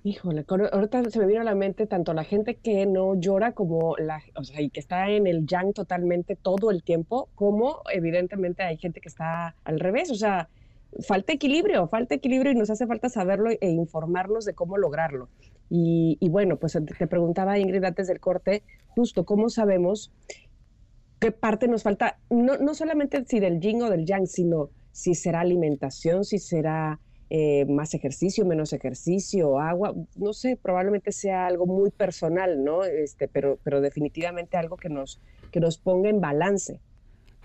Híjole, 0.04 0.46
ahorita 0.72 1.10
se 1.10 1.20
me 1.20 1.26
vino 1.26 1.42
a 1.42 1.44
la 1.44 1.56
mente 1.56 1.86
tanto 1.86 2.14
la 2.14 2.24
gente 2.24 2.56
que 2.56 2.86
no 2.86 3.20
llora 3.20 3.52
como 3.52 3.98
la, 3.98 4.22
o 4.36 4.44
sea, 4.46 4.62
y 4.62 4.70
que 4.70 4.80
está 4.80 5.10
en 5.10 5.28
el 5.28 5.46
yang 5.46 5.74
totalmente 5.74 6.38
todo 6.38 6.72
el 6.72 6.84
tiempo, 6.84 7.28
como 7.36 7.82
evidentemente 7.92 8.64
hay 8.64 8.78
gente 8.78 9.02
que 9.02 9.10
está 9.10 9.56
al 9.66 9.80
revés, 9.80 10.10
o 10.10 10.16
sea, 10.16 10.48
falta 11.06 11.34
equilibrio, 11.34 11.88
falta 11.88 12.16
equilibrio 12.16 12.54
y 12.54 12.56
nos 12.56 12.70
hace 12.70 12.88
falta 12.88 13.10
saberlo 13.10 13.50
e 13.50 13.70
informarnos 13.70 14.46
de 14.46 14.54
cómo 14.54 14.78
lograrlo. 14.78 15.28
Y, 15.70 16.18
bueno, 16.30 16.58
pues 16.58 16.74
te 16.98 17.08
preguntaba 17.08 17.60
Ingrid 17.60 17.84
antes 17.84 18.08
del 18.08 18.20
corte, 18.20 18.64
justo 18.88 19.26
cómo 19.26 19.50
sabemos 19.50 20.12
qué 21.20 21.32
parte 21.32 21.68
nos 21.68 21.84
falta, 21.84 22.18
no, 22.30 22.58
no 22.58 22.74
solamente 22.74 23.24
si 23.26 23.40
del 23.40 23.60
yin 23.60 23.82
o 23.84 23.90
del 23.90 24.06
yang, 24.06 24.26
sino 24.26 24.70
si 24.92 25.14
será 25.14 25.42
alimentación, 25.42 26.24
si 26.24 26.40
será 26.40 27.00
eh, 27.30 27.66
más 27.66 27.94
ejercicio, 27.94 28.46
menos 28.46 28.74
ejercicio, 28.74 29.60
agua, 29.60 29.94
no 30.16 30.34
sé, 30.34 30.58
probablemente 30.62 31.12
sea 31.12 31.46
algo 31.46 31.66
muy 31.66 31.92
personal, 31.92 32.64
¿no? 32.64 32.84
Este, 32.84 33.28
pero, 33.28 33.60
pero 33.64 33.82
definitivamente 33.82 34.58
algo 34.58 34.78
que 34.78 34.90
nos, 34.90 35.20
que 35.52 35.60
nos 35.60 35.78
ponga 35.78 36.10
en 36.10 36.22
balance. 36.22 36.80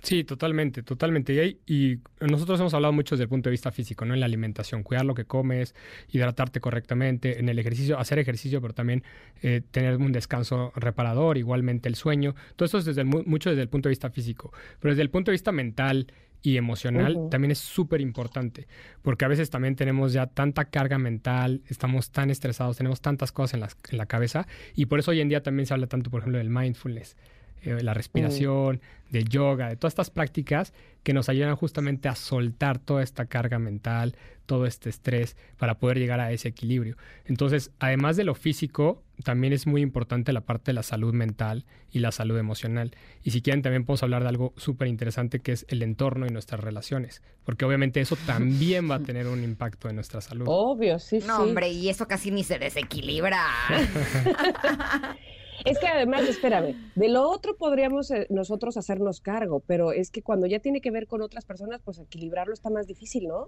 Sí, 0.05 0.23
totalmente, 0.23 0.83
totalmente. 0.83 1.33
Y, 1.35 1.61
y 1.67 1.99
nosotros 2.21 2.61
hemos 2.61 2.75
hablado 2.75 2.93
mucho 2.93 3.15
desde 3.15 3.23
el 3.23 3.31
punto 3.31 3.49
de 3.49 3.53
vista 3.53 3.73
físico, 3.73 4.05
¿no? 4.05 4.13
En 4.13 4.21
la 4.21 4.27
alimentación, 4.27 4.83
cuidar 4.83 5.07
lo 5.07 5.15
que 5.15 5.25
comes, 5.25 5.75
hidratarte 6.13 6.61
correctamente, 6.61 7.39
en 7.41 7.49
el 7.49 7.59
ejercicio, 7.59 7.99
hacer 7.99 8.19
ejercicio, 8.19 8.61
pero 8.61 8.75
también 8.75 9.03
eh, 9.41 9.63
tener 9.71 9.97
un 9.97 10.13
descanso 10.13 10.73
reparador, 10.77 11.39
igualmente 11.39 11.89
el 11.89 11.95
sueño. 11.95 12.35
Todo 12.55 12.67
eso 12.67 12.79
es 12.79 12.85
desde 12.85 13.05
mucho 13.05 13.49
desde 13.49 13.63
el 13.63 13.71
punto 13.71 13.89
de 13.89 13.93
vista 13.93 14.11
físico. 14.11 14.53
Pero 14.79 14.93
desde 14.93 15.03
el 15.03 15.11
punto 15.11 15.31
de 15.31 15.35
vista 15.35 15.53
mental 15.53 16.07
y 16.45 16.59
emocional 16.59 17.29
también 17.31 17.53
es 17.53 17.59
súper 17.59 18.03
importante, 18.03 18.69
porque 19.01 19.25
a 19.25 19.29
veces 19.29 19.49
también 19.49 19.77
tenemos 19.77 20.13
ya 20.13 20.27
tanta 20.27 20.67
carga 20.67 20.99
mental, 20.99 21.63
estamos 21.69 22.11
tan 22.11 22.31
estresados, 22.31 22.77
tenemos 22.77 23.01
tantas 23.01 23.33
cosas 23.33 23.77
en, 23.91 23.97
la 23.99 24.07
cabeza, 24.07 24.47
y 24.77 24.85
por 24.85 24.99
eso 24.99 25.13
hoy 25.13 25.23
en 25.23 25.31
día 25.31 25.43
también 25.43 25.67
se 25.67 25.73
habla 25.73 25.87
tanto, 25.87 26.11
por 26.11 26.21
ejemplo, 26.21 26.39
del 26.39 26.51
mindfulness 26.51 27.17
eh, 27.65 27.83
la 27.83 27.95
respiración, 27.95 28.83
del 29.11 29.27
yoga, 29.27 29.71
de 29.71 29.77
todas 29.77 29.93
estas 29.93 30.11
prácticas 30.11 30.75
que 31.03 31.15
nos 31.15 31.31
ayudan 31.31 31.57
justamente 31.57 32.11
a 32.11 32.15
soltar 32.15 32.79
toda 32.79 33.03
esta 33.03 33.25
carga 33.25 33.59
mental, 33.59 34.15
todo 34.47 34.67
este 34.67 34.91
estrés 34.91 35.37
para 35.57 35.79
poder 35.79 35.99
llegar 35.99 36.21
a 36.21 36.33
ese 36.33 36.49
equilibrio. 36.49 36.97
Entonces, 37.25 37.71
además 37.79 38.17
de 38.17 38.25
lo 38.25 38.35
físico, 38.35 39.03
también 39.23 39.53
es 39.53 39.67
muy 39.67 39.81
importante 39.83 40.33
la 40.33 40.43
parte 40.43 40.71
de 40.71 40.75
la 40.75 40.83
salud 40.83 41.13
mental 41.13 41.65
y 41.91 42.01
la 42.01 42.13
salud 42.13 42.37
emocional. 42.39 42.97
Y 43.23 43.31
si 43.31 43.43
quieren, 43.43 43.63
también 43.63 43.85
podemos 43.85 44.03
hablar 44.03 44.23
de 44.23 44.29
algo 44.29 44.53
súper 44.57 44.89
interesante 44.89 45.41
que 45.41 45.53
es 45.53 45.65
el 45.69 45.83
entorno 45.83 46.27
y 46.27 46.31
nuestras 46.31 46.61
relaciones, 46.61 47.23
porque 47.45 47.65
obviamente 47.65 48.01
eso 48.01 48.17
también 48.27 48.91
va 48.91 48.97
a 48.97 49.01
tener 49.01 49.27
un 49.27 49.43
impacto 49.45 49.89
en 49.89 49.97
nuestra 49.97 50.21
salud. 50.21 50.47
Obvio, 50.49 50.99
sí, 50.99 51.19
No, 51.27 51.37
sí. 51.37 51.43
hombre, 51.43 51.71
y 51.71 51.89
eso 51.89 52.07
casi 52.07 52.31
ni 52.31 52.45
se 52.45 52.59
desequilibra. 52.59 53.41
Es 55.65 55.79
que 55.79 55.87
además, 55.87 56.23
espérame, 56.29 56.75
de 56.95 57.09
lo 57.09 57.31
otro 57.31 57.57
podríamos 57.57 58.11
eh, 58.11 58.27
nosotros 58.29 58.77
hacernos 58.77 59.21
cargo, 59.21 59.63
pero 59.67 59.93
es 59.93 60.11
que 60.11 60.21
cuando 60.21 60.47
ya 60.47 60.59
tiene 60.59 60.81
que 60.81 60.91
ver 60.91 61.07
con 61.07 61.23
otras 61.23 61.47
personas, 61.47 61.81
pues 61.83 61.99
equilibrarlo 61.99 62.53
está 62.53 62.69
más 62.71 62.87
difícil, 62.87 63.29
¿no? 63.29 63.47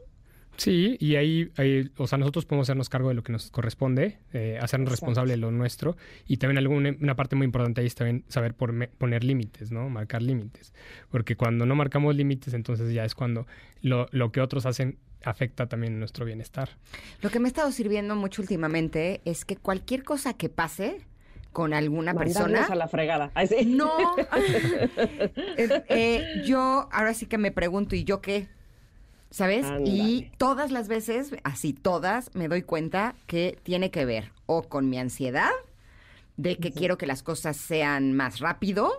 Sí, 0.56 0.96
y 1.00 1.16
ahí, 1.16 1.50
ahí, 1.56 1.90
o 1.96 2.06
sea, 2.06 2.18
nosotros 2.18 2.46
podemos 2.46 2.66
hacernos 2.66 2.88
cargo 2.88 3.08
de 3.08 3.14
lo 3.14 3.22
que 3.22 3.32
nos 3.32 3.50
corresponde, 3.50 4.18
eh, 4.32 4.58
hacernos 4.60 4.88
Exacto. 4.88 4.90
responsable 4.90 5.32
de 5.32 5.36
lo 5.36 5.50
nuestro, 5.50 5.96
y 6.26 6.38
también 6.38 6.58
alguna, 6.58 6.94
una 7.00 7.16
parte 7.16 7.36
muy 7.36 7.44
importante 7.44 7.80
ahí 7.80 7.86
es 7.86 7.94
también 7.94 8.24
saber 8.28 8.54
poner 8.54 9.24
límites, 9.24 9.70
¿no? 9.70 9.88
Marcar 9.88 10.22
límites, 10.22 10.72
porque 11.10 11.36
cuando 11.36 11.66
no 11.66 11.74
marcamos 11.74 12.14
límites, 12.16 12.54
entonces 12.54 12.92
ya 12.92 13.04
es 13.04 13.14
cuando 13.14 13.46
lo, 13.82 14.08
lo 14.12 14.32
que 14.32 14.40
otros 14.40 14.66
hacen 14.66 14.98
afecta 15.24 15.66
también 15.68 15.98
nuestro 15.98 16.24
bienestar. 16.24 16.70
Lo 17.20 17.30
que 17.30 17.40
me 17.40 17.48
ha 17.48 17.50
estado 17.50 17.72
sirviendo 17.72 18.14
mucho 18.16 18.42
últimamente 18.42 19.20
es 19.24 19.44
que 19.44 19.56
cualquier 19.56 20.04
cosa 20.04 20.34
que 20.34 20.48
pase 20.48 21.00
con 21.52 21.72
alguna 21.72 22.12
Mandarnos 22.12 22.34
persona... 22.36 22.64
a 22.66 22.74
la 22.74 22.86
fregada. 22.86 23.30
Ay, 23.34 23.46
sí. 23.46 23.64
No. 23.64 23.90
Eh, 25.58 25.84
eh, 25.88 26.42
yo 26.44 26.88
ahora 26.92 27.14
sí 27.14 27.26
que 27.26 27.38
me 27.38 27.50
pregunto, 27.50 27.96
¿y 27.96 28.04
yo 28.04 28.20
qué? 28.20 28.48
¿Sabes? 29.30 29.66
Y 29.84 30.30
todas 30.38 30.70
las 30.70 30.88
veces, 30.88 31.34
así 31.44 31.72
todas, 31.72 32.34
me 32.34 32.48
doy 32.48 32.62
cuenta 32.62 33.14
que 33.26 33.58
tiene 33.62 33.90
que 33.90 34.04
ver 34.04 34.32
o 34.46 34.62
con 34.62 34.88
mi 34.88 34.98
ansiedad, 34.98 35.50
de 36.36 36.56
que 36.56 36.70
quiero 36.70 36.96
que 36.96 37.06
las 37.06 37.22
cosas 37.22 37.56
sean 37.56 38.12
más 38.12 38.40
rápido, 38.40 38.92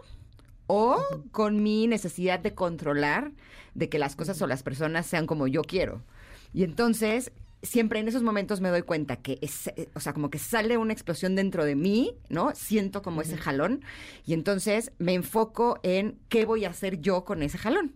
o 0.67 1.01
con 1.31 1.63
mi 1.63 1.87
necesidad 1.87 2.39
de 2.39 2.53
controlar, 2.53 3.31
de 3.73 3.89
que 3.89 3.99
las 3.99 4.15
cosas 4.15 4.41
o 4.41 4.47
las 4.47 4.63
personas 4.63 5.05
sean 5.05 5.25
como 5.25 5.47
yo 5.47 5.61
quiero. 5.61 6.03
Y 6.53 6.63
entonces, 6.63 7.31
siempre 7.61 7.99
en 7.99 8.07
esos 8.07 8.21
momentos 8.21 8.61
me 8.61 8.69
doy 8.69 8.81
cuenta 8.81 9.17
que, 9.17 9.39
es, 9.41 9.67
eh, 9.67 9.89
o 9.93 9.99
sea, 9.99 10.13
como 10.13 10.29
que 10.29 10.39
sale 10.39 10.77
una 10.77 10.93
explosión 10.93 11.35
dentro 11.35 11.63
de 11.63 11.75
mí, 11.75 12.15
¿no? 12.29 12.53
Siento 12.53 13.01
como 13.01 13.21
ese 13.21 13.37
jalón 13.37 13.83
y 14.25 14.33
entonces 14.33 14.91
me 14.99 15.13
enfoco 15.13 15.79
en 15.83 16.19
qué 16.29 16.45
voy 16.45 16.65
a 16.65 16.69
hacer 16.69 16.99
yo 16.99 17.23
con 17.23 17.43
ese 17.43 17.57
jalón. 17.57 17.93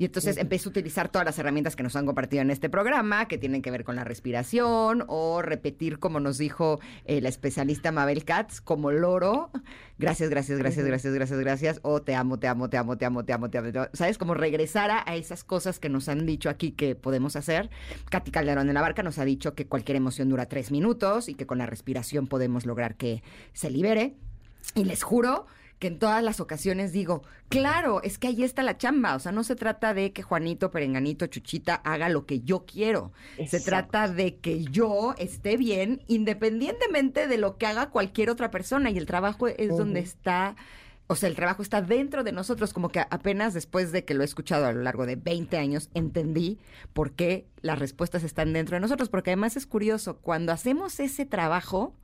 Y 0.00 0.06
entonces 0.06 0.38
empiezo 0.38 0.70
a 0.70 0.70
utilizar 0.70 1.10
todas 1.10 1.26
las 1.26 1.38
herramientas 1.38 1.76
que 1.76 1.82
nos 1.82 1.94
han 1.94 2.06
compartido 2.06 2.40
en 2.40 2.50
este 2.50 2.70
programa, 2.70 3.28
que 3.28 3.36
tienen 3.36 3.60
que 3.60 3.70
ver 3.70 3.84
con 3.84 3.96
la 3.96 4.02
respiración 4.02 5.04
o 5.08 5.42
repetir, 5.42 5.98
como 5.98 6.20
nos 6.20 6.38
dijo 6.38 6.80
eh, 7.04 7.20
la 7.20 7.28
especialista 7.28 7.92
Mabel 7.92 8.24
Katz, 8.24 8.62
como 8.62 8.92
loro. 8.92 9.50
Gracias, 9.98 10.30
gracias, 10.30 10.58
gracias, 10.58 10.86
gracias, 10.86 11.12
gracias, 11.12 11.38
gracias. 11.38 11.80
O 11.82 12.00
te 12.00 12.14
amo, 12.14 12.38
te 12.38 12.48
amo, 12.48 12.70
te 12.70 12.78
amo, 12.78 12.96
te 12.96 13.04
amo, 13.04 13.26
te 13.26 13.34
amo, 13.34 13.50
te 13.50 13.58
amo. 13.58 13.72
te 13.72 13.78
amo. 13.78 13.88
¿Sabes? 13.92 14.16
Como 14.16 14.32
regresar 14.32 14.90
a, 14.90 15.04
a 15.06 15.16
esas 15.16 15.44
cosas 15.44 15.78
que 15.78 15.90
nos 15.90 16.08
han 16.08 16.24
dicho 16.24 16.48
aquí 16.48 16.70
que 16.70 16.94
podemos 16.94 17.36
hacer. 17.36 17.68
Katy 18.08 18.30
Calderón 18.30 18.68
de 18.68 18.72
la 18.72 18.80
Barca 18.80 19.02
nos 19.02 19.18
ha 19.18 19.26
dicho 19.26 19.54
que 19.54 19.66
cualquier 19.66 19.96
emoción 19.96 20.30
dura 20.30 20.46
tres 20.46 20.70
minutos 20.70 21.28
y 21.28 21.34
que 21.34 21.44
con 21.44 21.58
la 21.58 21.66
respiración 21.66 22.26
podemos 22.26 22.64
lograr 22.64 22.96
que 22.96 23.22
se 23.52 23.68
libere. 23.68 24.14
Y 24.74 24.84
les 24.84 25.02
juro 25.02 25.46
que 25.80 25.86
en 25.86 25.98
todas 25.98 26.22
las 26.22 26.40
ocasiones 26.40 26.92
digo, 26.92 27.22
claro, 27.48 28.02
es 28.02 28.18
que 28.18 28.28
ahí 28.28 28.44
está 28.44 28.62
la 28.62 28.76
chamba. 28.76 29.14
O 29.16 29.18
sea, 29.18 29.32
no 29.32 29.42
se 29.42 29.56
trata 29.56 29.94
de 29.94 30.12
que 30.12 30.22
Juanito, 30.22 30.70
Perenganito, 30.70 31.26
Chuchita 31.26 31.74
haga 31.74 32.10
lo 32.10 32.26
que 32.26 32.42
yo 32.42 32.66
quiero. 32.66 33.12
Se 33.48 33.60
trata 33.60 34.06
de 34.06 34.36
que 34.36 34.62
yo 34.64 35.14
esté 35.16 35.56
bien 35.56 36.02
independientemente 36.06 37.26
de 37.26 37.38
lo 37.38 37.56
que 37.56 37.64
haga 37.64 37.88
cualquier 37.88 38.28
otra 38.28 38.50
persona. 38.50 38.90
Y 38.90 38.98
el 38.98 39.06
trabajo 39.06 39.48
es 39.48 39.76
donde 39.76 40.00
está... 40.00 40.54
O 41.06 41.16
sea, 41.16 41.30
el 41.30 41.34
trabajo 41.34 41.62
está 41.62 41.80
dentro 41.80 42.24
de 42.24 42.30
nosotros, 42.30 42.72
como 42.72 42.90
que 42.90 43.00
apenas 43.00 43.52
después 43.52 43.90
de 43.90 44.04
que 44.04 44.14
lo 44.14 44.22
he 44.22 44.26
escuchado 44.26 44.66
a 44.66 44.72
lo 44.72 44.82
largo 44.82 45.06
de 45.06 45.16
20 45.16 45.56
años, 45.56 45.88
entendí 45.94 46.58
por 46.92 47.12
qué 47.12 47.48
las 47.62 47.80
respuestas 47.80 48.22
están 48.22 48.52
dentro 48.52 48.76
de 48.76 48.80
nosotros. 48.80 49.08
Porque 49.08 49.30
además 49.30 49.56
es 49.56 49.66
curioso, 49.66 50.18
cuando 50.18 50.52
hacemos 50.52 51.00
ese 51.00 51.24
trabajo, 51.24 51.94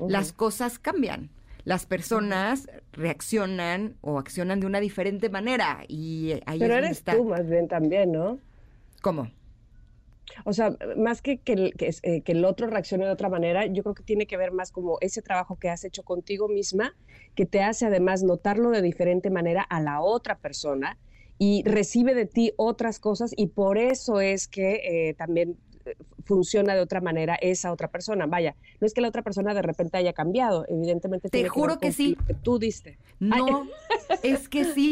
las 0.00 0.32
cosas 0.32 0.80
cambian. 0.80 1.30
Las 1.64 1.86
personas 1.86 2.68
reaccionan 2.92 3.96
o 4.00 4.18
accionan 4.18 4.60
de 4.60 4.66
una 4.66 4.80
diferente 4.80 5.30
manera 5.30 5.84
y 5.88 6.34
ahí 6.46 6.58
Pero 6.58 6.74
eres 6.74 6.92
está. 6.92 7.16
tú 7.16 7.24
más 7.24 7.48
bien 7.48 7.68
también, 7.68 8.12
¿no? 8.12 8.38
¿Cómo? 9.00 9.30
O 10.44 10.52
sea, 10.52 10.76
más 10.96 11.22
que 11.22 11.38
que 11.38 11.52
el, 11.52 11.74
que, 11.74 11.94
eh, 12.02 12.22
que 12.22 12.32
el 12.32 12.44
otro 12.44 12.66
reaccione 12.66 13.04
de 13.04 13.10
otra 13.10 13.28
manera, 13.28 13.66
yo 13.66 13.82
creo 13.82 13.94
que 13.94 14.02
tiene 14.02 14.26
que 14.26 14.36
ver 14.36 14.52
más 14.52 14.72
como 14.72 14.98
ese 15.00 15.22
trabajo 15.22 15.56
que 15.56 15.68
has 15.68 15.84
hecho 15.84 16.02
contigo 16.02 16.48
misma, 16.48 16.94
que 17.34 17.46
te 17.46 17.62
hace 17.62 17.86
además 17.86 18.22
notarlo 18.22 18.70
de 18.70 18.82
diferente 18.82 19.30
manera 19.30 19.62
a 19.62 19.80
la 19.80 20.00
otra 20.00 20.38
persona 20.38 20.98
y 21.38 21.62
recibe 21.64 22.14
de 22.14 22.26
ti 22.26 22.52
otras 22.56 23.00
cosas 23.00 23.32
y 23.36 23.48
por 23.48 23.78
eso 23.78 24.20
es 24.20 24.48
que 24.48 25.08
eh, 25.08 25.14
también 25.14 25.56
eh, 25.72 25.73
funciona 26.24 26.74
de 26.74 26.80
otra 26.80 27.00
manera 27.00 27.34
esa 27.36 27.72
otra 27.72 27.88
persona. 27.88 28.26
Vaya, 28.26 28.54
no 28.80 28.86
es 28.86 28.94
que 28.94 29.00
la 29.00 29.08
otra 29.08 29.22
persona 29.22 29.54
de 29.54 29.62
repente 29.62 29.96
haya 29.98 30.12
cambiado, 30.12 30.64
evidentemente. 30.68 31.28
Te 31.28 31.38
tiene 31.38 31.48
juro 31.48 31.78
que 31.78 31.92
sí. 31.92 32.16
que 32.26 32.34
tú 32.34 32.58
diste. 32.58 32.98
No, 33.20 33.66
es 34.22 34.48
que 34.48 34.64
sí. 34.64 34.90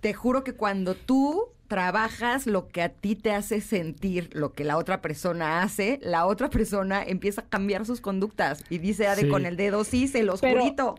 Te 0.00 0.14
juro 0.14 0.44
que 0.44 0.54
cuando 0.54 0.94
tú 0.94 1.48
trabajas 1.68 2.46
lo 2.46 2.68
que 2.68 2.82
a 2.82 2.90
ti 2.90 3.16
te 3.16 3.32
hace 3.32 3.60
sentir 3.62 4.28
lo 4.34 4.52
que 4.52 4.62
la 4.64 4.76
otra 4.76 5.00
persona 5.00 5.62
hace, 5.62 5.98
la 6.02 6.26
otra 6.26 6.50
persona 6.50 7.02
empieza 7.02 7.40
a 7.42 7.44
cambiar 7.48 7.86
sus 7.86 8.00
conductas 8.02 8.62
y 8.68 8.76
dice 8.78 9.06
Ade 9.06 9.22
Sí. 9.22 9.28
con 9.28 9.46
el 9.46 9.56
dedo, 9.56 9.82
sí, 9.84 10.06
se 10.06 10.22
los 10.22 10.40
Pero- 10.42 10.60
jurito. 10.60 10.94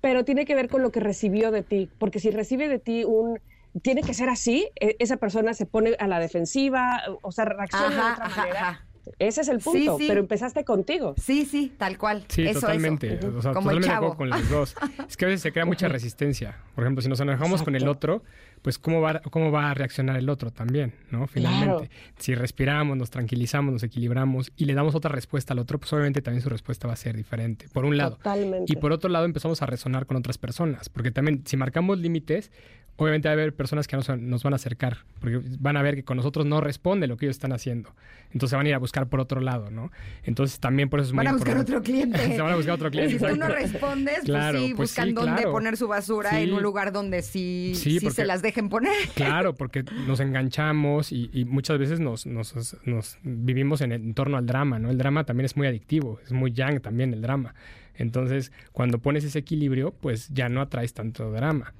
pero 0.00 0.24
tiene 0.24 0.44
que 0.44 0.54
ver 0.54 0.68
con 0.68 0.82
lo 0.82 0.92
que 0.92 1.00
recibió 1.00 1.50
de 1.50 1.64
ti, 1.64 1.90
porque 1.98 2.20
si 2.20 2.30
recibe 2.30 2.68
de 2.68 2.78
ti 2.78 3.02
un 3.02 3.40
tiene 3.82 4.02
que 4.02 4.14
ser 4.14 4.28
así, 4.28 4.68
e- 4.80 4.96
esa 4.98 5.16
persona 5.16 5.54
se 5.54 5.66
pone 5.66 5.96
a 5.98 6.06
la 6.06 6.18
defensiva, 6.20 7.02
o 7.22 7.32
sea, 7.32 7.44
reacciona 7.44 7.88
de 7.88 7.94
otra 8.12 8.26
ajá, 8.26 8.36
manera. 8.42 8.60
ajá. 8.68 8.82
Ese 9.20 9.42
es 9.42 9.48
el 9.48 9.60
punto, 9.60 9.98
sí. 9.98 10.06
pero 10.08 10.18
empezaste 10.18 10.64
contigo. 10.64 11.14
Sí, 11.16 11.44
sí, 11.44 11.72
tal 11.78 11.96
cual. 11.96 12.24
Sí, 12.28 12.42
eso, 12.44 12.60
totalmente. 12.60 13.14
eso. 13.14 13.32
O 13.36 13.40
sea, 13.40 13.52
Como 13.52 13.70
el 13.70 13.76
totalmente 13.80 13.88
de 13.88 13.94
chavo. 13.94 14.16
con 14.16 14.28
los 14.30 14.50
dos. 14.50 14.74
Es 15.08 15.16
que 15.16 15.26
a 15.26 15.28
veces 15.28 15.42
se 15.42 15.52
crea 15.52 15.64
mucha 15.64 15.86
resistencia. 15.88 16.56
Por 16.74 16.82
ejemplo, 16.82 17.02
si 17.02 17.08
nos 17.08 17.20
enojamos 17.20 17.62
con 17.62 17.76
el 17.76 17.86
otro, 17.86 18.24
pues 18.62 18.78
cómo 18.78 19.00
va, 19.00 19.20
cómo 19.30 19.50
va 19.52 19.70
a 19.70 19.74
reaccionar 19.74 20.16
el 20.16 20.28
otro 20.28 20.50
también, 20.50 20.92
¿no? 21.10 21.26
Finalmente. 21.26 21.90
Si 22.18 22.34
respiramos, 22.34 22.96
nos 22.96 23.10
tranquilizamos, 23.10 23.72
nos 23.72 23.82
equilibramos 23.82 24.52
y 24.56 24.64
le 24.64 24.74
damos 24.74 24.94
otra 24.94 25.10
respuesta 25.12 25.52
al 25.52 25.60
otro, 25.60 25.78
pues 25.78 25.92
obviamente 25.92 26.22
también 26.22 26.42
su 26.42 26.48
respuesta 26.48 26.86
va 26.88 26.94
a 26.94 26.96
ser 26.96 27.16
diferente, 27.16 27.68
por 27.72 27.84
un 27.84 27.96
lado. 27.96 28.16
Totalmente. 28.16 28.72
Y 28.72 28.76
por 28.76 28.92
otro 28.92 29.08
lado 29.10 29.24
empezamos 29.24 29.62
a 29.62 29.66
resonar 29.66 30.06
con 30.06 30.16
otras 30.16 30.38
personas, 30.38 30.88
porque 30.88 31.10
también 31.10 31.42
si 31.46 31.56
marcamos 31.56 31.98
límites, 31.98 32.50
obviamente 32.98 33.28
va 33.28 33.32
a 33.32 33.34
haber 33.34 33.54
personas 33.54 33.86
que 33.86 33.94
nos, 33.96 34.08
nos 34.08 34.42
van 34.42 34.54
a 34.54 34.56
acercar, 34.56 34.98
porque 35.20 35.40
van 35.60 35.76
a 35.76 35.82
ver 35.82 35.94
que 35.96 36.02
con 36.02 36.16
nosotros 36.16 36.46
no 36.46 36.60
responde 36.62 37.06
lo 37.06 37.16
que 37.18 37.26
ellos 37.26 37.36
están 37.36 37.52
haciendo. 37.52 37.94
Entonces 38.32 38.56
van 38.56 38.66
a 38.66 38.68
ir 38.70 38.74
a 38.74 38.78
buscar 38.78 39.06
por 39.06 39.20
otro 39.20 39.40
lado, 39.40 39.70
¿no? 39.70 39.90
Entonces 40.24 40.58
también 40.60 40.88
por 40.88 41.00
eso 41.00 41.08
es 41.08 41.12
muy 41.12 41.18
Van 41.24 41.28
a 41.28 41.32
buscar 41.32 41.56
importante. 41.56 41.72
otro 41.76 41.82
cliente. 41.84 42.18
Se 42.36 42.42
van 42.42 42.52
a 42.52 42.56
buscar 42.56 42.74
otro 42.74 42.90
cliente. 42.90 43.18
Si 43.18 43.24
tú 43.24 43.36
no 43.36 43.48
respondes, 43.48 44.20
Claro, 44.24 44.58
pues 44.58 44.68
sí, 44.68 44.74
pues 44.74 44.90
buscan 44.90 45.06
sí, 45.08 45.12
dónde 45.12 45.36
claro. 45.42 45.52
poner 45.52 45.76
su 45.76 45.86
basura 45.88 46.30
Sí. 46.30 46.36
en 46.44 46.52
un 46.54 46.62
lugar 46.62 46.92
donde 46.92 47.22
sí, 47.22 47.72
Sí, 47.76 48.00
se 48.00 48.24
las 48.24 48.42
poner. 48.62 48.92
Claro, 49.14 49.54
porque 49.54 49.84
nos 50.06 50.20
enganchamos 50.20 51.12
y, 51.12 51.30
y 51.32 51.44
muchas 51.44 51.78
veces 51.78 52.00
nos, 52.00 52.26
nos- 52.26 52.76
nos 52.84 53.18
vivimos 53.22 53.80
en, 53.80 53.92
en 53.92 54.14
torno 54.14 54.36
al 54.36 54.46
drama, 54.46 54.78
¿no? 54.78 54.90
El 54.90 54.98
drama 54.98 55.24
también 55.24 55.44
es 55.46 55.56
muy 55.56 55.66
adictivo, 55.66 56.20
es 56.24 56.32
muy 56.32 56.52
yang 56.52 56.80
también 56.80 57.12
el 57.12 57.22
drama. 57.22 57.54
Entonces, 57.94 58.52
cuando 58.72 58.98
pones 58.98 59.24
ese 59.24 59.38
equilibrio, 59.38 59.92
pues 59.92 60.28
ya 60.28 60.48
no 60.48 60.60
atraes 60.60 60.92
tanto 60.92 61.30
drama. 61.32 61.72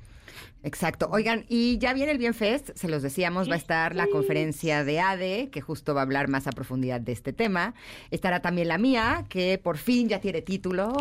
Exacto. 0.66 1.08
Oigan, 1.12 1.44
y 1.48 1.78
ya 1.78 1.94
viene 1.94 2.10
el 2.10 2.18
Bienfest, 2.18 2.70
se 2.74 2.88
los 2.88 3.00
decíamos, 3.00 3.48
va 3.48 3.54
a 3.54 3.56
estar 3.56 3.94
la 3.94 4.08
conferencia 4.08 4.82
de 4.82 4.98
ADE, 4.98 5.48
que 5.52 5.60
justo 5.60 5.94
va 5.94 6.00
a 6.00 6.02
hablar 6.02 6.26
más 6.26 6.48
a 6.48 6.50
profundidad 6.50 7.00
de 7.00 7.12
este 7.12 7.32
tema. 7.32 7.74
Estará 8.10 8.42
también 8.42 8.66
la 8.66 8.76
mía, 8.76 9.26
que 9.28 9.60
por 9.62 9.78
fin 9.78 10.08
ya 10.08 10.20
tiene 10.20 10.42
título. 10.42 10.92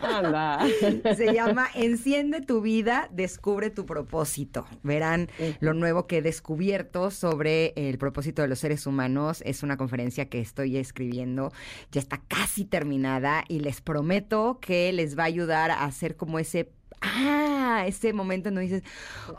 Anda. 0.00 0.64
se 1.16 1.34
llama 1.34 1.66
Enciende 1.74 2.42
tu 2.42 2.60
vida, 2.60 3.08
descubre 3.10 3.70
tu 3.70 3.86
propósito. 3.86 4.68
Verán 4.84 5.28
lo 5.58 5.74
nuevo 5.74 6.06
que 6.06 6.18
he 6.18 6.22
descubierto 6.22 7.10
sobre 7.10 7.72
el 7.74 7.98
propósito 7.98 8.42
de 8.42 8.46
los 8.46 8.60
seres 8.60 8.86
humanos. 8.86 9.42
Es 9.44 9.64
una 9.64 9.76
conferencia 9.76 10.28
que 10.28 10.38
estoy 10.38 10.76
escribiendo, 10.76 11.50
ya 11.90 12.00
está 12.00 12.22
casi 12.28 12.64
terminada 12.64 13.42
y 13.48 13.58
les 13.58 13.80
prometo 13.80 14.60
que 14.60 14.92
les 14.92 15.18
va 15.18 15.24
a 15.24 15.26
ayudar 15.26 15.72
a 15.72 15.86
hacer 15.86 16.14
como 16.14 16.38
ese 16.38 16.70
ah, 17.02 17.84
ese 17.86 18.12
momento 18.12 18.48
en 18.48 18.54
donde 18.54 18.74
dices, 18.74 18.90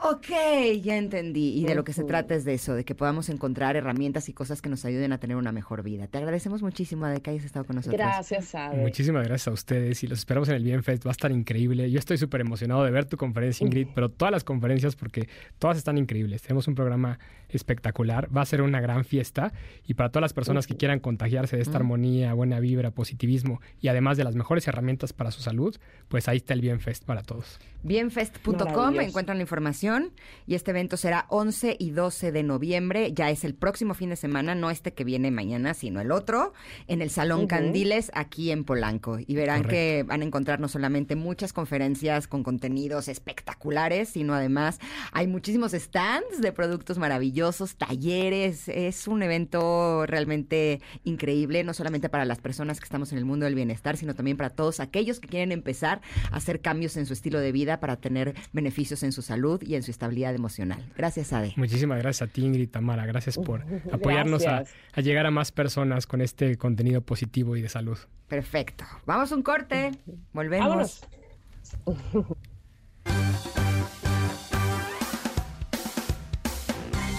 ok, 0.04 0.82
ya 0.82 0.98
entendí. 0.98 1.60
Y 1.60 1.66
de 1.66 1.76
lo 1.76 1.84
que 1.84 1.94
se 1.94 2.04
trata 2.04 2.36
es 2.36 2.46
de 2.46 2.54
eso, 2.54 2.76
de 2.76 2.84
que 2.84 2.96
podamos 2.96 3.30
encontrar 3.30 3.76
herramientas 3.76 4.30
y 4.30 4.34
cosas 4.34 4.62
que 4.62 4.70
nos 4.70 4.86
ayuden 4.86 5.14
a 5.14 5.18
tener 5.18 5.38
una 5.38 5.52
mejor 5.52 5.84
vida. 5.84 6.08
Te 6.08 6.18
agradecemos 6.18 6.62
muchísimo, 6.62 7.08
de 7.08 7.22
que 7.22 7.32
hayas 7.32 7.46
estado 7.46 7.66
con 7.66 7.76
nosotros. 7.78 7.98
Gracias, 7.98 8.56
Ade. 8.56 8.82
Muchísimas 8.82 9.28
gracias 9.28 9.48
a 9.48 9.52
ustedes 9.52 10.04
y 10.04 10.08
los 10.08 10.20
esperamos 10.20 10.50
en 10.50 10.56
el 10.56 10.64
Bienfest. 10.64 11.06
Va 11.06 11.12
a 11.12 11.14
estar 11.14 11.32
increíble. 11.32 11.90
Yo 11.90 12.00
estoy 12.00 12.18
súper 12.18 12.42
emocionado 12.42 12.84
de 12.84 12.92
ver 12.92 13.06
tu 13.06 13.18
conferencia, 13.18 13.66
Ingrid, 13.66 13.88
pero 13.94 14.10
todas 14.10 14.32
las 14.32 14.44
conferencias 14.44 14.96
porque 14.96 15.28
todas 15.60 15.78
están 15.78 15.98
increíbles. 15.98 16.42
Tenemos 16.42 16.68
un 16.68 16.76
programa 16.76 17.20
espectacular. 17.50 18.30
Va 18.36 18.42
a 18.42 18.46
ser 18.46 18.62
una 18.62 18.82
gran 18.82 19.06
fiesta 19.06 19.54
y 19.86 19.94
para 19.94 20.10
todas 20.10 20.24
las 20.24 20.34
personas 20.34 20.68
que 20.68 20.76
quieran 20.76 21.00
contagiarse 21.00 21.56
de 21.56 21.62
esta 21.62 21.78
armonía, 21.78 22.34
buena 22.34 22.60
vibra, 22.60 22.92
positivismo 22.92 23.62
y 23.82 23.88
además 23.88 24.18
de 24.18 24.24
las 24.24 24.36
mejores 24.36 24.68
herramientas 24.68 25.14
para 25.14 25.32
su 25.32 25.42
salud, 25.42 25.76
pues 26.08 26.28
ahí 26.28 26.38
está 26.38 26.54
el 26.54 26.62
Bienfest 26.62 27.06
para 27.06 27.22
todos. 27.22 27.53
Bienfest.com 27.84 28.98
encuentran 29.02 29.38
la 29.38 29.42
información 29.42 30.14
y 30.48 30.56
este 30.56 30.72
evento 30.72 30.96
será 30.96 31.26
11 31.28 31.76
y 31.78 31.92
12 31.92 32.32
de 32.32 32.42
noviembre, 32.42 33.12
ya 33.12 33.30
es 33.30 33.44
el 33.44 33.56
próximo 33.56 33.94
fin 33.94 34.10
de 34.10 34.16
semana, 34.16 34.56
no 34.56 34.72
este 34.72 34.94
que 34.94 35.04
viene 35.04 35.32
mañana, 35.32 35.74
sino 35.74 36.00
el 36.00 36.14
otro, 36.14 36.54
en 36.88 37.02
el 37.02 37.10
Salón. 37.10 37.46
Candiles 37.46 38.10
aquí 38.14 38.52
en 38.52 38.64
Polanco. 38.64 39.20
Y 39.20 39.36
verán 39.36 39.64
Correcto. 39.64 39.72
que 39.74 40.04
van 40.08 40.22
a 40.22 40.26
encontrar 40.26 40.62
no 40.62 40.70
solamente 40.70 41.18
muchas 41.18 41.52
conferencias 41.52 42.28
con 42.28 42.42
contenidos 42.42 43.10
espectaculares, 43.10 44.08
sino 44.08 44.34
además 44.34 44.80
hay 45.12 45.28
muchísimos 45.28 45.74
stands 45.74 46.40
de 46.40 46.54
productos 46.54 46.98
maravillosos, 46.98 47.76
talleres, 47.76 48.70
es 48.70 49.10
un 49.10 49.24
evento 49.24 50.06
realmente 50.06 50.80
increíble, 51.04 51.66
no 51.66 51.74
solamente 51.74 52.08
para 52.08 52.24
las 52.24 52.40
personas 52.40 52.80
que 52.80 52.86
estamos 52.86 53.12
en 53.12 53.18
el 53.18 53.26
mundo 53.26 53.44
del 53.44 53.56
bienestar, 53.56 53.98
sino 53.98 54.16
también 54.16 54.38
para 54.38 54.52
todos 54.52 54.80
aquellos 54.80 55.20
que 55.20 55.28
quieren 55.28 55.52
empezar 55.52 56.02
a 56.32 56.38
hacer 56.38 56.62
cambios 56.62 56.96
en 56.96 57.06
su 57.06 57.12
estilo 57.12 57.40
de 57.40 57.43
vida 57.52 57.80
para 57.80 57.98
tener 57.98 58.34
beneficios 58.54 59.04
en 59.04 59.12
su 59.12 59.22
salud 59.22 59.62
y 59.62 59.76
en 59.76 59.84
su 59.84 59.92
estabilidad 59.92 60.34
emocional. 60.36 60.84
Gracias, 60.98 61.34
Ade. 61.34 61.54
Muchísimas 61.56 62.00
gracias 62.00 62.30
a 62.30 62.32
ti, 62.32 62.44
Ingrid 62.46 62.70
Tamara. 62.70 63.06
Gracias 63.06 63.38
por 63.38 63.66
apoyarnos 63.92 64.46
a, 64.46 64.58
Gracias. 64.58 64.78
a 64.94 65.02
llegar 65.02 65.26
a 65.26 65.32
más 65.32 65.52
personas 65.52 66.08
con 66.08 66.22
este 66.22 66.58
contenido 66.58 67.02
positivo 67.02 67.56
y 67.56 67.62
de 67.62 67.70
salud. 67.70 67.98
Perfecto. 68.28 68.86
Vamos 69.06 69.32
a 69.32 69.36
un 69.36 69.44
corte. 69.44 69.92
Volvemos. 70.32 70.68
Vámonos. 70.68 71.08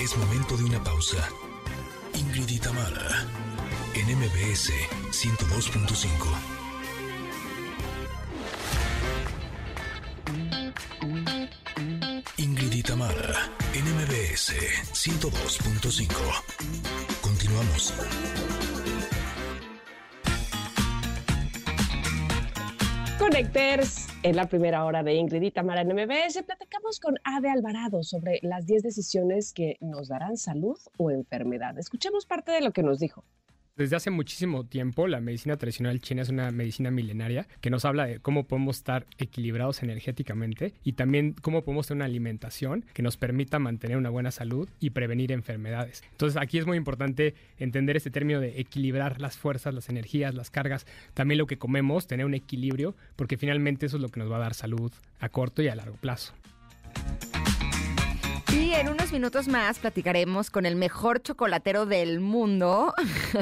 Es 0.00 0.16
momento 0.16 0.56
de 0.56 0.64
una 0.64 0.82
pausa. 0.82 1.28
Ingrid 2.14 2.48
y 2.48 2.58
Tamara, 2.58 3.26
en 3.94 4.18
MBS 4.18 4.70
102.5. 5.10 6.63
Tamara, 12.86 13.50
en 13.72 13.84
MBS 13.96 14.52
102.5. 14.92 16.14
Continuamos. 17.22 17.94
Connecters, 23.18 24.06
en 24.22 24.36
la 24.36 24.46
primera 24.50 24.84
hora 24.84 25.02
de 25.02 25.14
Ingrid 25.14 25.40
y 25.40 25.50
Tamara 25.50 25.80
en 25.80 25.94
MBS, 25.94 26.42
platicamos 26.42 27.00
con 27.00 27.14
Ade 27.24 27.48
Alvarado 27.48 28.02
sobre 28.02 28.38
las 28.42 28.66
10 28.66 28.82
decisiones 28.82 29.54
que 29.54 29.78
nos 29.80 30.08
darán 30.08 30.36
salud 30.36 30.78
o 30.98 31.10
enfermedad. 31.10 31.78
Escuchemos 31.78 32.26
parte 32.26 32.52
de 32.52 32.60
lo 32.60 32.72
que 32.72 32.82
nos 32.82 32.98
dijo. 32.98 33.24
Desde 33.76 33.96
hace 33.96 34.10
muchísimo 34.10 34.62
tiempo, 34.62 35.08
la 35.08 35.20
medicina 35.20 35.56
tradicional 35.56 36.00
china 36.00 36.22
es 36.22 36.28
una 36.28 36.52
medicina 36.52 36.92
milenaria 36.92 37.48
que 37.60 37.70
nos 37.70 37.84
habla 37.84 38.06
de 38.06 38.20
cómo 38.20 38.46
podemos 38.46 38.76
estar 38.76 39.04
equilibrados 39.18 39.82
energéticamente 39.82 40.74
y 40.84 40.92
también 40.92 41.32
cómo 41.32 41.64
podemos 41.64 41.88
tener 41.88 41.96
una 41.96 42.04
alimentación 42.04 42.84
que 42.92 43.02
nos 43.02 43.16
permita 43.16 43.58
mantener 43.58 43.96
una 43.96 44.10
buena 44.10 44.30
salud 44.30 44.68
y 44.78 44.90
prevenir 44.90 45.32
enfermedades. 45.32 46.04
Entonces, 46.12 46.40
aquí 46.40 46.58
es 46.58 46.66
muy 46.66 46.76
importante 46.76 47.34
entender 47.58 47.96
este 47.96 48.12
término 48.12 48.38
de 48.38 48.60
equilibrar 48.60 49.20
las 49.20 49.36
fuerzas, 49.36 49.74
las 49.74 49.88
energías, 49.88 50.36
las 50.36 50.50
cargas, 50.50 50.86
también 51.12 51.38
lo 51.38 51.48
que 51.48 51.58
comemos, 51.58 52.06
tener 52.06 52.26
un 52.26 52.34
equilibrio, 52.34 52.94
porque 53.16 53.36
finalmente 53.36 53.86
eso 53.86 53.96
es 53.96 54.02
lo 54.02 54.08
que 54.08 54.20
nos 54.20 54.30
va 54.30 54.36
a 54.36 54.40
dar 54.40 54.54
salud 54.54 54.92
a 55.18 55.28
corto 55.30 55.62
y 55.62 55.66
a 55.68 55.74
largo 55.74 55.96
plazo. 55.96 56.32
En 58.76 58.88
unos 58.88 59.12
minutos 59.12 59.46
más 59.46 59.78
platicaremos 59.78 60.50
con 60.50 60.66
el 60.66 60.74
mejor 60.74 61.22
chocolatero 61.22 61.86
del 61.86 62.18
mundo. 62.18 62.92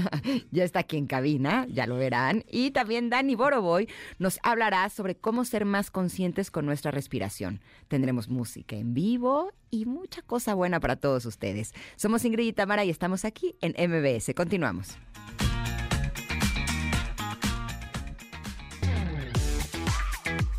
ya 0.51 0.63
está 0.63 0.81
aquí 0.81 0.99
en 0.99 1.07
cabina, 1.07 1.67
ya 1.71 1.87
lo 1.87 1.97
verán. 1.97 2.45
Y 2.51 2.71
también 2.71 3.09
Dani 3.09 3.35
Boroboy 3.35 3.89
nos 4.19 4.39
hablará 4.43 4.91
sobre 4.91 5.15
cómo 5.15 5.47
ser 5.47 5.65
más 5.65 5.91
conscientes 5.91 6.51
con 6.51 6.67
nuestra 6.67 6.91
respiración. 6.91 7.63
Tendremos 7.89 8.29
música 8.29 8.77
en 8.77 8.93
vivo 8.93 9.53
y 9.71 9.87
mucha 9.87 10.21
cosa 10.21 10.53
buena 10.53 10.81
para 10.81 10.97
todos 10.97 11.25
ustedes. 11.25 11.73
Somos 11.97 12.27
Ingrid 12.27 12.49
y 12.49 12.53
Tamara 12.53 12.85
y 12.85 12.91
estamos 12.91 13.25
aquí 13.25 13.57
en 13.63 13.73
MBS. 13.91 14.35
Continuamos. 14.35 14.99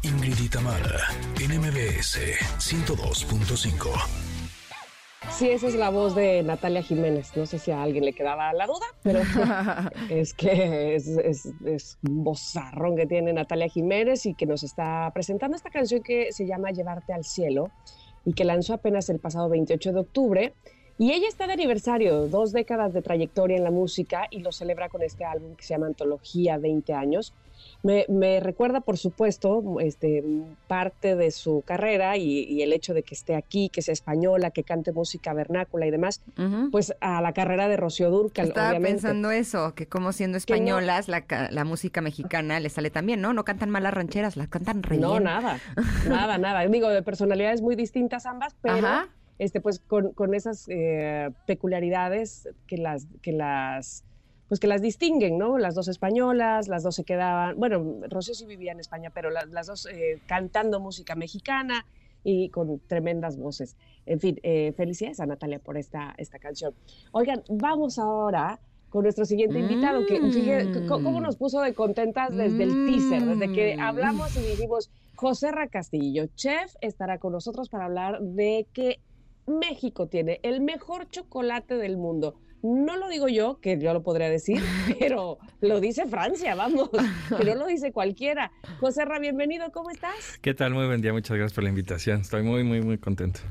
Ingrid 0.02 0.40
y 0.40 0.50
Tamara, 0.50 1.10
en 1.40 1.60
MBS 1.60 2.18
102.5. 2.58 4.33
Sí, 5.32 5.50
esa 5.50 5.68
es 5.68 5.76
la 5.76 5.90
voz 5.90 6.14
de 6.16 6.44
Natalia 6.44 6.84
Jiménez. 6.84 7.36
No 7.36 7.46
sé 7.48 7.58
si 7.58 7.72
a 7.72 7.82
alguien 7.82 8.06
le 8.06 8.14
quedaba 8.14 8.54
la 8.54 8.68
duda, 8.68 8.86
pero 9.02 9.20
es 10.10 10.34
que 10.34 10.96
es, 10.96 11.08
es- 11.08 11.50
es 11.66 11.98
un 12.08 12.24
vozarrón 12.24 12.96
que 12.96 13.08
tiene 13.08 13.34
Natalia 13.34 13.68
Jiménez 13.68 14.26
y 14.28 14.36
que 14.36 14.46
nos 14.46 14.64
está 14.64 15.10
presentando 15.14 15.58
esta 15.58 15.70
canción 15.72 16.04
que 16.04 16.32
se 16.32 16.46
llama 16.46 16.72
Llevarte 16.72 17.14
al 17.14 17.24
cielo 17.24 17.72
y 18.26 18.34
que 18.34 18.44
lanzó 18.46 18.76
apenas 18.76 19.10
el 19.10 19.20
pasado 19.20 19.50
28 19.50 19.92
de 19.92 20.00
octubre. 20.00 20.54
Y 21.00 21.12
ella 21.12 21.28
está 21.28 21.48
de 21.48 21.54
aniversario, 21.54 22.28
dos 22.28 22.52
décadas 22.52 22.94
de 22.94 23.02
trayectoria 23.02 23.58
en 23.58 23.64
la 23.64 23.72
música 23.72 24.28
y 24.30 24.40
lo 24.40 24.52
celebra 24.52 24.90
con 24.90 25.02
este 25.02 25.26
álbum 25.26 25.56
que 25.56 25.64
se 25.64 25.74
llama 25.74 25.88
Antología 25.88 26.60
20 26.60 26.94
años. 26.94 27.34
Me, 27.84 28.06
me 28.08 28.40
recuerda, 28.40 28.80
por 28.80 28.98
supuesto, 28.98 29.62
este, 29.82 30.24
parte 30.68 31.18
de 31.18 31.32
su 31.32 31.64
carrera 31.68 32.16
y, 32.16 32.44
y 32.46 32.62
el 32.62 32.72
hecho 32.72 32.94
de 32.94 33.04
que 33.04 33.14
esté 33.14 33.36
aquí, 33.36 33.70
que 33.70 33.82
sea 33.82 33.92
española, 33.92 34.52
que 34.52 34.64
cante 34.64 34.94
música 34.94 35.34
vernácula 35.34 35.86
y 35.86 35.92
demás, 35.92 36.24
pues 36.72 36.96
a 37.02 37.22
la 37.22 37.34
carrera 37.34 37.68
de 37.68 37.76
Rocío 37.76 38.10
Durcal, 38.10 38.48
Estaba 38.48 38.70
obviamente. 38.70 38.94
pensando 39.02 39.32
eso, 39.32 39.76
que 39.76 39.86
como 39.88 40.14
siendo 40.14 40.38
Que 40.40 40.54
no- 40.54 40.56
españolas, 40.56 41.10
la, 41.10 41.26
la 41.52 41.66
música 41.66 42.00
mexicana 42.02 42.60
le 42.62 42.70
sale 42.70 42.90
también, 42.90 43.20
¿no? 43.20 43.34
No 43.34 43.44
cantan 43.44 43.70
mal 43.70 43.84
las 43.84 43.94
rancheras, 43.94 44.38
las 44.38 44.48
cantan 44.48 44.82
re 44.82 44.98
No, 44.98 45.12
bien. 45.12 45.24
nada, 45.26 45.60
nada, 46.08 46.38
nada. 46.38 46.66
Digo, 46.68 46.88
de 46.88 47.04
personalidades 47.04 47.62
muy 47.62 47.76
distintas 47.76 48.26
ambas, 48.26 48.56
pero 48.62 48.78
Ajá. 48.78 49.10
este, 49.40 49.60
pues 49.60 49.80
con, 49.80 50.14
con 50.14 50.34
esas 50.34 50.66
eh, 50.70 51.30
peculiaridades 51.46 52.48
que 52.66 52.78
las, 52.78 53.08
que 53.22 53.34
las, 53.34 54.06
pues 54.54 54.60
que 54.60 54.68
las 54.68 54.84
distinguen, 54.84 55.40
¿no? 55.40 55.58
Las 55.58 55.74
dos 55.74 55.88
españolas, 55.88 56.68
las 56.68 56.84
dos 56.84 56.94
se 56.94 57.04
quedaban, 57.04 57.56
bueno, 57.58 58.02
Rocío 58.08 58.36
sí 58.36 58.46
vivía 58.46 58.72
en 58.72 58.80
España, 58.80 59.10
pero 59.10 59.32
la- 59.32 59.46
las 59.48 59.66
dos 59.66 59.88
eh, 59.88 60.22
cantando 60.28 60.80
música 60.80 61.16
mexicana 61.16 61.88
y 62.24 62.52
con 62.52 62.80
tremendas 62.86 63.36
voces. 63.36 63.76
En 64.06 64.20
fin, 64.20 64.40
eh, 64.44 64.72
felicidades 64.78 65.20
a 65.22 65.26
Natalia 65.26 65.58
por 65.58 65.76
esta, 65.76 66.14
esta 66.20 66.38
canción. 66.38 66.76
Oigan, 67.14 67.42
vamos 67.50 67.98
ahora 67.98 68.62
con 68.90 69.02
nuestro 69.02 69.26
siguiente 69.26 69.58
invitado, 69.58 70.06
que 70.06 70.20
fíjate 70.30 70.70
c- 70.72 70.86
cómo 70.86 71.20
nos 71.20 71.36
puso 71.38 71.60
de 71.62 71.74
contentas 71.74 72.30
desde 72.38 72.62
el 72.62 72.78
teaser, 72.78 73.26
desde 73.26 73.52
que 73.52 73.76
Mm. 73.76 73.80
hablamos 73.82 74.36
y 74.38 74.42
dijimos, 74.44 74.92
José 75.16 75.52
Ra 75.52 75.68
Castillo, 75.68 76.28
chef, 76.36 76.76
estará 76.80 77.18
con 77.18 77.32
nosotros 77.32 77.70
para 77.70 77.86
hablar 77.86 78.22
de 78.22 78.68
que 78.72 79.00
México 79.48 80.10
tiene 80.10 80.40
el 80.44 80.62
mejor 80.62 81.10
chocolate 81.10 81.76
del 81.78 81.98
mundo. 81.98 82.36
No 82.64 82.96
lo 82.96 83.10
digo 83.10 83.28
yo, 83.28 83.60
que 83.60 83.78
yo 83.78 83.92
lo 83.92 84.04
podría 84.04 84.30
decir, 84.30 84.62
pero 85.00 85.38
lo 85.60 85.82
dice 85.82 86.06
Francia, 86.06 86.56
vamos, 86.56 86.90
que 87.38 87.44
no 87.44 87.56
lo 87.56 87.68
dice 87.68 87.92
cualquiera. 87.92 88.54
José 88.80 89.04
Ra, 89.04 89.20
bienvenido, 89.20 89.70
¿cómo 89.74 89.90
estás? 89.90 90.40
¿Qué 90.42 90.54
tal? 90.54 90.74
Muy 90.74 90.86
buen 90.88 91.02
día, 91.02 91.12
muchas 91.12 91.36
gracias 91.36 91.54
por 91.54 91.66
la 91.66 91.70
invitación. 91.72 92.22
Estoy 92.22 92.42
muy, 92.42 92.64
muy, 92.64 92.82
muy 92.82 92.98
contento. 92.98 93.42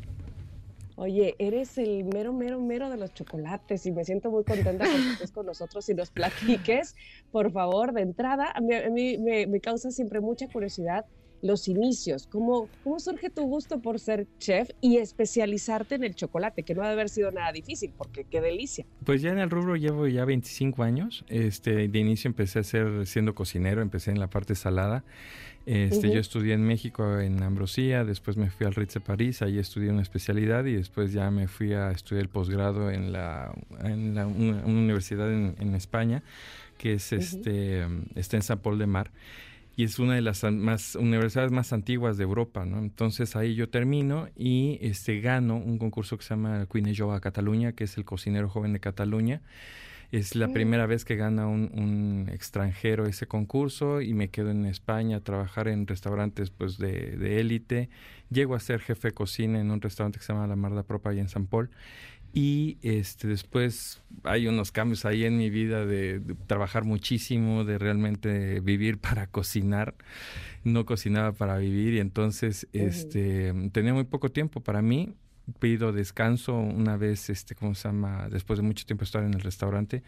Oye, 0.96 1.34
eres 1.38 1.76
el 1.76 2.04
mero, 2.04 2.32
mero, 2.32 2.58
mero 2.58 2.88
de 2.88 2.96
los 2.96 3.12
chocolates 3.12 3.84
y 3.84 3.92
me 3.92 4.02
siento 4.02 4.30
muy 4.30 4.44
contenta 4.44 4.86
que 4.86 5.12
estés 5.12 5.30
con 5.30 5.44
nosotros 5.44 5.86
y 5.90 5.94
nos 5.94 6.10
platiques, 6.10 6.94
por 7.30 7.52
favor, 7.52 7.92
de 7.92 8.00
entrada. 8.00 8.50
A 8.54 8.62
mí, 8.62 8.74
a 8.74 8.88
mí 8.88 9.18
me, 9.18 9.46
me 9.46 9.60
causa 9.60 9.90
siempre 9.90 10.20
mucha 10.20 10.48
curiosidad 10.48 11.04
los 11.43 11.68
inicios. 11.68 12.26
¿Cómo, 12.28 12.68
¿Cómo 12.84 12.99
surge 13.01 13.28
tu 13.28 13.43
gusto 13.43 13.80
por 13.80 13.99
ser 13.99 14.26
chef 14.38 14.70
y 14.80 14.97
especializarte 14.97 15.97
en 15.97 16.05
el 16.05 16.14
chocolate? 16.14 16.62
Que 16.62 16.74
no 16.74 16.82
ha 16.82 16.86
de 16.86 16.93
haber 16.93 17.09
sido 17.09 17.30
nada 17.30 17.53
difícil, 17.53 17.93
porque 17.97 18.24
qué 18.24 18.40
delicia. 18.40 18.86
Pues 19.05 19.20
ya 19.20 19.30
en 19.30 19.38
el 19.38 19.51
rubro 19.51 19.76
llevo 19.76 20.07
ya 20.07 20.24
25 20.24 20.82
años. 20.82 21.24
Este, 21.28 21.88
de 21.88 21.99
inicio 21.99 22.28
empecé 22.28 22.61
a 22.61 22.62
ser 22.62 23.07
siendo 23.07 23.34
cocinero, 23.34 23.82
empecé 23.82 24.12
en 24.12 24.20
la 24.20 24.30
parte 24.30 24.55
salada. 24.55 25.05
Este, 25.64 26.11
Yo 26.11 26.18
estudié 26.18 26.55
en 26.55 26.64
México 26.64 27.20
en 27.20 27.40
Ambrosía, 27.40 28.05
después 28.05 28.36
me 28.36 28.51
fui 28.51 28.66
al 28.66 28.74
Ritz 28.74 28.95
de 28.95 29.01
París, 29.01 29.43
ahí 29.43 29.59
estudié 29.59 29.90
una 29.90 30.03
especialidad 30.03 30.64
y 30.64 30.74
después 30.74 31.12
ya 31.12 31.30
me 31.30 31.47
fui 31.47 31.72
a 31.72 31.93
estudiar 31.93 32.22
el 32.22 32.28
posgrado 32.28 32.90
en, 32.90 33.12
la, 33.12 33.55
en 33.84 34.16
la, 34.16 34.26
una, 34.26 34.64
universidad 34.66 35.32
en, 35.32 35.55
en, 35.61 35.76
España, 35.76 36.24
que 36.78 36.95
es 36.95 37.12
este, 37.12 37.86
está 38.16 38.36
en 38.36 38.43
San 38.43 38.59
Paul 38.59 38.76
de 38.76 38.86
Mar 38.86 39.12
y 39.74 39.84
es 39.84 39.98
una 39.98 40.14
de 40.14 40.20
las 40.20 40.44
más, 40.44 40.96
universidades 40.96 41.50
más 41.50 41.72
antiguas 41.72 42.16
de 42.16 42.24
Europa, 42.24 42.64
¿no? 42.64 42.78
Entonces 42.78 43.36
ahí 43.36 43.54
yo 43.54 43.68
termino 43.70 44.28
y 44.36 44.78
este, 44.82 45.20
gano 45.20 45.56
un 45.56 45.78
concurso 45.78 46.18
que 46.18 46.24
se 46.24 46.30
llama 46.30 46.62
a 46.62 47.20
Cataluña, 47.20 47.72
que 47.72 47.84
es 47.84 47.96
el 47.96 48.04
cocinero 48.04 48.48
joven 48.48 48.72
de 48.72 48.80
Cataluña. 48.80 49.40
Es 50.10 50.36
la 50.36 50.48
primera 50.48 50.84
vez 50.84 51.06
que 51.06 51.16
gana 51.16 51.46
un, 51.46 52.28
extranjero 52.30 53.06
ese 53.06 53.26
concurso 53.26 54.02
y 54.02 54.12
me 54.12 54.28
quedo 54.28 54.50
en 54.50 54.66
España 54.66 55.16
a 55.16 55.20
trabajar 55.20 55.68
en 55.68 55.86
restaurantes 55.86 56.50
pues 56.50 56.76
de 56.76 57.40
élite. 57.40 57.88
Llego 58.28 58.54
a 58.54 58.60
ser 58.60 58.80
jefe 58.80 59.08
de 59.08 59.14
cocina 59.14 59.58
en 59.58 59.70
un 59.70 59.80
restaurante 59.80 60.18
que 60.18 60.24
se 60.24 60.34
llama 60.34 60.46
La 60.46 60.56
Marda 60.56 60.82
Propa 60.82 61.10
allá 61.10 61.22
en 61.22 61.30
San 61.30 61.46
Paul. 61.46 61.70
Y 62.34 62.78
este 62.80 63.28
después 63.28 64.02
hay 64.24 64.46
unos 64.46 64.72
cambios 64.72 65.04
ahí 65.04 65.24
en 65.24 65.36
mi 65.36 65.50
vida 65.50 65.84
de, 65.84 66.22
trabajar 66.46 66.84
muchísimo, 66.84 67.64
de 67.64 67.78
realmente 67.78 68.60
vivir 68.60 68.98
para 69.00 69.26
cocinar. 69.26 69.94
No 70.64 70.86
cocinaba 70.86 71.32
para 71.32 71.58
vivir 71.58 71.94
y 71.94 72.00
entonces 72.00 72.68
este 72.72 73.52
tenía 73.72 73.92
muy 73.92 74.04
poco 74.04 74.30
tiempo. 74.30 74.60
Para 74.60 74.80
mí 74.80 75.14
pido 75.58 75.92
descanso 75.92 76.56
una 76.56 76.96
vez, 76.96 77.28
este, 77.28 77.54
¿cómo 77.54 77.74
se 77.74 77.88
llama? 77.88 78.28
Después 78.30 78.58
de 78.58 78.62
mucho 78.62 78.86
tiempo 78.86 79.04
estar 79.04 79.24
en 79.24 79.34
el 79.34 79.40
restaurante, 79.40 80.02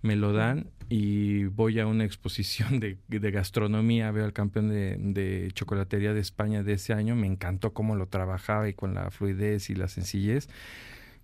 me 0.00 0.14
lo 0.14 0.32
dan 0.32 0.70
y 0.88 1.46
voy 1.46 1.80
a 1.80 1.86
una 1.86 2.04
exposición 2.04 2.78
de, 2.80 2.96
gastronomía, 3.08 4.12
veo 4.12 4.24
al 4.24 4.32
campeón 4.32 4.68
de, 4.68 4.96
de, 4.98 5.50
chocolatería 5.52 6.14
de 6.14 6.20
España 6.20 6.62
de 6.62 6.74
ese 6.74 6.92
año, 6.92 7.16
me 7.16 7.26
encantó 7.26 7.74
cómo 7.74 7.96
lo 7.96 8.06
trabajaba 8.06 8.68
y 8.68 8.74
con 8.74 8.94
la 8.94 9.10
fluidez 9.10 9.68
y 9.68 9.74
la 9.74 9.88
sencillez 9.88 10.48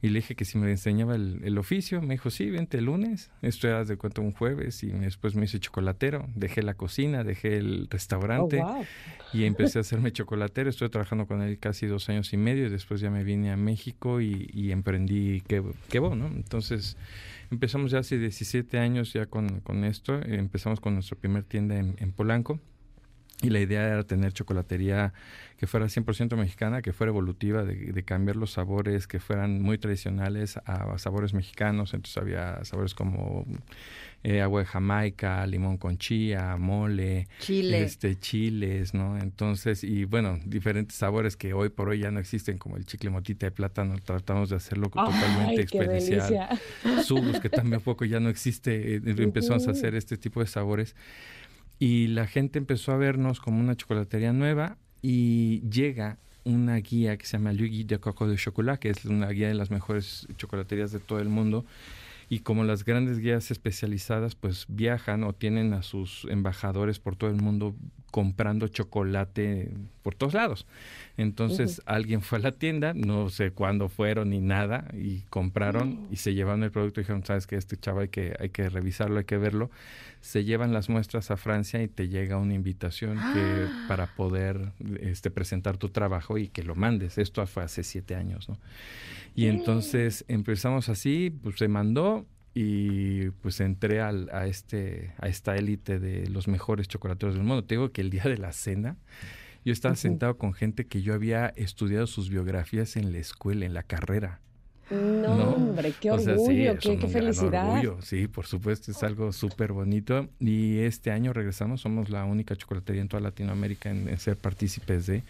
y 0.03 0.09
le 0.09 0.21
dije 0.21 0.35
que 0.35 0.45
si 0.45 0.59
me 0.59 0.71
enseñaba 0.71 1.15
el, 1.15 1.59
oficio, 1.59 2.03
me 2.03 2.15
dijo, 2.15 2.29
sí, 2.31 2.51
vente 2.51 2.79
el 2.79 2.85
lunes. 2.85 3.31
Esto 3.41 3.69
era 3.69 3.85
de 3.85 3.97
cuento 3.97 4.21
un 4.21 4.33
jueves 4.33 4.83
y 4.83 4.89
después 4.89 5.35
me 5.35 5.47
hice 5.47 5.59
chocolatero. 5.61 6.29
Dejé 6.35 6.63
la 6.63 6.75
cocina, 6.75 7.25
dejé 7.25 7.57
el 7.57 7.89
restaurante 7.91 8.61
oh, 8.63 8.85
y 9.33 9.45
empecé 9.45 9.79
a 9.79 9.81
hacerme 9.81 10.13
chocolatero. 10.13 10.69
Estuve 10.69 10.91
trabajando 10.91 11.27
con 11.27 11.41
él 11.41 11.59
casi 11.59 11.87
dos 11.87 12.09
años 12.11 12.33
y 12.33 12.37
medio 12.37 12.67
y 12.67 12.71
después 12.71 13.01
ya 13.01 13.11
me 13.11 13.25
vine 13.25 13.51
a 13.51 13.57
México 13.57 14.21
y, 14.21 14.71
emprendí 14.73 15.43
Quebo, 15.89 16.15
¿no? 16.15 16.27
Entonces 16.27 16.97
empezamos 17.51 17.91
ya 17.91 18.01
hace 18.01 18.19
17 18.19 18.79
años 18.79 19.13
ya 19.13 19.27
con, 19.27 19.61
con 19.61 19.85
esto. 19.85 20.21
Empezamos 20.23 20.81
con 20.81 20.95
nuestra 20.95 21.17
primer 21.17 21.45
tienda 21.45 21.77
en, 21.77 21.97
en 21.99 22.13
Polanco. 22.13 22.61
Y 23.43 23.51
la 23.51 23.61
idea 23.61 23.87
era 23.87 24.05
tener 24.05 24.33
chocolatería 24.33 25.13
que 25.57 25.67
fuera 25.67 25.87
100% 25.87 26.37
mexicana, 26.37 26.83
que 26.83 26.93
fuera 26.93 27.11
evolutiva, 27.11 27.65
de, 27.65 28.03
cambiar 28.05 28.37
los 28.37 28.53
sabores, 28.53 29.07
que 29.07 29.21
fueran 29.21 29.63
muy 29.63 29.79
tradicionales 29.79 30.57
a, 30.67 30.99
sabores 30.99 31.35
mexicanos. 31.35 31.95
Entonces 31.95 32.17
había 32.17 32.65
sabores 32.65 32.95
como 32.95 33.47
eh, 34.23 34.41
agua 34.41 34.61
de 34.61 34.67
Jamaica, 34.67 35.47
limón 35.47 35.79
con 35.79 35.99
chía, 35.99 36.57
mole, 36.57 37.29
Chile. 37.39 37.83
este, 37.83 38.19
chiles, 38.19 38.95
¿no? 38.95 39.19
Entonces, 39.19 39.85
y 39.85 40.05
bueno, 40.05 40.39
diferentes 40.45 40.97
sabores 40.97 41.37
que 41.37 41.55
hoy 41.55 41.69
por 41.69 41.89
hoy 41.89 42.01
ya 42.01 42.11
no 42.11 42.21
existen, 42.21 42.59
como 42.59 42.77
el 42.77 42.87
chicle 42.87 43.11
motita 43.11 43.47
de 43.47 43.51
plátano, 43.53 43.97
tratamos 44.05 44.51
de 44.51 44.57
hacerlo 44.57 44.89
totalmente 44.89 45.63
experiencial. 45.63 46.49
Subos, 47.05 47.41
que 47.41 47.49
también 47.49 47.81
poco 47.81 48.05
ya 48.05 48.19
no 48.19 48.29
existe, 48.29 48.97
eh, 48.97 49.03
empezamos 49.05 49.69
a 49.69 49.73
hacer 49.73 49.95
este 49.95 50.17
tipo 50.17 50.41
de 50.41 50.47
sabores 50.47 50.97
y 51.85 52.07
la 52.07 52.27
gente 52.27 52.59
empezó 52.59 52.93
a 52.93 52.97
vernos 52.97 53.41
como 53.41 53.61
una 53.61 53.77
chocolatería 53.77 54.33
nueva 54.33 54.79
y 55.03 55.61
llega 55.69 56.17
una 56.43 56.77
guía 56.77 57.19
que 57.19 57.27
se 57.27 57.37
llama 57.37 57.53
Le 57.53 57.85
de 57.85 57.99
Coco 57.99 58.27
de 58.27 58.39
Chocolat, 58.39 58.81
que 58.81 58.89
es 58.89 59.05
una 59.05 59.29
guía 59.29 59.49
de 59.49 59.55
las 59.55 59.71
mejores 59.71 60.27
chocolaterías 60.39 60.93
de 60.93 61.01
todo 61.01 61.19
el 61.19 61.29
mundo. 61.29 61.67
Y 62.31 62.39
como 62.39 62.65
las 62.65 62.87
grandes 62.87 63.19
guías 63.19 63.51
especializadas 63.51 64.35
pues 64.35 64.65
viajan 64.67 65.25
o 65.25 65.35
tienen 65.35 65.75
a 65.75 65.83
sus 65.83 66.27
embajadores 66.31 67.01
por 67.01 67.17
todo 67.17 67.29
el 67.29 67.37
mundo 67.37 67.77
comprando 68.15 68.69
chocolate 68.69 69.73
por 70.05 70.15
todos 70.15 70.35
lados. 70.35 70.69
Entonces 71.17 71.83
alguien 71.85 72.23
fue 72.23 72.39
a 72.39 72.43
la 72.43 72.53
tienda, 72.53 72.95
no 72.95 73.29
sé 73.29 73.51
cuándo 73.51 73.89
fueron 73.89 74.31
ni 74.31 74.41
nada, 74.41 74.87
y 74.97 75.23
compraron 75.31 76.07
y 76.13 76.17
se 76.19 76.33
llevaron 76.33 76.63
el 76.63 76.71
producto 76.71 77.01
y 77.01 77.03
dijeron, 77.03 77.25
sabes 77.25 77.49
que 77.49 77.57
este 77.57 77.77
chavo 77.77 77.99
hay 77.99 78.11
que, 78.11 78.37
hay 78.39 78.51
que 78.51 78.69
revisarlo, 78.69 79.19
hay 79.19 79.25
que 79.25 79.37
verlo. 79.37 79.69
Se 80.21 80.45
llevan 80.45 80.73
las 80.73 80.89
muestras 80.89 81.33
a 81.33 81.37
Francia 81.37 81.83
y 81.83 81.89
te 81.89 82.07
llega 82.07 82.37
una 82.37 82.55
invitación 82.55 83.19
que, 83.33 83.67
para 83.89 84.07
poder 84.07 84.71
este, 85.01 85.33
presentar 85.33 85.77
tu 85.77 85.89
trabajo 85.89 86.39
y 86.39 86.47
que 86.47 86.63
lo 86.63 86.77
mandes. 86.77 87.19
Esto 87.19 87.45
fue 87.49 87.65
hace 87.65 87.83
siete 87.83 88.15
años, 88.15 88.49
¿no? 88.49 88.59
Y 89.35 89.47
entonces 89.47 90.25
empezamos 90.29 90.89
así, 90.89 91.37
pues 91.43 91.57
se 91.57 91.67
mandó, 91.67 92.27
y 92.55 93.31
pues 93.31 93.61
entré 93.61 94.01
al, 94.01 94.31
a 94.33 94.47
este 94.47 95.13
a 95.19 95.29
esta 95.29 95.57
élite 95.57 95.99
de 95.99 96.29
los 96.29 96.47
mejores 96.47 96.89
chocolateros 96.89 97.35
del 97.35 97.45
mundo. 97.45 97.65
Te 97.65 97.75
digo 97.75 97.91
que 97.91 98.01
el 98.01 98.11
día 98.11 98.25
de 98.25 98.39
la 98.39 98.53
cena 98.53 98.97
yo 99.65 99.73
estaba 99.73 99.97
sentado 99.97 100.37
con 100.39 100.53
gente 100.53 100.87
que 100.87 101.03
yo 101.03 101.15
había 101.15 101.49
estudiado 101.57 102.07
sus 102.07 102.31
biografías 102.31 102.97
en 102.97 103.13
la 103.13 103.19
escuela, 103.19 103.67
en 103.67 103.75
la 103.75 103.83
carrera. 103.83 104.41
No, 104.91 105.55
hombre, 105.55 105.95
qué 105.99 106.11
orgullo, 106.11 106.77
qué, 106.79 106.99
felicidad. 107.09 107.71
Orgullo. 107.71 108.03
Sí, 108.03 108.29
por 108.29 108.47
supuesto, 108.47 108.91
es 108.91 109.03
algo 109.03 109.33
súper 109.33 109.73
bonito. 109.73 110.29
Y 110.39 110.81
este 110.81 111.11
año 111.11 111.33
regresamos, 111.33 111.81
somos 111.81 112.11
la 112.11 112.27
única 112.27 112.55
chocolatería 112.55 113.01
en 113.01 113.09
toda 113.09 113.23
Latinoamérica 113.23 113.91
en 113.91 114.17
ser 114.19 114.37
partícipes 114.37 115.07
de 115.07 115.23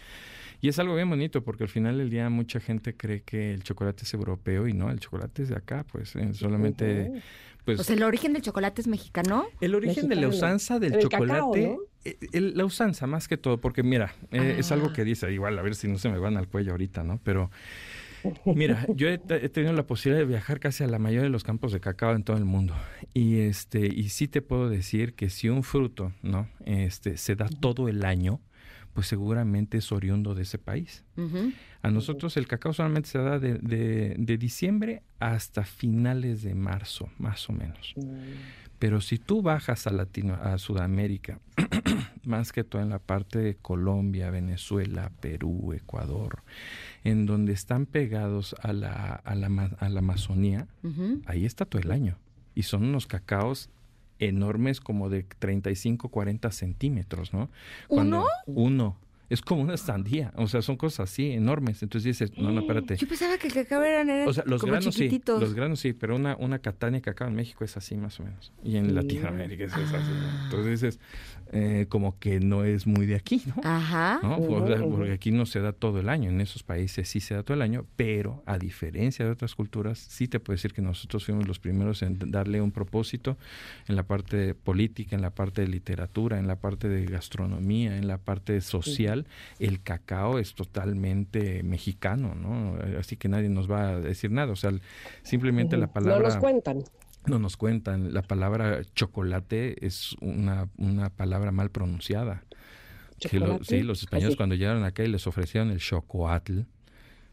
y 0.65 0.69
es 0.69 0.79
algo 0.79 0.95
bien 0.95 1.07
bonito 1.07 1.43
porque 1.43 1.65
al 1.65 1.69
final 1.69 1.99
del 1.99 2.09
día 2.09 2.27
mucha 2.31 2.59
gente 2.59 2.97
cree 2.97 3.21
que 3.21 3.53
el 3.53 3.61
chocolate 3.61 4.01
es 4.03 4.11
europeo 4.15 4.67
y 4.67 4.73
no, 4.73 4.89
el 4.89 4.99
chocolate 4.99 5.43
es 5.43 5.49
de 5.49 5.55
acá, 5.57 5.85
pues 5.91 6.15
solamente... 6.33 7.21
Pues, 7.63 7.77
pues, 7.77 7.89
el 7.91 8.01
origen 8.01 8.33
del 8.33 8.41
chocolate 8.41 8.81
es 8.81 8.87
mexicano. 8.87 9.45
El 9.61 9.75
origen 9.75 10.09
de 10.09 10.15
la 10.15 10.27
usanza 10.27 10.79
del 10.79 10.97
chocolate, 10.97 11.77
eh, 12.03 12.17
la 12.31 12.65
usanza 12.65 13.05
más 13.05 13.27
que 13.27 13.37
todo, 13.37 13.59
porque 13.59 13.83
mira, 13.83 14.15
eh, 14.31 14.55
es 14.57 14.71
algo 14.71 14.91
que 14.91 15.03
ah. 15.03 15.05
dice, 15.05 15.31
igual 15.31 15.59
a 15.59 15.61
ver 15.61 15.75
si 15.75 15.87
no 15.87 15.99
se 15.99 16.09
me 16.09 16.17
van 16.17 16.35
al 16.35 16.47
cuello 16.47 16.71
ahorita, 16.71 17.03
¿no? 17.03 17.19
Pero 17.23 17.51
Mira, 18.45 18.87
yo 18.95 19.07
he, 19.07 19.19
tenido 19.19 19.71
la 19.73 19.85
posibilidad 19.85 20.23
de 20.23 20.27
viajar 20.27 20.59
casi 20.59 20.83
a 20.83 20.87
la 20.87 20.97
mayoría 20.97 21.25
de 21.25 21.29
los 21.29 21.43
campos 21.43 21.71
de 21.71 21.79
cacao 21.79 22.15
en 22.15 22.23
todo 22.23 22.37
el 22.37 22.45
mundo. 22.45 22.73
Y 23.13 23.37
este, 23.41 23.85
y 23.85 24.09
sí 24.09 24.27
te 24.27 24.41
puedo 24.41 24.67
decir 24.67 25.13
que 25.13 25.29
si 25.29 25.47
un 25.47 25.61
fruto, 25.61 26.11
¿no? 26.23 26.47
Este, 26.65 27.17
se 27.17 27.35
da 27.35 27.47
todo 27.47 27.87
el 27.87 28.03
año, 28.03 28.41
pues 28.95 29.07
seguramente 29.07 29.77
es 29.77 29.91
oriundo 29.91 30.33
de 30.35 30.43
ese 30.43 30.57
país. 30.57 31.03
A 31.81 31.91
nosotros 31.91 32.37
el 32.37 32.47
cacao 32.47 32.71
solamente 32.71 33.09
se 33.09 33.19
da 33.19 33.39
de, 33.39 33.55
de, 33.59 34.37
diciembre 34.37 35.03
hasta 35.19 35.65
finales 35.65 36.43
de 36.43 36.55
marzo, 36.55 37.09
más 37.19 37.49
o 37.49 37.53
menos. 37.53 37.93
Mm. 37.97 38.13
Pero 38.79 39.01
si 39.01 39.17
tú 39.17 39.41
bajas 39.41 39.85
a, 39.85 39.91
Latino, 39.91 40.35
a 40.35 40.57
Sudamérica, 40.57 41.41
más 42.23 42.53
que 42.53 42.63
todo 42.63 42.81
en 42.81 42.89
la 42.89 42.99
parte 42.99 43.39
de 43.39 43.55
Colombia, 43.55 44.29
Venezuela, 44.31 45.11
Perú, 45.19 45.73
Ecuador, 45.73 46.43
en 47.03 47.25
donde 47.25 47.51
están 47.51 47.87
pegados 47.87 48.55
a 48.61 48.71
la, 48.71 48.93
a 49.25 49.35
la, 49.35 49.47
a 49.77 49.89
la 49.89 49.99
Amazonía, 49.99 50.69
ahí 51.25 51.45
está 51.45 51.65
todo 51.65 51.81
el 51.81 51.91
año. 51.91 52.17
Y 52.53 52.63
son 52.63 52.83
unos 52.83 53.07
cacaos 53.07 53.69
enormes 54.19 54.79
como 54.81 55.09
de 55.09 55.23
35, 55.23 56.09
40 56.09 56.51
centímetros, 56.51 57.33
¿no? 57.33 57.49
¿Uno? 57.89 58.25
Uno. 58.45 58.97
Es 59.29 59.41
como 59.41 59.61
una 59.61 59.77
sandía, 59.77 60.33
o 60.35 60.47
sea, 60.47 60.61
son 60.61 60.77
cosas 60.77 61.11
así 61.11 61.31
enormes. 61.31 61.81
Entonces 61.83 62.17
dices, 62.17 62.37
no, 62.37 62.51
no, 62.51 62.61
espérate. 62.61 62.95
Yo 62.97 63.07
pensaba 63.07 63.37
que 63.37 63.47
el 63.47 63.53
cacao 63.53 63.83
eran, 63.83 64.27
o 64.27 64.33
sea, 64.33 64.43
los 64.45 64.63
granos 64.63 64.93
sí, 64.93 65.21
los 65.25 65.53
granos 65.53 65.79
sí, 65.79 65.93
pero 65.93 66.15
una, 66.15 66.35
una 66.37 66.59
catania 66.59 66.99
de 66.99 67.01
cacao 67.01 67.27
en 67.27 67.35
México 67.35 67.63
es 67.63 67.75
así 67.77 67.95
más 67.95 68.19
o 68.19 68.23
menos. 68.23 68.53
Y 68.63 68.77
en 68.77 68.93
Latinoamérica 68.93 69.65
es, 69.65 69.73
así. 69.73 70.11
Entonces 70.45 70.81
dices, 70.81 70.99
eh, 71.51 71.85
como 71.89 72.19
que 72.19 72.39
no 72.39 72.63
es 72.63 72.87
muy 72.87 73.05
de 73.05 73.15
aquí, 73.15 73.41
¿no? 73.45 73.55
Ajá. 73.63 74.19
Porque 74.21 75.11
aquí 75.11 75.31
no 75.31 75.45
se 75.45 75.59
da 75.59 75.73
todo 75.73 75.99
el 75.99 76.09
año, 76.09 76.29
en 76.29 76.41
esos 76.41 76.63
países 76.63 77.07
sí 77.07 77.19
se 77.19 77.35
da 77.35 77.43
todo 77.43 77.55
el 77.55 77.61
año, 77.61 77.85
pero 77.95 78.43
a 78.45 78.57
diferencia 78.57 79.25
de 79.25 79.31
otras 79.31 79.55
culturas, 79.55 79.99
sí 79.99 80.27
te 80.27 80.39
puedo 80.39 80.55
decir 80.55 80.73
que 80.73 80.81
nosotros 80.81 81.25
fuimos 81.25 81.47
los 81.47 81.59
primeros 81.59 82.01
en 82.01 82.19
darle 82.31 82.61
un 82.61 82.71
propósito 82.71 83.37
en 83.87 83.95
la 83.95 84.03
parte 84.03 84.55
política, 84.55 85.15
en 85.15 85.21
la 85.21 85.29
parte 85.29 85.61
de 85.61 85.67
literatura, 85.67 86.39
en 86.39 86.47
la 86.47 86.57
parte 86.57 86.89
de 86.89 87.05
gastronomía, 87.05 87.97
en 87.97 88.07
la 88.07 88.17
parte 88.17 88.59
social. 88.61 89.14
El 89.59 89.81
cacao 89.81 90.39
es 90.39 90.53
totalmente 90.55 91.63
mexicano, 91.63 92.35
¿no? 92.35 92.77
Así 92.99 93.15
que 93.17 93.27
nadie 93.29 93.49
nos 93.49 93.69
va 93.69 93.89
a 93.89 93.99
decir 93.99 94.31
nada, 94.31 94.51
o 94.51 94.55
sea, 94.55 94.71
simplemente 95.23 95.77
la 95.77 95.87
palabra... 95.87 96.17
No 96.19 96.23
nos 96.25 96.37
cuentan 96.37 96.83
no 97.27 97.39
nos 97.39 97.57
cuentan. 97.57 98.13
La 98.13 98.21
palabra 98.21 98.81
chocolate 98.93 99.83
es 99.83 100.15
una, 100.21 100.69
una 100.77 101.09
palabra 101.09 101.51
mal 101.51 101.71
pronunciada. 101.71 102.43
Que 103.19 103.39
lo- 103.39 103.63
sí, 103.63 103.81
los 103.81 104.01
españoles 104.01 104.33
Así. 104.33 104.37
cuando 104.37 104.53
llegaron 104.55 104.83
acá 104.83 105.03
y 105.03 105.07
les 105.07 105.25
ofrecieron 105.25 105.71
el 105.71 105.79
chocoatl, 105.79 106.59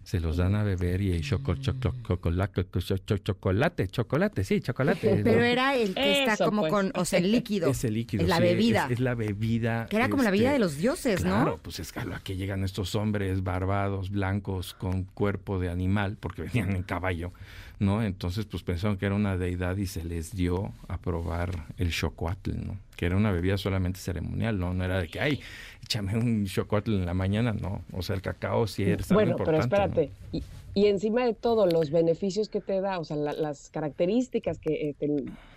se 0.04 0.20
los 0.20 0.36
dan 0.36 0.54
a 0.54 0.62
beber 0.62 1.00
y 1.00 1.20
choco, 1.20 1.54
choco- 1.54 1.94
chocolate, 2.06 2.64
cho- 2.80 2.96
cho- 2.98 3.18
chocolate, 3.18 3.88
chocolate, 3.88 4.44
sí, 4.44 4.60
chocolate. 4.60 5.20
Pero 5.22 5.38
¿no? 5.40 5.44
era 5.44 5.74
el 5.76 5.94
que 5.94 6.20
está 6.20 6.34
Eso, 6.34 6.44
como 6.46 6.62
pues. 6.62 6.72
con, 6.72 6.92
o 6.94 7.04
sea, 7.04 7.18
el 7.20 7.30
líquido. 7.30 7.70
Es 7.70 7.84
el 7.84 7.94
líquido. 7.94 8.22
Es 8.22 8.28
la 8.28 8.36
sí, 8.38 8.42
bebida. 8.42 8.86
Es, 8.86 8.92
es 8.92 9.00
la 9.00 9.14
bebida. 9.14 9.86
Que 9.88 9.96
era 9.96 10.08
como 10.08 10.22
la 10.22 10.30
este, 10.30 10.40
vida 10.40 10.52
de 10.52 10.58
los 10.58 10.76
dioses, 10.76 11.20
Claro, 11.22 11.50
¿no? 11.52 11.56
pues 11.58 11.78
es 11.80 11.92
que 11.92 12.00
a 12.00 12.04
lo 12.04 12.16
que 12.22 12.36
llegan 12.36 12.64
estos 12.64 12.94
hombres 12.94 13.42
barbados, 13.44 14.10
blancos, 14.10 14.74
con 14.74 15.04
cuerpo 15.04 15.58
de 15.58 15.68
animal, 15.70 16.16
porque 16.18 16.42
venían 16.42 16.74
en 16.74 16.82
caballo, 16.82 17.32
¿no? 17.82 18.02
Entonces, 18.02 18.46
pues 18.46 18.62
pensaron 18.62 18.96
que 18.96 19.06
era 19.06 19.14
una 19.14 19.36
deidad 19.36 19.76
y 19.76 19.86
se 19.86 20.04
les 20.04 20.34
dio 20.34 20.72
a 20.88 20.98
probar 20.98 21.66
el 21.76 21.90
chocoatl, 21.90 22.52
¿no? 22.64 22.78
Que 22.96 23.06
era 23.06 23.16
una 23.16 23.32
bebida 23.32 23.58
solamente 23.58 24.00
ceremonial, 24.00 24.58
¿no? 24.58 24.72
No 24.72 24.84
era 24.84 25.00
de 25.00 25.08
que, 25.08 25.20
ay, 25.20 25.40
échame 25.82 26.16
un 26.16 26.46
chocoatl 26.46 26.94
en 26.94 27.06
la 27.06 27.14
mañana, 27.14 27.52
no. 27.52 27.82
O 27.92 28.02
sea, 28.02 28.16
el 28.16 28.22
cacao 28.22 28.66
sí 28.66 28.84
era 28.84 29.04
Bueno, 29.10 29.36
pero 29.36 29.58
espérate. 29.58 30.10
Y 30.74 30.86
encima 30.86 31.24
de 31.24 31.34
todo, 31.34 31.66
los 31.66 31.90
beneficios 31.90 32.48
que 32.48 32.60
te 32.60 32.80
da, 32.80 32.98
o 32.98 33.04
sea, 33.04 33.16
la- 33.16 33.32
las 33.34 33.68
características 33.70 34.58
que, 34.58 34.88
eh, 34.90 34.94
te, 34.98 35.08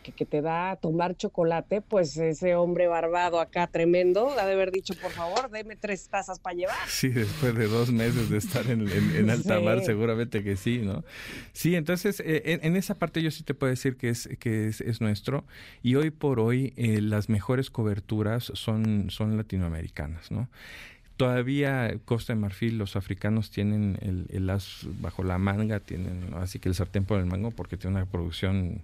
que, 0.03 0.11
que 0.13 0.25
te 0.25 0.41
da 0.41 0.75
tomar 0.75 1.15
chocolate, 1.15 1.81
pues 1.81 2.15
ese 2.17 2.55
hombre 2.55 2.87
barbado 2.87 3.39
acá 3.39 3.65
tremendo 3.67 4.29
ha 4.37 4.45
de 4.45 4.53
haber 4.53 4.71
dicho, 4.71 4.93
por 5.01 5.11
favor, 5.11 5.49
deme 5.49 5.75
tres 5.77 6.07
tazas 6.09 6.39
para 6.39 6.55
llevar. 6.55 6.75
Sí, 6.87 7.07
después 7.09 7.55
de 7.55 7.67
dos 7.67 7.91
meses 7.91 8.29
de 8.29 8.37
estar 8.37 8.69
en, 8.69 8.81
en- 8.81 9.15
en 9.15 9.29
alta 9.31 9.59
mar, 9.59 9.79
Sí. 9.79 9.85
seguramente 9.85 10.43
que 10.43 10.57
sí, 10.57 10.79
¿no? 10.79 11.03
Sí, 11.53 11.75
entonces 11.75 12.19
eh, 12.19 12.43
en, 12.45 12.59
en 12.63 12.75
esa 12.75 12.95
parte 12.95 13.21
yo 13.23 13.31
sí 13.31 13.43
te 13.43 13.53
puedo 13.55 13.69
decir 13.71 13.97
que 13.97 14.09
es 14.09 14.29
que 14.39 14.67
es, 14.67 14.81
es 14.81 15.01
nuestro 15.01 15.45
y 15.81 15.95
hoy 15.95 16.11
por 16.11 16.39
hoy 16.39 16.73
eh, 16.77 17.01
las 17.01 17.29
mejores 17.29 17.69
coberturas 17.71 18.51
son, 18.53 19.09
son 19.09 19.37
latinoamericanas, 19.37 20.29
¿no? 20.29 20.49
Todavía 21.17 21.97
Costa 22.05 22.33
de 22.33 22.39
Marfil, 22.39 22.77
los 22.77 22.95
africanos 22.95 23.49
tienen 23.49 23.97
el, 24.01 24.27
el 24.29 24.49
as 24.49 24.87
bajo 24.99 25.23
la 25.23 25.37
manga, 25.37 25.79
tienen 25.79 26.33
así 26.35 26.59
que 26.59 26.69
el 26.69 26.75
sartén 26.75 27.05
por 27.05 27.19
el 27.19 27.25
mango 27.25 27.51
porque 27.51 27.77
tiene 27.77 27.97
una 27.97 28.05
producción 28.05 28.83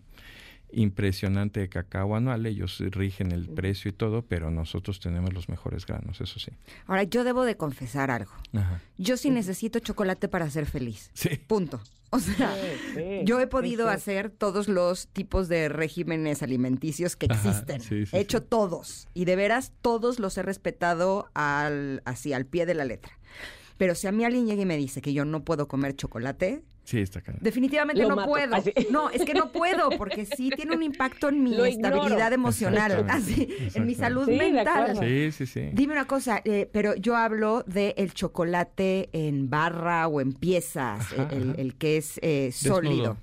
impresionante 0.74 1.60
de 1.60 1.70
cacao 1.70 2.16
anual, 2.16 2.46
ellos 2.46 2.80
rigen 2.80 3.32
el 3.32 3.50
precio 3.50 3.90
y 3.90 3.94
todo, 3.94 4.22
pero 4.22 4.52
nosotros 4.52 5.00
tenemos 5.00 5.34
los 5.34 5.50
mejores 5.50 5.86
granos, 5.86 6.22
eso 6.22 6.40
sí. 6.40 6.52
Ahora, 6.88 7.04
yo 7.04 7.24
debo 7.24 7.44
de 7.44 7.58
confesar 7.58 8.12
algo. 8.12 8.32
Ajá. 8.54 8.82
Yo 8.98 9.18
sí 9.18 9.30
necesito 9.30 9.80
chocolate 9.80 10.28
para 10.28 10.50
ser 10.50 10.66
feliz. 10.66 11.12
Sí. 11.14 11.30
Punto. 11.48 11.82
O 12.14 12.20
sea, 12.20 12.54
Sí, 12.94 13.22
yo 13.24 13.40
he 13.40 13.48
podido 13.48 13.88
sí. 13.88 13.94
hacer 13.96 14.30
todos 14.30 14.68
los 14.68 15.08
tipos 15.08 15.48
de 15.48 15.70
regímenes 15.70 16.44
alimenticios 16.44 17.16
que 17.16 17.28
Ajá, 17.30 17.50
existen. 17.50 17.80
sí, 17.82 18.06
sí, 18.06 18.16
he 18.16 18.20
hecho 18.20 18.40
sí. 18.40 18.46
todos. 18.50 19.08
Y 19.14 19.26
de 19.26 19.36
veras, 19.38 19.72
todos 19.82 20.20
los 20.20 20.38
he 20.38 20.42
respetado 20.44 21.30
al, 21.34 22.02
así, 22.06 22.34
al 22.34 22.46
pie 22.46 22.66
de 22.66 22.74
la 22.74 22.84
letra. 22.86 23.18
Pero 23.78 23.96
si 23.96 24.08
a 24.08 24.12
mí 24.12 24.26
alguien 24.26 24.46
llega 24.46 24.62
y 24.62 24.66
me 24.66 24.78
dice 24.78 25.02
que 25.02 25.14
yo 25.14 25.26
no 25.26 25.44
puedo 25.44 25.68
comer 25.68 25.96
chocolate, 25.96 26.62
Sí, 26.84 27.00
está 27.00 27.22
cañón. 27.22 27.40
definitivamente 27.44 28.02
Lo 28.02 28.10
no 28.10 28.16
mato. 28.18 28.30
puedo. 28.30 28.56
Así. 28.56 28.74
No, 28.90 29.10
es 29.12 29.24
que 29.24 29.34
no 29.34 29.52
puedo, 29.52 29.92
porque 29.98 30.26
sí 30.26 30.50
tiene 30.56 30.76
un 30.76 30.84
impacto 30.84 31.30
en 31.30 31.44
mi 31.44 31.56
Lo 31.56 31.66
ignoro. 31.68 31.96
estabilidad 31.96 32.34
emocional, 32.34 33.06
así, 33.10 33.48
en 33.76 33.86
mi 33.86 33.94
salud 33.96 34.26
Sí, 34.26 34.36
mental. 34.38 34.98
Sí, 35.00 35.32
sí, 35.32 35.46
sí. 35.46 35.70
Dime 35.74 35.94
una 35.94 36.06
cosa, 36.08 36.42
eh, 36.44 36.68
pero 36.72 36.96
yo 36.96 37.16
hablo 37.16 37.64
de 37.68 37.94
el 37.98 38.14
chocolate 38.14 39.10
en 39.14 39.50
barra 39.50 40.08
o 40.08 40.22
en 40.22 40.34
piezas, 40.34 41.02
Ajá, 41.14 41.28
el, 41.32 41.52
ajá. 41.52 41.62
el 41.62 41.76
que 41.76 41.98
es 41.98 42.20
eh, 42.24 42.52
sólido, 42.52 43.18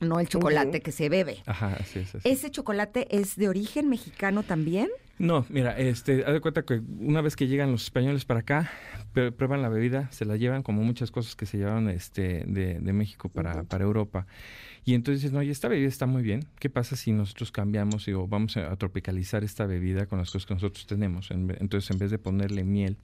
no 0.00 0.20
el 0.20 0.28
chocolate 0.28 0.80
que 0.82 0.92
se 0.92 1.08
bebe. 1.08 1.38
Ajá, 1.46 1.76
así 1.80 2.00
es. 2.00 2.14
así. 2.16 2.28
¿Ese 2.28 2.50
chocolate 2.50 3.06
es 3.16 3.36
de 3.36 3.48
origen 3.48 3.88
mexicano 3.88 4.42
también? 4.42 4.88
No, 5.18 5.44
mira, 5.48 5.76
este, 5.76 6.24
haz 6.24 6.32
de 6.32 6.40
cuenta 6.40 6.62
que 6.62 6.80
una 7.00 7.20
vez 7.20 7.34
que 7.34 7.48
llegan 7.48 7.72
los 7.72 7.82
españoles 7.82 8.24
para 8.24 8.40
acá, 8.40 8.70
pr- 9.14 9.32
prueban 9.32 9.62
la 9.62 9.68
bebida, 9.68 10.08
se 10.12 10.24
la 10.24 10.36
llevan 10.36 10.62
como 10.62 10.82
muchas 10.84 11.10
cosas 11.10 11.34
que 11.34 11.44
se 11.44 11.58
llevaron 11.58 11.88
este, 11.90 12.44
de, 12.46 12.78
de 12.78 12.92
México 12.92 13.28
para, 13.28 13.64
para 13.64 13.84
Europa. 13.84 14.26
Y 14.84 14.94
entonces 14.94 15.22
dicen, 15.22 15.36
oye, 15.36 15.50
esta 15.50 15.66
bebida 15.66 15.88
está 15.88 16.06
muy 16.06 16.22
bien. 16.22 16.44
¿Qué 16.60 16.70
pasa 16.70 16.94
si 16.94 17.12
nosotros 17.12 17.50
cambiamos 17.50 18.06
y 18.06 18.12
o 18.12 18.28
vamos 18.28 18.56
a, 18.56 18.74
tropicalizar 18.76 19.42
esta 19.42 19.66
bebida 19.66 20.06
con 20.06 20.18
las 20.20 20.30
cosas 20.30 20.46
que 20.46 20.54
nosotros 20.54 20.86
tenemos? 20.86 21.30
Entonces, 21.32 21.90
en 21.90 21.98
vez 21.98 22.12
de 22.12 22.18
ponerle 22.18 22.62
miel, 22.62 22.96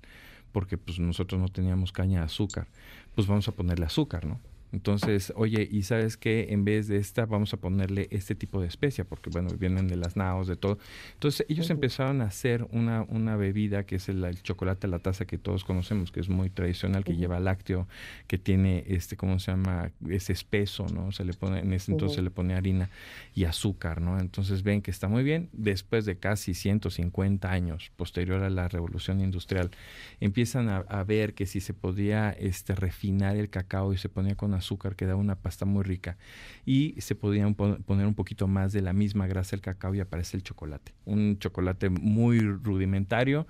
porque 0.52 0.78
pues 0.78 1.00
nosotros 1.00 1.40
no 1.40 1.48
teníamos 1.48 1.90
caña 1.90 2.20
de 2.20 2.26
azúcar, 2.26 2.68
pues 3.16 3.26
vamos 3.26 3.48
a 3.48 3.52
ponerle 3.52 3.86
azúcar, 3.86 4.24
¿no? 4.24 4.40
Entonces, 4.74 5.32
oye, 5.36 5.68
y 5.70 5.84
sabes 5.84 6.16
que 6.16 6.48
en 6.50 6.64
vez 6.64 6.88
de 6.88 6.96
esta 6.96 7.26
vamos 7.26 7.54
a 7.54 7.58
ponerle 7.58 8.08
este 8.10 8.34
tipo 8.34 8.60
de 8.60 8.66
especia, 8.66 9.04
porque 9.04 9.30
bueno, 9.30 9.50
vienen 9.56 9.86
de 9.86 9.96
las 9.96 10.16
naos, 10.16 10.48
de 10.48 10.56
todo. 10.56 10.78
Entonces, 11.12 11.46
ellos 11.48 11.70
empezaron 11.70 12.20
a 12.20 12.24
hacer 12.24 12.66
una, 12.72 13.02
una 13.02 13.36
bebida 13.36 13.86
que 13.86 13.96
es 13.96 14.08
el, 14.08 14.24
el 14.24 14.42
chocolate 14.42 14.88
a 14.88 14.90
la 14.90 14.98
taza 14.98 15.26
que 15.26 15.38
todos 15.38 15.62
conocemos, 15.62 16.10
que 16.10 16.18
es 16.18 16.28
muy 16.28 16.50
tradicional, 16.50 17.04
que 17.04 17.14
lleva 17.14 17.38
lácteo, 17.38 17.86
que 18.26 18.36
tiene 18.36 18.82
este, 18.88 19.16
¿cómo 19.16 19.38
se 19.38 19.52
llama? 19.52 19.92
Es 20.08 20.28
espeso, 20.28 20.86
¿no? 20.92 21.12
Se 21.12 21.24
le 21.24 21.34
pone, 21.34 21.60
en 21.60 21.72
ese 21.72 21.92
entonces 21.92 22.16
se 22.16 22.22
le 22.22 22.30
pone 22.30 22.54
harina 22.54 22.90
y 23.32 23.44
azúcar, 23.44 24.00
¿no? 24.00 24.18
Entonces 24.18 24.64
ven 24.64 24.82
que 24.82 24.90
está 24.90 25.06
muy 25.06 25.22
bien. 25.22 25.50
Después 25.52 26.04
de 26.04 26.16
casi 26.18 26.52
150 26.52 27.48
años, 27.48 27.92
posterior 27.94 28.42
a 28.42 28.50
la 28.50 28.66
revolución 28.66 29.20
industrial, 29.20 29.70
empiezan 30.18 30.68
a, 30.68 30.78
a 30.78 31.04
ver 31.04 31.34
que 31.34 31.46
si 31.46 31.60
se 31.60 31.74
podía 31.74 32.30
este, 32.32 32.74
refinar 32.74 33.36
el 33.36 33.50
cacao 33.50 33.92
y 33.92 33.98
se 33.98 34.08
ponía 34.08 34.34
con 34.34 34.52
azúcar, 34.52 34.63
quedaba 34.96 35.16
una 35.20 35.36
pasta 35.36 35.64
muy 35.64 35.82
rica. 35.84 36.16
Y 36.64 36.94
se 36.98 37.14
podían 37.14 37.54
pon- 37.54 37.82
poner 37.82 38.06
un 38.06 38.14
poquito 38.14 38.46
más 38.48 38.72
de 38.72 38.82
la 38.82 38.92
misma 38.92 39.26
grasa 39.26 39.52
del 39.52 39.60
cacao 39.60 39.94
y 39.94 40.00
aparece 40.00 40.36
el 40.36 40.42
chocolate. 40.42 40.92
Un 41.04 41.38
chocolate 41.38 41.90
muy 41.90 42.40
rudimentario, 42.40 43.46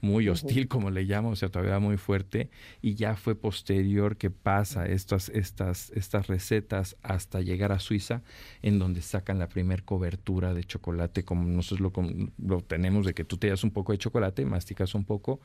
muy 0.00 0.28
hostil, 0.28 0.68
como 0.68 0.90
le 0.90 1.04
llamo, 1.04 1.30
o 1.30 1.36
sea, 1.36 1.48
todavía 1.48 1.78
muy 1.78 1.96
fuerte, 1.96 2.50
y 2.82 2.94
ya 2.94 3.16
fue 3.16 3.34
posterior 3.34 4.16
que 4.16 4.30
pasa 4.30 4.86
estas, 4.86 5.28
estas, 5.30 5.90
estas 5.90 6.26
recetas 6.26 6.96
hasta 7.02 7.40
llegar 7.40 7.72
a 7.72 7.78
Suiza, 7.78 8.22
en 8.62 8.78
donde 8.78 9.02
sacan 9.02 9.38
la 9.38 9.48
primer 9.48 9.84
cobertura 9.84 10.54
de 10.54 10.64
chocolate, 10.64 11.24
como 11.24 11.44
nosotros 11.44 11.92
lo, 11.96 12.26
lo 12.38 12.60
tenemos, 12.60 13.06
de 13.06 13.14
que 13.14 13.24
tú 13.24 13.36
te 13.36 13.48
das 13.48 13.64
un 13.64 13.70
poco 13.70 13.92
de 13.92 13.98
chocolate, 13.98 14.44
masticas 14.44 14.94
un 14.94 15.04
poco, 15.04 15.40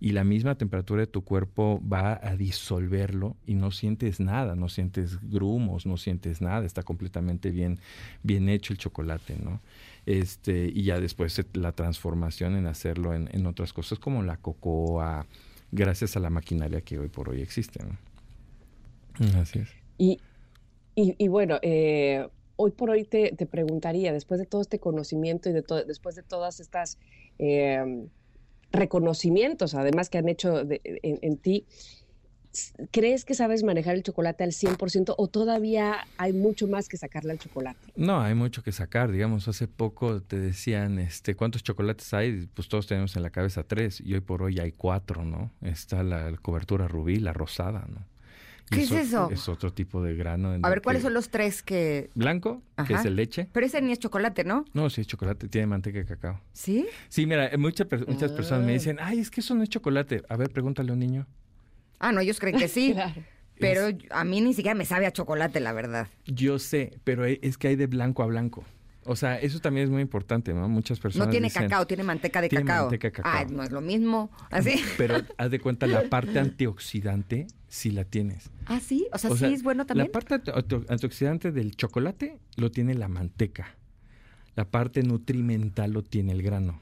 y 0.00 0.10
la 0.12 0.24
misma 0.24 0.56
temperatura 0.56 1.02
de 1.02 1.06
tu 1.06 1.22
cuerpo 1.22 1.80
va 1.86 2.18
a 2.22 2.36
disolverlo 2.36 3.36
y 3.46 3.54
no 3.54 3.70
sientes 3.70 4.20
nada, 4.20 4.56
no 4.56 4.68
sientes 4.68 5.18
grumos, 5.22 5.86
no 5.86 5.96
sientes 5.96 6.40
nada, 6.40 6.64
está 6.64 6.82
completamente 6.82 7.50
bien, 7.50 7.78
bien 8.22 8.48
hecho 8.48 8.72
el 8.72 8.78
chocolate, 8.78 9.36
¿no? 9.36 9.60
Este 10.06 10.66
y 10.72 10.84
ya 10.84 10.98
después 11.00 11.40
la 11.54 11.72
transformación 11.72 12.56
en 12.56 12.66
hacerlo 12.66 13.14
en, 13.14 13.28
en 13.32 13.46
otras 13.46 13.72
cosas 13.72 13.98
como 13.98 14.22
la 14.22 14.36
cocoa 14.36 15.26
gracias 15.70 16.16
a 16.16 16.20
la 16.20 16.30
maquinaria 16.30 16.80
que 16.80 16.98
hoy 16.98 17.08
por 17.08 17.28
hoy 17.28 17.40
existe 17.40 17.80
¿no? 17.84 17.98
así 19.40 19.60
es 19.60 19.68
Y, 19.98 20.18
y, 20.94 21.28
bueno, 21.28 21.58
eh, 21.62 22.28
hoy 22.56 22.70
por 22.72 22.90
hoy 22.90 23.04
te, 23.04 23.32
te 23.36 23.46
preguntaría, 23.46 24.12
después 24.12 24.40
de 24.40 24.46
todo 24.46 24.60
este 24.60 24.78
conocimiento 24.78 25.48
y 25.48 25.52
de 25.52 25.62
to- 25.62 25.84
después 25.84 26.16
de 26.16 26.22
todas 26.22 26.60
estas 26.60 26.98
eh, 27.38 28.06
reconocimientos, 28.72 29.74
además 29.74 30.10
que 30.10 30.18
han 30.18 30.28
hecho 30.28 30.60
en 30.82 31.36
ti, 31.38 31.66
¿crees 32.90 33.24
que 33.24 33.34
sabes 33.34 33.62
manejar 33.62 33.94
el 33.94 34.02
chocolate 34.02 34.44
al 34.44 34.52
100% 34.52 35.14
o 35.16 35.28
todavía 35.28 36.06
hay 36.18 36.32
mucho 36.32 36.66
más 36.68 36.88
que 36.88 36.96
sacarle 36.96 37.32
al 37.32 37.38
chocolate? 37.38 37.78
no 37.96 38.20
hay 38.20 38.34
mucho 38.34 38.62
que 38.62 38.72
sacar 38.72 39.10
digamos 39.10 39.48
hace 39.48 39.68
poco 39.68 40.22
te 40.22 40.38
decían 40.38 40.98
este 40.98 41.34
cuántos 41.34 41.62
chocolates 41.62 42.12
hay 42.14 42.48
pues 42.54 42.68
todos 42.68 42.86
tenemos 42.86 43.16
en 43.16 43.22
la 43.22 43.30
cabeza 43.30 43.62
tres 43.62 44.00
y 44.00 44.14
hoy 44.14 44.20
por 44.20 44.42
hoy 44.42 44.58
hay 44.58 44.72
cuatro 44.72 45.24
no 45.24 45.50
está 45.62 46.02
la, 46.02 46.32
cobertura 46.42 46.88
rubí 46.88 47.16
la 47.18 47.32
rosada 47.32 47.86
no 47.88 48.06
Y 48.70 48.76
¿Qué 48.76 48.82
es 48.84 48.90
eso? 48.92 49.28
es 49.30 49.48
otro 49.48 49.72
tipo 49.72 50.02
de 50.02 50.14
grano 50.14 50.54
en 50.54 50.64
A 50.64 50.68
ver, 50.70 50.80
¿cuáles 50.82 51.00
que- 51.02 51.06
son 51.06 51.14
los 51.14 51.28
tres 51.28 51.62
que...? 51.62 52.08
blanco 52.14 52.62
que 52.86 52.94
es 52.94 53.04
el 53.04 53.16
leche 53.16 53.48
Pero 53.52 53.66
ese 53.66 53.82
ni 53.82 53.92
es 53.92 53.98
chocolate, 53.98 54.44
¿no? 54.44 54.64
no 54.72 54.88
sí 54.88 55.00
es 55.02 55.06
chocolate 55.06 55.48
tiene 55.48 55.66
manteca 55.66 55.98
de 55.98 56.04
cacao 56.06 56.40
¿Sí? 56.52 56.86
Sí, 57.08 57.26
mira, 57.26 57.50
muchas, 57.58 57.86
muchas 58.06 58.32
personas 58.32 58.64
me 58.64 58.72
Ah. 58.72 58.74
dicen, 58.74 58.98
ay, 59.00 59.18
es 59.18 59.30
que 59.30 59.40
eso 59.40 59.54
no 59.54 59.62
es 59.62 59.68
chocolate. 59.68 60.22
A 60.28 60.36
ver, 60.36 60.50
pregúntale 60.50 60.90
a 60.90 60.92
un 60.94 61.00
niño. 61.00 61.26
Ah, 62.02 62.12
no, 62.12 62.20
ellos 62.20 62.38
creen 62.38 62.58
que 62.58 62.68
sí. 62.68 62.94
Claro. 62.94 63.14
Pero 63.90 63.98
a 64.10 64.24
mí 64.24 64.40
ni 64.40 64.54
siquiera 64.54 64.74
me 64.74 64.84
sabe 64.86 65.06
a 65.06 65.12
chocolate, 65.12 65.60
la 65.60 65.72
verdad. 65.72 66.08
Yo 66.26 66.58
sé, 66.58 66.98
pero 67.04 67.26
e- 67.26 67.38
es 67.42 67.58
que 67.58 67.68
hay 67.68 67.76
de 67.76 67.86
blanco 67.86 68.22
a 68.24 68.26
blanco. 68.26 68.64
O 69.04 69.14
sea, 69.14 69.38
eso 69.38 69.60
también 69.60 69.84
es 69.84 69.90
muy 69.90 70.00
importante, 70.02 70.52
¿no? 70.54 70.68
Muchas 70.68 70.98
personas 70.98 71.26
No 71.28 71.30
tiene 71.30 71.46
dicen, 71.46 71.64
cacao, 71.64 71.86
tiene 71.86 72.02
manteca 72.02 72.40
de 72.40 72.48
Tiene 72.48 72.64
cacao. 72.64 72.84
manteca 72.86 73.08
de 73.08 73.12
cacao. 73.12 73.32
Ah, 73.32 73.44
no 73.48 73.62
es 73.62 73.70
lo 73.70 73.80
mismo. 73.80 74.30
¿Así? 74.50 74.80
Pero 74.96 75.16
haz 75.38 75.50
de 75.50 75.60
cuenta, 75.60 75.86
la 75.86 76.02
parte 76.08 76.38
antioxidante 76.40 77.46
sí 77.68 77.90
la 77.92 78.04
tienes. 78.04 78.50
¿Ah, 78.66 78.80
sí? 78.80 79.06
O 79.12 79.18
sea, 79.18 79.30
O 79.30 79.34
sí 79.34 79.40
sea, 79.40 79.48
es 79.50 79.62
bueno 79.62 79.86
también. 79.86 80.08
La 80.08 80.12
parte 80.12 80.34
anti- 80.34 80.50
anti- 80.52 80.86
antioxidante 80.88 81.52
del 81.52 81.76
chocolate 81.76 82.38
lo 82.56 82.70
tiene 82.72 82.94
la 82.94 83.06
manteca. 83.08 83.76
La 84.56 84.64
parte 84.64 85.02
nutrimental 85.04 85.92
lo 85.92 86.02
tiene 86.02 86.32
el 86.32 86.42
grano. 86.42 86.80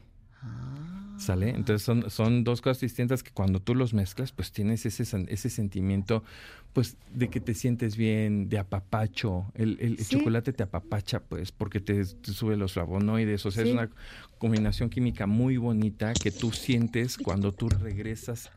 ¿Sale? 1.21 1.51
Entonces 1.51 1.83
son, 1.83 2.11
son 2.11 2.45
dos 2.45 2.63
cosas 2.63 2.81
distintas 2.81 3.23
que 3.23 3.31
cuando 3.31 3.61
tú 3.61 3.75
los 3.75 3.93
mezclas, 3.93 4.33
pues 4.33 4.53
tienes 4.53 4.87
ese, 4.87 5.05
ese 5.29 5.51
sentimiento, 5.51 6.25
pues, 6.73 6.97
de 7.13 7.29
que 7.29 7.41
te 7.41 7.53
sientes 7.53 7.97
bien, 7.97 8.49
de 8.49 8.59
apapacho. 8.59 9.53
El, 9.55 9.77
el- 9.81 9.99
el 9.99 10.05
Sí. 10.05 10.17
chocolate 10.17 10.53
te 10.55 10.63
apapacha, 10.63 11.21
pues, 11.21 11.53
porque 11.53 11.79
te, 11.81 12.05
te 12.07 12.33
sube 12.33 12.57
los 12.57 12.73
flavonoides. 12.73 13.45
O 13.45 13.51
sea, 13.51 13.65
Sí. 13.65 13.69
es 13.69 13.75
una 13.75 13.91
combinación 14.39 14.89
química 14.89 15.27
muy 15.27 15.59
bonita 15.59 16.15
que 16.15 16.31
tú 16.31 16.53
sientes 16.53 17.19
cuando 17.19 17.53
tú 17.53 17.69
regresas 17.69 18.51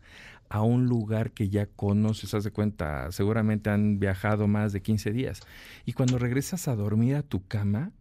a 0.47 0.61
un 0.61 0.85
lugar 0.85 1.31
que 1.31 1.49
ya 1.49 1.65
conoces, 1.65 2.33
haz 2.33 2.43
de 2.45 2.51
cuenta, 2.51 3.11
seguramente 3.11 3.71
han 3.71 3.99
viajado 3.99 4.47
más 4.47 4.71
de 4.71 4.81
15 4.81 5.11
días. 5.11 5.41
Y 5.85 5.93
cuando 5.93 6.17
regresas 6.17 6.67
a 6.67 6.75
dormir 6.75 7.15
a 7.15 7.23
tu 7.23 7.45
cama, 7.45 7.91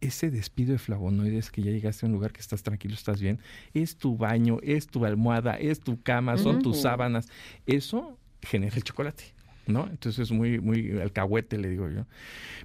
ese 0.00 0.30
despido 0.30 0.72
de 0.72 0.78
flavonoides 0.78 1.50
que 1.50 1.62
ya 1.62 1.70
llegaste 1.70 2.06
a 2.06 2.08
un 2.08 2.12
lugar 2.12 2.32
que 2.32 2.40
estás 2.40 2.62
tranquilo, 2.62 2.94
estás 2.94 3.20
bien, 3.20 3.38
es 3.74 3.96
tu 3.96 4.16
baño, 4.16 4.58
es 4.62 4.86
tu 4.86 5.04
almohada, 5.04 5.54
es 5.54 5.80
tu 5.80 6.00
cama, 6.02 6.36
son 6.36 6.62
tus 6.62 6.82
sábanas. 6.82 7.28
Eso 7.66 8.18
genera 8.42 8.76
el 8.76 8.84
chocolate, 8.84 9.24
¿no? 9.66 9.86
Entonces 9.88 10.24
es 10.24 10.32
muy, 10.32 10.60
muy 10.60 10.98
alcahuete, 11.00 11.58
le 11.58 11.68
digo 11.68 11.88
yo. 11.88 12.06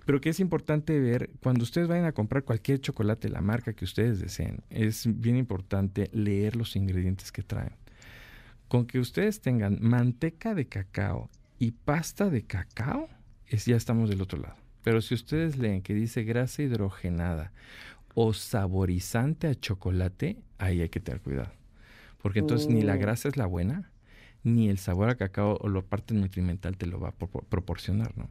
Pero 0.06 0.22
que 0.22 0.30
es 0.30 0.40
importante 0.40 1.00
ver, 1.00 1.30
cuando 1.42 1.64
ustedes 1.64 1.88
vayan 1.88 2.06
a 2.06 2.12
comprar 2.12 2.44
cualquier 2.44 2.80
chocolate, 2.80 3.30
la 3.30 3.42
marca 3.42 3.74
que 3.74 3.86
ustedes 3.86 4.20
deseen, 4.20 4.62
es 4.70 5.04
bien 5.08 5.38
importante 5.38 6.10
leer 6.14 6.56
los 6.56 6.76
ingredientes 6.76 7.32
que 7.32 7.44
traen. 7.44 7.74
Con 8.68 8.86
que 8.86 9.00
ustedes 9.00 9.42
tengan 9.42 9.80
manteca 9.82 10.56
de 10.56 10.68
cacao 10.68 11.30
y 11.60 11.72
pasta 11.72 12.30
de 12.30 12.44
cacao, 12.44 13.10
es, 13.48 13.66
ya 13.66 13.76
estamos 13.76 14.10
del 14.10 14.22
otro 14.22 14.40
lado. 14.40 14.61
Pero 14.84 15.02
si 15.02 15.14
ustedes 15.14 15.58
leen 15.58 15.82
que 15.82 15.94
dice 15.94 16.24
grasa 16.24 16.62
hidrogenada 16.64 17.52
o 18.16 18.34
saborizante 18.34 19.48
a 19.48 19.56
chocolate, 19.56 20.38
ahí 20.58 20.82
hay 20.82 20.90
que 20.90 21.00
tener 21.00 21.22
cuidado. 21.22 21.52
Porque 22.22 22.40
entonces 22.40 22.70
ni 22.70 22.82
la 22.82 22.96
Mm. 22.96 23.00
grasa 23.00 23.30
es 23.30 23.38
la 23.38 23.46
buena, 23.46 23.92
ni 24.44 24.70
el 24.70 24.78
sabor 24.78 25.10
a 25.10 25.16
cacao 25.16 25.58
o 25.62 25.70
la 25.70 25.82
parte 25.82 26.14
nutrimental 26.14 26.78
te 26.78 26.88
lo 26.88 27.00
va 27.00 27.10
a 27.10 27.12
pro- 27.12 27.30
proporcionar, 27.50 28.18
¿no? 28.18 28.30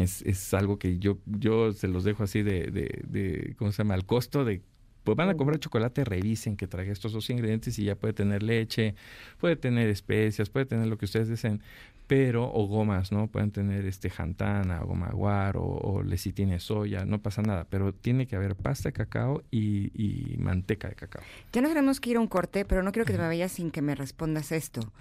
Es, 0.00 0.22
es 0.22 0.52
algo 0.54 0.78
que 0.78 0.98
yo, 0.98 1.18
yo 1.26 1.72
se 1.72 1.88
los 1.88 2.04
dejo 2.04 2.22
así 2.24 2.42
de, 2.42 2.70
de, 2.70 3.02
de, 3.08 3.54
¿cómo 3.58 3.72
se 3.72 3.78
llama? 3.78 3.94
Al 3.94 4.04
costo 4.04 4.44
de, 4.44 4.60
pues 5.06 5.16
van 5.16 5.28
a 5.28 5.36
comprar 5.36 5.60
chocolate, 5.60 6.04
revisen 6.04 6.56
que 6.56 6.66
traiga 6.66 6.92
estos 6.92 7.12
dos 7.12 7.30
ingredientes 7.30 7.78
y 7.78 7.84
ya 7.84 7.94
puede 7.94 8.12
tener 8.12 8.42
leche, 8.42 8.96
puede 9.38 9.54
tener 9.54 9.88
especias, 9.88 10.50
puede 10.50 10.66
tener 10.66 10.88
lo 10.88 10.98
que 10.98 11.04
ustedes 11.04 11.28
deseen, 11.28 11.62
pero, 12.08 12.52
o 12.52 12.66
gomas, 12.66 13.12
¿no? 13.12 13.28
Pueden 13.28 13.52
tener 13.52 13.86
este 13.86 14.10
jantana, 14.10 14.80
goma 14.80 15.08
guar, 15.10 15.56
o, 15.58 15.62
o 15.62 16.02
lecitina 16.02 16.54
de 16.54 16.60
soya, 16.60 17.04
no 17.04 17.20
pasa 17.20 17.40
nada, 17.40 17.66
pero 17.70 17.94
tiene 17.94 18.26
que 18.26 18.34
haber 18.34 18.56
pasta 18.56 18.88
de 18.88 18.94
cacao 18.94 19.44
y, 19.52 19.92
y 19.94 20.36
manteca 20.38 20.88
de 20.88 20.96
cacao. 20.96 21.22
Ya 21.52 21.60
nos 21.60 21.70
tenemos 21.70 22.00
que 22.00 22.10
ir 22.10 22.16
a 22.16 22.20
un 22.20 22.26
corte, 22.26 22.64
pero 22.64 22.82
no 22.82 22.90
quiero 22.90 23.06
que 23.06 23.12
te 23.12 23.18
me 23.18 23.26
vayas 23.26 23.52
sin 23.52 23.70
que 23.70 23.82
me 23.82 23.94
respondas 23.94 24.50
esto. 24.50 24.92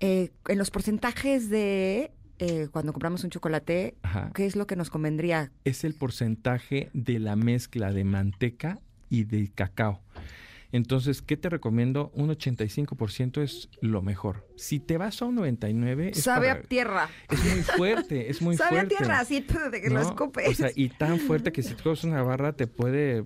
Eh, 0.00 0.32
en 0.48 0.58
los 0.58 0.70
porcentajes 0.70 1.48
de 1.48 2.10
eh, 2.38 2.68
cuando 2.70 2.92
compramos 2.92 3.24
un 3.24 3.30
chocolate, 3.30 3.94
Ajá. 4.02 4.30
¿qué 4.34 4.44
es 4.44 4.54
lo 4.54 4.66
que 4.66 4.76
nos 4.76 4.90
convendría? 4.90 5.50
es 5.64 5.82
el 5.84 5.94
porcentaje 5.94 6.90
de 6.92 7.18
la 7.18 7.36
mezcla 7.36 7.90
de 7.92 8.04
manteca 8.04 8.80
y 9.10 9.24
de 9.24 9.50
cacao. 9.54 10.00
Entonces, 10.72 11.22
¿qué 11.22 11.36
te 11.36 11.48
recomiendo? 11.48 12.10
Un 12.14 12.28
85% 12.28 13.40
es 13.42 13.68
lo 13.80 14.02
mejor. 14.02 14.46
Si 14.56 14.80
te 14.80 14.98
vas 14.98 15.22
a 15.22 15.26
un 15.26 15.36
99, 15.36 16.10
es, 16.10 16.22
Sabe 16.22 16.48
para- 16.48 16.60
a 16.60 16.62
tierra. 16.64 17.08
es 17.30 17.44
muy 17.44 17.62
fuerte, 17.62 18.30
es 18.30 18.42
muy 18.42 18.56
Sabe 18.58 18.70
fuerte. 18.70 18.94
a 18.94 18.98
tierra, 18.98 19.20
así 19.20 19.40
de 19.70 19.80
que 19.80 19.88
lo 19.90 20.00
escupes. 20.00 20.48
O 20.48 20.54
sea, 20.54 20.70
y 20.74 20.88
tan 20.88 21.18
fuerte 21.20 21.52
que 21.52 21.62
si 21.62 21.74
te 21.74 21.82
comes 21.82 22.02
una 22.04 22.22
barra 22.22 22.52
te 22.52 22.66
puede 22.66 23.24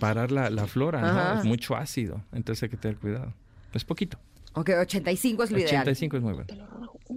parar 0.00 0.30
la, 0.32 0.50
la 0.50 0.66
flora, 0.66 1.00
¿no? 1.00 1.38
Es 1.40 1.44
mucho 1.46 1.76
ácido, 1.76 2.22
entonces 2.32 2.64
hay 2.64 2.68
que 2.68 2.76
tener 2.76 2.98
cuidado. 2.98 3.32
Es 3.72 3.84
poquito. 3.84 4.18
Ok, 4.52 4.70
85 4.80 5.44
es 5.44 5.50
lo 5.50 5.58
ideal. 5.58 5.82
85 5.82 6.16
es 6.16 6.22
muy 6.22 6.32
bueno. 6.34 6.46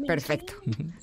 Perfecto. 0.07 0.53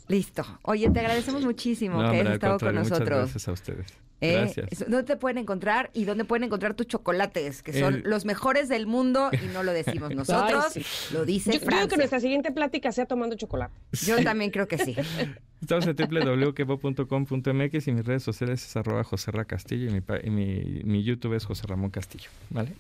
Listo. 0.09 0.45
Oye, 0.63 0.91
te 0.91 1.01
agradecemos 1.01 1.45
muchísimo 1.45 1.95
No, 1.95 2.01
que 2.01 2.05
hombre, 2.07 2.21
hayas 2.23 2.33
estado 2.35 2.59
con 2.59 2.75
muchas 2.75 2.91
nosotros. 2.91 3.19
gracias 3.21 3.49
a 3.49 3.53
ustedes. 3.53 3.87
¿eh? 4.21 4.33
Gracias. 4.33 4.81
¿Dónde 4.81 5.05
te 5.05 5.17
pueden 5.17 5.39
encontrar 5.39 5.91
y 5.95 6.05
dónde 6.05 6.25
pueden 6.25 6.43
encontrar 6.45 6.75
tus 6.75 6.89
chocolates? 6.89 7.63
Que 7.63 7.73
son 7.73 7.95
El- 7.95 8.03
los 8.03 8.25
mejores 8.25 8.69
del 8.69 8.87
mundo 8.87 9.31
y 9.33 9.47
no 9.55 9.63
lo 9.63 9.73
decimos 9.73 10.11
nosotros, 10.15 10.77
Ay, 10.77 10.85
lo 11.13 11.25
dice 11.25 11.53
Yo 11.53 11.61
creo 11.61 11.87
que 11.89 11.97
nuestra 11.97 12.19
siguiente 12.21 12.51
plática 12.51 12.91
sea 12.93 13.07
tomando 13.07 13.37
chocolate. 13.37 13.73
Yo 14.05 14.23
también 14.25 14.51
creo 14.51 14.67
que 14.67 14.77
sí. 14.79 14.97
Estamos 15.63 15.87
en 15.87 15.95
www.quebo.com.mx 15.97 17.89
y 17.89 17.93
mis 17.93 18.05
redes 18.05 18.23
sociales 18.23 18.65
es 18.67 18.77
arroba 18.77 19.05
José 19.05 19.31
Ra 19.31 19.45
Castillo 19.45 19.89
y 19.89 19.93
mi, 19.93 20.01
pa- 20.01 20.19
y 20.23 20.31
mi, 20.31 20.81
mi 20.85 21.03
YouTube 21.05 21.35
es 21.35 21.45
José 21.45 21.67
Ramón 21.67 21.91
Castillo, 21.91 22.29
¿vale? 22.51 22.73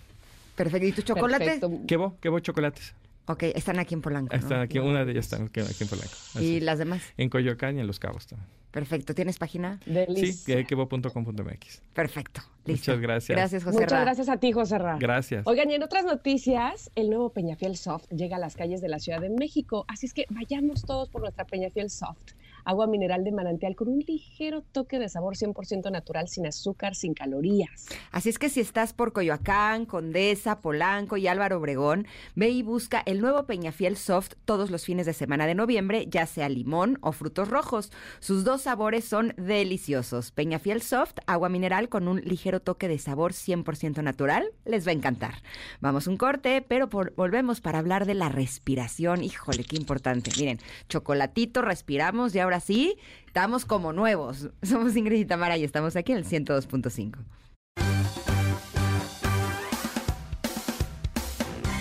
Perfecto. 0.57 0.86
¿Y 0.86 0.92
tus 0.92 1.05
chocolates? 1.05 1.61
Perfecto. 1.61 1.86
Quebo, 1.86 2.16
Quebo 2.20 2.40
Chocolates. 2.40 2.94
Ok, 3.31 3.45
están 3.55 3.78
aquí 3.78 3.95
en 3.95 4.03
Polanco. 4.03 4.35
¿no? 4.35 4.41
Están 4.43 4.61
aquí, 4.61 4.78
una 4.78 5.05
de 5.05 5.12
ellas 5.12 5.33
está 5.33 5.37
aquí 5.45 5.61
en 5.61 5.89
Polanco. 5.89 6.12
Así 6.35 6.45
¿Y 6.57 6.61
las 6.61 6.78
demás? 6.78 7.03
En 7.16 7.28
Coyoacán 7.28 7.76
y 7.76 7.81
en 7.81 7.87
Los 7.87 7.99
Cabos 8.01 8.26
también. 8.26 8.49
Perfecto. 8.70 9.14
¿Tienes 9.14 9.39
página? 9.39 9.81
Sí, 9.85 10.35
que- 10.47 10.64
quebo.com.mx. 10.64 11.83
Perfecto. 11.93 12.41
Listo. 12.64 12.93
Muchas 12.93 13.01
gracias. 13.01 13.37
Gracias, 13.37 13.64
José 13.64 13.74
Muchas 13.78 13.93
Ra. 13.93 14.01
gracias 14.03 14.28
a 14.28 14.37
ti, 14.39 14.53
José 14.53 14.78
Ra. 14.78 14.97
Gracias. 15.01 15.45
Oigan, 15.47 15.70
y 15.70 15.74
en 15.74 15.83
otras 15.83 16.05
noticias, 16.05 16.91
el 16.95 17.09
nuevo 17.11 17.31
Peñafiel 17.31 17.76
Soft 17.76 18.07
llega 18.11 18.37
a 18.37 18.39
las 18.39 18.55
calles 18.57 18.81
de 18.81 18.89
la 18.89 18.99
Ciudad 19.01 19.20
de 19.20 19.31
México. 19.31 19.85
Así 19.89 20.07
es 20.07 20.14
que 20.14 20.26
vayamos 20.31 20.83
todos 20.83 21.09
por 21.09 21.22
nuestra 21.22 21.45
Peñafiel 21.47 21.91
Soft. 21.91 22.33
Agua 22.71 22.87
mineral 22.87 23.25
de 23.25 23.33
manantial 23.33 23.75
con 23.75 23.89
un 23.89 23.99
ligero 23.99 24.62
toque 24.62 25.01
de 25.01 25.09
sabor 25.09 25.35
100% 25.35 25.91
natural, 25.91 26.29
sin 26.29 26.47
azúcar, 26.47 26.95
sin 26.95 27.14
calorías. 27.14 27.87
Así 28.12 28.29
es 28.29 28.39
que 28.39 28.49
si 28.49 28.61
estás 28.61 28.93
por 28.93 29.12
Coyoacán, 29.12 29.87
Condesa, 29.87 30.61
Polanco 30.61 31.16
y 31.16 31.27
Álvaro 31.27 31.59
Obregón, 31.59 32.07
ve 32.37 32.51
y 32.51 32.62
busca 32.62 33.03
el 33.07 33.21
nuevo 33.21 33.45
Peñafiel 33.45 33.97
Soft 33.97 34.35
todos 34.45 34.71
los 34.71 34.85
fines 34.85 35.05
de 35.05 35.14
semana 35.14 35.49
de 35.49 35.57
noviembre, 35.57 36.07
ya 36.09 36.27
sea 36.27 36.49
limón 36.49 36.97
o 37.01 37.11
frutos 37.11 37.49
rojos. 37.49 37.91
Sus 38.21 38.45
dos 38.45 38.62
sabores 38.62 39.05
son 39.05 39.35
deliciosos. 39.37 40.31
Peñafiel 40.31 40.81
Soft, 40.81 41.14
agua 41.27 41.49
mineral 41.49 41.89
con 41.89 42.07
un 42.07 42.21
ligero 42.21 42.61
toque 42.61 42.87
de 42.87 43.01
sabor 43.01 43.33
100% 43.33 44.01
natural, 44.01 44.45
les 44.64 44.87
va 44.87 44.93
a 44.93 44.95
encantar. 44.95 45.43
Vamos 45.81 46.07
un 46.07 46.16
corte, 46.16 46.62
pero 46.62 46.87
volvemos 46.87 47.61
para 47.61 47.81
hablar 47.81 48.07
de 48.07 48.14
la 48.14 48.29
respiración. 48.29 49.25
Híjole, 49.25 49.64
qué 49.64 49.75
importante. 49.75 50.31
Miren, 50.39 50.61
chocolatito, 50.89 51.62
respiramos 51.62 52.33
y 52.37 52.39
ahora 52.39 52.60
sí, 52.61 52.97
estamos 53.27 53.65
como 53.65 53.93
nuevos. 53.93 54.51
Somos 54.63 54.97
Ingrid 54.97 55.21
y 55.21 55.25
Tamara 55.25 55.57
y 55.57 55.65
estamos 55.65 55.97
aquí 55.97 56.13
en 56.13 56.19
el 56.19 56.25
102.5. 56.25 57.19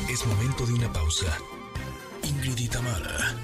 Es 0.09 0.25
momento 0.25 0.65
de 0.65 0.73
una 0.73 0.91
pausa. 0.91 1.37
Ingrid 2.23 2.57
y 2.57 2.67
Tamara, 2.67 3.35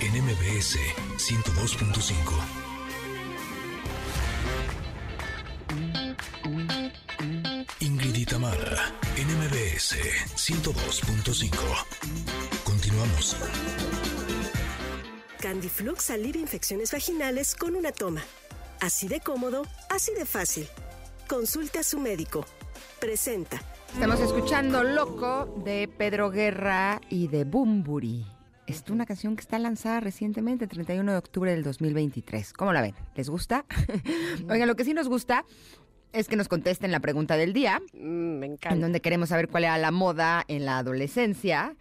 en 0.00 0.22
MBS 0.24 0.78
102.5. 1.18 2.66
Ingrid 7.80 8.14
y 8.16 8.24
Tamara, 8.24 8.92
en 9.16 9.26
MBS 9.38 9.96
102.5. 10.36 11.50
Continuamos. 12.64 13.36
Candiflux 15.40 16.10
alivia 16.10 16.40
infecciones 16.40 16.92
vaginales 16.92 17.54
con 17.54 17.76
una 17.76 17.92
toma. 17.92 18.22
Así 18.80 19.08
de 19.08 19.20
cómodo, 19.20 19.62
así 19.90 20.12
de 20.14 20.24
fácil. 20.24 20.66
Consulte 21.28 21.78
a 21.78 21.82
su 21.82 21.98
médico. 21.98 22.44
Presenta. 23.00 23.60
Estamos 23.92 24.20
escuchando 24.20 24.82
Loco 24.82 25.62
de 25.64 25.88
Pedro 25.88 26.30
Guerra 26.30 27.00
y 27.08 27.28
de 27.28 27.44
Bumburi. 27.44 28.26
Es 28.66 28.82
una 28.90 29.06
canción 29.06 29.36
que 29.36 29.42
está 29.42 29.58
lanzada 29.58 30.00
recientemente, 30.00 30.66
31 30.66 31.12
de 31.12 31.18
octubre 31.18 31.52
del 31.52 31.62
2023. 31.62 32.52
¿Cómo 32.52 32.72
la 32.72 32.82
ven? 32.82 32.94
¿Les 33.14 33.28
gusta? 33.30 33.64
Oigan, 34.50 34.66
lo 34.66 34.74
que 34.74 34.84
sí 34.84 34.92
nos 34.92 35.08
gusta 35.08 35.44
es 36.12 36.26
que 36.28 36.36
nos 36.36 36.48
contesten 36.48 36.90
la 36.90 37.00
pregunta 37.00 37.36
del 37.36 37.52
día, 37.52 37.80
Mm, 37.92 38.38
me 38.38 38.46
en 38.46 38.52
encanta. 38.52 38.80
donde 38.80 39.00
queremos 39.00 39.28
saber 39.28 39.48
cuál 39.48 39.64
era 39.64 39.78
la 39.78 39.90
moda 39.92 40.44
en 40.48 40.64
la 40.64 40.78
adolescencia. 40.78 41.76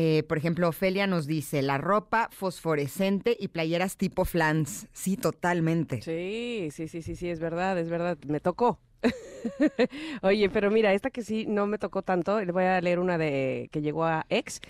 Eh, 0.00 0.22
por 0.22 0.38
ejemplo, 0.38 0.68
Ofelia 0.68 1.08
nos 1.08 1.26
dice 1.26 1.60
la 1.60 1.76
ropa 1.76 2.28
fosforescente 2.30 3.36
y 3.36 3.48
playeras 3.48 3.96
tipo 3.96 4.24
flans. 4.24 4.86
Sí, 4.92 5.16
totalmente. 5.16 6.02
Sí, 6.02 6.68
sí, 6.70 6.86
sí, 6.86 7.02
sí, 7.02 7.16
sí, 7.16 7.28
es 7.28 7.40
verdad, 7.40 7.76
es 7.76 7.88
verdad. 7.88 8.16
Me 8.28 8.38
tocó. 8.38 8.78
Oye, 10.22 10.50
pero 10.50 10.70
mira, 10.70 10.92
esta 10.92 11.10
que 11.10 11.22
sí 11.22 11.46
no 11.48 11.66
me 11.66 11.78
tocó 11.78 12.02
tanto, 12.02 12.40
le 12.40 12.52
voy 12.52 12.62
a 12.62 12.80
leer 12.80 13.00
una 13.00 13.18
de 13.18 13.68
que 13.72 13.82
llegó 13.82 14.04
a 14.04 14.24
ex. 14.28 14.60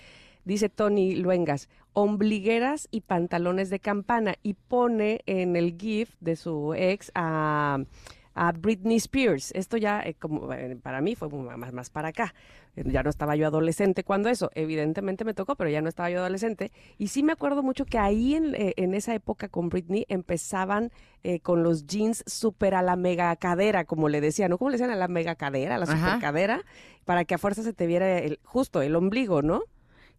Dice 0.45 0.67
Tony 0.67 1.13
Luengas, 1.13 1.69
ombligueras 1.93 2.87
y 2.89 3.01
pantalones 3.01 3.69
de 3.69 3.79
campana. 3.79 4.33
Y 4.41 4.55
pone 4.55 5.21
en 5.27 5.55
el 5.55 5.77
GIF 5.77 6.15
de 6.21 6.37
su 6.37 6.73
ex 6.73 7.11
a, 7.13 7.77
Britney 8.59 8.97
Spears. 8.97 9.51
Esto 9.51 9.77
ya, 9.77 10.01
eh, 10.01 10.15
como 10.15 10.51
eh, 10.53 10.75
para 10.81 11.01
mí, 11.01 11.13
fue 11.13 11.29
más, 11.29 11.71
más 11.71 11.91
para 11.91 12.07
acá. 12.07 12.33
Ya 12.85 13.03
no 13.03 13.09
estaba 13.09 13.35
yo 13.35 13.47
adolescente 13.47 14.03
cuando 14.03 14.29
eso. 14.29 14.49
Evidentemente 14.55 15.25
me 15.25 15.33
tocó, 15.33 15.55
pero 15.55 15.69
ya 15.69 15.81
no 15.81 15.89
estaba 15.89 16.09
yo 16.09 16.19
adolescente. 16.19 16.71
Y 16.97 17.07
sí 17.07 17.23
me 17.23 17.33
acuerdo 17.33 17.63
mucho 17.63 17.85
que 17.85 17.97
ahí 17.97 18.35
en, 18.35 18.55
eh, 18.55 18.73
en 18.77 18.93
esa 18.93 19.13
época 19.13 19.49
con 19.49 19.69
Britney 19.69 20.05
empezaban 20.09 20.91
eh, 21.23 21.39
con 21.39 21.63
los 21.63 21.85
jeans 21.85 22.23
súper 22.25 22.75
a 22.75 22.81
la 22.81 22.95
mega 22.95 23.35
cadera, 23.35 23.85
como 23.85 24.09
le 24.09 24.21
decían, 24.21 24.49
¿no? 24.49 24.57
¿Cómo 24.57 24.69
le 24.69 24.75
decían 24.75 24.91
a 24.91 24.95
la 24.95 25.07
mega 25.07 25.35
cadera, 25.35 25.75
a 25.75 25.77
la 25.77 25.85
super 25.85 26.19
cadera? 26.19 26.63
para 27.09 27.25
que 27.25 27.33
a 27.33 27.39
fuerza 27.39 27.63
se 27.63 27.73
te 27.73 27.87
viera 27.87 28.19
el, 28.19 28.39
justo 28.43 28.83
el 28.83 28.95
ombligo, 28.95 29.41
¿no? 29.41 29.63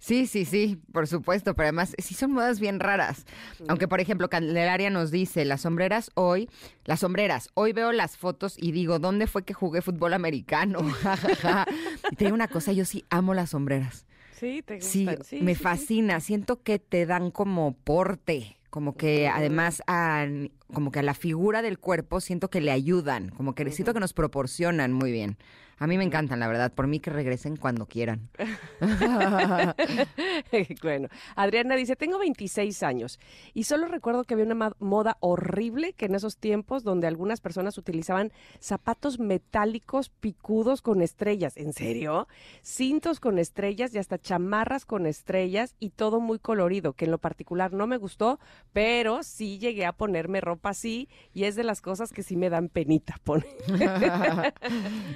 Sí, 0.00 0.26
sí, 0.26 0.46
sí, 0.46 0.80
por 0.92 1.06
supuesto, 1.06 1.54
pero 1.54 1.66
además 1.66 1.94
sí 1.98 2.14
son 2.14 2.32
modas 2.32 2.58
bien 2.58 2.80
raras. 2.80 3.26
Aunque, 3.68 3.86
por 3.86 4.00
ejemplo, 4.00 4.30
Candelaria 4.30 4.88
nos 4.88 5.10
dice, 5.10 5.44
las 5.44 5.60
sombreras 5.60 6.10
hoy, 6.14 6.48
las 6.86 7.00
sombreras, 7.00 7.50
hoy 7.52 7.74
veo 7.74 7.92
las 7.92 8.16
fotos 8.16 8.54
y 8.56 8.72
digo, 8.72 8.98
¿dónde 8.98 9.26
fue 9.26 9.44
que 9.44 9.52
jugué 9.52 9.82
fútbol 9.82 10.14
americano? 10.14 10.80
y 12.10 12.16
te 12.16 12.24
digo 12.24 12.34
una 12.34 12.48
cosa, 12.48 12.72
yo 12.72 12.86
sí 12.86 13.04
amo 13.10 13.34
las 13.34 13.50
sombreras. 13.50 14.06
Sí, 14.32 14.62
te 14.64 14.76
gustan. 14.76 15.18
Sí, 15.22 15.40
me 15.42 15.52
sí, 15.52 15.58
sí. 15.58 15.62
fascina, 15.62 16.20
siento 16.20 16.62
que 16.62 16.78
te 16.78 17.04
dan 17.04 17.30
como 17.30 17.74
porte, 17.74 18.56
como 18.70 18.96
que 18.96 19.28
además 19.28 19.82
a, 19.86 20.26
como 20.72 20.92
que 20.92 21.00
a 21.00 21.02
la 21.02 21.12
figura 21.12 21.60
del 21.60 21.78
cuerpo 21.78 22.22
siento 22.22 22.48
que 22.48 22.62
le 22.62 22.70
ayudan, 22.70 23.28
como 23.28 23.54
que 23.54 23.70
siento 23.70 23.92
que 23.92 24.00
nos 24.00 24.14
proporcionan 24.14 24.94
muy 24.94 25.12
bien. 25.12 25.36
A 25.80 25.86
mí 25.86 25.96
me 25.96 26.04
encantan, 26.04 26.40
la 26.40 26.46
verdad, 26.46 26.70
por 26.70 26.86
mí 26.86 27.00
que 27.00 27.08
regresen 27.08 27.56
cuando 27.56 27.86
quieran. 27.86 28.28
bueno, 30.82 31.08
Adriana 31.36 31.74
dice, 31.74 31.96
tengo 31.96 32.18
26 32.18 32.82
años 32.82 33.18
y 33.54 33.64
solo 33.64 33.88
recuerdo 33.88 34.24
que 34.24 34.34
había 34.34 34.44
una 34.44 34.72
moda 34.78 35.16
horrible 35.20 35.94
que 35.94 36.04
en 36.04 36.16
esos 36.16 36.36
tiempos 36.36 36.84
donde 36.84 37.06
algunas 37.06 37.40
personas 37.40 37.78
utilizaban 37.78 38.30
zapatos 38.58 39.18
metálicos 39.18 40.10
picudos 40.10 40.82
con 40.82 41.00
estrellas. 41.00 41.56
¿En 41.56 41.72
serio? 41.72 42.28
Cintos 42.62 43.18
con 43.18 43.38
estrellas 43.38 43.94
y 43.94 43.98
hasta 43.98 44.18
chamarras 44.18 44.84
con 44.84 45.06
estrellas 45.06 45.76
y 45.78 45.90
todo 45.90 46.20
muy 46.20 46.40
colorido, 46.40 46.92
que 46.92 47.06
en 47.06 47.10
lo 47.10 47.18
particular 47.18 47.72
no 47.72 47.86
me 47.86 47.96
gustó, 47.96 48.38
pero 48.74 49.22
sí 49.22 49.58
llegué 49.58 49.86
a 49.86 49.94
ponerme 49.94 50.42
ropa 50.42 50.70
así 50.70 51.08
y 51.32 51.44
es 51.44 51.56
de 51.56 51.64
las 51.64 51.80
cosas 51.80 52.12
que 52.12 52.22
sí 52.22 52.36
me 52.36 52.50
dan 52.50 52.68
penita 52.68 53.18
poner. 53.24 53.46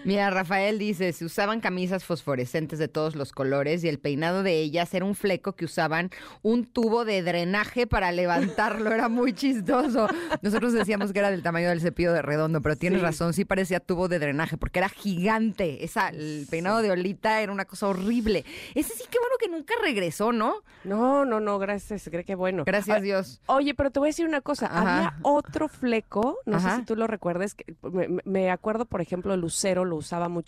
Mira, 0.06 0.30
Rafael 0.54 0.78
dice, 0.78 1.12
se 1.12 1.24
usaban 1.24 1.58
camisas 1.60 2.04
fosforescentes 2.04 2.78
de 2.78 2.86
todos 2.86 3.16
los 3.16 3.32
colores 3.32 3.82
y 3.82 3.88
el 3.88 3.98
peinado 3.98 4.44
de 4.44 4.60
ellas 4.60 4.94
era 4.94 5.04
un 5.04 5.16
fleco 5.16 5.54
que 5.54 5.64
usaban 5.64 6.10
un 6.42 6.64
tubo 6.64 7.04
de 7.04 7.22
drenaje 7.24 7.88
para 7.88 8.12
levantarlo, 8.12 8.92
era 8.92 9.08
muy 9.08 9.32
chistoso. 9.32 10.06
Nosotros 10.42 10.72
decíamos 10.72 11.12
que 11.12 11.18
era 11.18 11.32
del 11.32 11.42
tamaño 11.42 11.70
del 11.70 11.80
cepillo 11.80 12.12
de 12.12 12.22
redondo, 12.22 12.60
pero 12.62 12.76
tienes 12.76 13.00
Sí. 13.00 13.04
razón, 13.04 13.32
sí 13.34 13.44
parecía 13.44 13.80
tubo 13.80 14.06
de 14.06 14.20
drenaje 14.20 14.56
porque 14.56 14.78
era 14.78 14.88
gigante. 14.88 15.82
Esa, 15.84 16.10
el 16.10 16.46
peinado 16.48 16.82
de 16.82 16.92
Olita 16.92 17.40
era 17.40 17.50
una 17.50 17.64
cosa 17.64 17.88
horrible. 17.88 18.44
Ese 18.76 18.94
sí 18.94 19.02
que 19.10 19.18
bueno 19.18 19.34
que 19.40 19.48
nunca 19.48 19.74
regresó, 19.82 20.30
¿no? 20.30 20.58
No, 20.84 21.24
no, 21.24 21.40
no, 21.40 21.58
gracias, 21.58 22.08
cree 22.08 22.22
que 22.24 22.36
bueno. 22.36 22.62
Gracias 22.64 22.98
Ah, 22.98 23.00
Dios. 23.00 23.40
Oye, 23.46 23.74
pero 23.74 23.90
te 23.90 23.98
voy 23.98 24.06
a 24.06 24.10
decir 24.10 24.26
una 24.28 24.40
cosa. 24.40 24.66
Ajá. 24.66 24.96
Había 24.98 25.14
otro 25.22 25.66
fleco, 25.66 26.38
no 26.46 26.60
sé 26.60 26.76
si 26.76 26.82
tú 26.84 26.94
lo 26.94 27.08
recuerdes, 27.08 27.54
que 27.56 27.74
me, 27.82 28.06
me- 28.06 28.22
me 28.24 28.50
acuerdo, 28.52 28.84
por 28.84 29.00
ejemplo, 29.00 29.36
Lucero 29.36 29.84
lo 29.84 29.96
usaba 29.96 30.28
mucho, 30.28 30.43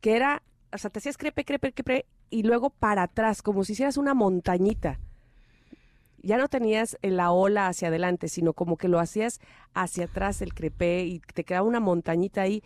que 0.00 0.16
era, 0.16 0.42
o 0.72 0.78
sea, 0.78 0.90
te 0.90 0.98
hacías 0.98 1.16
crepe, 1.16 1.44
crepe, 1.44 1.72
crepe, 1.72 2.06
y 2.30 2.42
luego 2.42 2.70
para 2.70 3.04
atrás, 3.04 3.42
como 3.42 3.64
si 3.64 3.72
hicieras 3.72 3.96
una 3.96 4.14
montañita. 4.14 4.98
Ya 6.20 6.36
no 6.36 6.48
tenías 6.48 6.98
la 7.00 7.30
ola 7.30 7.68
hacia 7.68 7.88
adelante, 7.88 8.28
sino 8.28 8.52
como 8.52 8.76
que 8.76 8.88
lo 8.88 8.98
hacías 8.98 9.40
hacia 9.72 10.06
atrás 10.06 10.42
el 10.42 10.52
crepé 10.52 11.04
y 11.04 11.20
te 11.20 11.44
quedaba 11.44 11.66
una 11.66 11.80
montañita 11.80 12.42
ahí. 12.42 12.62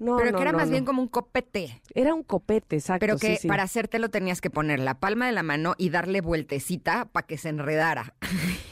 No, 0.00 0.16
pero 0.16 0.32
no, 0.32 0.38
que 0.38 0.42
era 0.42 0.52
no, 0.52 0.58
más 0.58 0.68
no. 0.68 0.72
bien 0.72 0.84
como 0.86 1.02
un 1.02 1.08
copete. 1.08 1.82
Era 1.94 2.14
un 2.14 2.22
copete, 2.22 2.76
exacto. 2.76 3.00
Pero 3.00 3.18
sí, 3.18 3.26
que 3.26 3.36
sí. 3.36 3.48
para 3.48 3.64
hacértelo 3.64 4.08
tenías 4.08 4.40
que 4.40 4.48
poner 4.48 4.80
la 4.80 4.98
palma 4.98 5.26
de 5.26 5.32
la 5.32 5.42
mano 5.42 5.74
y 5.76 5.90
darle 5.90 6.22
vueltecita 6.22 7.04
para 7.04 7.26
que 7.26 7.36
se 7.36 7.50
enredara. 7.50 8.14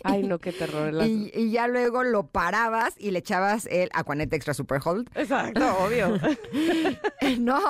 Ay, 0.05 0.22
no, 0.22 0.39
qué 0.41 0.53
terror. 0.53 1.07
Y, 1.07 1.31
y 1.35 1.51
ya 1.51 1.68
luego 1.68 2.03
lo 2.03 2.29
parabas 2.29 2.95
y 2.97 3.11
le 3.11 3.18
echabas 3.18 3.66
el 3.66 3.91
Aquanet 3.93 4.33
Extra 4.33 4.55
Super 4.55 4.81
Hold. 4.83 5.11
Exacto, 5.14 5.61
obvio. 5.79 6.18
no. 7.39 7.61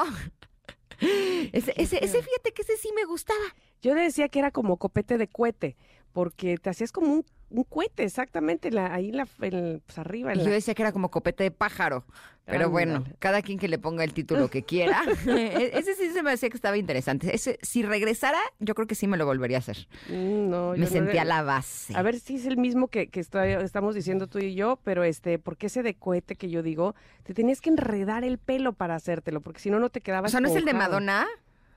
Ese, 1.00 1.74
ese, 1.76 2.04
ese, 2.04 2.22
fíjate 2.22 2.52
que 2.52 2.62
ese 2.62 2.76
sí 2.76 2.90
me 2.94 3.04
gustaba. 3.04 3.40
Yo 3.82 3.94
le 3.94 4.02
decía 4.02 4.28
que 4.28 4.38
era 4.38 4.52
como 4.52 4.76
copete 4.76 5.18
de 5.18 5.28
cohete, 5.28 5.76
porque 6.12 6.56
te 6.58 6.70
hacías 6.70 6.92
como 6.92 7.12
un, 7.12 7.24
un 7.50 7.64
cohete, 7.64 8.04
exactamente, 8.04 8.70
la, 8.70 8.92
ahí 8.92 9.10
la, 9.12 9.26
en- 9.40 9.80
pues 9.86 9.98
arriba. 9.98 10.32
en 10.32 10.40
Y 10.40 10.42
la- 10.42 10.48
yo 10.48 10.52
decía 10.54 10.74
que 10.74 10.82
era 10.82 10.92
como 10.92 11.10
copete 11.10 11.44
de 11.44 11.50
pájaro. 11.50 12.04
Pero 12.50 12.70
bueno, 12.70 13.04
cada 13.18 13.42
quien 13.42 13.58
que 13.58 13.68
le 13.68 13.78
ponga 13.78 14.04
el 14.04 14.14
título 14.14 14.48
que 14.48 14.62
quiera. 14.62 15.02
E- 15.26 15.70
ese 15.78 15.94
sí 15.94 16.08
se 16.10 16.22
me 16.22 16.32
hacía 16.32 16.48
que 16.48 16.56
estaba 16.56 16.78
interesante. 16.78 17.34
Ese, 17.34 17.58
si 17.60 17.82
regresara, 17.82 18.38
yo 18.58 18.74
creo 18.74 18.86
que 18.86 18.94
sí 18.94 19.06
me 19.06 19.18
lo 19.18 19.26
volvería 19.26 19.58
a 19.58 19.60
hacer. 19.60 19.86
Mm, 20.08 20.48
no, 20.48 20.70
me 20.72 20.78
yo 20.78 20.84
no 20.84 20.90
sentía 20.90 21.24
le- 21.24 21.28
la 21.28 21.42
base. 21.42 21.94
A 21.94 22.00
ver 22.00 22.18
si 22.18 22.36
es 22.36 22.46
el 22.46 22.56
mismo 22.56 22.88
que, 22.88 23.08
que 23.08 23.20
estoy- 23.20 23.52
estamos 23.62 23.94
diciendo 23.94 24.28
tú 24.28 24.38
y 24.38 24.54
yo, 24.54 24.78
pero 24.82 25.04
este, 25.04 25.38
porque 25.38 25.66
ese 25.66 25.82
de 25.82 25.92
cohete 25.94 26.36
que 26.36 26.48
yo 26.48 26.62
digo, 26.62 26.94
te 27.22 27.34
tenías 27.34 27.60
que 27.60 27.68
enredar 27.68 28.24
el 28.24 28.38
pelo 28.38 28.72
para 28.72 28.94
hacértelo, 28.94 29.42
porque 29.42 29.60
si 29.60 29.68
no, 29.70 29.78
no 29.78 29.90
te 29.90 30.00
quedaba 30.00 30.28
o 30.28 30.30
sea, 30.30 30.40
¿no 30.40 30.48
es 30.48 30.56
el 30.56 30.64
de. 30.64 30.72
Madonna? 30.72 31.26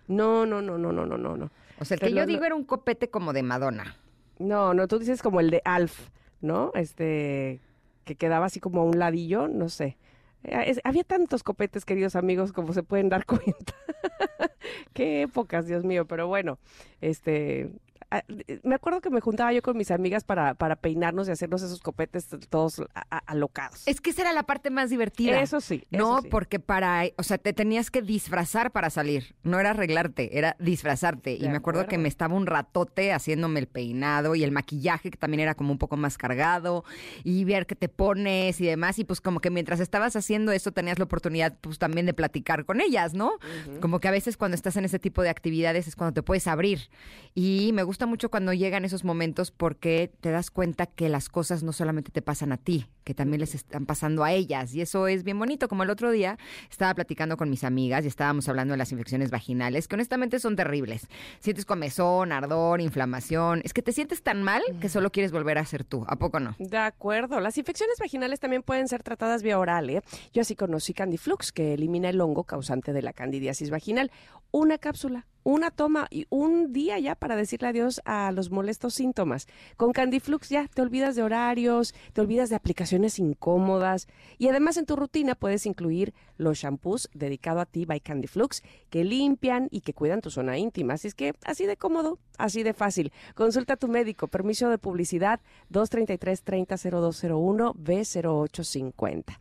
No, 0.07 0.45
no, 0.45 0.61
no, 0.61 0.77
no, 0.77 0.93
no, 0.93 1.05
no, 1.05 1.17
no, 1.17 1.36
no. 1.36 1.51
O 1.79 1.86
sea, 1.86 1.95
el 1.95 1.99
Te 1.99 2.05
que 2.07 2.11
lo- 2.13 2.21
yo 2.21 2.25
digo 2.27 2.45
era 2.45 2.55
un 2.55 2.63
copete 2.63 3.09
como 3.09 3.34
de 3.34 3.43
Madonna. 3.43 3.97
No, 4.41 4.73
no, 4.73 4.87
tú 4.87 4.99
dices 4.99 5.21
como 5.21 5.39
el 5.39 5.49
de 5.49 5.61
Alf, 5.65 6.09
¿no? 6.41 6.71
Este, 6.75 7.61
que 8.05 8.15
quedaba 8.15 8.47
así 8.47 8.59
como 8.59 8.81
a 8.81 8.85
un 8.85 8.99
ladillo, 8.99 9.47
no 9.47 9.69
sé. 9.69 9.97
Eh, 10.43 10.75
había 10.83 11.03
tantos 11.03 11.43
copetes, 11.43 11.85
queridos 11.85 12.15
amigos, 12.15 12.51
como 12.51 12.73
se 12.73 12.83
pueden 12.83 13.09
dar 13.09 13.25
cuenta. 13.27 13.73
Qué 14.93 15.23
épocas, 15.23 15.67
Dios 15.67 15.83
mío, 15.83 16.05
pero 16.05 16.27
bueno, 16.27 16.59
este... 17.01 17.69
eh, 18.12 18.59
Me 18.64 18.76
acuerdo 18.76 19.01
que 19.01 19.09
me 19.09 19.22
juntaba 19.22 19.53
yo 19.53 19.62
con 19.62 19.78
mis 19.78 19.91
amigas 19.91 20.24
para, 20.24 20.53
para 20.53 20.76
peinarnos 20.76 21.28
y 21.28 21.32
hacernos 21.32 21.62
esos 21.62 21.82
copetes 21.82 22.28
todos 22.49 22.82
alocados. 23.26 23.84
Es 23.86 24.01
que 24.01 24.12
esa 24.12 24.22
era 24.22 24.34
la 24.34 24.43
parte 24.43 24.70
más 24.70 24.89
divertida. 24.89 25.41
Eso 25.41 25.62
sí. 25.62 25.84
No, 25.91 26.22
sí. 26.22 26.28
porque 26.30 26.59
para, 26.59 27.03
o 27.18 27.24
sea, 27.24 27.38
te 27.38 27.53
tenías 27.53 27.91
que 27.91 28.01
disfrazar 28.01 28.72
para 28.72 28.89
salir. 28.89 29.36
No 29.43 29.59
era 29.59 29.72
arreglarte, 29.72 30.38
era 30.38 30.55
disfrazarte. 30.59 31.34
y 31.36 31.47
me 31.47 31.57
acuerdo 31.57 31.88
que 31.88 31.97
me 31.97 32.07
estaba 32.07 32.36
un 32.36 32.45
ratote 32.45 33.14
haciéndome 33.14 33.59
el 33.59 33.68
peinado 33.68 34.36
y 34.36 34.43
el 34.43 34.51
maquillaje, 34.51 35.12
que 35.12 35.18
también 35.18 35.41
era 35.41 35.55
como 35.55 35.72
un 35.72 35.78
poco 35.78 35.97
más 35.97 36.18
cargado, 36.18 36.84
y 37.24 37.43
ver 37.45 37.66
qué 37.66 37.76
te 37.76 37.89
pones 37.89 38.59
y 38.62 38.66
demás. 38.66 38.99
Y 38.99 39.03
pues 39.03 39.22
como 39.22 39.39
que 39.39 39.49
mientras 39.49 39.80
estabas 39.80 40.16
haciendo 40.16 40.51
eso 40.51 40.72
tenías 40.72 40.99
la 40.99 41.05
oportunidad 41.05 41.57
pues 41.62 41.80
también 41.80 42.05
de 42.05 42.14
platicar 42.14 42.66
con 42.66 42.82
ellas, 42.82 43.14
¿no? 43.14 43.34
Como 43.80 43.99
que 43.99 44.07
a 44.07 44.12
veces 44.12 44.38
cuando 44.38 44.55
estás 44.55 44.76
en 44.76 44.86
ese 44.86 44.99
tipo 44.99 45.22
de 45.22 45.30
actividades 45.30 45.88
es 45.88 45.95
cuando 45.95 46.14
te 46.14 46.24
puedes 46.24 46.47
abrir. 46.47 46.89
Y 47.34 47.72
me 47.74 47.84
gusta 47.84 48.01
mucho 48.06 48.30
cuando 48.30 48.54
llegan 48.54 48.86
esos 48.86 49.04
momentos 49.04 49.52
porque 49.52 50.12
te 50.22 50.32
das 50.32 50.52
cuenta 50.52 50.86
que 50.86 51.10
las 51.10 51.30
cosas 51.30 51.64
no 51.64 51.74
solamente 51.74 52.12
te 52.12 52.22
pasan 52.22 52.52
a 52.52 52.58
ti, 52.58 52.88
que 53.04 53.14
también 53.14 53.39
les 53.39 53.56
están 53.56 53.86
pasando 53.86 54.24
a 54.24 54.32
ellas. 54.32 54.74
Y 54.74 54.82
eso 54.82 55.08
es 55.08 55.24
bien 55.24 55.39
bonito. 55.39 55.68
Como 55.68 55.84
el 55.84 55.89
otro 55.89 56.12
día 56.12 56.38
estaba 56.70 56.93
platicando 56.93 57.38
con 57.38 57.49
mis 57.49 57.64
amigas 57.64 58.06
y 58.06 58.08
estábamos 58.08 58.47
hablando 58.49 58.74
de 58.74 58.78
las 58.78 58.91
infecciones 58.91 59.32
vaginales, 59.32 59.88
que 59.88 59.95
honestamente 59.95 60.39
son 60.39 60.56
terribles. 60.56 61.08
Sientes 61.39 61.66
comezón, 61.66 62.32
ardor, 62.32 62.82
inflamación. 62.82 63.62
Es 63.64 63.74
que 63.74 63.82
te 63.82 63.91
sientes 63.91 64.24
tan 64.24 64.43
mal 64.43 64.62
que 64.80 64.89
solo 64.89 65.12
quieres 65.12 65.32
volver 65.32 65.58
a 65.58 65.66
ser 65.66 65.84
tú. 65.84 66.06
¿A 66.08 66.18
poco 66.18 66.39
no? 66.39 66.56
De 66.60 66.78
acuerdo. 66.78 67.39
Las 67.39 67.58
infecciones 67.58 67.97
vaginales 67.99 68.39
también 68.39 68.64
pueden 68.64 68.88
ser 68.88 69.04
tratadas 69.04 69.43
vía 69.43 69.60
oral. 69.60 69.89
¿eh? 69.89 70.02
Yo 70.34 70.41
así 70.41 70.56
conocí 70.56 70.93
Candiflux, 70.93 71.52
que 71.52 71.74
elimina 71.74 72.10
el 72.10 72.22
hongo 72.22 72.43
causante 72.43 72.93
de 72.93 73.02
la 73.02 73.14
candidiasis 73.14 73.70
vaginal. 73.70 74.12
Una 74.52 74.78
cápsula, 74.78 75.28
una 75.43 75.71
toma 75.71 76.07
y 76.09 76.25
un 76.29 76.73
día 76.73 76.99
ya 76.99 77.15
para 77.15 77.35
decirle 77.35 77.69
adiós 77.69 78.01
a 78.05 78.31
los 78.31 78.51
molestos 78.51 78.93
síntomas. 78.93 79.47
Con 79.77 79.91
Candiflux 79.91 80.49
ya 80.49 80.67
te 80.67 80.81
olvidas 80.81 81.15
de 81.15 81.23
horarios, 81.23 81.93
te 82.13 82.21
olvidas 82.21 82.49
de 82.49 82.55
aplicaciones 82.55 83.19
incómodas 83.19 84.07
y 84.37 84.47
además 84.47 84.77
en 84.77 84.85
tu 84.85 84.95
rutina 84.95 85.35
puedes 85.35 85.65
incluir 85.65 86.13
los 86.37 86.59
shampoos 86.59 87.09
dedicados 87.13 87.61
a 87.61 87.65
ti 87.65 87.85
by 87.85 87.99
Candiflux 87.99 88.63
que 88.89 89.03
limpian 89.03 89.67
y 89.71 89.81
que 89.81 89.93
cuidan 89.93 90.21
tu 90.21 90.29
zona 90.29 90.57
íntima. 90.57 90.95
Así 90.95 91.07
es 91.07 91.15
que 91.15 91.33
así 91.43 91.65
de 91.65 91.77
cómodo, 91.77 92.19
así 92.37 92.63
de 92.63 92.73
fácil. 92.73 93.11
Consulta 93.35 93.73
a 93.73 93.77
tu 93.77 93.87
médico. 93.87 94.27
Permiso 94.27 94.69
de 94.69 94.77
publicidad 94.77 95.39
233-300201 95.71 97.73
B0850. 97.75 99.39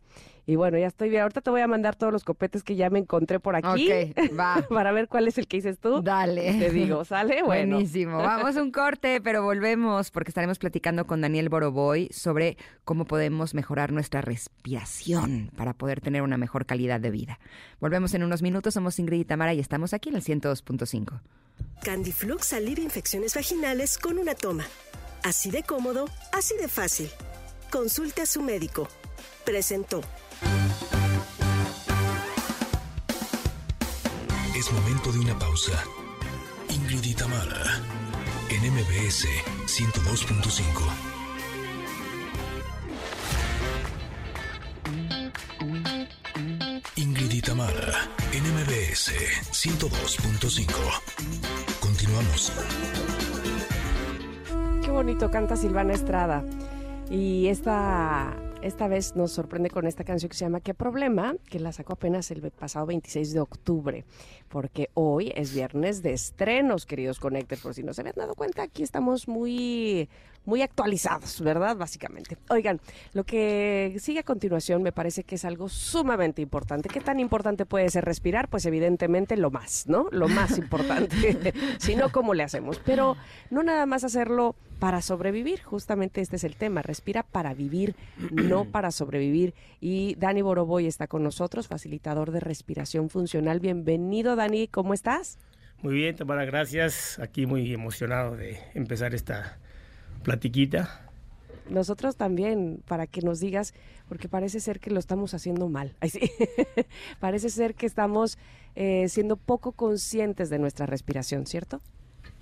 Y 0.51 0.57
bueno, 0.57 0.77
ya 0.77 0.87
estoy 0.87 1.09
bien. 1.09 1.21
Ahorita 1.21 1.39
te 1.39 1.49
voy 1.49 1.61
a 1.61 1.67
mandar 1.67 1.95
todos 1.95 2.11
los 2.11 2.25
copetes 2.25 2.61
que 2.61 2.75
ya 2.75 2.89
me 2.89 2.99
encontré 2.99 3.39
por 3.39 3.55
aquí. 3.55 3.89
Ok, 3.89 4.37
va. 4.37 4.61
Para 4.69 4.91
ver 4.91 5.07
cuál 5.07 5.29
es 5.29 5.37
el 5.37 5.47
que 5.47 5.57
dices 5.57 5.79
tú. 5.79 6.01
Dale. 6.01 6.59
Te 6.59 6.71
digo, 6.71 7.05
¿sale? 7.05 7.41
Bueno. 7.41 7.77
Buenísimo. 7.77 8.17
Vamos 8.17 8.57
a 8.57 8.61
un 8.61 8.69
corte, 8.69 9.21
pero 9.21 9.43
volvemos 9.43 10.11
porque 10.11 10.29
estaremos 10.29 10.59
platicando 10.59 11.07
con 11.07 11.21
Daniel 11.21 11.47
Boroboy 11.47 12.09
sobre 12.11 12.57
cómo 12.83 13.05
podemos 13.05 13.53
mejorar 13.53 13.93
nuestra 13.93 14.19
respiración 14.19 15.51
para 15.55 15.73
poder 15.73 16.01
tener 16.01 16.21
una 16.21 16.35
mejor 16.35 16.65
calidad 16.65 16.99
de 16.99 17.11
vida. 17.11 17.39
Volvemos 17.79 18.13
en 18.13 18.23
unos 18.23 18.41
minutos. 18.41 18.73
Somos 18.73 18.99
Ingrid 18.99 19.21
y 19.21 19.25
Tamara 19.25 19.53
y 19.53 19.61
estamos 19.61 19.93
aquí 19.93 20.09
en 20.09 20.17
el 20.17 20.21
102.5. 20.21 21.21
Candiflux 21.81 22.51
alivia 22.51 22.83
infecciones 22.83 23.35
vaginales 23.35 23.97
con 23.97 24.19
una 24.19 24.35
toma. 24.35 24.65
Así 25.23 25.49
de 25.49 25.63
cómodo, 25.63 26.09
así 26.33 26.57
de 26.57 26.67
fácil. 26.67 27.09
Consulte 27.71 28.23
a 28.23 28.25
su 28.25 28.41
médico. 28.41 28.89
Presentó. 29.45 30.01
Es 34.55 34.71
momento 34.71 35.11
de 35.11 35.19
una 35.19 35.37
pausa. 35.39 35.83
Ingrid 36.69 37.03
y 37.03 37.13
Tamara, 37.13 37.81
en 38.49 38.73
MBS 38.73 39.27
102.5. 39.65 41.11
Ingrid 46.95 47.31
y 47.31 47.41
Tamara, 47.41 48.09
en 48.33 48.43
MBS 48.53 48.81
MBS 48.91 49.11
102.5. 49.51 50.65
Continuamos. 51.79 52.51
Qué 54.83 54.91
bonito 54.91 55.31
canta 55.31 55.55
Silvana 55.55 55.93
Estrada. 55.93 56.43
Y 57.09 57.47
esta 57.47 58.35
esta 58.61 58.87
vez 58.87 59.15
nos 59.15 59.31
sorprende 59.31 59.69
con 59.69 59.87
esta 59.87 60.03
canción 60.03 60.29
que 60.29 60.37
se 60.37 60.45
llama 60.45 60.61
¿Qué 60.61 60.73
problema? 60.73 61.35
que 61.49 61.59
la 61.59 61.71
sacó 61.71 61.93
apenas 61.93 62.29
el 62.31 62.51
pasado 62.51 62.85
26 62.85 63.33
de 63.33 63.39
octubre, 63.39 64.05
porque 64.49 64.89
hoy 64.93 65.31
es 65.35 65.53
viernes 65.53 66.03
de 66.03 66.13
estrenos, 66.13 66.85
queridos 66.85 67.19
Connectors, 67.19 67.61
por 67.61 67.73
si 67.73 67.83
no 67.83 67.93
se 67.93 68.01
habían 68.01 68.15
dado 68.15 68.35
cuenta, 68.35 68.63
aquí 68.63 68.83
estamos 68.83 69.27
muy 69.27 70.09
muy 70.45 70.61
actualizados, 70.61 71.41
¿verdad? 71.41 71.75
Básicamente. 71.77 72.37
Oigan, 72.49 72.79
lo 73.13 73.23
que 73.23 73.95
sigue 73.99 74.19
a 74.19 74.23
continuación 74.23 74.81
me 74.83 74.91
parece 74.91 75.23
que 75.23 75.35
es 75.35 75.45
algo 75.45 75.69
sumamente 75.69 76.41
importante. 76.41 76.89
¿Qué 76.89 76.99
tan 76.99 77.19
importante 77.19 77.65
puede 77.65 77.89
ser 77.89 78.05
respirar? 78.05 78.47
Pues 78.47 78.65
evidentemente 78.65 79.37
lo 79.37 79.51
más, 79.51 79.87
¿no? 79.87 80.07
Lo 80.11 80.27
más 80.27 80.57
importante. 80.57 81.53
si 81.77 81.95
no, 81.95 82.11
¿cómo 82.11 82.33
le 82.33 82.43
hacemos? 82.43 82.79
Pero 82.83 83.15
no 83.49 83.63
nada 83.63 83.85
más 83.85 84.03
hacerlo 84.03 84.55
para 84.79 85.03
sobrevivir, 85.03 85.61
justamente 85.61 86.21
este 86.21 86.37
es 86.37 86.43
el 86.43 86.55
tema, 86.55 86.81
respira 86.81 87.21
para 87.21 87.53
vivir, 87.53 87.95
no 88.31 88.65
para 88.71 88.89
sobrevivir. 88.89 89.53
Y 89.79 90.15
Dani 90.15 90.41
Boroboy 90.41 90.87
está 90.87 91.05
con 91.05 91.21
nosotros, 91.21 91.67
facilitador 91.67 92.31
de 92.31 92.39
respiración 92.39 93.11
funcional. 93.11 93.59
Bienvenido, 93.59 94.35
Dani, 94.35 94.67
¿cómo 94.67 94.95
estás? 94.95 95.37
Muy 95.83 95.93
bien, 95.93 96.15
Tamara, 96.15 96.45
gracias. 96.45 97.19
Aquí 97.19 97.45
muy 97.45 97.71
emocionado 97.73 98.35
de 98.35 98.59
empezar 98.73 99.13
esta 99.13 99.59
platiquita. 100.23 101.07
Nosotros 101.69 102.17
también, 102.17 102.83
para 102.87 103.07
que 103.07 103.21
nos 103.21 103.39
digas, 103.39 103.73
porque 104.09 104.27
parece 104.27 104.59
ser 104.59 104.79
que 104.79 104.91
lo 104.91 104.99
estamos 104.99 105.33
haciendo 105.33 105.69
mal. 105.69 105.95
parece 107.19 107.49
ser 107.49 107.75
que 107.75 107.85
estamos 107.85 108.37
eh, 108.75 109.07
siendo 109.09 109.37
poco 109.37 109.71
conscientes 109.71 110.49
de 110.49 110.59
nuestra 110.59 110.85
respiración, 110.85 111.45
¿cierto? 111.45 111.81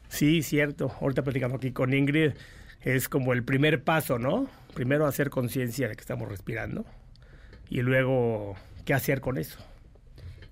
Sí, 0.07 0.41
cierto. 0.41 0.91
Ahorita 0.99 1.23
platicando 1.23 1.57
aquí 1.57 1.72
con 1.72 1.93
Ingrid, 1.93 2.31
es 2.81 3.10
como 3.10 3.34
el 3.34 3.43
primer 3.43 3.84
paso, 3.84 4.18
¿no? 4.18 4.47
Primero 4.73 5.06
hacer 5.06 5.30
conciencia 5.30 5.88
de 5.88 5.95
que 5.95 6.01
estamos 6.01 6.27
respirando 6.27 6.85
y 7.69 7.81
luego 7.81 8.56
qué 8.85 8.93
hacer 8.93 9.22
con 9.22 9.38
eso. 9.38 9.60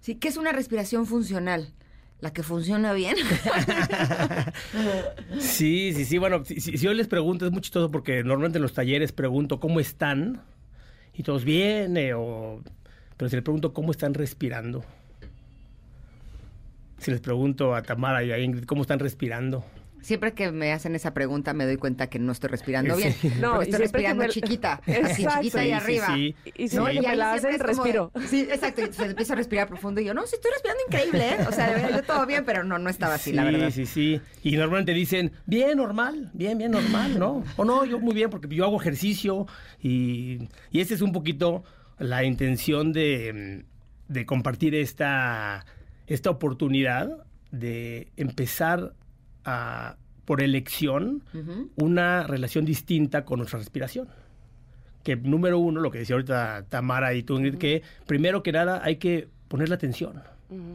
Sí, 0.01 0.15
¿qué 0.15 0.27
es 0.27 0.37
una 0.37 0.51
respiración 0.51 1.05
funcional? 1.05 1.73
La 2.19 2.33
que 2.33 2.43
funciona 2.43 2.93
bien. 2.93 3.15
sí, 5.39 5.93
sí, 5.93 6.05
sí. 6.05 6.17
Bueno, 6.17 6.43
si, 6.45 6.77
yo 6.77 6.93
les 6.93 7.07
pregunto, 7.07 7.45
es 7.45 7.51
muy 7.51 7.61
chistoso 7.61 7.91
porque 7.91 8.23
normalmente 8.23 8.57
en 8.57 8.63
los 8.63 8.73
talleres 8.73 9.11
pregunto 9.11 9.59
cómo 9.59 9.79
están 9.79 10.41
y 11.13 11.23
todos 11.23 11.43
bien, 11.43 11.97
o... 12.15 12.61
pero 13.17 13.29
si 13.29 13.35
les 13.35 13.43
pregunto 13.43 13.73
cómo 13.73 13.91
están 13.91 14.13
respirando. 14.13 14.83
Si 16.97 17.11
les 17.11 17.21
pregunto 17.21 17.75
a 17.75 17.83
Tamara 17.83 18.23
y 18.23 18.31
a 18.31 18.39
Ingrid 18.39 18.65
cómo 18.65 18.81
están 18.81 18.99
respirando. 18.99 19.63
Siempre 20.01 20.33
que 20.33 20.51
me 20.51 20.71
hacen 20.71 20.95
esa 20.95 21.13
pregunta 21.13 21.53
me 21.53 21.65
doy 21.65 21.77
cuenta 21.77 22.07
que 22.07 22.19
no 22.19 22.31
estoy 22.31 22.49
respirando 22.49 22.95
bien. 22.95 23.15
No, 23.41 23.61
estoy 23.61 23.79
respirando 23.79 24.27
chiquita. 24.27 24.81
Así 25.03 25.25
chiquita 25.25 25.65
y 25.65 25.71
arriba. 25.71 26.07
Sí, 26.13 26.35
y 26.55 26.67
si 26.67 26.79
me 26.79 27.15
la 27.15 27.33
hacen, 27.33 27.59
respiro. 27.59 28.11
sí, 28.27 28.41
exacto. 28.41 28.81
Y 28.81 28.93
se 28.93 29.05
empieza 29.05 29.33
a 29.33 29.35
respirar 29.35 29.67
profundo 29.67 30.01
y 30.01 30.05
yo, 30.05 30.13
no, 30.13 30.25
sí 30.25 30.35
estoy 30.35 30.51
respirando 30.51 30.83
increíble, 30.87 31.29
¿eh? 31.29 31.45
O 31.47 31.51
sea, 31.51 32.01
todo 32.03 32.25
bien, 32.25 32.45
pero 32.45 32.63
no, 32.63 32.79
no 32.79 32.89
estaba 32.89 33.15
así, 33.15 33.31
la 33.33 33.43
verdad. 33.43 33.69
Sí, 33.71 33.85
sí, 33.85 34.21
sí. 34.21 34.21
Y 34.43 34.57
normalmente 34.57 34.93
dicen, 34.93 35.31
bien, 35.45 35.77
normal, 35.77 36.31
bien, 36.33 36.57
bien, 36.57 36.71
normal, 36.71 37.19
¿no? 37.19 37.43
O 37.55 37.65
no, 37.65 37.85
yo 37.85 37.99
muy 37.99 38.13
bien, 38.13 38.29
porque 38.29 38.53
yo 38.53 38.65
hago 38.65 38.79
ejercicio 38.79 39.47
y, 39.81 40.47
y 40.71 40.79
esta 40.79 40.93
es 40.93 41.01
un 41.01 41.11
poquito 41.11 41.63
la 41.99 42.23
intención 42.23 42.93
de, 42.93 43.65
de 44.07 44.25
compartir 44.25 44.75
esta, 44.75 45.65
esta 46.07 46.29
oportunidad 46.29 47.25
de 47.51 48.11
empezar 48.17 48.93
por 50.25 50.41
elección, 50.41 51.23
una 51.75 52.23
relación 52.23 52.65
distinta 52.65 53.23
con 53.23 53.39
nuestra 53.39 53.59
respiración. 53.59 54.09
Que 55.03 55.15
número 55.15 55.57
uno, 55.57 55.79
lo 55.79 55.89
que 55.89 55.99
decía 55.99 56.15
ahorita 56.15 56.65
Tamara 56.67 57.13
y 57.13 57.23
tú, 57.23 57.39
que 57.57 57.81
primero 58.05 58.43
que 58.43 58.51
nada 58.51 58.81
hay 58.83 58.97
que 58.97 59.29
poner 59.47 59.69
la 59.69 59.75
atención. 59.75 60.21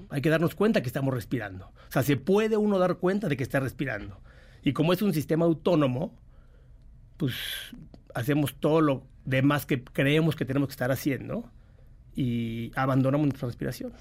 Hay 0.09 0.23
que 0.23 0.31
darnos 0.31 0.55
cuenta 0.55 0.81
que 0.81 0.87
estamos 0.87 1.13
respirando. 1.13 1.67
O 1.67 1.93
sea, 1.93 2.03
se 2.03 2.17
puede 2.17 2.57
uno 2.57 2.79
dar 2.79 2.97
cuenta 2.97 3.29
de 3.29 3.37
que 3.37 3.43
está 3.43 3.61
respirando. 3.61 4.21
Y 4.63 4.73
como 4.73 4.93
es 4.93 5.03
un 5.03 5.13
sistema 5.13 5.45
autónomo, 5.45 6.15
pues 7.17 7.35
hacemos 8.15 8.55
todo 8.59 8.81
lo 8.81 9.03
demás 9.25 9.67
que 9.67 9.83
creemos 9.83 10.35
que 10.35 10.45
tenemos 10.45 10.69
que 10.69 10.73
estar 10.73 10.91
haciendo 10.93 11.51
y 12.15 12.73
abandonamos 12.75 13.27
nuestra 13.27 13.49
respiración. 13.49 13.93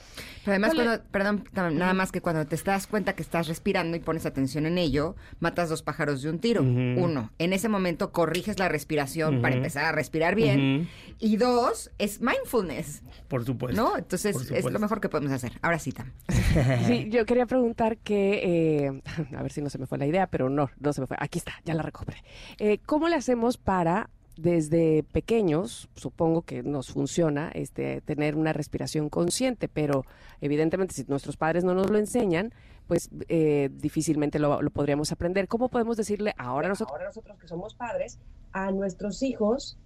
Pero 0.44 0.52
además, 0.52 0.74
cuando, 0.74 1.04
perdón, 1.12 1.44
nada 1.54 1.94
más 1.94 2.12
que 2.12 2.22
cuando 2.22 2.46
te 2.46 2.58
das 2.58 2.88
cuenta 2.88 3.14
que 3.14 3.22
estás 3.22 3.48
respirando 3.48 3.96
y 3.96 4.00
pones 4.00 4.26
atención 4.26 4.66
en 4.66 4.78
ello, 4.78 5.16
matas 5.40 5.70
dos 5.70 5.82
pájaros 5.82 6.22
de 6.22 6.30
un 6.30 6.40
tiro. 6.40 6.62
Uno, 6.62 7.32
en 7.38 7.54
ese 7.54 7.70
momento 7.70 8.12
corriges 8.12 8.60
la 8.60 8.70
respiración 8.70 9.42
para 9.42 9.56
empezar 9.56 9.86
a 9.86 9.92
respirar 9.92 10.36
bien. 10.36 10.90
Y 11.20 11.38
dos, 11.38 11.92
es 11.98 12.22
mindfulness. 12.22 13.04
Por 13.28 13.46
supuesto. 13.46 13.82
¿No? 13.82 13.98
Entonces, 13.98 14.36
es 14.52 14.66
lo 14.66 14.80
mejor 14.80 15.00
que 15.00 15.10
podemos 15.10 15.32
hacer. 15.32 15.54
Ahora 15.62 15.80
sí, 15.80 15.92
Tam. 15.92 16.12
sí, 16.88 17.08
yo 17.10 17.26
quería 17.26 17.46
preguntar 17.46 17.98
que, 17.98 18.86
eh, 18.86 19.02
a 19.38 19.42
ver 19.42 19.52
si 19.52 19.62
no 19.62 19.70
se 19.70 19.78
me 19.78 19.86
fue 19.86 19.98
la 19.98 20.06
idea, 20.06 20.28
pero 20.28 20.50
no, 20.50 20.70
no 20.80 20.94
se 20.94 21.02
me 21.02 21.08
fue. 21.08 21.18
Aquí 21.20 21.40
está, 21.40 21.54
ya 21.64 21.74
la 21.74 21.84
recuperé. 21.84 22.24
Eh, 22.58 22.80
¿Cómo 22.86 23.08
le 23.08 23.16
hacemos 23.16 23.58
para 23.58 24.10
desde 24.38 25.04
pequeños, 25.04 25.90
supongo 25.96 26.44
que 26.44 26.64
nos 26.64 26.92
funciona 26.92 27.52
este, 27.54 28.02
tener 28.02 28.36
una 28.36 28.54
respiración 28.54 29.10
consciente, 29.10 29.68
pero 29.68 30.06
evidentemente 30.42 30.94
si 30.94 31.06
nuestros 31.08 31.38
padres 31.38 31.64
no 31.64 31.74
nos 31.74 31.90
lo 31.90 31.98
enseñan, 31.98 32.54
pues 32.88 33.10
eh, 33.30 33.70
difícilmente 33.74 34.40
lo, 34.40 34.60
podríamos 34.72 35.12
aprender. 35.12 35.48
¿Cómo 35.48 35.70
podemos 35.70 35.98
decirle 35.98 36.34
ahora 36.38 36.68
nosotros, 36.68 37.00
nosotros 37.04 37.38
que 37.40 37.48
somos 37.48 37.76
padres 37.76 38.20
a 38.52 38.72
nuestros 38.72 39.24
hijos 39.24 39.78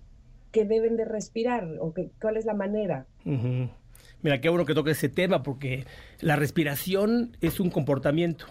que 0.51 0.65
deben 0.65 0.95
de 0.95 1.05
respirar 1.05 1.67
o 1.79 1.93
que, 1.93 2.11
cuál 2.21 2.37
es 2.37 2.45
la 2.45 2.53
manera? 2.53 3.05
Mira, 4.21 4.41
qué 4.41 4.49
bueno 4.49 4.65
que 4.65 4.73
toque 4.73 4.91
ese 4.91 5.09
tema 5.09 5.43
porque 5.43 5.85
la 6.21 6.35
respiración 6.35 7.37
es 7.41 7.59
un 7.59 7.69
comportamiento, 7.69 8.45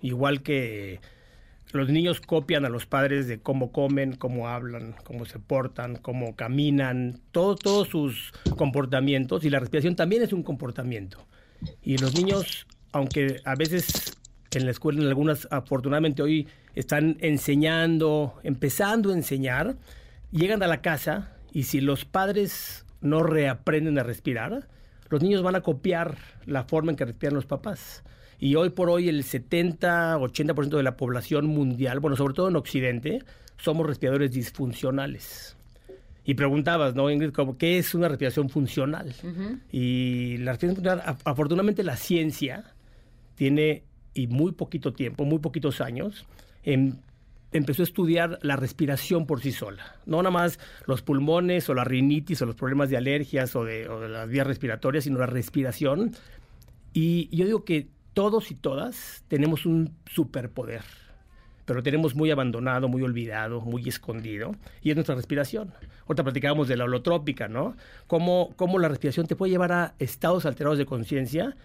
igual 0.00 0.42
que 0.42 1.00
los 1.74 1.88
niños 1.88 2.20
copian 2.20 2.64
a 2.64 2.68
los 2.68 2.86
padres 2.86 3.26
de 3.26 3.40
cómo 3.40 3.72
comen, 3.72 4.14
cómo 4.14 4.48
hablan, 4.48 4.94
cómo 5.02 5.24
se 5.24 5.40
portan, 5.40 5.96
cómo 5.96 6.36
caminan, 6.36 7.20
todos 7.32 7.88
sus 7.88 8.32
comportamientos 8.56 9.44
y 9.44 9.50
la 9.50 9.58
respiración 9.58 9.96
también 9.96 10.22
es 10.22 10.32
un 10.32 10.44
comportamiento. 10.44 11.26
Y 11.82 11.98
los 11.98 12.14
niños, 12.14 12.66
aunque 12.92 13.40
a 13.44 13.56
veces 13.56 14.16
en 14.52 14.66
la 14.66 14.70
escuela, 14.70 15.02
en 15.02 15.08
algunas 15.08 15.48
afortunadamente 15.50 16.22
hoy 16.22 16.46
están 16.76 17.16
enseñando, 17.20 18.34
empezando 18.44 19.10
a 19.10 19.14
enseñar, 19.14 19.76
llegan 20.30 20.62
a 20.62 20.68
la 20.68 20.80
casa 20.80 21.32
y 21.52 21.64
si 21.64 21.80
los 21.80 22.04
padres 22.04 22.86
no 23.00 23.22
reaprenden 23.22 23.98
a 23.98 24.02
respirar, 24.02 24.68
los 25.10 25.22
niños 25.22 25.42
van 25.42 25.56
a 25.56 25.60
copiar 25.60 26.16
la 26.46 26.64
forma 26.64 26.92
en 26.92 26.96
que 26.96 27.04
respiran 27.04 27.34
los 27.34 27.46
papás. 27.46 28.04
Y 28.38 28.56
hoy 28.56 28.70
por 28.70 28.90
hoy 28.90 29.08
el 29.08 29.22
70-80% 29.24 30.76
de 30.76 30.82
la 30.82 30.96
población 30.96 31.46
mundial, 31.46 32.00
bueno, 32.00 32.16
sobre 32.16 32.34
todo 32.34 32.48
en 32.48 32.56
Occidente, 32.56 33.22
somos 33.56 33.86
respiradores 33.86 34.32
disfuncionales. 34.32 35.56
Y 36.24 36.34
preguntabas, 36.34 36.94
¿no, 36.94 37.10
Ingrid, 37.10 37.32
qué 37.58 37.78
es 37.78 37.94
una 37.94 38.08
respiración 38.08 38.48
funcional? 38.48 39.14
Y 39.70 40.38
la 40.38 40.52
respiración 40.52 40.76
funcional, 40.76 41.16
afortunadamente 41.24 41.82
la 41.82 41.96
ciencia 41.96 42.64
tiene, 43.34 43.84
y 44.14 44.26
muy 44.26 44.52
poquito 44.52 44.92
tiempo, 44.94 45.24
muy 45.24 45.38
poquitos 45.38 45.80
años, 45.82 46.24
em, 46.62 46.96
empezó 47.52 47.82
a 47.82 47.84
estudiar 47.84 48.38
la 48.42 48.56
respiración 48.56 49.26
por 49.26 49.40
sí 49.40 49.52
sola. 49.52 49.96
No 50.06 50.18
nada 50.18 50.30
más 50.30 50.58
los 50.86 51.02
pulmones 51.02 51.68
o 51.68 51.74
la 51.74 51.84
rinitis 51.84 52.40
o 52.42 52.46
los 52.46 52.56
problemas 52.56 52.88
de 52.90 52.96
alergias 52.96 53.54
o 53.54 53.64
de, 53.64 53.88
o 53.88 54.00
de 54.00 54.08
las 54.08 54.28
vías 54.28 54.46
respiratorias, 54.46 55.04
sino 55.04 55.18
la 55.18 55.26
respiración. 55.26 56.12
Y 56.94 57.28
yo 57.36 57.44
digo 57.44 57.64
que 57.64 57.88
todos 58.14 58.50
y 58.50 58.54
todas 58.54 59.24
tenemos 59.28 59.66
un 59.66 59.92
superpoder, 60.06 60.82
pero 61.64 61.78
lo 61.78 61.82
tenemos 61.82 62.14
muy 62.14 62.30
abandonado, 62.30 62.88
muy 62.88 63.02
olvidado, 63.02 63.60
muy 63.60 63.88
escondido, 63.88 64.54
y 64.82 64.90
es 64.90 64.96
nuestra 64.96 65.14
respiración. 65.14 65.72
Ahorita 66.06 66.22
platicábamos 66.22 66.68
de 66.68 66.76
la 66.76 66.84
holotrópica, 66.84 67.48
¿no? 67.48 67.76
Cómo, 68.06 68.78
la 68.78 68.88
respiración 68.88 69.26
te 69.26 69.36
puede 69.36 69.52
llevar 69.52 69.72
a 69.72 69.94
estados 69.98 70.46
alterados 70.46 70.78
de 70.78 70.86
conciencia, 70.86 71.56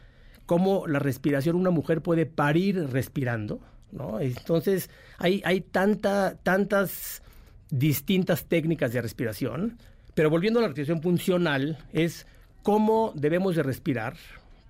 cómo 0.46 0.88
la 0.88 1.00
respiración, 1.00 1.56
una 1.56 1.70
mujer 1.70 2.02
puede 2.02 2.26
parir 2.26 2.90
respirando, 2.92 3.60
¿no? 3.92 4.20
Entonces, 4.20 4.90
hay, 5.18 5.42
hay 5.46 5.62
tanta, 5.62 6.36
tantas 6.42 7.22
distintas 7.70 8.46
técnicas 8.46 8.94
de 8.94 9.02
respiración, 9.02 9.78
pero 10.16 10.30
volviendo 10.30 10.60
a 10.60 10.64
la 10.64 10.70
respiración 10.70 11.02
funcional, 11.02 11.78
es 11.94 12.26
cómo 12.64 13.12
debemos 13.16 13.56
de 13.56 13.64
respirar 13.64 14.16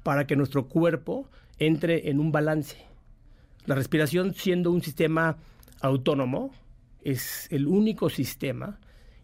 para 0.03 0.27
que 0.27 0.35
nuestro 0.35 0.67
cuerpo 0.67 1.27
entre 1.59 2.09
en 2.09 2.19
un 2.19 2.31
balance. 2.31 2.77
La 3.65 3.75
respiración 3.75 4.33
siendo 4.33 4.71
un 4.71 4.81
sistema 4.81 5.37
autónomo 5.81 6.51
es 7.03 7.47
el 7.51 7.67
único 7.67 8.09
sistema, 8.09 8.79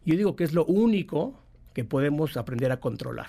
yo 0.06 0.16
digo 0.16 0.36
que 0.36 0.44
es 0.44 0.54
lo 0.54 0.66
único 0.66 1.40
que 1.74 1.84
podemos 1.84 2.38
aprender 2.38 2.72
a 2.72 2.80
controlar. 2.80 3.28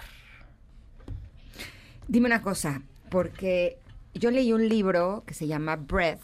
Dime 2.09 2.27
una 2.27 2.43
cosa, 2.43 2.83
porque 3.11 3.79
yo 4.15 4.31
leí 4.31 4.53
un 4.53 4.69
libro 4.69 5.25
que 5.27 5.35
se 5.35 5.47
llama 5.47 5.77
Breath, 5.77 6.21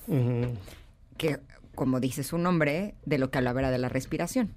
que 1.17 1.39
como 1.75 2.01
dice 2.01 2.23
su 2.23 2.37
nombre, 2.37 2.95
de 3.07 3.17
lo 3.19 3.31
que 3.31 3.39
hablaba 3.39 3.61
era 3.61 3.71
de 3.71 3.79
la 3.79 3.89
respiración. 3.89 4.51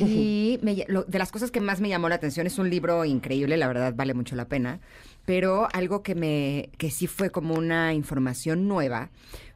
Y 0.00 0.58
me- 0.60 0.84
lo- 0.88 1.04
de 1.04 1.18
las 1.20 1.30
cosas 1.30 1.52
que 1.52 1.60
más 1.60 1.80
me 1.80 1.88
llamó 1.88 2.08
la 2.08 2.16
atención 2.16 2.46
es 2.48 2.58
un 2.58 2.68
libro 2.68 3.04
increíble, 3.04 3.56
la 3.56 3.68
verdad 3.68 3.94
vale 3.94 4.12
mucho 4.12 4.34
la 4.34 4.46
pena, 4.46 4.80
pero 5.24 5.68
algo 5.72 6.02
que 6.02 6.14
me 6.14 6.70
que 6.78 6.90
sí 6.90 7.06
fue 7.06 7.30
como 7.30 7.54
una 7.54 7.94
información 7.94 8.68
nueva 8.68 9.10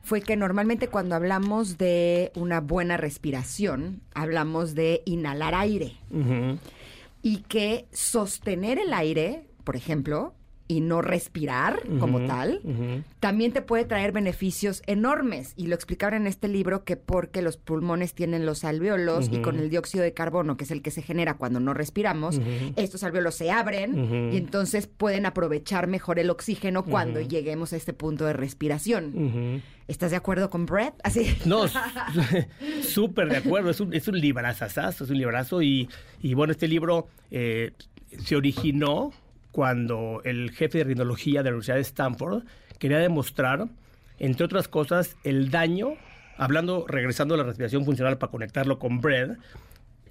fue 0.07 0.21
que 0.23 0.37
normalmente 0.37 0.87
cuando 0.87 1.17
hablamos 1.17 1.79
de 1.79 2.31
una 2.37 2.61
buena 2.61 2.97
respiración, 2.97 4.03
hablamos 4.15 4.77
de 4.77 5.03
inhalar 5.05 5.57
aire. 5.57 5.97
Y 7.23 7.39
que 7.39 7.87
sostener 7.93 8.79
el 8.79 8.95
aire, 8.95 9.49
por 9.65 9.75
ejemplo, 9.75 10.33
y 10.69 10.81
no 10.81 11.03
respirar 11.03 11.83
como 12.01 12.27
tal, 12.27 12.61
también 13.21 13.53
te 13.53 13.63
puede 13.63 13.85
traer 13.85 14.13
beneficios 14.13 14.83
enormes. 14.87 15.53
Y 15.57 15.67
lo 15.67 15.75
explicaban 15.75 16.23
en 16.23 16.27
este 16.27 16.49
libro 16.49 16.85
que 16.85 16.97
porque 16.97 17.43
los 17.43 17.57
pulmones 17.57 18.15
tienen 18.15 18.47
los 18.47 18.65
alvéolos 18.65 19.29
y 19.31 19.41
con 19.43 19.59
el 19.59 19.71
dióxido 19.71 20.03
de 20.03 20.13
carbono, 20.13 20.57
que 20.57 20.65
es 20.65 20.71
el 20.71 20.83
que 20.83 20.91
se 20.91 21.03
genera 21.03 21.35
cuando 21.35 21.61
no 21.61 21.75
respiramos, 21.75 22.41
estos 22.77 23.05
alvéolos 23.05 23.35
se 23.35 23.51
abren 23.51 24.33
y 24.33 24.37
entonces 24.37 24.87
pueden 24.87 25.27
aprovechar 25.27 25.87
mejor 25.87 26.19
el 26.19 26.31
oxígeno 26.31 26.85
cuando 26.85 27.21
lleguemos 27.21 27.73
a 27.73 27.77
este 27.77 27.93
punto 27.93 28.27
de 28.27 28.33
respiración. 28.33 29.63
¿Estás 29.89 30.11
de 30.11 30.17
acuerdo 30.17 30.51
con 30.51 30.67
Brett? 30.67 30.95
Así. 31.05 31.37
No, 31.45 31.65
súper 32.83 33.29
de 33.29 33.37
acuerdo. 33.37 33.71
Es 33.71 33.81
un, 33.81 33.95
es 33.95 34.09
un 34.09 34.17
es 34.17 35.11
un 35.11 35.19
librazo. 35.19 35.63
Y, 35.63 35.89
y 36.21 36.35
bueno, 36.35 36.53
este 36.53 36.69
libro 36.69 37.09
eh, 37.31 37.73
se 38.19 38.37
originó 38.37 39.13
cuando 39.57 40.21
el 40.25 40.51
jefe 40.51 40.77
de 40.77 40.85
rinología 40.85 41.43
de 41.43 41.45
la 41.45 41.53
Universidad 41.53 41.77
de 41.77 41.81
Stanford 41.81 42.43
quería 42.79 42.99
demostrar, 42.99 43.69
entre 44.19 44.45
otras 44.45 44.69
cosas, 44.69 45.17
el 45.25 45.51
daño, 45.51 45.95
hablando, 46.37 46.85
regresando 46.87 47.33
a 47.33 47.39
la 47.39 47.45
respiración 47.45 47.87
funcional 47.87 48.19
para 48.19 48.31
conectarlo 48.31 48.79
con 48.79 49.01
Bread, 49.01 49.39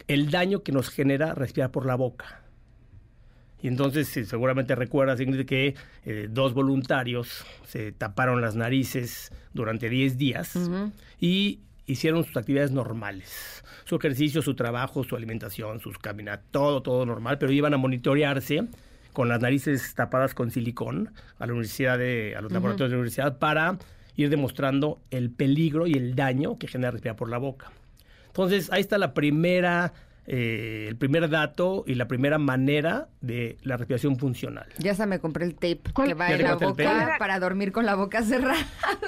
el 0.07 0.31
daño 0.31 0.63
que 0.63 0.71
nos 0.71 0.89
genera 0.89 1.35
respirar 1.35 1.69
por 1.69 1.85
la 1.85 1.93
boca. 1.93 2.41
Y 3.61 3.67
entonces 3.67 4.07
sí, 4.07 4.25
seguramente 4.25 4.73
recuerdas, 4.73 5.21
Ingrid, 5.21 5.45
que 5.45 5.75
eh, 6.05 6.27
dos 6.27 6.55
voluntarios 6.55 7.45
se 7.67 7.91
taparon 7.91 8.41
las 8.41 8.55
narices 8.55 9.31
durante 9.53 9.89
10 9.89 10.17
días 10.17 10.57
y 11.19 11.59
hicieron 11.85 12.23
sus 12.23 12.35
actividades 12.35 12.71
normales. 12.71 13.63
Su 13.83 13.97
ejercicio, 13.97 14.41
su 14.41 14.55
trabajo, 14.55 15.03
su 15.03 15.15
alimentación, 15.15 15.81
sus 15.81 15.99
caminatas, 15.99 16.47
todo, 16.49 16.81
todo 16.81 17.05
normal, 17.05 17.37
pero 17.37 17.51
iban 17.51 17.75
a 17.75 17.77
monitorearse 17.77 18.67
con 19.15 19.29
las 19.29 19.41
narices 19.41 19.95
tapadas 19.95 20.35
con 20.35 20.51
silicón 20.51 21.11
a 21.39 21.47
la 21.47 21.53
universidad 21.53 21.97
de, 21.97 22.35
a 22.37 22.41
los 22.41 22.51
laboratorios 22.51 22.91
de 22.91 22.95
la 22.97 22.99
universidad 23.01 23.39
para 23.39 23.77
ir 24.15 24.29
demostrando 24.29 24.99
el 25.09 25.31
peligro 25.31 25.87
y 25.87 25.93
el 25.93 26.13
daño 26.15 26.59
que 26.59 26.67
genera 26.67 26.91
respirar 26.91 27.15
por 27.15 27.29
la 27.29 27.37
boca. 27.39 27.71
Entonces, 28.27 28.71
ahí 28.71 28.81
está 28.81 28.97
la 28.97 29.13
primera, 29.13 29.93
eh, 30.27 30.85
el 30.89 30.97
primer 30.97 31.29
dato 31.29 31.83
y 31.87 31.95
la 31.95 32.07
primera 32.07 32.37
manera 32.37 33.07
de 33.21 33.57
la 33.63 33.77
respiración 33.77 34.17
funcional. 34.17 34.67
Ya 34.77 34.93
se 34.95 35.05
me 35.05 35.19
compré 35.19 35.45
el 35.45 35.53
tape 35.55 35.81
¿Cuál- 35.93 36.09
que 36.09 36.13
va 36.13 36.29
¿Ya 36.29 36.35
en 36.35 36.43
la 36.43 36.55
boca 36.55 37.15
para 37.17 37.39
dormir 37.39 37.71
con 37.71 37.85
la 37.85 37.95
boca 37.95 38.21
cerrada. 38.23 38.57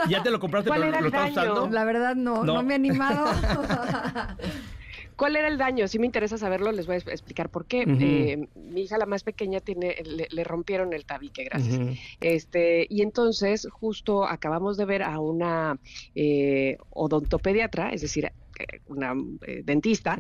¿Ya 0.09 0.23
te 0.23 0.31
lo 0.31 0.39
compraste, 0.39 0.69
¿Cuál 0.69 0.79
pero 0.81 0.89
era 0.93 1.01
lo 1.01 1.07
el 1.07 1.13
estás 1.13 1.35
daño? 1.35 1.51
usando? 1.53 1.73
La 1.75 1.83
verdad 1.83 2.15
no, 2.15 2.43
no, 2.45 2.53
No. 2.55 2.63
me 2.63 2.73
he 2.73 2.75
animado. 2.75 3.25
¿Cuál 5.17 5.35
era 5.35 5.47
el 5.47 5.57
daño? 5.57 5.87
Si 5.87 5.97
me 5.97 6.05
interesa 6.05 6.37
saberlo, 6.37 6.71
les 6.71 6.85
voy 6.85 6.95
a 6.95 6.99
explicar 6.99 7.49
por 7.49 7.65
qué. 7.65 7.81
Eh, 7.87 8.47
mi 8.55 8.83
hija, 8.83 8.99
la 8.99 9.07
más 9.07 9.23
pequeña, 9.23 9.59
tiene, 9.59 9.95
le, 10.05 10.27
le 10.29 10.43
rompieron 10.43 10.93
el 10.93 11.05
tabique, 11.05 11.43
gracias. 11.43 11.79
Este, 12.21 12.85
y 12.87 13.01
entonces, 13.01 13.67
justo 13.71 14.25
acabamos 14.25 14.77
de 14.77 14.85
ver 14.85 15.01
a 15.01 15.19
una 15.19 15.79
eh, 16.13 16.77
odontopediatra, 16.91 17.89
es 17.89 18.01
decir, 18.01 18.25
eh, 18.25 18.33
una 18.87 19.15
eh, 19.47 19.61
dentista, 19.65 20.19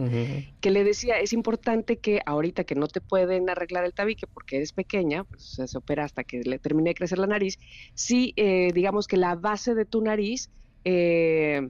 que 0.59 0.71
le 0.71 0.83
decía, 0.83 1.19
es 1.19 1.31
importante 1.31 1.97
que 1.97 2.21
ahorita 2.25 2.63
que 2.63 2.73
no 2.73 2.87
te 2.87 2.99
pueden 2.99 3.49
arreglar 3.51 3.85
el 3.85 3.93
tabique 3.93 4.25
porque 4.25 4.57
eres 4.57 4.73
pequeña, 4.73 5.25
pues 5.25 5.59
se 5.63 5.77
opera 5.77 6.05
hasta 6.05 6.23
que 6.23 6.41
le 6.41 6.57
termine 6.57 6.89
de 6.89 6.95
crecer 6.95 7.19
la 7.19 7.27
nariz, 7.27 7.59
eh, 8.09 8.71
digamos 8.73 9.07
que 9.07 9.17
la 9.17 9.35
base 9.35 9.75
de 9.75 9.85
tu 9.85 10.01
nariz... 10.01 10.49
eh, 10.85 11.69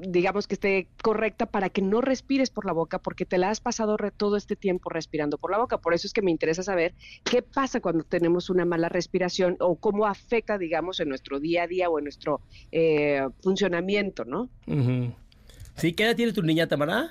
digamos 0.00 0.46
que 0.46 0.54
esté 0.54 0.88
correcta 1.02 1.46
para 1.46 1.68
que 1.68 1.82
no 1.82 2.00
respires 2.00 2.50
por 2.50 2.64
la 2.66 2.72
boca 2.72 2.98
porque 2.98 3.24
te 3.24 3.38
la 3.38 3.50
has 3.50 3.60
pasado 3.60 3.96
re- 3.96 4.10
todo 4.10 4.36
este 4.36 4.56
tiempo 4.56 4.90
respirando 4.90 5.38
por 5.38 5.50
la 5.50 5.58
boca. 5.58 5.78
Por 5.78 5.94
eso 5.94 6.06
es 6.06 6.12
que 6.12 6.22
me 6.22 6.30
interesa 6.30 6.62
saber 6.62 6.94
qué 7.24 7.42
pasa 7.42 7.80
cuando 7.80 8.04
tenemos 8.04 8.50
una 8.50 8.64
mala 8.64 8.88
respiración 8.88 9.56
o 9.60 9.76
cómo 9.76 10.06
afecta, 10.06 10.58
digamos, 10.58 11.00
en 11.00 11.08
nuestro 11.08 11.40
día 11.40 11.64
a 11.64 11.66
día 11.66 11.88
o 11.90 11.98
en 11.98 12.04
nuestro 12.04 12.40
eh, 12.72 13.26
funcionamiento, 13.42 14.24
¿no? 14.24 14.48
¿Sí? 15.76 15.92
¿Qué 15.92 16.04
edad 16.04 16.16
tiene 16.16 16.32
tu 16.32 16.42
niña, 16.42 16.66
Tamara? 16.66 17.10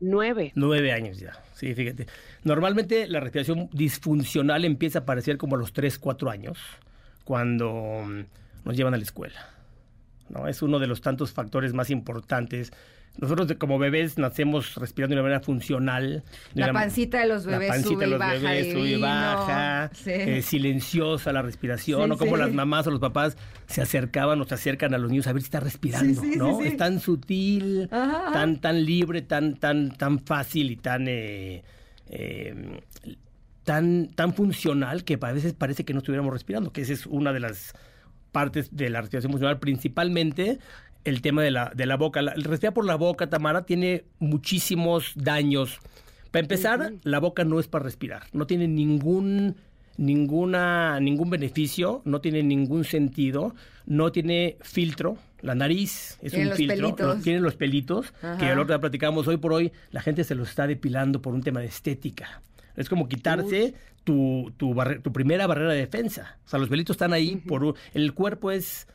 Nueve. 0.00 0.52
Nueve 0.54 0.92
años 0.92 1.18
ya. 1.18 1.32
Sí, 1.54 1.72
fíjate. 1.74 2.06
Normalmente 2.42 3.06
la 3.06 3.20
respiración 3.20 3.70
disfuncional 3.72 4.64
empieza 4.64 4.98
a 4.98 5.02
aparecer 5.02 5.38
como 5.38 5.54
a 5.56 5.58
los 5.58 5.72
tres, 5.72 5.98
cuatro 5.98 6.28
años, 6.28 6.58
cuando 7.24 7.72
mm, 8.04 8.20
nos 8.64 8.76
llevan 8.76 8.94
a 8.94 8.96
la 8.96 9.02
escuela. 9.04 9.53
¿No? 10.28 10.48
Es 10.48 10.62
uno 10.62 10.78
de 10.78 10.86
los 10.86 11.00
tantos 11.00 11.32
factores 11.32 11.72
más 11.74 11.90
importantes. 11.90 12.72
Nosotros 13.16 13.46
de- 13.46 13.56
como 13.58 13.78
bebés 13.78 14.18
nacemos 14.18 14.74
respirando 14.74 15.14
de 15.14 15.20
una 15.20 15.28
manera 15.28 15.40
funcional. 15.40 16.24
de 16.52 16.60
La 16.60 16.70
una- 16.70 16.80
pancita 16.80 17.20
de 17.20 17.26
los 17.28 17.44
la 17.46 17.52
bebés 17.58 17.68
pancita 17.68 17.88
sube 17.94 18.00
de 18.00 18.06
y 18.06 18.10
los 18.10 18.18
baja 18.18 18.32
bebés 18.34 18.72
sube 18.72 18.90
y 18.90 19.00
baja, 19.00 19.90
Sí. 19.94 20.10
eh, 20.10 20.42
silenciosa 20.42 21.32
la 21.32 21.42
respiración, 21.42 22.06
Sí, 22.06 22.10
o 22.10 22.18
como 22.18 22.34
sí. 22.34 22.42
las 22.42 22.52
mamás 22.52 22.86
o 22.88 22.90
los 22.90 22.98
papás 22.98 23.36
se 23.68 23.82
acercaban 23.82 24.40
o 24.40 24.44
se 24.46 24.54
acercan 24.54 24.94
a 24.94 24.98
los 24.98 25.10
niños 25.12 25.28
a 25.28 25.32
ver 25.32 25.42
si 25.42 25.46
está 25.46 25.60
respirando, 25.60 26.22
¿no? 26.36 26.60
Es 26.60 26.76
tan 26.76 26.98
sutil, 26.98 27.88
Ajá. 27.92 28.32
tan, 28.32 28.60
tan 28.60 28.84
libre, 28.84 29.22
tan, 29.22 29.54
tan, 29.58 29.92
tan 29.92 30.18
fácil 30.18 30.72
y 30.72 30.76
tan 30.76 31.06
eh, 31.06 31.62
eh, 32.08 32.80
tan, 33.62 34.08
tan 34.14 34.34
funcional 34.34 35.04
que 35.04 35.18
a 35.20 35.32
veces 35.32 35.52
parece 35.54 35.84
que 35.84 35.92
no 35.94 36.00
estuviéramos 36.00 36.32
respirando, 36.32 36.72
que 36.72 36.82
esa 36.82 36.92
es 36.92 37.06
una 37.06 37.32
de 37.32 37.40
las 37.40 37.72
partes 38.34 38.68
de 38.76 38.90
la 38.90 39.00
respiración 39.00 39.32
funcional, 39.32 39.58
principalmente 39.60 40.58
el 41.04 41.22
tema 41.22 41.42
de 41.42 41.50
la, 41.50 41.72
de 41.74 41.86
la 41.86 41.96
boca. 41.96 42.20
La- 42.20 42.32
el 42.32 42.44
respirar 42.44 42.74
por 42.74 42.84
la 42.84 42.96
boca, 42.96 43.30
Tamara, 43.30 43.64
tiene 43.64 44.04
muchísimos 44.18 45.12
daños. 45.14 45.78
Para 46.30 46.42
empezar, 46.42 46.92
la 47.04 47.20
boca 47.20 47.44
no 47.44 47.60
es 47.60 47.68
para 47.68 47.84
respirar, 47.84 48.24
no 48.32 48.46
tiene 48.46 48.66
ningún 48.68 49.54
ninguna 49.96 50.98
ningún 51.00 51.30
beneficio, 51.30 52.02
no 52.04 52.20
tiene 52.20 52.42
ningún 52.42 52.84
sentido, 52.84 53.54
no 53.86 54.10
tiene 54.12 54.56
filtro. 54.60 55.16
La 55.40 55.54
nariz 55.54 56.18
es 56.22 56.32
Tiene 56.32 56.50
un 56.50 56.56
filtro, 56.56 57.16
tiene 57.22 57.40
los 57.40 57.54
pelitos, 57.54 58.10
que 58.20 58.26
Ajá. 58.26 58.52
el 58.52 58.58
otro 58.58 58.74
día 58.74 58.80
platicamos 58.80 59.28
hoy 59.28 59.36
por 59.36 59.52
hoy, 59.52 59.72
la 59.92 60.00
gente 60.00 60.24
se 60.24 60.34
los 60.34 60.48
está 60.48 60.66
depilando 60.66 61.20
por 61.22 61.34
un 61.34 61.42
tema 61.42 61.60
de 61.60 61.66
estética. 61.66 62.40
Es 62.76 62.88
como 62.88 63.08
quitarse 63.08 63.74
tu, 64.04 64.52
tu, 64.56 64.74
barre- 64.74 65.00
tu 65.00 65.12
primera 65.12 65.46
barrera 65.46 65.72
de 65.72 65.78
defensa. 65.78 66.38
O 66.44 66.48
sea, 66.48 66.58
los 66.58 66.68
pelitos 66.68 66.94
están 66.94 67.12
ahí 67.12 67.36
por 67.36 67.64
un- 67.64 67.74
el 67.94 68.12
cuerpo 68.14 68.50
es 68.50 68.86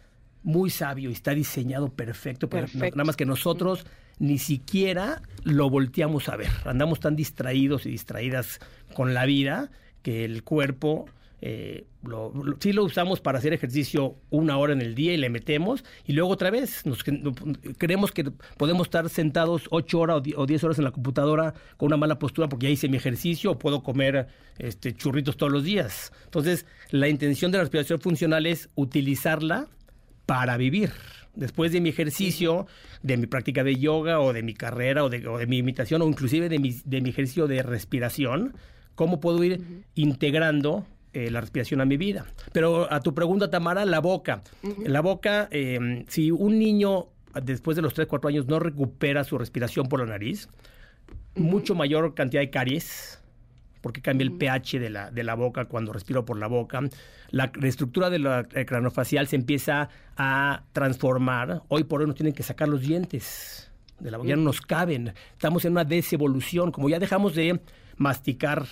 muy 0.43 0.69
sabio 0.69 1.09
y 1.09 1.13
está 1.13 1.33
diseñado 1.33 1.89
perfecto, 1.89 2.49
pero 2.49 2.65
Perfecto. 2.67 2.95
nada 2.97 3.05
más 3.05 3.15
que 3.17 3.25
nosotros 3.25 3.85
ni 4.19 4.37
siquiera 4.37 5.21
lo 5.43 5.69
volteamos 5.69 6.29
a 6.29 6.35
ver. 6.35 6.49
Andamos 6.65 6.99
tan 6.99 7.15
distraídos 7.15 7.85
y 7.85 7.89
distraídas 7.91 8.59
con 8.93 9.13
la 9.13 9.25
vida 9.25 9.69
que 10.01 10.23
el 10.25 10.43
cuerpo 10.43 11.05
eh, 11.41 11.85
lo, 12.03 12.33
lo- 12.33 12.57
sí 12.59 12.73
lo 12.73 12.83
usamos 12.83 13.21
para 13.21 13.37
hacer 13.39 13.53
ejercicio 13.53 14.15
una 14.29 14.57
hora 14.57 14.73
en 14.73 14.81
el 14.81 14.93
día 14.95 15.13
y 15.13 15.17
le 15.17 15.29
metemos 15.29 15.83
y 16.05 16.13
luego 16.13 16.29
otra 16.31 16.49
vez 16.51 16.85
nos 16.85 17.05
cre- 17.05 17.21
no- 17.21 17.33
creemos 17.77 18.11
que 18.11 18.25
podemos 18.57 18.87
estar 18.87 19.07
sentados 19.09 19.67
ocho 19.71 19.99
horas 19.99 20.17
o 20.17 20.21
die- 20.21 20.33
o 20.35 20.45
diez 20.45 20.63
horas 20.63 20.77
en 20.79 20.83
la 20.83 20.91
computadora 20.91 21.53
con 21.77 21.87
una 21.87 21.97
mala 21.97 22.19
postura 22.19 22.49
porque 22.49 22.65
ya 22.67 22.71
hice 22.71 22.89
mi 22.89 22.97
ejercicio 22.97 23.51
o 23.51 23.57
puedo 23.59 23.83
comer 23.83 24.27
este, 24.57 24.93
churritos 24.93 25.37
todos 25.37 25.51
los 25.51 25.63
días. 25.63 26.11
Entonces, 26.25 26.65
la 26.91 27.07
intención 27.07 27.51
de 27.51 27.57
la 27.59 27.63
respiración 27.63 27.99
funcional 28.01 28.45
es 28.45 28.69
utilizarla 28.75 29.67
para 30.25 30.57
vivir. 30.57 30.91
Después 31.35 31.71
de 31.71 31.79
mi 31.79 31.89
ejercicio, 31.89 32.67
de 33.01 33.15
mi 33.15 33.27
práctica 33.27 33.63
de 33.63 33.77
yoga 33.77 34.19
o 34.19 34.33
de 34.33 34.43
mi 34.43 34.53
carrera 34.53 35.05
o 35.05 35.09
de, 35.09 35.25
o 35.27 35.37
de 35.37 35.47
mi 35.47 35.59
imitación 35.59 36.01
o 36.01 36.07
inclusive 36.07 36.49
de 36.49 36.59
mi, 36.59 36.75
de 36.83 36.99
mi 37.01 37.11
ejercicio 37.11 37.47
de 37.47 37.63
respiración, 37.63 38.55
¿cómo 38.95 39.21
puedo 39.21 39.41
ir 39.43 39.61
integrando 39.95 40.85
eh, 41.13 41.29
la 41.31 41.41
respiración 41.41 41.81
a 41.81 41.85
mi 41.85 41.97
vida? 41.97 42.25
Pero 42.51 42.91
a 42.91 42.99
tu 43.01 43.13
pregunta, 43.13 43.49
Tamara, 43.49 43.85
la 43.85 43.99
boca. 43.99 44.41
La 44.85 45.01
boca, 45.01 45.47
eh, 45.51 46.05
si 46.07 46.31
un 46.31 46.59
niño 46.59 47.07
después 47.43 47.75
de 47.75 47.81
los 47.81 47.93
3, 47.93 48.07
4 48.07 48.29
años 48.29 48.47
no 48.47 48.59
recupera 48.59 49.23
su 49.23 49.37
respiración 49.37 49.87
por 49.87 49.99
la 49.99 50.05
nariz, 50.05 50.49
mucho 51.35 51.75
mayor 51.75 52.13
cantidad 52.15 52.41
de 52.41 52.49
caries, 52.49 53.21
porque 53.81 54.01
cambia 54.01 54.25
el 54.25 54.33
pH 54.33 54.79
de 54.79 54.89
la, 54.89 55.11
de 55.11 55.23
la 55.23 55.35
boca 55.35 55.65
cuando 55.65 55.93
respiro 55.93 56.25
por 56.25 56.37
la 56.37 56.47
boca. 56.47 56.81
La, 57.29 57.51
la 57.55 57.67
estructura 57.67 58.09
de 58.09 58.19
la 58.19 58.43
craniofacial 58.43 59.27
se 59.27 59.35
empieza 59.35 59.89
a 60.17 60.63
transformar. 60.73 61.63
Hoy 61.69 61.85
por 61.85 62.01
hoy 62.01 62.07
nos 62.07 62.15
tienen 62.15 62.33
que 62.33 62.43
sacar 62.43 62.67
los 62.67 62.81
dientes 62.81 63.71
de 63.99 64.11
la 64.11 64.17
boca, 64.17 64.29
ya 64.29 64.35
no 64.35 64.43
nos 64.43 64.61
caben. 64.61 65.13
Estamos 65.31 65.65
en 65.65 65.73
una 65.73 65.83
desevolución, 65.83 66.71
como 66.71 66.89
ya 66.89 66.99
dejamos 66.99 67.35
de 67.35 67.59
masticar 67.97 68.65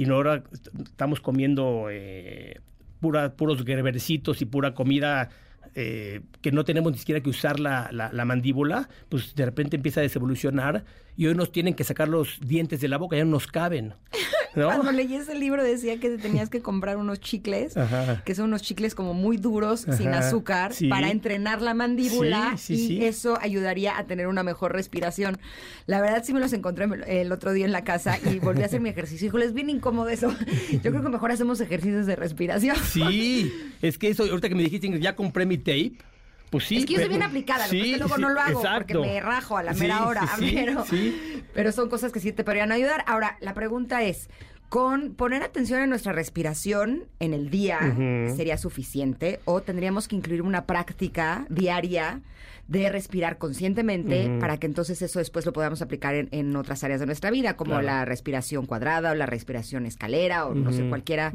y 0.00 0.06
no 0.06 0.14
ahora 0.14 0.42
est- 0.50 0.68
estamos 0.82 1.20
comiendo 1.20 1.88
eh, 1.90 2.58
pura, 3.00 3.34
puros 3.36 3.62
gerbercitos 3.64 4.40
y 4.40 4.46
pura 4.46 4.72
comida 4.72 5.28
eh, 5.74 6.22
que 6.40 6.52
no 6.52 6.64
tenemos 6.64 6.90
ni 6.92 6.96
siquiera 6.98 7.20
que 7.20 7.28
usar 7.28 7.60
la, 7.60 7.90
la, 7.92 8.10
la, 8.10 8.24
mandíbula, 8.24 8.88
pues 9.10 9.34
de 9.34 9.44
repente 9.44 9.76
empieza 9.76 10.00
a 10.00 10.02
desevolucionar 10.02 10.84
y 11.18 11.26
hoy 11.26 11.34
nos 11.34 11.52
tienen 11.52 11.74
que 11.74 11.84
sacar 11.84 12.08
los 12.08 12.40
dientes 12.40 12.80
de 12.80 12.88
la 12.88 12.96
boca, 12.96 13.16
ya 13.18 13.24
no 13.26 13.32
nos 13.32 13.46
caben. 13.46 13.92
¿no? 14.56 14.66
Cuando 14.66 14.92
leí 14.92 15.14
ese 15.14 15.34
libro 15.34 15.62
decía 15.62 15.98
que 16.00 16.10
te 16.10 16.18
tenías 16.18 16.50
que 16.50 16.60
comprar 16.60 16.96
unos 16.96 17.20
chicles, 17.20 17.76
Ajá. 17.76 18.22
que 18.24 18.34
son 18.34 18.46
unos 18.46 18.62
chicles 18.62 18.94
como 18.94 19.14
muy 19.14 19.36
duros, 19.36 19.86
sin 19.96 20.08
azúcar, 20.08 20.72
sí. 20.72 20.88
para 20.88 21.10
entrenar 21.10 21.62
la 21.62 21.74
mandíbula 21.74 22.54
Sí, 22.56 22.76
sí, 22.76 22.92
y 22.98 23.04
eso 23.04 23.38
ayudaría 23.40 23.98
a 23.98 24.04
tener 24.04 24.26
una 24.26 24.42
mejor 24.42 24.72
respiración. 24.72 25.38
La 25.86 26.00
verdad 26.00 26.22
sí 26.24 26.32
me 26.32 26.40
los 26.40 26.52
encontré 26.52 26.86
el 27.06 27.32
otro 27.32 27.52
día 27.52 27.64
en 27.64 27.72
la 27.72 27.84
casa 27.84 28.18
y 28.18 28.38
volví 28.38 28.62
a 28.62 28.66
hacer 28.66 28.80
mi 28.80 28.88
ejercicio. 28.88 29.28
Híjole, 29.28 29.46
es 29.46 29.54
bien 29.54 29.70
incómodo 29.70 30.08
eso. 30.08 30.34
Yo 30.72 30.90
creo 30.90 31.02
que 31.02 31.08
mejor 31.08 31.32
hacemos 31.32 31.60
ejercicios 31.60 32.06
de 32.06 32.16
respiración. 32.16 32.76
Sí, 32.76 33.52
es 33.82 33.98
que 33.98 34.08
eso, 34.08 34.24
ahorita 34.24 34.48
que 34.48 34.54
me 34.54 34.62
dijiste, 34.62 34.98
ya 35.00 35.16
compré 35.16 35.46
mi 35.46 35.58
tape. 35.58 35.92
Pues 36.50 36.64
sí. 36.64 36.78
es 36.78 36.86
que 36.86 36.94
yo 36.94 36.98
soy 37.00 37.08
bien 37.08 37.22
aplicada, 37.22 37.66
lo 37.66 37.70
que 37.72 37.82
Sí, 37.82 37.96
luego 37.96 38.16
sí, 38.16 38.20
no 38.20 38.28
lo 38.30 38.40
hago 38.40 38.60
exacto. 38.60 38.98
porque 38.98 39.12
me 39.14 39.20
rajo 39.20 39.56
a 39.56 39.62
la 39.62 39.72
Sí, 39.74 39.80
mera 39.80 40.04
hora. 40.06 40.26
sí, 40.36 40.48
sí, 40.48 40.54
pero, 40.56 40.84
sí. 40.84 41.42
pero 41.54 41.72
son 41.72 41.88
cosas 41.88 42.10
que 42.12 42.18
sí 42.20 42.32
te 42.32 42.42
podrían 42.44 42.72
ayudar. 42.72 43.04
Ahora, 43.06 43.36
la 43.40 43.54
pregunta 43.54 44.02
es, 44.02 44.28
¿con 44.68 45.14
poner 45.14 45.42
atención 45.44 45.80
en 45.80 45.90
nuestra 45.90 46.12
respiración 46.12 47.04
en 47.20 47.34
el 47.34 47.50
día 47.50 47.78
sería 48.36 48.58
suficiente 48.58 49.40
o 49.44 49.60
tendríamos 49.62 50.08
que 50.08 50.16
incluir 50.16 50.42
una 50.42 50.66
práctica 50.66 51.46
diaria 51.48 52.20
de 52.70 52.88
respirar 52.88 53.36
conscientemente 53.36 54.30
para 54.38 54.56
que 54.58 54.66
entonces 54.66 55.02
eso 55.02 55.18
después 55.18 55.44
lo 55.44 55.52
podamos 55.52 55.82
aplicar 55.82 56.14
en, 56.14 56.28
en 56.30 56.54
otras 56.54 56.82
áreas 56.84 57.00
de 57.00 57.06
nuestra 57.06 57.30
vida, 57.30 57.56
como 57.56 57.72
Claro. 57.72 57.84
la 57.86 58.04
respiración 58.04 58.64
cuadrada 58.66 59.10
o 59.10 59.14
la 59.16 59.26
respiración 59.26 59.86
escalera 59.86 60.46
o 60.46 60.54
no 60.54 60.72
sé, 60.72 60.88
cualquiera, 60.88 61.32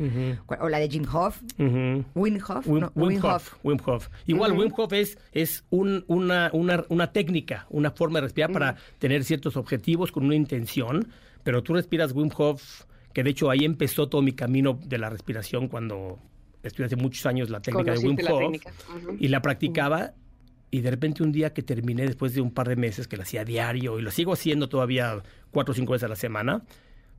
o 0.60 0.70
la 0.70 0.80
de 0.80 0.90
Jim 0.90 1.04
Hof, 1.12 1.42
Ujú. 1.60 2.06
Wim 2.16 2.40
Hof, 2.48 2.66
Wim, 2.68 2.80
no, 2.80 2.92
Wim 2.96 3.08
Wim 3.10 3.18
Hof, 3.26 3.34
Hof. 3.54 3.56
Wim 3.64 3.78
Hof. 3.86 4.08
Igual, 4.28 4.54
Wim 4.54 4.72
Hof 4.78 4.94
es, 4.94 5.18
es 5.34 5.66
un- 5.70 6.06
una, 6.08 6.50
una, 6.54 6.86
una 6.88 7.12
técnica, 7.12 7.68
una 7.70 7.92
forma 7.92 8.20
de 8.20 8.28
respirar 8.28 8.54
para 8.54 8.78
tener 9.00 9.26
ciertos 9.26 9.58
objetivos 9.58 10.14
con 10.14 10.26
una 10.26 10.36
intención, 10.36 11.10
pero 11.44 11.62
tú 11.64 11.74
respiras 11.74 12.14
Wim 12.14 12.30
Hof, 12.38 12.84
que 13.12 13.24
de 13.24 13.32
hecho 13.32 13.50
ahí 13.50 13.66
empezó 13.66 14.08
todo 14.08 14.22
mi 14.22 14.32
camino 14.32 14.80
de 14.86 14.98
la 14.98 15.10
respiración 15.10 15.68
cuando 15.68 16.18
estudié 16.64 16.86
hace 16.86 16.96
muchos 16.96 17.26
años 17.26 17.50
la 17.50 17.60
técnica 17.62 17.92
de 17.92 18.00
Wim 18.00 18.18
Hof 18.30 18.56
y 19.20 19.28
la 19.28 19.42
practicaba 19.42 20.14
y 20.76 20.82
de 20.82 20.92
repente 20.92 21.24
un 21.24 21.32
día 21.32 21.54
que 21.54 21.64
terminé 21.64 22.06
después 22.06 22.34
de 22.34 22.42
un 22.42 22.52
par 22.52 22.68
de 22.68 22.76
meses 22.76 23.08
que 23.08 23.16
la 23.16 23.24
hacía 23.24 23.46
diario 23.46 23.98
y 23.98 24.02
lo 24.02 24.12
sigo 24.12 24.34
haciendo 24.34 24.68
todavía 24.68 25.24
cuatro 25.50 25.72
o 25.72 25.74
cinco 25.74 25.94
veces 25.94 26.04
a 26.04 26.10
la 26.10 26.18
semana, 26.18 26.64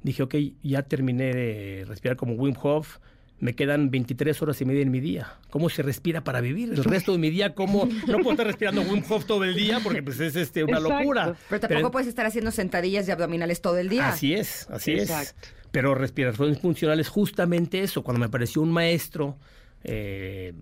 dije, 0.02 0.22
ok, 0.22 0.34
ya 0.62 0.82
terminé 0.82 1.32
de 1.32 1.84
respirar 1.88 2.18
como 2.18 2.34
Wim 2.34 2.54
Hof, 2.62 2.98
me 3.38 3.54
quedan 3.54 3.90
23 3.90 4.42
horas 4.42 4.60
y 4.60 4.66
media 4.66 4.82
en 4.82 4.90
mi 4.90 5.00
día. 5.00 5.38
¿Cómo 5.48 5.70
se 5.70 5.82
respira 5.82 6.22
para 6.22 6.42
vivir? 6.42 6.70
El 6.70 6.84
resto 6.84 7.12
de 7.12 7.18
mi 7.18 7.30
día, 7.30 7.54
¿cómo? 7.54 7.88
No 8.06 8.18
puedo 8.18 8.32
estar 8.32 8.46
respirando 8.46 8.82
Wim 8.82 9.02
Hof 9.08 9.24
todo 9.24 9.42
el 9.44 9.54
día 9.54 9.80
porque 9.82 10.02
pues 10.02 10.20
es 10.20 10.36
este, 10.36 10.62
una 10.62 10.76
Exacto. 10.76 10.98
locura. 10.98 11.34
Pero 11.48 11.60
tampoco 11.60 11.90
puedes 11.92 12.08
estar 12.08 12.26
haciendo 12.26 12.50
sentadillas 12.50 13.08
y 13.08 13.10
abdominales 13.10 13.62
todo 13.62 13.78
el 13.78 13.88
día. 13.88 14.08
Así 14.08 14.34
es, 14.34 14.68
así 14.68 14.92
Exacto. 14.92 15.34
es. 15.40 15.52
Pero 15.70 15.94
respiración 15.94 16.54
funcional 16.56 17.00
es 17.00 17.08
justamente 17.08 17.80
eso. 17.80 18.02
Cuando 18.04 18.20
me 18.20 18.26
apareció 18.26 18.60
un 18.60 18.70
maestro 18.70 19.38
eh, 19.82 20.52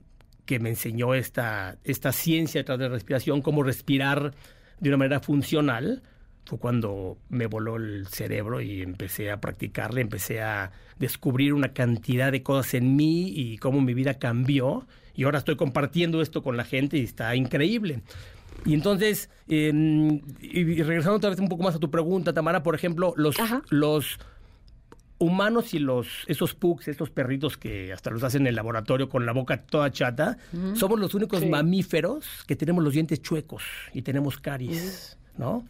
que 0.46 0.58
me 0.58 0.70
enseñó 0.70 1.14
esta, 1.14 1.78
esta 1.84 2.12
ciencia 2.12 2.60
detrás 2.60 2.78
de 2.78 2.84
la 2.88 2.94
respiración, 2.94 3.42
cómo 3.42 3.62
respirar 3.62 4.34
de 4.80 4.88
una 4.88 4.98
manera 4.98 5.20
funcional, 5.20 6.02
fue 6.44 6.58
cuando 6.58 7.16
me 7.30 7.46
voló 7.46 7.76
el 7.76 8.06
cerebro 8.06 8.60
y 8.60 8.82
empecé 8.82 9.30
a 9.30 9.40
practicarle, 9.40 10.02
empecé 10.02 10.42
a 10.42 10.72
descubrir 10.98 11.54
una 11.54 11.72
cantidad 11.72 12.30
de 12.32 12.42
cosas 12.42 12.74
en 12.74 12.96
mí 12.96 13.32
y 13.34 13.58
cómo 13.58 13.80
mi 13.80 13.94
vida 13.94 14.14
cambió. 14.14 14.86
Y 15.14 15.24
ahora 15.24 15.38
estoy 15.38 15.56
compartiendo 15.56 16.20
esto 16.20 16.42
con 16.42 16.56
la 16.56 16.64
gente 16.64 16.98
y 16.98 17.04
está 17.04 17.34
increíble. 17.34 18.02
Y 18.66 18.74
entonces, 18.74 19.30
eh, 19.48 19.72
y 20.40 20.82
regresando 20.82 21.16
otra 21.16 21.30
vez 21.30 21.38
un 21.38 21.48
poco 21.48 21.62
más 21.62 21.74
a 21.76 21.78
tu 21.78 21.90
pregunta, 21.90 22.32
Tamara, 22.32 22.62
por 22.62 22.74
ejemplo, 22.74 23.14
los, 23.16 23.38
Ajá. 23.38 23.62
los 23.70 24.18
humanos 25.24 25.74
y 25.74 25.78
los 25.78 26.06
esos 26.26 26.54
pugs, 26.54 26.88
estos 26.88 27.10
perritos 27.10 27.56
que 27.56 27.92
hasta 27.92 28.10
los 28.10 28.22
hacen 28.22 28.42
en 28.42 28.46
el 28.48 28.54
laboratorio 28.56 29.08
con 29.08 29.24
la 29.26 29.32
boca 29.32 29.62
toda 29.62 29.90
chata, 29.90 30.36
somos 30.74 31.00
los 31.00 31.14
únicos 31.14 31.40
Sí. 31.40 31.46
mamíferos 31.48 32.26
que 32.46 32.56
tenemos 32.56 32.84
los 32.84 32.92
dientes 32.92 33.20
chuecos 33.22 33.62
y 33.92 34.02
tenemos 34.02 34.38
caries, 34.38 35.16
¿no? 35.38 35.64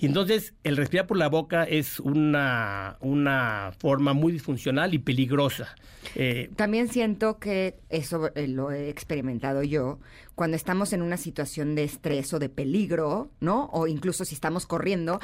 Y 0.00 0.06
entonces 0.06 0.54
el 0.64 0.78
respirar 0.78 1.06
por 1.06 1.18
la 1.18 1.28
boca 1.28 1.64
es 1.64 2.00
una, 2.00 2.96
una 3.00 3.72
forma 3.78 4.14
muy 4.14 4.32
disfuncional 4.32 4.94
y 4.94 4.98
peligrosa. 4.98 5.76
Eh, 6.14 6.50
También 6.56 6.88
siento 6.88 7.38
que 7.38 7.78
eso 7.90 8.30
eh, 8.34 8.48
lo 8.48 8.70
he 8.70 8.88
experimentado 8.88 9.62
yo 9.62 10.00
cuando 10.34 10.56
estamos 10.56 10.94
en 10.94 11.02
una 11.02 11.18
situación 11.18 11.74
de 11.74 11.84
estrés 11.84 12.32
o 12.32 12.38
de 12.38 12.48
peligro, 12.48 13.30
¿no? 13.40 13.66
O 13.74 13.86
incluso 13.86 14.24
si 14.24 14.34
estamos 14.34 14.66
corriendo, 14.66 15.20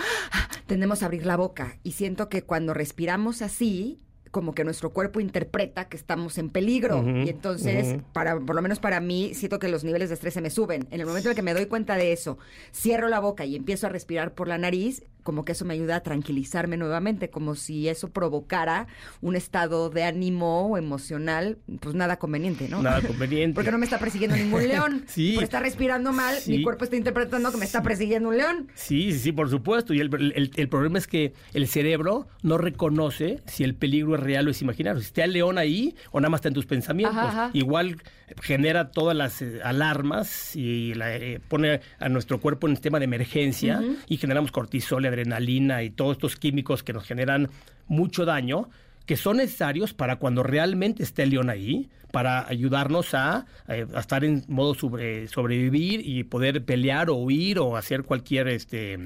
tendemos 0.66 1.02
a 1.02 1.06
abrir 1.06 1.24
la 1.24 1.38
boca 1.38 1.78
y 1.82 1.92
siento 1.92 2.28
que 2.28 2.42
cuando 2.42 2.74
respiramos 2.74 3.40
así 3.40 4.02
como 4.30 4.54
que 4.54 4.64
nuestro 4.64 4.90
cuerpo 4.90 5.20
interpreta 5.20 5.88
que 5.88 5.96
estamos 5.96 6.38
en 6.38 6.50
peligro 6.50 7.04
y 7.06 7.28
entonces 7.28 7.98
para 8.12 8.38
por 8.38 8.56
lo 8.56 8.62
menos 8.62 8.78
para 8.78 9.00
mí 9.00 9.32
siento 9.34 9.58
que 9.58 9.68
los 9.68 9.84
niveles 9.84 10.08
de 10.08 10.14
estrés 10.14 10.34
se 10.34 10.40
me 10.40 10.50
suben. 10.50 10.86
En 10.90 11.00
el 11.00 11.06
momento 11.06 11.28
en 11.28 11.32
el 11.32 11.36
que 11.36 11.42
me 11.42 11.54
doy 11.54 11.66
cuenta 11.66 11.96
de 11.96 12.12
eso, 12.12 12.38
cierro 12.72 13.08
la 13.08 13.20
boca 13.20 13.44
y 13.44 13.56
empiezo 13.56 13.86
a 13.86 13.90
respirar 13.90 14.34
por 14.34 14.48
la 14.48 14.58
nariz, 14.58 15.02
como 15.26 15.44
que 15.44 15.52
eso 15.52 15.66
me 15.66 15.74
ayuda 15.74 15.96
a 15.96 16.00
tranquilizarme 16.02 16.78
nuevamente, 16.78 17.28
como 17.28 17.54
si 17.56 17.88
eso 17.88 18.08
provocara 18.10 18.86
un 19.20 19.36
estado 19.36 19.90
de 19.90 20.04
ánimo 20.04 20.68
o 20.68 20.78
emocional, 20.78 21.58
pues 21.80 21.94
nada 21.94 22.18
conveniente, 22.18 22.68
¿no? 22.70 22.80
Nada 22.82 23.02
conveniente. 23.06 23.54
Porque 23.54 23.70
no 23.72 23.76
me 23.78 23.84
está 23.84 23.98
persiguiendo 23.98 24.36
ningún 24.36 24.66
león. 24.68 25.04
Sí. 25.08 25.32
Por 25.34 25.44
estar 25.44 25.62
respirando 25.62 26.12
mal, 26.12 26.36
Sí. 26.36 26.52
mi 26.52 26.62
cuerpo 26.62 26.84
está 26.84 26.96
interpretando 26.96 27.50
que 27.50 27.58
me 27.58 27.64
está 27.66 27.82
persiguiendo 27.82 28.28
un 28.30 28.36
león. 28.38 28.68
Sí, 28.74 29.12
sí, 29.12 29.18
sí, 29.18 29.32
por 29.32 29.50
supuesto. 29.50 29.92
Y 29.92 30.00
el, 30.00 30.14
el- 30.34 30.50
el 30.54 30.68
problema 30.68 30.96
es 30.98 31.06
que 31.06 31.34
el 31.52 31.66
cerebro 31.66 32.28
no 32.42 32.56
reconoce 32.56 33.42
si 33.46 33.64
el 33.64 33.74
peligro 33.74 34.14
es 34.14 34.20
real 34.20 34.46
o 34.46 34.50
es 34.52 34.62
imaginario. 34.62 35.00
Si 35.00 35.06
está 35.08 35.24
el 35.24 35.32
león 35.32 35.58
ahí 35.58 35.96
o 36.12 36.20
nada 36.20 36.30
más 36.30 36.38
está 36.38 36.48
en 36.48 36.54
tus 36.54 36.66
pensamientos. 36.66 37.18
Ajá, 37.18 37.28
ajá. 37.46 37.50
Igual 37.52 37.96
genera 38.42 38.90
todas 38.90 39.16
las 39.16 39.42
eh, 39.42 39.60
alarmas 39.62 40.54
y 40.56 40.94
la, 40.94 41.14
eh, 41.16 41.40
pone 41.48 41.80
a 41.98 42.08
nuestro 42.08 42.40
cuerpo 42.40 42.66
en 42.68 42.74
sistema 42.76 42.98
de 42.98 43.04
emergencia 43.04 43.80
y 44.08 44.16
generamos 44.16 44.52
cortisol, 44.52 45.04
y 45.04 45.08
adrenalina 45.20 45.82
y 45.82 45.90
todos 45.90 46.12
estos 46.12 46.36
químicos 46.36 46.82
que 46.82 46.92
nos 46.92 47.04
generan 47.04 47.48
mucho 47.88 48.24
daño 48.24 48.68
que 49.06 49.16
son 49.16 49.36
necesarios 49.36 49.94
para 49.94 50.16
cuando 50.16 50.42
realmente 50.42 51.04
esté 51.04 51.22
el 51.22 51.30
león 51.30 51.48
ahí, 51.48 51.88
para 52.10 52.48
ayudarnos 52.48 53.14
a, 53.14 53.46
eh, 53.68 53.86
a 53.94 54.00
estar 54.00 54.24
en 54.24 54.42
modo 54.48 54.74
sobre- 54.74 55.28
sobrevivir 55.28 56.00
y 56.04 56.24
poder 56.24 56.64
pelear 56.64 57.08
o 57.10 57.14
huir 57.14 57.60
o 57.60 57.76
hacer 57.76 58.02
cualquier 58.02 58.48
este 58.48 58.98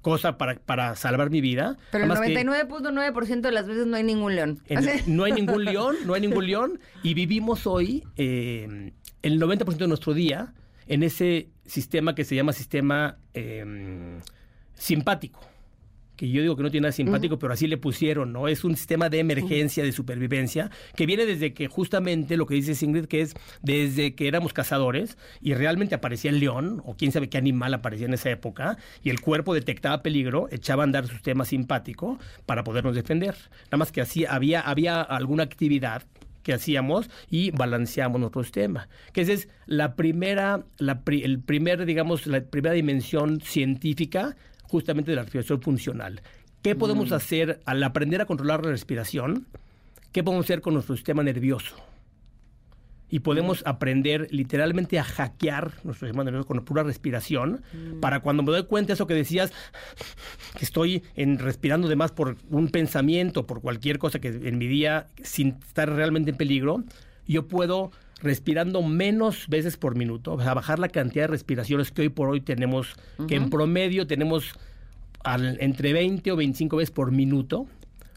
cosa 0.00 0.38
para, 0.38 0.54
para 0.54 0.94
salvar 0.96 1.28
mi 1.30 1.40
vida. 1.42 1.76
Pero 1.90 2.04
el 2.04 2.08
Nada 2.08 2.20
más 2.20 2.28
que 2.30 2.34
99.9% 2.46 3.40
de 3.42 3.52
las 3.52 3.66
veces 3.66 3.86
no 3.86 3.96
hay 3.96 4.04
ningún 4.04 4.36
león. 4.36 4.60
en- 4.68 5.16
no 5.16 5.24
hay 5.24 5.32
ningún 5.40 5.64
león, 5.66 5.96
no 6.06 6.14
hay 6.14 6.20
ningún 6.22 6.46
león, 6.46 6.80
y 7.02 7.12
vivimos 7.12 7.66
hoy 7.66 8.04
eh, 8.16 8.92
el 9.22 9.38
90% 9.40 9.76
de 9.76 9.88
nuestro 9.88 10.14
día 10.14 10.54
en 10.86 11.02
ese 11.02 11.48
sistema 11.66 12.14
que 12.14 12.24
se 12.24 12.36
llama 12.36 12.52
sistema 12.54 13.18
eh, 13.34 14.18
simpático. 14.76 15.40
Que 16.16 16.30
yo 16.30 16.40
digo 16.40 16.56
que 16.56 16.62
no 16.62 16.70
tiene 16.70 16.84
nada 16.86 16.92
simpático, 16.92 17.38
pero 17.38 17.52
así 17.52 17.66
le 17.66 17.76
pusieron, 17.76 18.32
¿no? 18.32 18.48
Es 18.48 18.64
un 18.64 18.74
sistema 18.74 19.10
de 19.10 19.18
emergencia, 19.18 19.84
de 19.84 19.92
supervivencia, 19.92 20.70
que 20.94 21.04
viene 21.04 21.26
desde 21.26 21.52
que 21.52 21.68
justamente 21.68 22.38
lo 22.38 22.46
que 22.46 22.54
dice 22.54 22.86
Ingrid, 22.86 23.04
que 23.04 23.20
es 23.20 23.34
desde 23.60 24.14
que 24.14 24.26
éramos 24.26 24.54
cazadores 24.54 25.18
y 25.42 25.52
realmente 25.52 25.94
aparecía 25.94 26.30
el 26.30 26.40
león, 26.40 26.80
o 26.86 26.96
quién 26.96 27.12
sabe 27.12 27.28
qué 27.28 27.36
animal 27.36 27.74
aparecía 27.74 28.06
en 28.06 28.14
esa 28.14 28.30
época, 28.30 28.78
y 29.02 29.10
el 29.10 29.20
cuerpo 29.20 29.52
detectaba 29.52 30.02
peligro, 30.02 30.48
echaba 30.50 30.84
a 30.84 30.86
andar 30.86 31.06
su 31.06 31.12
sistema 31.12 31.44
simpático 31.44 32.18
para 32.46 32.64
podernos 32.64 32.94
defender. 32.94 33.34
Nada 33.66 33.76
más 33.76 33.92
que 33.92 34.00
así 34.00 34.24
había, 34.24 34.62
había 34.62 35.02
alguna 35.02 35.42
actividad 35.42 36.04
que 36.42 36.54
hacíamos 36.54 37.10
y 37.28 37.50
balanceamos 37.50 38.18
nuestro 38.20 38.42
sistema. 38.42 38.88
Que 39.12 39.20
esa 39.20 39.34
es 39.34 39.50
la 39.66 39.96
primera, 39.96 40.64
la 40.78 41.02
pri- 41.02 41.24
el 41.24 41.40
primer, 41.40 41.84
digamos, 41.84 42.26
la 42.26 42.40
primera 42.40 42.72
dimensión 42.72 43.42
científica 43.42 44.34
justamente 44.68 45.10
de 45.10 45.16
la 45.16 45.22
respiración 45.22 45.60
funcional. 45.60 46.22
¿Qué 46.62 46.74
podemos 46.74 47.12
hacer 47.12 47.60
al 47.64 47.82
aprender 47.82 48.20
a 48.20 48.26
controlar 48.26 48.64
la 48.64 48.72
respiración? 48.72 49.46
¿Qué 50.12 50.24
podemos 50.24 50.46
hacer 50.46 50.60
con 50.60 50.74
nuestro 50.74 50.96
sistema 50.96 51.22
nervioso? 51.22 51.76
Y 53.08 53.20
podemos 53.20 53.62
aprender 53.66 54.26
literalmente 54.32 54.98
a 54.98 55.04
hackear 55.04 55.74
nuestro 55.84 56.08
sistema 56.08 56.24
nervioso 56.24 56.48
con 56.48 56.64
pura 56.64 56.82
respiración 56.82 57.62
para 58.00 58.18
cuando 58.18 58.42
me 58.42 58.50
doy 58.50 58.64
cuenta 58.64 58.88
de 58.88 58.94
eso 58.94 59.06
que 59.06 59.14
decías, 59.14 59.52
que 60.58 60.64
estoy 60.64 61.04
en, 61.14 61.38
respirando 61.38 61.86
de 61.86 61.94
más 61.94 62.10
por 62.10 62.36
un 62.50 62.68
pensamiento, 62.68 63.46
por 63.46 63.60
cualquier 63.60 64.00
cosa 64.00 64.18
que 64.18 64.28
en 64.28 64.58
mi 64.58 64.66
día, 64.66 65.06
sin 65.22 65.58
estar 65.68 65.88
realmente 65.88 66.32
en 66.32 66.36
peligro, 66.36 66.82
yo 67.28 67.46
puedo 67.46 67.92
respirando 68.20 68.82
menos 68.82 69.46
veces 69.48 69.76
por 69.76 69.94
minuto, 69.94 70.34
o 70.34 70.40
sea, 70.42 70.54
bajar 70.54 70.78
la 70.78 70.88
cantidad 70.88 71.24
de 71.24 71.28
respiraciones 71.28 71.90
que 71.92 72.02
hoy 72.02 72.08
por 72.08 72.28
hoy 72.30 72.40
tenemos, 72.40 72.94
que 73.28 73.34
en 73.36 73.50
promedio 73.50 74.06
tenemos 74.06 74.54
al- 75.22 75.58
entre 75.60 75.92
20 75.92 76.32
o 76.32 76.36
25 76.36 76.76
veces 76.78 76.90
por 76.90 77.12
minuto. 77.12 77.66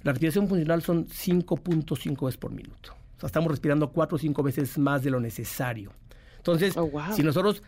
La 0.03 0.13
respiración 0.13 0.47
funcional 0.47 0.81
son 0.81 1.07
5.5 1.07 2.25
veces 2.25 2.37
por 2.37 2.51
minuto. 2.51 2.93
O 3.17 3.19
sea, 3.19 3.27
estamos 3.27 3.51
respirando 3.51 3.89
cuatro 3.91 4.15
o 4.15 4.19
cinco 4.19 4.41
veces 4.43 4.77
más 4.77 5.03
de 5.03 5.09
lo 5.11 5.19
necesario. 5.19 5.91
Entonces, 6.37 6.77
Oh, 6.77 6.87
wow. 6.87 7.13
si 7.13 7.21
nosotros 7.21 7.61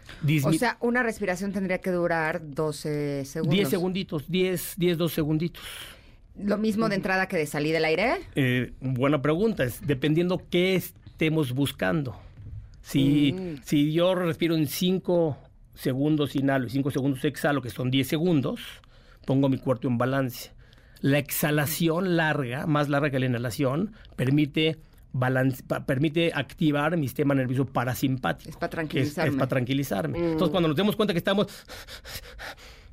O 0.45 0.53
sea, 0.53 0.77
una 0.79 1.03
respiración 1.03 1.51
tendría 1.51 1.79
que 1.79 1.91
durar 1.91 2.41
12 2.41 3.25
segundos. 3.25 3.53
10 3.55 3.69
segunditos, 3.69 4.31
10, 4.31 4.75
10, 4.77 4.97
2 4.97 5.11
segunditos. 5.11 5.61
Lo 6.41 6.57
mismo 6.57 6.87
de 6.87 6.95
entrada 6.95 7.27
que 7.27 7.35
de 7.35 7.45
salida 7.45 7.73
del 7.75 7.85
aire. 7.85 8.13
Eh, 8.35 8.71
buena 8.79 9.21
pregunta, 9.21 9.65
es 9.65 9.85
dependiendo 9.85 10.41
qué 10.49 10.75
estemos 11.21 11.53
buscando. 11.53 12.15
Si, 12.81 13.33
Mm. 13.33 13.61
si 13.63 13.93
yo 13.93 14.15
respiro 14.15 14.55
en 14.55 14.65
5 14.65 15.37
segundos 15.75 16.35
inhalo 16.35 16.65
y 16.65 16.71
5 16.71 16.89
segundos 16.89 17.23
exhalo, 17.25 17.61
que 17.61 17.69
son 17.69 17.91
10 17.91 18.07
segundos, 18.07 18.59
pongo 19.27 19.47
mi 19.47 19.59
cuerpo 19.59 19.87
en 19.87 19.99
balance. 19.99 20.51
La 20.99 21.19
exhalación 21.19 22.17
larga, 22.17 22.65
más 22.65 22.89
larga 22.89 23.11
que 23.11 23.19
la 23.19 23.27
inhalación, 23.27 23.93
permite, 24.15 24.77
balance, 25.13 25.61
pa- 25.63 25.85
permite 25.85 26.31
activar 26.33 26.97
mi 26.97 27.07
sistema 27.07 27.35
nervioso 27.35 27.65
parasimpático. 27.65 28.49
Es 28.49 28.57
para 28.57 28.71
tranquilizarme. 28.71 29.29
Es, 29.29 29.35
para 29.35 29.47
tranquilizarme. 29.49 30.17
Mm. 30.17 30.23
Entonces, 30.31 30.49
cuando 30.49 30.69
nos 30.69 30.75
demos 30.77 30.95
cuenta 30.95 31.13
que 31.13 31.19
estamos, 31.19 31.47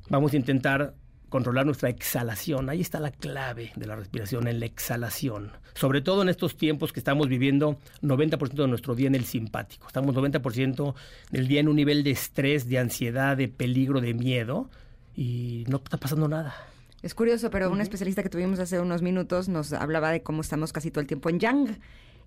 vamos 0.07 0.33
a 0.33 0.35
intentar 0.37 0.93
controlar 1.29 1.65
nuestra 1.65 1.89
exhalación. 1.89 2.69
Ahí 2.69 2.81
está 2.81 2.99
la 2.99 3.11
clave 3.11 3.71
de 3.75 3.87
la 3.87 3.95
respiración, 3.95 4.47
en 4.47 4.59
la 4.59 4.65
exhalación. 4.65 5.51
Sobre 5.75 6.01
todo 6.01 6.21
en 6.21 6.29
estos 6.29 6.57
tiempos 6.57 6.91
que 6.91 6.99
estamos 6.99 7.27
viviendo 7.27 7.77
90% 8.01 8.53
de 8.53 8.67
nuestro 8.67 8.95
día 8.95 9.07
en 9.07 9.15
el 9.15 9.25
simpático. 9.25 9.87
Estamos 9.87 10.15
90% 10.15 10.95
del 11.31 11.47
día 11.47 11.59
en 11.59 11.69
un 11.69 11.75
nivel 11.75 12.03
de 12.03 12.11
estrés, 12.11 12.67
de 12.67 12.79
ansiedad, 12.79 13.37
de 13.37 13.47
peligro, 13.47 14.01
de 14.01 14.13
miedo 14.13 14.69
y 15.15 15.65
no 15.67 15.77
está 15.77 15.97
pasando 15.97 16.27
nada. 16.27 16.55
Es 17.01 17.13
curioso, 17.13 17.49
pero 17.49 17.71
un 17.71 17.79
especialista 17.79 18.23
que 18.23 18.29
tuvimos 18.29 18.59
hace 18.59 18.79
unos 18.79 19.01
minutos 19.01 19.47
nos 19.47 19.71
hablaba 19.71 20.11
de 20.11 20.21
cómo 20.21 20.41
estamos 20.41 20.73
casi 20.73 20.91
todo 20.91 20.99
el 21.01 21.07
tiempo 21.07 21.29
en 21.29 21.39
yang 21.39 21.79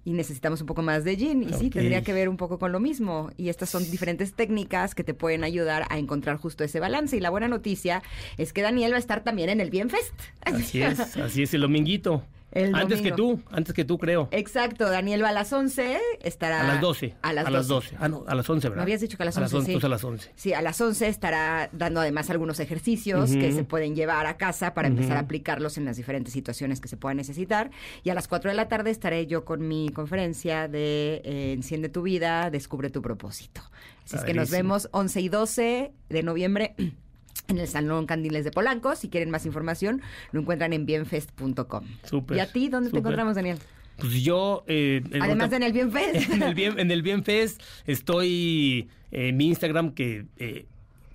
y 0.05 0.13
necesitamos 0.13 0.61
un 0.61 0.67
poco 0.67 0.83
más 0.83 1.05
de 1.05 1.17
yin. 1.17 1.43
Y 1.43 1.53
sí, 1.53 1.71
tendría 1.71 2.03
que 2.03 2.13
ver 2.13 2.29
un 2.29 2.37
poco 2.37 2.59
con 2.59 2.73
lo 2.73 2.81
mismo. 2.81 3.31
Y 3.37 3.49
estas 3.49 3.71
son 3.71 3.89
diferentes 3.91 4.35
técnicas 4.35 4.95
que 4.95 5.05
te 5.05 5.15
pueden 5.15 5.45
ayudar 5.45 5.87
a 5.91 5.99
encontrar 5.99 6.37
justo 6.37 6.65
ese 6.65 6.81
balance. 6.81 7.17
Y 7.17 7.21
la 7.21 7.31
buena 7.31 7.49
noticia 7.49 8.03
es 8.37 8.53
que 8.53 8.63
Daniel 8.63 8.93
va 8.93 8.97
a 8.97 9.01
estar 9.01 9.23
también 9.23 9.49
en 9.49 9.61
el 9.61 9.71
Bienfest. 9.71 10.13
Así 10.45 10.83
es, 10.83 11.17
así 11.17 11.43
es 11.43 11.55
el 11.55 11.61
dominguito. 11.61 12.25
El 12.53 12.75
antes 12.75 13.01
que 13.01 13.11
domingo. 13.11 13.39
tú, 13.39 13.43
antes 13.51 13.75
que 13.75 13.85
tú 13.85 13.99
creo. 13.99 14.29
Exacto, 14.31 14.89
Daniel 14.91 15.25
va 15.25 15.31
a 15.31 15.33
las 15.33 15.53
11, 15.53 15.99
estará... 16.23 16.61
A 16.61 16.65
las 16.65 16.81
12. 16.81 17.15
A 17.23 17.33
las 17.33 17.67
12. 17.69 17.97
Ah, 17.99 18.09
no, 18.09 18.25
a 18.29 18.35
las 18.35 18.49
11, 18.49 18.69
¿verdad? 18.69 18.77
Me 18.77 18.83
habías 18.83 19.01
dicho 19.01 19.17
que 19.17 19.23
a 19.23 19.27
las 19.27 19.39
A 19.39 19.41
11, 19.43 19.55
las 19.57 19.65
sí. 19.65 19.71
entonces 19.73 19.85
a 19.87 19.89
las 19.89 20.05
11. 20.05 20.31
Sí, 20.37 20.53
a 20.53 20.61
las 20.63 20.81
11 20.81 21.09
estará 21.09 21.71
dando 21.73 22.01
además 22.01 22.29
algunos 22.31 22.61
ejercicios 22.61 23.31
Ujú. 23.31 23.41
que 23.41 23.53
se 23.53 23.65
pueden 23.65 23.97
llevar 23.97 24.27
a 24.27 24.37
casa 24.37 24.75
para 24.75 24.89
empezar 24.89 25.17
a 25.17 25.21
aplicarlos 25.21 25.79
en 25.79 25.85
las 25.87 25.97
diferentes 25.97 26.33
situaciones 26.33 26.81
que 26.81 26.89
se 26.89 26.97
puedan 26.97 27.17
necesitar. 27.17 27.71
Y 28.03 28.11
a 28.11 28.15
las 28.15 28.29
4 28.29 28.51
de 28.51 28.57
la 28.57 28.69
tarde 28.69 28.91
estaré 28.91 29.27
yo 29.27 29.45
con 29.45 29.67
mi 29.67 29.89
conferencia 29.89 30.69
de 30.69 31.23
eh, 31.25 31.53
Enciende 31.55 31.89
tu 31.89 32.03
vida, 32.03 32.51
descubre 32.51 32.91
tu 32.91 33.01
propósito. 33.03 33.63
Así 34.05 34.17
es 34.17 34.25
que 34.25 34.35
nos 34.35 34.49
Padrísimo. 34.51 34.57
vemos 34.75 34.89
11 34.93 35.21
y 35.21 35.29
12 35.29 35.93
de 36.11 36.23
noviembre. 36.23 36.75
En 37.49 37.59
el 37.59 37.67
Salón 37.69 38.07
Candiles 38.07 38.45
de 38.45 38.51
Polanco. 38.51 38.95
Si 38.97 39.09
quieren 39.09 39.31
más 39.31 39.45
información, 39.47 40.01
lo 40.33 40.41
encuentran 40.41 40.73
en 40.73 40.87
bienfest.com. 40.87 41.85
Súper, 42.05 42.37
¿Y 42.37 42.41
a 42.41 42.51
ti 42.51 42.69
dónde 42.69 42.91
te 42.91 42.99
encontramos, 42.99 43.35
Daniel? 43.35 43.59
Pues 43.99 44.23
yo... 44.25 44.65
eh, 44.67 45.03
en 45.11 45.23
Además 45.23 45.47
otra- 45.47 45.49
de 45.49 45.57
en 45.57 45.63
el 45.65 45.73
Bienfest. 45.73 46.31
en 46.33 46.43
el 46.43 46.55
bien 46.55 46.79
en 46.79 46.91
el 46.91 47.03
Bienfest 47.03 47.63
estoy 47.87 48.89
eh, 49.11 49.29
en 49.29 49.37
mi 49.37 49.49
Instagram 49.49 49.93
que 49.93 50.25
eh, 50.39 50.67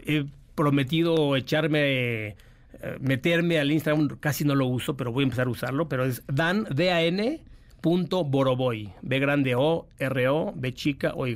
he 0.06 0.26
prometido 0.56 1.36
echarme 1.36 1.80
eh, 1.84 2.36
meterme 3.00 3.60
al 3.60 3.72
Instagram 3.72 4.08
casi 4.20 4.44
no 4.46 4.54
lo 4.56 4.68
uso 4.68 4.96
pero 4.96 5.12
voy 5.12 5.24
a 5.24 5.26
empezar 5.26 5.48
a 5.48 5.50
usarlo 5.50 5.90
pero 5.90 6.06
es 6.06 6.22
dan 6.28 6.66
d 6.74 6.92
a 6.92 7.02
n 7.02 7.42
punto 7.82 8.24
boroboy 8.24 8.92
b 9.02 9.20
grande 9.20 9.56
o 9.56 9.88
r 10.00 10.28
o 10.30 10.54
b 10.56 10.74
chica 10.74 11.14
o 11.16 11.28
y 11.28 11.36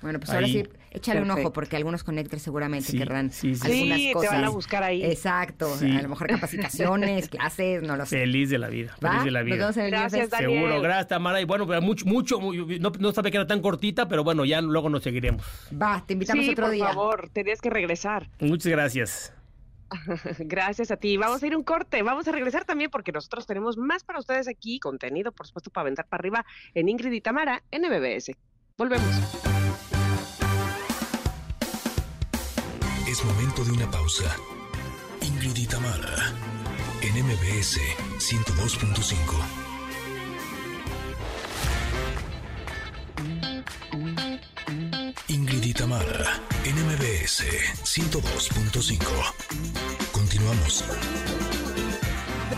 Bueno, 0.00 0.18
pues 0.18 0.30
ahora 0.30 0.46
Ahí. 0.46 0.52
sí, 0.52 0.64
échale 0.90 1.20
un 1.20 1.30
ojo 1.30 1.52
porque 1.52 1.76
algunos 1.76 2.02
connectors 2.02 2.42
seguramente 2.42 2.86
Sí, 2.92 2.98
querrán 2.98 3.30
sí, 3.30 3.54
sí. 3.54 3.66
algunas 3.70 3.98
Sí, 3.98 4.06
te 4.08 4.12
cosas. 4.14 4.30
van 4.32 4.44
a 4.44 4.48
buscar 4.48 4.82
ahí. 4.82 5.04
Exacto, 5.04 5.74
Sí. 5.76 5.90
a 5.96 6.02
lo 6.02 6.08
mejor 6.08 6.28
capacitaciones, 6.28 7.28
clases, 7.28 7.82
no 7.82 7.96
lo 7.96 8.06
sé. 8.06 8.18
feliz 8.20 8.50
de 8.50 8.58
la 8.58 8.68
vida 8.68 8.96
¿Va? 9.04 9.10
feliz 9.10 9.24
de 9.24 9.30
la 9.30 9.40
Nos 9.40 9.46
vida 9.46 9.56
vemos 9.58 9.76
en 9.76 9.84
el 9.84 9.90
Gracias. 9.90 10.30
Daniel. 10.30 10.50
Seguro, 10.60 10.80
gracias 10.80 11.08
Tamara. 11.08 11.40
Y 11.40 11.44
bueno, 11.44 11.66
pero 11.66 11.82
mucho, 11.82 12.06
mucho, 12.06 12.40
muy- 12.40 12.78
no, 12.78 12.90
no 12.98 13.12
sabía 13.12 13.30
que 13.30 13.36
era 13.36 13.46
tan 13.46 13.60
cortita, 13.60 14.08
pero 14.08 14.24
bueno, 14.24 14.44
ya 14.44 14.60
luego 14.60 14.88
nos 14.88 15.02
seguiremos. 15.02 15.42
Va, 15.80 16.02
te 16.06 16.14
invitamos 16.14 16.44
sí, 16.44 16.50
otro 16.52 16.66
por 16.66 16.74
día. 16.74 16.86
favor, 16.86 17.28
tenías 17.32 17.60
que 17.60 17.70
regresar. 17.70 18.28
Muchas 18.40 18.70
gracias. 18.72 19.32
Gracias 20.38 20.90
a 20.90 20.96
ti. 20.96 21.16
Vamos 21.16 21.42
a 21.42 21.46
ir 21.46 21.56
un 21.56 21.62
corte. 21.62 22.02
Vamos 22.02 22.28
a 22.28 22.32
regresar 22.32 22.64
también 22.64 22.90
porque 22.90 23.12
nosotros 23.12 23.46
tenemos 23.46 23.76
más 23.76 24.04
para 24.04 24.18
ustedes 24.18 24.48
aquí, 24.48 24.78
contenido, 24.78 25.32
por 25.32 25.46
supuesto, 25.46 25.70
para 25.70 25.82
aventar 25.82 26.06
para 26.06 26.20
arriba 26.20 26.46
en 26.74 26.88
Ingrid 26.88 27.12
y 27.12 27.20
Tamara 27.20 27.62
en 27.70 27.82
MBS. 27.82 28.32
Volvemos. 28.76 29.14
Es 33.08 33.24
momento 33.24 33.64
de 33.64 33.72
una 33.72 33.90
pausa. 33.90 34.36
Ingrid 35.20 35.56
y 35.56 35.66
Tamara, 35.66 36.32
en 37.02 37.24
MBS 37.24 37.78
102.5. 38.18 39.61
Ingrid 45.32 45.64
y 45.64 45.72
Tamara, 45.72 46.40
en 46.64 46.74
MBS 46.76 47.44
102.5. 47.84 48.98
Continuamos. 50.12 50.84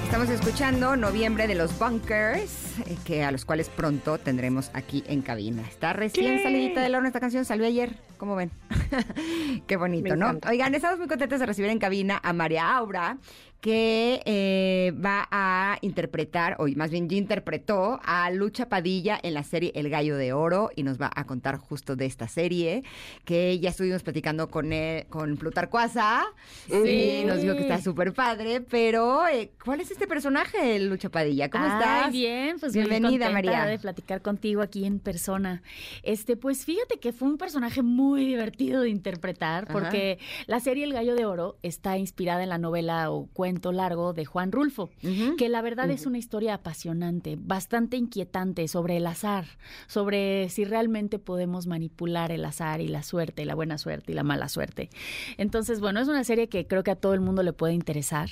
Estamos 0.04 0.28
escuchando 0.28 0.96
Noviembre 0.96 1.46
de 1.46 1.54
los 1.54 1.78
Bunkers, 1.78 2.78
eh, 2.86 2.96
que 3.04 3.22
a 3.22 3.30
los 3.30 3.44
cuales 3.44 3.68
pronto 3.68 4.18
tendremos 4.18 4.70
aquí 4.74 5.04
en 5.06 5.22
cabina. 5.22 5.62
Está 5.62 5.92
recién 5.92 6.34
¡Yay! 6.36 6.42
salidita 6.42 6.80
del 6.82 6.94
horno 6.96 7.06
esta 7.06 7.20
canción, 7.20 7.44
salió 7.44 7.64
ayer, 7.66 7.96
¿cómo 8.16 8.34
ven? 8.34 8.50
Qué 9.66 9.76
bonito, 9.76 10.10
Me 10.10 10.16
¿no? 10.16 10.26
encanta. 10.26 10.50
Oigan, 10.50 10.74
estamos 10.74 10.98
muy 10.98 11.06
contentos 11.08 11.38
de 11.40 11.46
recibir 11.46 11.70
en 11.70 11.78
cabina 11.78 12.20
a 12.22 12.32
María 12.32 12.76
Aura, 12.76 13.18
que 13.64 14.20
eh, 14.26 14.92
va 15.02 15.26
a 15.30 15.78
interpretar, 15.80 16.54
o 16.58 16.66
más 16.76 16.90
bien 16.90 17.08
ya 17.08 17.16
interpretó 17.16 17.98
a 18.04 18.30
Lucha 18.30 18.68
Padilla 18.68 19.18
en 19.22 19.32
la 19.32 19.42
serie 19.42 19.72
El 19.74 19.88
Gallo 19.88 20.18
de 20.18 20.34
Oro 20.34 20.68
y 20.76 20.82
nos 20.82 21.00
va 21.00 21.10
a 21.16 21.24
contar 21.24 21.56
justo 21.56 21.96
de 21.96 22.04
esta 22.04 22.28
serie, 22.28 22.82
que 23.24 23.58
ya 23.60 23.70
estuvimos 23.70 24.02
platicando 24.02 24.50
con 24.50 24.74
él, 24.74 25.06
con 25.08 25.38
Plutarco 25.38 25.78
Asa, 25.78 26.26
Sí. 26.68 27.22
y 27.22 27.24
nos 27.24 27.40
dijo 27.40 27.54
que 27.54 27.62
está 27.62 27.80
súper 27.80 28.12
padre, 28.12 28.60
pero 28.60 29.26
eh, 29.28 29.50
¿cuál 29.64 29.80
es 29.80 29.90
este 29.90 30.06
personaje, 30.06 30.78
Lucha 30.80 31.08
Padilla? 31.08 31.48
¿Cómo 31.48 31.64
Ay, 31.64 31.70
estás? 31.80 32.12
bien, 32.12 32.56
pues 32.60 32.74
Bienvenida, 32.74 33.24
muy 33.30 33.32
María. 33.32 33.64
de 33.64 33.78
platicar 33.78 34.20
contigo 34.20 34.60
aquí 34.60 34.84
en 34.84 34.98
persona. 34.98 35.62
Este, 36.02 36.36
pues 36.36 36.66
fíjate 36.66 36.98
que 36.98 37.14
fue 37.14 37.28
un 37.28 37.38
personaje 37.38 37.80
muy 37.80 38.26
divertido 38.26 38.82
de 38.82 38.90
interpretar 38.90 39.64
Ajá. 39.64 39.72
porque 39.72 40.18
la 40.48 40.60
serie 40.60 40.84
El 40.84 40.92
Gallo 40.92 41.14
de 41.14 41.24
Oro 41.24 41.56
está 41.62 41.96
inspirada 41.96 42.42
en 42.42 42.50
la 42.50 42.58
novela 42.58 43.10
o 43.10 43.26
cuento 43.32 43.53
largo 43.72 44.12
de 44.12 44.24
Juan 44.24 44.52
Rulfo, 44.52 44.90
que 45.38 45.48
la 45.48 45.62
verdad 45.62 45.90
es 45.90 46.06
una 46.06 46.18
historia 46.18 46.54
apasionante, 46.54 47.36
bastante 47.38 47.96
inquietante 47.96 48.66
sobre 48.68 48.96
el 48.96 49.06
azar, 49.06 49.46
sobre 49.86 50.48
si 50.48 50.64
realmente 50.64 51.18
podemos 51.18 51.66
manipular 51.66 52.32
el 52.32 52.44
azar 52.44 52.80
y 52.80 52.88
la 52.88 53.02
suerte, 53.02 53.42
y 53.42 53.44
la 53.44 53.54
buena 53.54 53.78
suerte 53.78 54.12
y 54.12 54.14
la 54.14 54.22
mala 54.22 54.48
suerte. 54.48 54.90
Entonces, 55.36 55.80
bueno, 55.80 56.00
es 56.00 56.08
una 56.08 56.24
serie 56.24 56.48
que 56.48 56.66
creo 56.66 56.82
que 56.82 56.90
a 56.90 56.96
todo 56.96 57.14
el 57.14 57.20
mundo 57.20 57.42
le 57.42 57.52
puede 57.52 57.74
interesar 57.74 58.30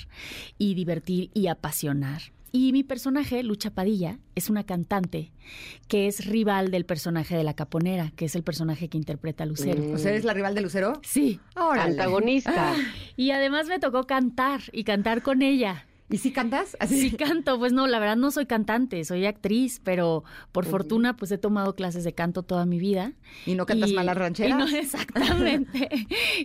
y 0.57 0.73
divertir 0.73 1.29
y 1.33 1.47
apasionar. 1.47 2.21
Y 2.55 2.71
mi 2.71 2.83
personaje, 2.83 3.41
Lucha 3.41 3.71
Padilla, 3.71 4.19
es 4.35 4.51
una 4.51 4.63
cantante 4.63 5.31
que 5.87 6.05
es 6.05 6.27
rival 6.27 6.69
del 6.69 6.85
personaje 6.85 7.35
de 7.35 7.43
la 7.43 7.55
caponera, 7.55 8.11
que 8.15 8.25
es 8.25 8.35
el 8.35 8.43
personaje 8.43 8.89
que 8.89 8.97
interpreta 8.99 9.43
a 9.43 9.47
Lucero. 9.47 9.91
O 9.91 9.97
sea, 9.97 10.11
¿eres 10.11 10.23
la 10.23 10.35
rival 10.35 10.53
de 10.53 10.61
Lucero? 10.61 11.01
Sí. 11.01 11.39
Órale. 11.55 11.93
Antagonista. 11.93 12.75
Y 13.17 13.31
además 13.31 13.65
me 13.67 13.79
tocó 13.79 14.03
cantar 14.03 14.61
y 14.71 14.83
cantar 14.83 15.23
con 15.23 15.41
ella. 15.41 15.87
¿Y 16.09 16.17
si 16.17 16.31
cantas? 16.31 16.77
Así. 16.79 17.09
Sí 17.09 17.15
canto, 17.15 17.57
pues 17.57 17.73
no, 17.73 17.87
la 17.87 17.97
verdad 17.99 18.17
no 18.17 18.29
soy 18.31 18.45
cantante, 18.45 19.03
soy 19.05 19.25
actriz, 19.25 19.79
pero 19.83 20.23
por 20.51 20.65
fortuna 20.65 21.15
pues 21.15 21.31
he 21.31 21.37
tomado 21.37 21.75
clases 21.75 22.03
de 22.03 22.13
canto 22.13 22.43
toda 22.43 22.65
mi 22.65 22.77
vida. 22.77 23.13
¿Y 23.45 23.55
no 23.55 23.65
cantas 23.65 23.89
Y- 23.89 23.93
mal 23.95 24.05
las 24.05 24.17
rancheras? 24.17 24.51
y 24.69 24.71
no, 24.73 24.77
exactamente. 24.77 25.89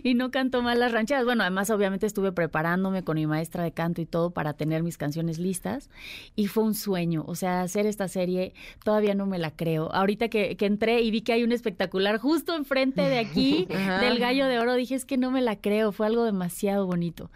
y 0.03 0.13
no 0.15 0.31
canto 0.31 0.61
mal 0.61 0.79
las 0.79 0.91
rancheras. 0.91 1.25
Bueno, 1.25 1.43
además 1.43 1.69
obviamente 1.69 2.05
estuve 2.05 2.31
preparándome 2.31 3.03
con 3.03 3.15
mi 3.15 3.27
maestra 3.27 3.63
de 3.63 3.71
canto 3.71 4.01
y 4.01 4.05
todo 4.05 4.31
para 4.31 4.53
tener 4.53 4.81
mis 4.83 4.97
canciones 4.97 5.37
listas. 5.39 5.89
Y 6.35 6.47
fue 6.47 6.63
un 6.63 6.73
sueño. 6.73 7.23
O 7.27 7.35
sea, 7.35 7.61
hacer 7.61 7.85
esta 7.85 8.07
serie 8.07 8.53
todavía 8.83 9.13
no 9.13 9.25
me 9.25 9.37
la 9.37 9.51
creo. 9.51 9.93
Ahorita 9.93 10.29
que, 10.29 10.55
que 10.57 10.65
entré 10.65 11.01
y 11.01 11.11
vi 11.11 11.21
que 11.21 11.33
hay 11.33 11.43
un 11.43 11.51
espectacular 11.51 12.17
justo 12.17 12.55
enfrente 12.55 13.01
de 13.01 13.19
aquí, 13.19 13.67
del 14.01 14.19
gallo 14.19 14.47
de 14.47 14.57
oro, 14.59 14.73
dije, 14.75 14.95
es 14.95 15.05
que 15.05 15.17
no 15.17 15.31
me 15.31 15.41
la 15.41 15.57
creo. 15.57 15.91
Fue 15.91 16.07
algo 16.07 16.23
demasiado 16.23 16.85
bonito. 16.87 17.29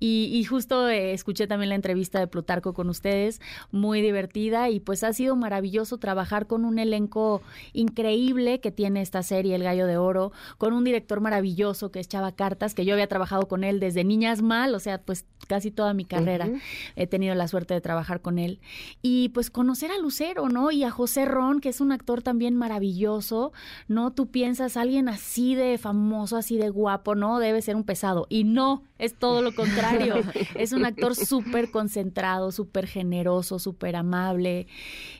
Y, 0.00 0.30
y 0.32 0.44
justo 0.44 0.88
eh, 0.88 1.12
escuché 1.12 1.46
también 1.46 1.67
también 1.68 1.70
la 1.70 1.74
entrevista 1.74 2.18
de 2.18 2.26
Plutarco 2.26 2.72
con 2.72 2.88
ustedes, 2.88 3.40
muy 3.70 4.00
divertida 4.00 4.70
y 4.70 4.80
pues 4.80 5.04
ha 5.04 5.12
sido 5.12 5.36
maravilloso 5.36 5.98
trabajar 5.98 6.46
con 6.46 6.64
un 6.64 6.78
elenco 6.78 7.42
increíble 7.72 8.60
que 8.60 8.70
tiene 8.70 9.02
esta 9.02 9.22
serie 9.22 9.54
El 9.54 9.64
Gallo 9.64 9.86
de 9.86 9.96
Oro, 9.96 10.32
con 10.56 10.72
un 10.72 10.84
director 10.84 11.20
maravilloso 11.20 11.90
que 11.90 12.00
es 12.00 12.08
Chava 12.08 12.32
Cartas, 12.32 12.74
que 12.74 12.84
yo 12.84 12.94
había 12.94 13.06
trabajado 13.06 13.48
con 13.48 13.64
él 13.64 13.80
desde 13.80 14.04
Niñas 14.04 14.42
Mal, 14.42 14.74
o 14.74 14.78
sea, 14.78 14.98
pues 14.98 15.26
casi 15.46 15.70
toda 15.70 15.94
mi 15.94 16.04
carrera 16.04 16.48
he 16.94 17.06
tenido 17.06 17.34
la 17.34 17.48
suerte 17.48 17.74
de 17.74 17.80
trabajar 17.80 18.20
con 18.20 18.38
él. 18.38 18.60
Y 19.02 19.30
pues 19.30 19.50
conocer 19.50 19.90
a 19.90 19.98
Lucero, 19.98 20.48
¿no? 20.48 20.70
Y 20.70 20.84
a 20.84 20.90
José 20.90 21.24
Ron, 21.24 21.60
que 21.60 21.70
es 21.70 21.80
un 21.80 21.90
actor 21.90 22.22
también 22.22 22.54
maravilloso, 22.54 23.52
¿no? 23.88 24.12
Tú 24.12 24.28
piensas, 24.28 24.76
alguien 24.76 25.08
así 25.08 25.54
de 25.54 25.78
famoso, 25.78 26.36
así 26.36 26.56
de 26.56 26.70
guapo, 26.70 27.14
¿no? 27.14 27.38
Debe 27.38 27.62
ser 27.62 27.76
un 27.76 27.84
pesado. 27.84 28.26
Y 28.28 28.44
no, 28.44 28.82
es 28.98 29.14
todo 29.18 29.42
lo 29.42 29.54
contrario. 29.54 30.16
es 30.54 30.72
un 30.72 30.84
actor 30.84 31.14
súper 31.14 31.57
concentrado, 31.70 32.52
súper 32.52 32.86
generoso, 32.86 33.58
súper 33.58 33.96
amable. 33.96 34.66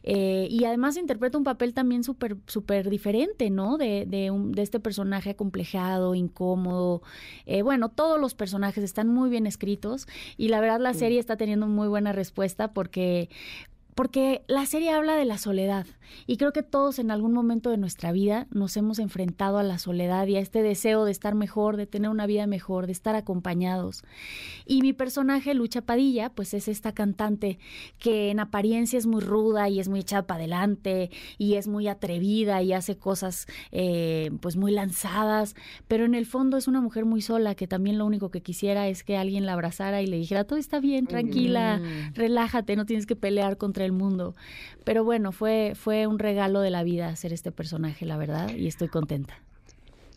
Eh, 0.03 0.47
y 0.51 0.65
además 0.65 0.97
interpreta 0.97 1.39
un 1.39 1.45
papel 1.45 1.75
también 1.75 2.05
súper, 2.05 2.37
súper 2.47 2.89
diferente, 2.89 3.51
¿no? 3.51 3.77
De, 3.77 4.07
de, 4.07 4.31
un, 4.31 4.53
de, 4.53 4.63
este 4.63 4.81
personaje 4.81 5.31
acomplejado, 5.31 6.15
incómodo. 6.15 7.03
Eh, 7.47 7.63
bueno, 7.63 7.89
todos 7.89 8.21
los 8.21 8.35
personajes 8.35 8.85
están 8.85 9.09
muy 9.09 9.31
bien 9.31 9.47
escritos 9.47 10.07
y 10.37 10.49
la 10.49 10.61
verdad 10.61 10.81
la 10.81 10.95
serie 10.95 11.19
está 11.19 11.37
teniendo 11.37 11.67
muy 11.67 11.89
buena 11.89 12.13
respuesta 12.13 12.73
porque 12.73 13.29
porque 13.99 14.43
la 14.47 14.65
serie 14.65 14.93
habla 14.93 15.17
de 15.17 15.25
la 15.25 15.39
soledad 15.39 15.85
y 16.29 16.37
creo 16.37 16.53
que 16.53 16.63
todos 16.63 17.01
en 17.01 17.11
algún 17.11 17.33
momento 17.33 17.69
de 17.69 17.79
nuestra 17.79 18.13
vida 18.13 18.47
nos 18.53 18.77
hemos 18.77 19.01
enfrentado 19.01 19.59
a 19.59 19.65
la 19.65 19.79
soledad 19.79 20.27
y 20.29 20.37
a 20.37 20.41
este 20.41 20.63
deseo 20.63 21.05
de 21.05 21.11
estar 21.11 21.35
mejor, 21.35 21.77
de 21.77 21.87
tener 21.87 22.09
una 22.09 22.27
vida 22.27 22.47
mejor, 22.47 22.87
de 22.87 22.93
estar 22.93 23.17
acompañados. 23.17 24.05
Y 24.67 24.83
mi 24.83 24.93
personaje, 24.93 25.53
Lucha 25.53 25.83
Padilla, 25.83 26.31
pues 26.31 26.55
es 26.55 26.69
esta 26.69 26.93
cantante 26.93 27.59
que 27.99 28.31
en 28.31 28.39
apariencia 28.39 28.99
es 28.99 29.07
muy 29.07 29.21
ruda 29.21 29.69
y 29.69 29.81
es 29.81 29.89
muy 29.89 30.01
echada 30.01 30.29
para 30.29 30.39
adelante 30.39 31.11
y 31.37 31.55
es 31.55 31.67
muy 31.67 31.89
atrevida 31.89 32.63
y 32.63 32.73
hace 32.73 32.97
cosas 32.97 33.47
eh, 33.73 34.31
pues 34.41 34.57
muy 34.57 34.71
lanzadas, 34.71 35.57
pero 35.89 36.05
en 36.05 36.15
el 36.15 36.27
fondo 36.27 36.57
es 36.57 36.69
una 36.69 36.81
mujer 36.81 37.05
muy 37.05 37.21
sola 37.21 37.57
que 37.57 37.67
también 37.67 37.99
lo 37.99 38.07
único 38.07 38.31
que 38.31 38.43
quisiera 38.43 38.87
es 38.87 39.03
que 39.03 39.17
alguien 39.17 39.45
la 39.45 39.55
abrazara 39.55 40.03
y 40.03 40.07
le 40.07 40.19
dijera, 40.19 40.45
todo 40.45 40.59
está 40.59 40.79
bien, 40.79 41.07
tranquila, 41.09 41.81
relájate, 42.15 42.77
no 42.77 42.87
tienes 42.87 43.05
que 43.05 43.17
pelear 43.17 43.57
contra 43.57 43.85
el 43.85 43.88
mundo. 43.93 44.35
Pero 44.85 45.05
bueno, 45.05 45.33
fue, 45.33 45.73
fue 45.75 46.07
un 46.07 46.19
regalo 46.19 46.61
de 46.61 46.71
la 46.71 46.83
vida 46.83 47.09
hacer 47.09 47.33
este 47.33 47.53
personaje, 47.53 48.07
la 48.07 48.17
verdad, 48.17 48.51
y 48.51 48.67
estoy 48.67 48.89
contenta. 48.89 49.43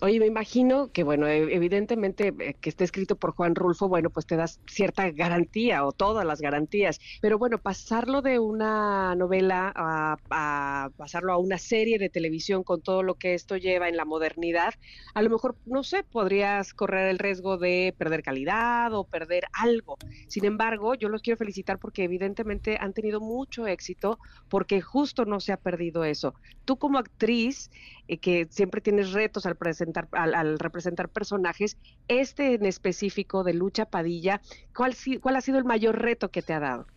Oye, 0.04 0.20
me 0.20 0.26
imagino 0.26 0.92
que, 0.92 1.04
bueno, 1.04 1.28
e, 1.28 1.54
evidentemente 1.54 2.34
eh, 2.40 2.56
que 2.60 2.70
esté 2.70 2.84
escrito 2.86 3.18
por 3.18 3.34
Juan 3.36 3.54
Rulfo, 3.54 3.88
bueno, 3.88 4.10
pues 4.10 4.26
te 4.26 4.36
das 4.36 4.60
cierta 4.66 5.12
garantía 5.12 5.86
o 5.86 5.92
todas 5.92 6.26
las 6.26 6.42
garantías. 6.42 6.98
Pero 7.22 7.38
bueno, 7.38 7.60
pasarlo 7.60 8.24
de 8.24 8.40
una 8.40 9.14
novela 9.14 9.72
a, 9.76 10.90
pasarlo 10.98 11.34
a 11.34 11.38
una 11.38 11.60
serie 11.60 12.00
de 12.00 12.10
televisión 12.10 12.64
con 12.64 12.82
todo 12.82 13.04
lo 13.04 13.14
que 13.14 13.36
esto 13.36 13.58
lleva 13.58 13.90
en 13.90 13.96
la 13.96 14.06
modernidad, 14.06 14.74
a 15.14 15.22
lo 15.22 15.30
mejor, 15.30 15.60
no 15.66 15.84
sé, 15.84 16.04
podrías 16.04 16.74
correr 16.74 17.08
el 17.10 17.20
riesgo 17.20 17.58
de 17.60 17.94
perder 17.96 18.24
calidad 18.24 18.92
o 18.94 19.06
perder 19.06 19.44
algo. 19.54 19.98
Sin 20.28 20.46
embargo, 20.46 20.96
yo 20.96 21.10
los 21.10 21.22
quiero 21.22 21.38
felicitar 21.38 21.78
porque 21.78 22.04
evidentemente 22.06 22.76
han 22.80 22.94
tenido 22.94 23.20
mucho 23.22 23.68
éxito 23.68 24.18
porque 24.50 24.82
justo 24.82 25.26
no 25.26 25.40
se 25.40 25.52
ha 25.52 25.58
perdido 25.58 26.04
eso. 26.06 26.34
Tú 26.66 26.78
como 26.78 26.98
actriz, 26.98 27.70
eh, 28.08 28.18
que 28.18 28.48
siempre 28.50 28.82
tienes 28.82 29.12
retos 29.12 29.46
al 29.46 29.56
presentar, 29.56 30.08
al, 30.12 30.60
representar 30.60 31.10
personajes, 31.10 31.78
este 32.08 32.56
en 32.56 32.66
específico 32.66 33.44
de 33.44 33.54
Lucha 33.54 33.86
Padilla, 33.86 34.42
¿cuál, 34.76 34.96
¿cuál 35.22 35.36
ha 35.36 35.42
sido 35.42 35.58
el 35.58 35.66
mayor 35.66 36.00
reto 36.02 36.30
que 36.30 36.42
te 36.42 36.54
ha 36.54 36.60
dado? 36.60 36.88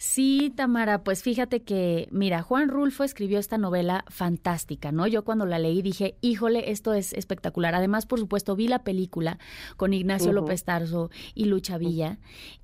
Sí, 0.00 0.52
Tamara, 0.54 1.02
pues 1.02 1.24
fíjate 1.24 1.64
que, 1.64 2.08
mira, 2.12 2.40
Juan 2.42 2.68
Rulfo 2.68 3.02
escribió 3.02 3.40
esta 3.40 3.58
novela 3.58 4.04
fantástica, 4.06 4.92
¿no? 4.92 5.08
Yo 5.08 5.24
cuando 5.24 5.44
la 5.44 5.58
leí 5.58 5.82
dije, 5.82 6.14
híjole, 6.20 6.70
esto 6.70 6.94
es 6.94 7.12
espectacular. 7.12 7.74
Además, 7.74 8.06
por 8.06 8.20
supuesto, 8.20 8.54
vi 8.54 8.68
la 8.68 8.84
película 8.84 9.40
con 9.76 9.92
Ignacio 9.92 10.32
López 10.32 10.62
Tarso 10.62 11.10
y 11.34 11.46
Lucha 11.46 11.78
Villa. 11.78 12.18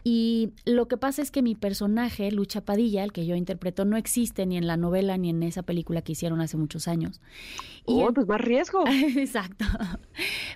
Y 0.04 0.50
lo 0.64 0.86
que 0.86 0.96
pasa 0.96 1.22
es 1.22 1.32
que 1.32 1.42
mi 1.42 1.56
personaje, 1.56 2.30
Lucha 2.30 2.60
Padilla, 2.60 3.02
el 3.02 3.12
que 3.12 3.26
yo 3.26 3.34
interpreto, 3.34 3.84
no 3.84 3.96
existe 3.96 4.46
ni 4.46 4.56
en 4.56 4.68
la 4.68 4.76
novela 4.76 5.16
ni 5.16 5.30
en 5.30 5.42
esa 5.42 5.64
película 5.64 6.02
que 6.02 6.12
hicieron 6.12 6.40
hace 6.40 6.56
muchos 6.56 6.86
años. 6.86 7.20
oh, 7.86 8.12
pues 8.14 8.28
más 8.28 8.40
riesgo. 8.40 8.84
Exacto. 9.16 9.64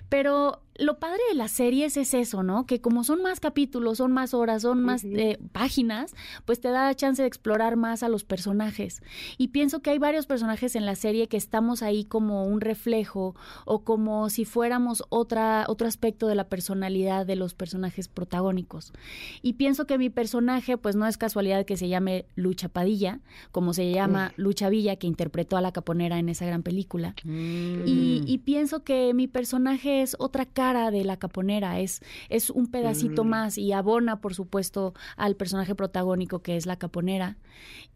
Pero 0.07 0.61
lo 0.79 0.97
padre 0.97 1.19
de 1.29 1.35
las 1.35 1.51
series 1.51 1.97
es 1.97 2.13
eso, 2.13 2.41
¿no? 2.41 2.65
Que 2.65 2.79
como 2.79 3.03
son 3.03 3.21
más 3.21 3.39
capítulos, 3.39 3.97
son 3.97 4.13
más 4.13 4.33
horas, 4.33 4.61
son 4.61 4.81
más 4.81 5.03
eh, 5.03 5.37
páginas, 5.51 6.15
pues 6.45 6.61
te 6.61 6.68
da 6.69 6.85
la 6.85 6.95
chance 6.95 7.21
de 7.21 7.27
explorar 7.27 7.75
más 7.75 8.03
a 8.03 8.09
los 8.09 8.23
personajes. 8.23 9.01
Y 9.37 9.49
pienso 9.49 9.81
que 9.81 9.89
hay 9.89 9.99
varios 9.99 10.25
personajes 10.25 10.75
en 10.75 10.85
la 10.85 10.95
serie 10.95 11.27
que 11.27 11.37
estamos 11.37 11.83
ahí 11.83 12.05
como 12.05 12.45
un 12.45 12.61
reflejo 12.61 13.35
o 13.65 13.83
como 13.83 14.29
si 14.29 14.45
fuéramos 14.45 15.03
otra, 15.09 15.65
otro 15.67 15.87
aspecto 15.87 16.27
de 16.27 16.35
la 16.35 16.47
personalidad 16.49 17.25
de 17.25 17.35
los 17.35 17.53
personajes 17.53 18.07
protagónicos. 18.07 18.93
Y 19.41 19.53
pienso 19.53 19.85
que 19.85 19.97
mi 19.97 20.09
personaje, 20.09 20.77
pues 20.77 20.95
no 20.95 21.07
es 21.07 21.17
casualidad 21.17 21.65
que 21.65 21.77
se 21.77 21.87
llame 21.87 22.25
Lucha 22.35 22.69
Padilla, 22.69 23.19
como 23.51 23.73
se 23.73 23.91
llama 23.91 24.33
Lucha 24.37 24.69
Villa, 24.69 24.95
que 24.95 25.07
interpretó 25.07 25.57
a 25.57 25.61
la 25.61 25.71
caponera 25.71 26.19
en 26.19 26.29
esa 26.29 26.45
gran 26.45 26.63
película. 26.63 27.13
Y, 27.25 28.23
y 28.25 28.37
pienso 28.39 28.83
que 28.83 29.13
mi 29.13 29.27
personaje 29.27 30.01
es 30.01 30.15
otra 30.19 30.45
cara 30.45 30.91
de 30.91 31.03
la 31.03 31.17
caponera, 31.17 31.79
es, 31.79 32.01
es 32.29 32.49
un 32.49 32.67
pedacito 32.67 33.23
mm. 33.23 33.27
más 33.27 33.57
y 33.57 33.71
abona, 33.71 34.21
por 34.21 34.33
supuesto, 34.33 34.93
al 35.17 35.35
personaje 35.35 35.75
protagónico 35.75 36.39
que 36.39 36.57
es 36.59 36.65
la 36.65 36.77
caponera. 36.77 37.37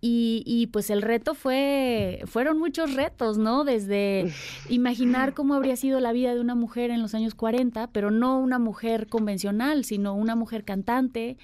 Y, 0.01 0.43
y, 0.45 0.67
pues 0.67 0.89
el 0.89 1.01
reto 1.01 1.33
fue, 1.33 2.23
fueron 2.25 2.57
muchos 2.57 2.93
retos, 2.93 3.37
¿no? 3.37 3.63
Desde 3.63 4.33
imaginar 4.67 5.33
cómo 5.33 5.53
habría 5.53 5.77
sido 5.77 6.01
la 6.01 6.11
vida 6.11 6.33
de 6.33 6.41
una 6.41 6.55
mujer 6.55 6.91
en 6.91 7.01
los 7.01 7.15
años 7.15 7.35
40, 7.35 7.87
pero 7.93 8.11
no 8.11 8.37
una 8.37 8.59
mujer 8.59 9.07
convencional, 9.07 9.85
sino 9.85 10.13
una 10.13 10.35
mujer 10.35 10.65
cantante, 10.65 11.37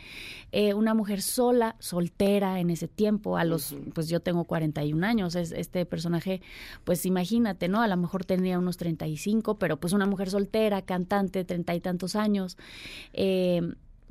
eh, 0.52 0.74
una 0.74 0.94
mujer 0.94 1.22
sola, 1.22 1.78
soltera 1.80 2.60
en 2.60 2.70
ese 2.70 2.90
tiempo, 2.90 3.38
a 3.38 3.46
los, 3.46 3.78
pues 3.94 4.10
yo 4.10 4.20
tengo 4.20 4.44
41 4.44 5.08
años, 5.08 5.36
es, 5.36 5.54
este 5.54 5.86
personaje, 5.86 6.42
pues 6.84 7.06
imagínate, 7.06 7.70
¿no? 7.70 7.82
A 7.82 7.88
lo 7.88 7.96
mejor 7.96 8.26
tendría 8.26 8.60
unos 8.60 8.76
35, 8.76 9.58
pero 9.58 9.80
pues 9.80 9.94
una 9.94 10.06
mujer 10.06 10.30
soltera, 10.30 10.82
cantante, 10.82 11.46
treinta 11.46 11.76
y 11.76 11.80
tantos 11.80 12.18
años. 12.18 12.58
Eh, 13.14 13.62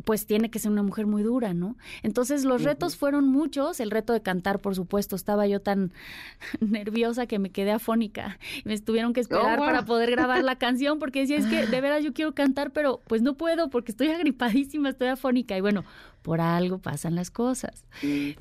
pues 0.05 0.27
tiene 0.27 0.51
que 0.51 0.59
ser 0.59 0.71
una 0.71 0.83
mujer 0.83 1.07
muy 1.07 1.23
dura, 1.23 1.55
¿no? 1.55 1.77
Entonces 2.03 2.45
los 2.45 2.63
retos 2.63 2.97
fueron 2.97 3.29
muchos, 3.29 3.81
el 3.81 3.91
reto 3.91 4.13
de 4.13 4.23
cantar, 4.23 4.61
por 4.61 4.75
supuesto, 4.75 5.17
estaba 5.17 5.47
yo 5.47 5.61
tan 5.61 5.93
nerviosa 6.61 7.27
que 7.27 7.39
me 7.39 7.51
quedé 7.51 7.73
afónica, 7.73 8.39
me 8.65 8.79
tuvieron 8.79 9.13
que 9.13 9.21
esperar 9.21 9.59
oh, 9.59 9.65
para 9.65 9.85
poder 9.85 10.11
grabar 10.11 10.45
la 10.45 10.57
canción 10.59 10.99
porque 10.99 11.21
decía, 11.21 11.39
es 11.39 11.47
que 11.47 11.67
de 11.67 11.81
veras 11.81 12.05
yo 12.05 12.13
quiero 12.13 12.35
cantar, 12.35 12.73
pero 12.73 13.01
pues 13.07 13.23
no 13.23 13.35
puedo 13.35 13.71
porque 13.71 13.93
estoy 13.93 14.09
agripadísima, 14.09 14.91
estoy 14.91 15.09
afónica 15.09 15.57
y 15.57 15.61
bueno, 15.61 15.85
por 16.29 16.43
algo 16.43 16.77
pasan 16.77 17.15
las 17.15 17.31
cosas. 17.31 17.87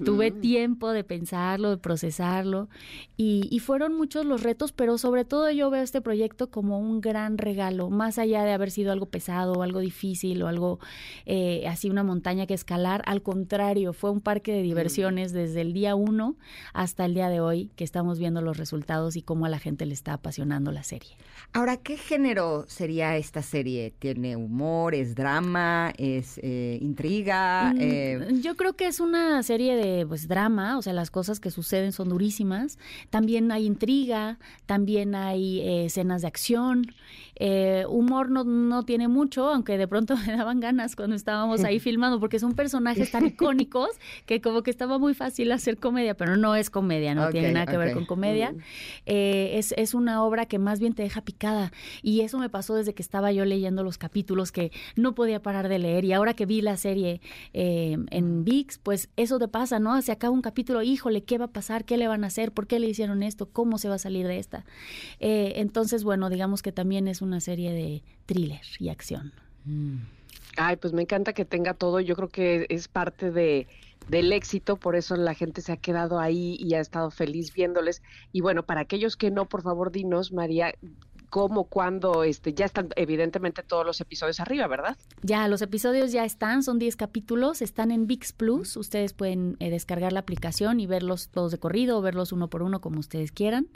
Tuve 0.04 0.32
tiempo 0.32 0.92
de 0.92 1.06
pensarlo, 1.06 1.70
de 1.70 1.78
procesarlo 1.78 2.68
y, 3.16 3.62
fueron 3.62 3.96
muchos 3.96 4.26
los 4.26 4.44
retos, 4.44 4.74
pero 4.74 4.98
sobre 4.98 5.24
todo 5.24 5.50
yo 5.52 5.70
veo 5.70 5.82
este 5.82 6.02
proyecto 6.02 6.52
como 6.52 6.80
un 6.80 7.00
gran 7.00 7.38
regalo, 7.38 7.90
más 7.90 8.18
allá 8.18 8.44
de 8.44 8.52
haber 8.52 8.72
sido 8.72 8.92
algo 8.92 9.06
pesado 9.06 9.54
o 9.54 9.62
algo 9.62 9.80
difícil 9.80 10.42
o 10.44 10.48
algo 10.48 10.80
eh, 11.26 11.66
así 11.68 11.90
una 11.90 12.04
montaña 12.04 12.46
que 12.46 12.54
escalar, 12.54 13.04
al 13.06 13.22
contrario, 13.22 13.94
fue 13.94 14.12
un 14.12 14.20
parque 14.20 14.52
de 14.52 14.64
diversiones 14.64 15.32
desde 15.32 15.62
el 15.62 15.72
día 15.72 15.96
uno 15.96 16.36
hasta 16.74 17.06
el 17.06 17.14
día 17.14 17.30
de 17.30 17.40
hoy 17.40 17.72
que 17.78 17.86
estamos 17.86 18.20
viendo 18.20 18.42
los 18.42 18.58
resultados 18.58 19.16
y 19.16 19.22
cómo 19.22 19.46
a 19.46 19.50
la 19.50 19.60
gente 19.60 19.86
le 19.86 19.94
está 19.94 20.12
apasionando 20.12 20.74
la 20.74 20.84
serie. 20.84 21.12
Ahora, 21.54 21.78
¿qué 21.78 21.96
género 21.96 22.66
sería 22.68 23.16
esta 23.16 23.42
serie? 23.42 23.94
¿Tiene 23.98 24.36
humor? 24.36 24.94
¿Es 24.94 25.16
drama? 25.16 25.94
¿Es 25.98 26.38
eh, 26.44 26.78
intriga? 26.82 27.74
Mm, 27.78 27.82
eh, 27.82 28.28
yo 28.42 28.56
creo 28.56 28.74
que 28.74 28.88
es 28.88 29.00
una 29.00 29.42
serie 29.44 29.76
de 29.76 30.06
pues 30.06 30.28
drama, 30.28 30.78
o 30.78 30.82
sea, 30.82 30.94
las 30.94 31.12
cosas 31.12 31.40
que 31.40 31.52
suceden 31.52 31.92
son 31.92 32.10
durísimas. 32.10 32.78
También 33.10 33.52
hay 33.52 33.66
intriga, 33.66 34.40
también 34.66 35.16
hay 35.16 35.62
eh, 35.62 35.86
escenas 35.86 36.22
de 36.22 36.28
acción. 36.28 36.88
Eh, 37.40 37.86
humor 37.88 38.32
no, 38.32 38.44
no 38.44 38.84
tiene 38.84 39.08
mucho, 39.08 39.50
aunque 39.50 39.78
de 39.78 39.88
pronto 39.88 40.16
me 40.28 40.36
daban 40.36 40.60
ganas 40.60 40.96
cuando 40.96 41.16
estábamos 41.16 41.64
ahí 41.64 41.80
filmando, 41.88 42.20
porque 42.20 42.40
son 42.40 42.54
personajes 42.54 43.12
tan 43.12 43.28
icónicos 43.28 43.90
que 44.26 44.42
como 44.42 44.64
que 44.64 44.72
estaba 44.72 44.98
muy 44.98 45.14
fácil 45.14 45.52
hacer 45.52 45.78
comedia, 45.78 46.16
pero 46.16 46.36
no 46.38 46.56
es 46.56 46.70
comedia, 46.70 47.14
no 47.14 47.30
tiene 47.30 47.52
nada 47.52 47.66
que 47.68 47.78
ver 47.78 47.94
con 47.94 48.06
comedia. 48.06 48.52
Mm. 48.52 48.58
es, 49.06 49.74
es 49.78 49.94
una 49.94 50.24
obra 50.24 50.46
que 50.46 50.60
más 50.60 50.80
bien 50.80 50.94
te 50.94 51.04
deja 51.04 51.22
picada. 51.22 51.72
Y 52.02 52.22
eso 52.22 52.40
me 52.40 52.50
pasó 52.50 52.76
desde 52.76 52.94
que 52.94 53.02
estaba 53.02 53.32
yo 53.32 53.46
leyendo 53.46 53.84
los 53.84 53.98
capítulos 53.98 54.52
que 54.52 54.72
no 54.96 55.14
podía 55.14 55.42
parar 55.42 55.70
de 55.70 55.80
leer. 55.80 56.06
Y 56.06 56.14
ahora 56.14 56.34
que 56.34 56.46
vi 56.46 56.62
la 56.62 56.78
serie 56.78 57.22
eh, 57.54 57.67
en 58.12 58.44
VIX, 58.44 58.78
pues 58.80 59.10
eso 59.16 59.40
te 59.40 59.48
pasa, 59.48 59.80
¿no? 59.80 60.02
Se 60.02 60.12
acaba 60.12 60.34
un 60.34 60.42
capítulo, 60.42 60.82
híjole, 60.84 61.24
¿qué 61.24 61.38
va 61.38 61.46
a 61.46 61.52
pasar? 61.52 61.86
¿Qué 61.86 61.98
le 61.98 62.08
van 62.08 62.24
a 62.24 62.28
hacer? 62.28 62.52
¿Por 62.52 62.68
qué 62.68 62.80
le 62.80 62.88
hicieron 62.88 63.24
esto? 63.24 63.48
¿Cómo 63.48 63.78
se 63.78 63.90
va 63.90 63.96
a 63.96 64.00
salir 64.00 64.28
de 64.28 64.40
esta? 64.40 64.66
Eh, 65.20 65.54
entonces, 65.58 66.04
bueno, 66.04 66.30
digamos 66.30 66.62
que 66.62 66.72
también 66.72 67.08
es 67.08 67.22
una 67.22 67.40
serie 67.40 67.72
de 67.72 68.04
thriller 68.26 68.62
y 68.80 68.90
acción. 68.90 69.34
Mm. 69.66 69.98
Ay, 70.58 70.76
pues 70.78 70.94
me 70.94 71.04
encanta 71.04 71.34
que 71.34 71.46
tenga 71.46 71.74
todo. 71.74 72.00
Yo 72.00 72.16
creo 72.16 72.30
que 72.30 72.66
es 72.70 72.88
parte 72.88 73.32
de 73.32 73.68
del 74.08 74.32
éxito, 74.32 74.78
por 74.78 74.96
eso 74.96 75.18
la 75.18 75.34
gente 75.34 75.62
se 75.62 75.74
ha 75.74 75.78
quedado 75.78 76.20
ahí 76.20 76.58
y 76.60 76.76
ha 76.76 76.80
estado 76.80 77.12
feliz 77.12 77.54
viéndoles. 77.54 78.02
Y 78.32 78.42
bueno, 78.42 78.64
para 78.64 78.82
aquellos 78.82 79.18
que 79.18 79.32
no, 79.32 79.46
por 79.46 79.64
favor, 79.64 79.92
dinos, 79.92 80.32
María, 80.32 80.74
cómo, 81.30 81.66
cuándo, 81.66 82.24
este, 82.24 82.54
ya 82.54 82.66
están 82.66 82.90
evidentemente 82.96 83.64
todos 83.64 83.86
los 83.86 84.02
episodios 84.02 84.40
arriba, 84.40 84.68
¿verdad? 84.68 84.98
Ya, 85.22 85.48
los 85.48 85.62
episodios 85.62 86.12
ya 86.12 86.26
están, 86.26 86.64
son 86.64 86.80
10 86.80 86.96
capítulos, 86.96 87.62
están 87.62 87.92
en 87.92 88.08
VIX 88.08 88.34
Plus, 88.34 88.78
ustedes 88.78 89.14
pueden 89.14 89.58
eh, 89.60 89.70
descargar 89.70 90.14
la 90.14 90.20
aplicación 90.20 90.80
y 90.80 90.88
verlos 90.88 91.30
todos 91.30 91.52
de 91.52 91.58
corrido 91.58 91.98
o 91.98 92.02
verlos 92.02 92.32
uno 92.32 92.50
por 92.50 92.64
uno 92.64 92.82
como 92.82 93.00
ustedes 93.00 93.32
quieran, 93.32 93.68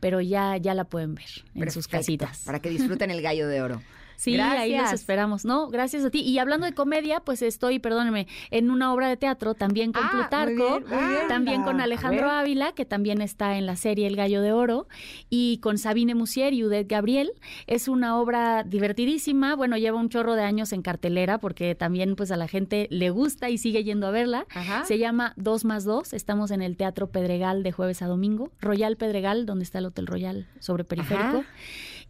pero 0.00 0.20
ya, 0.20 0.56
ya 0.56 0.74
la 0.74 0.84
pueden 0.84 1.14
ver 1.14 1.44
en 1.54 1.70
sus 1.70 1.88
casitas. 1.88 2.44
Para 2.44 2.60
que 2.60 2.70
disfruten 2.70 3.10
el 3.10 3.22
gallo 3.22 3.48
de 3.48 3.62
oro. 3.62 3.82
Sí, 4.22 4.38
ahí 4.38 4.76
los 4.76 4.92
esperamos. 4.92 5.44
No, 5.44 5.68
gracias 5.68 6.04
a 6.04 6.10
ti. 6.10 6.20
Y 6.20 6.38
hablando 6.38 6.64
de 6.64 6.74
comedia, 6.74 7.18
pues 7.20 7.42
estoy, 7.42 7.80
perdóneme, 7.80 8.28
en 8.52 8.70
una 8.70 8.92
obra 8.92 9.08
de 9.08 9.16
teatro 9.16 9.54
también 9.54 9.92
con 9.92 10.04
Ah, 10.04 10.10
Plutarco, 10.12 10.52
muy 10.80 10.88
bien, 10.88 11.00
muy 11.00 11.08
bien. 11.14 11.28
también 11.28 11.62
con 11.64 11.80
Alejandro. 11.80 12.30
Ávila, 12.30 12.72
que 12.72 12.84
también 12.84 13.20
está 13.20 13.56
en 13.58 13.66
la 13.66 13.74
serie 13.74 14.06
El 14.06 14.14
Gallo 14.14 14.40
de 14.40 14.52
Oro, 14.52 14.86
y 15.28 15.58
con 15.58 15.76
Sabine 15.76 16.14
Musier 16.14 16.52
y 16.54 16.62
Udet 16.64 16.88
Gabriel. 16.88 17.32
Es 17.66 17.88
una 17.88 18.16
obra 18.18 18.62
divertidísima. 18.62 19.56
Bueno, 19.56 19.76
lleva 19.76 19.98
un 19.98 20.08
chorro 20.08 20.34
de 20.34 20.42
años 20.44 20.72
en 20.72 20.82
cartelera 20.82 21.38
porque 21.38 21.74
también 21.74 22.14
pues 22.14 22.30
a 22.30 22.36
la 22.36 22.46
gente 22.46 22.86
le 22.90 23.10
gusta 23.10 23.50
y 23.50 23.58
sigue 23.58 23.82
yendo 23.82 24.06
a 24.06 24.10
verla. 24.12 24.46
Ajá. 24.54 24.84
Se 24.84 24.98
llama 24.98 25.32
Dos 25.36 25.64
más 25.64 25.84
Dos. 25.84 26.12
Estamos 26.12 26.52
en 26.52 26.62
el 26.62 26.76
Teatro 26.76 27.08
Pedregal 27.10 27.62
de 27.64 27.72
jueves 27.72 28.02
a 28.02 28.06
domingo. 28.06 28.52
Royal 28.60 28.96
Pedregal, 28.96 29.46
donde 29.46 29.64
está 29.64 29.78
el 29.80 29.86
Hotel 29.86 30.06
Royal 30.06 30.46
sobre 30.60 30.84
periférico. 30.84 31.38
Ajá. 31.38 31.44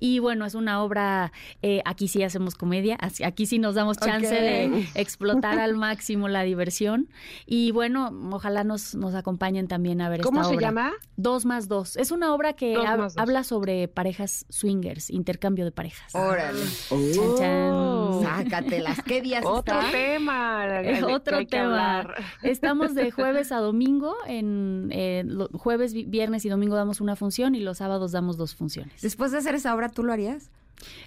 Y 0.04 0.18
bueno, 0.18 0.44
es 0.46 0.56
una 0.56 0.82
obra, 0.82 1.30
eh, 1.62 1.80
aquí 1.84 2.08
sí 2.08 2.24
hacemos 2.24 2.56
comedia, 2.56 2.98
aquí 3.24 3.46
sí 3.46 3.60
nos 3.60 3.76
damos 3.76 3.98
chance 3.98 4.34
de 4.34 4.84
explotar 4.96 5.60
al 5.60 5.76
máximo 5.76 6.26
la 6.26 6.42
diversión. 6.42 7.08
Y 7.46 7.70
bueno, 7.70 8.10
ojalá 8.32 8.64
nos, 8.64 8.96
nos 8.96 9.14
acompañen 9.14 9.68
también 9.68 10.00
a 10.00 10.08
ver 10.08 10.20
¿Cómo 10.22 10.40
esta 10.40 10.48
se 10.50 10.56
obra. 10.56 10.66
llama? 10.66 10.92
Dos 11.16 11.44
más 11.44 11.68
dos. 11.68 11.96
Es 11.96 12.10
una 12.10 12.34
obra 12.34 12.54
que 12.54 12.74
Dos 12.74 12.84
hab- 12.84 12.98
más 12.98 13.14
dos. 13.14 13.22
habla 13.22 13.44
sobre 13.44 13.86
parejas 13.86 14.44
swingers, 14.48 15.08
intercambio 15.08 15.64
de 15.64 15.70
parejas. 15.70 16.12
Órale. 16.16 16.58
Chan, 16.88 17.36
chan. 17.38 18.22
Sácatelas. 18.22 19.02
¿Qué 19.04 19.20
días 19.20 19.44
Otro 19.46 19.78
está? 19.80 19.90
tema. 19.92 20.66
Eh, 20.82 21.04
otro 21.04 21.38
que 21.38 21.46
tema. 21.46 22.08
Estamos 22.42 22.94
de 22.96 23.12
jueves 23.12 23.52
a 23.52 23.58
domingo. 23.58 24.16
En 24.26 24.88
eh, 24.92 25.22
lo- 25.26 25.48
jueves, 25.52 25.94
vi- 25.94 26.06
viernes 26.06 26.44
y 26.44 26.48
domingo 26.48 26.74
damos 26.74 27.00
una 27.00 27.14
función 27.14 27.54
y 27.54 27.60
los 27.60 27.78
sábados 27.78 28.10
damos 28.10 28.36
dos 28.36 28.54
funciones. 28.56 29.00
Después 29.00 29.30
de 29.30 29.38
hacer 29.38 29.54
esa 29.54 29.72
obra, 29.74 29.90
¿tú 29.92 30.02
lo 30.02 30.12
harías? 30.12 30.50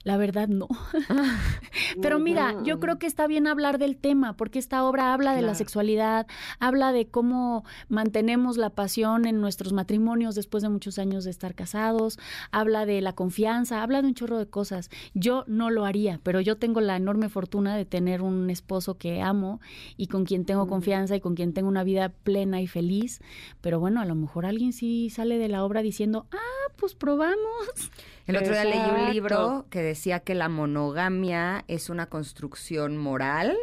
La 0.04 0.18
verdad 0.18 0.48
no. 0.48 0.68
Pero 2.02 2.20
mira, 2.20 2.56
yo 2.64 2.80
creo 2.80 3.00
que 3.00 3.08
está 3.08 3.28
bien 3.28 3.48
hablar 3.48 3.78
del 3.78 3.98
tema, 3.98 4.36
porque 4.36 4.60
esta 4.60 4.84
obra 4.84 5.14
habla 5.14 5.34
de 5.36 5.42
la 5.42 5.56
sexualidad, 5.56 6.28
habla 6.60 6.92
de 6.92 7.08
cómo 7.08 7.64
mantenemos 7.90 8.58
la 8.58 8.70
pasión 8.70 9.26
en 9.26 9.42
nuestros 9.42 9.74
matrimonios 9.74 10.36
después 10.36 10.64
de 10.64 10.70
muchos 10.70 11.00
años 11.00 11.24
de 11.24 11.32
estar 11.32 11.56
casados, 11.56 12.20
habla 12.52 12.86
de 12.86 13.02
la 13.02 13.14
confianza, 13.14 13.82
habla 13.82 14.02
de 14.02 14.10
un 14.10 14.14
chorro 14.14 14.38
de 14.38 14.48
cosas. 14.48 14.90
Yo 15.14 15.44
no 15.48 15.70
lo 15.70 15.86
haría, 15.86 16.20
pero 16.24 16.42
yo 16.42 16.58
tengo 16.58 16.82
la 16.82 16.96
enorme 16.96 17.30
fortuna 17.30 17.76
de 17.76 17.86
tener 17.86 18.22
un 18.22 18.50
esposo 18.50 18.98
que 18.98 19.22
amo 19.22 19.60
y 19.98 20.08
con 20.08 20.26
quien 20.26 20.46
tengo 20.46 20.68
confianza 20.68 21.16
y 21.16 21.22
con 21.22 21.36
quien 21.36 21.54
tengo 21.54 21.70
una 21.70 21.84
vida 21.84 22.10
plena 22.10 22.62
y 22.62 22.68
feliz. 22.68 23.22
Pero 23.62 23.80
bueno, 23.80 24.02
a 24.02 24.06
lo 24.06 24.16
mejor 24.16 24.46
alguien 24.46 24.74
sí 24.74 25.10
sale 25.10 25.38
de 25.38 25.50
la 25.50 25.64
obra 25.64 25.82
diciendo, 25.82 26.28
ah, 26.32 26.72
pues 26.76 26.96
probamos. 26.96 27.92
El 28.28 28.38
otro 28.38 28.54
día 28.54 28.66
leí 28.66 28.80
un 28.80 29.12
libro 29.12 29.68
que 29.70 29.82
decía 29.82 30.20
que 30.20 30.34
la 30.34 30.50
monogamia 30.50 31.64
es 31.68 31.90
una 31.90 32.08
construcción 32.08 32.98
moral, 32.98 33.56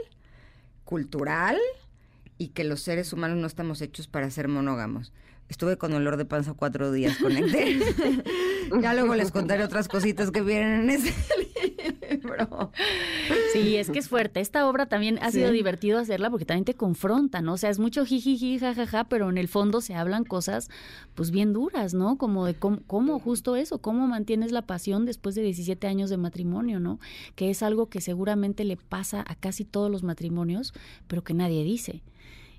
cultural, 0.84 1.58
y 2.38 2.48
que 2.48 2.64
los 2.64 2.80
seres 2.80 3.12
humanos 3.12 3.38
no 3.38 3.46
estamos 3.46 3.80
hechos 3.82 4.08
para 4.08 4.30
ser 4.30 4.48
monógamos. 4.48 5.12
Estuve 5.48 5.76
con 5.76 5.92
olor 5.92 6.16
de 6.16 6.24
panza 6.24 6.54
cuatro 6.54 6.90
días, 6.90 7.18
conecté. 7.18 7.78
ya 8.80 8.94
luego 8.94 9.14
les 9.14 9.30
contaré 9.30 9.64
otras 9.64 9.86
cositas 9.86 10.30
que 10.30 10.42
vienen 10.42 10.82
en 10.82 10.90
ese 10.90 11.14
libro. 11.38 11.52
Sí, 13.52 13.76
es 13.76 13.90
que 13.90 13.98
es 13.98 14.08
fuerte. 14.08 14.40
Esta 14.40 14.66
obra 14.68 14.86
también 14.86 15.18
ha 15.22 15.30
sido 15.30 15.48
Sí. 15.48 15.54
divertido 15.54 15.98
hacerla 15.98 16.30
porque 16.30 16.44
también 16.44 16.64
te 16.64 16.74
confronta, 16.74 17.40
¿no? 17.42 17.54
O 17.54 17.56
sea, 17.56 17.70
es 17.70 17.78
mucho 17.78 18.04
jijiji, 18.06 18.58
jajaja, 18.58 19.04
pero 19.04 19.28
en 19.28 19.38
el 19.38 19.48
fondo 19.48 19.80
se 19.80 19.94
hablan 19.94 20.24
cosas 20.24 20.70
pues 21.14 21.30
bien 21.30 21.52
duras, 21.52 21.92
¿no? 21.94 22.16
Como 22.16 22.46
de 22.46 22.54
cómo, 22.54 22.78
cómo 22.86 23.18
justo 23.18 23.56
eso, 23.56 23.78
cómo 23.78 24.06
mantienes 24.06 24.52
la 24.52 24.62
pasión 24.62 25.04
después 25.06 25.34
de 25.34 25.42
17 25.42 25.86
años 25.86 26.08
de 26.10 26.16
matrimonio, 26.16 26.80
¿no? 26.80 26.98
Que 27.34 27.50
es 27.50 27.62
algo 27.62 27.86
que 27.86 28.00
seguramente 28.00 28.64
le 28.64 28.76
pasa 28.76 29.24
a 29.26 29.34
casi 29.34 29.64
todos 29.64 29.90
los 29.90 30.02
matrimonios, 30.02 30.72
pero 31.06 31.22
que 31.22 31.34
nadie 31.34 31.64
dice. 31.64 32.02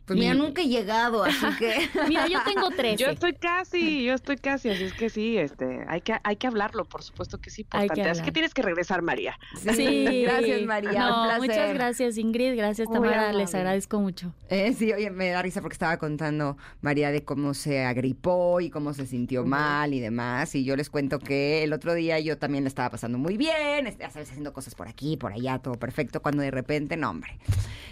Pues 0.05 0.19
mira, 0.19 0.33
Y- 0.33 0.37
nunca 0.37 0.61
he 0.61 0.67
llegado, 0.67 1.23
así 1.23 1.45
que... 1.57 1.89
Mira, 2.09 2.27
yo 2.27 2.39
tengo 2.43 2.69
13. 2.69 2.97
Yo 2.97 3.07
estoy 3.09 3.33
casi, 3.33 4.03
yo 4.03 4.13
estoy 4.13 4.35
casi, 4.35 4.69
así 4.69 4.83
es 4.83 4.93
que 4.93 5.09
sí, 5.09 5.37
este, 5.37 5.85
hay 5.87 6.01
que, 6.01 6.13
hay 6.23 6.35
que 6.35 6.45
hablarlo, 6.47 6.83
por 6.83 7.03
supuesto 7.03 7.39
que 7.39 7.49
sí, 7.49 7.65
Hay 7.69 7.81
que 7.81 7.85
importante. 7.85 8.01
Así 8.09 8.19
hablar. 8.19 8.25
que 8.25 8.31
tienes 8.33 8.53
que 8.53 8.61
regresar, 8.63 9.01
María. 9.01 9.39
Sí. 9.55 10.23
Gracias, 10.25 10.61
María. 10.63 10.91
No, 10.91 11.21
un 11.21 11.27
placer. 11.27 11.39
muchas 11.41 11.73
gracias, 11.73 12.17
Ingrid. 12.17 12.55
Gracias, 12.57 12.89
Tamara. 12.91 13.31
Les 13.31 13.55
agradezco 13.55 13.99
mucho. 14.01 14.33
Eh, 14.49 14.73
sí, 14.73 14.91
oye, 14.91 15.09
me 15.09 15.29
da 15.29 15.41
risa 15.41 15.61
porque 15.61 15.73
estaba 15.75 15.97
contando 15.97 16.57
María 16.81 17.09
de 17.11 17.23
cómo 17.23 17.53
se 17.53 17.83
agripó 17.85 18.59
y 18.59 18.69
cómo 18.69 18.93
se 18.93 19.05
sintió 19.07 19.45
mal 19.45 19.93
y 19.93 19.99
demás. 20.01 20.53
Y 20.55 20.65
yo 20.65 20.75
les 20.75 20.89
cuento 20.89 21.19
que 21.19 21.63
el 21.63 21.71
otro 21.71 21.93
día 21.93 22.19
yo 22.19 22.37
también 22.37 22.65
la 22.65 22.67
estaba 22.67 22.89
pasando 22.89 23.17
muy 23.17 23.37
bien, 23.37 23.87
este, 23.87 24.03
ya 24.03 24.09
sabes, 24.09 24.29
haciendo 24.29 24.51
cosas 24.53 24.75
por 24.75 24.87
aquí, 24.89 25.15
por 25.15 25.31
allá, 25.31 25.59
todo 25.59 25.75
perfecto. 25.75 26.21
Cuando 26.21 26.41
de 26.41 26.51
repente, 26.51 26.97
no, 26.97 27.09
hombre, 27.09 27.37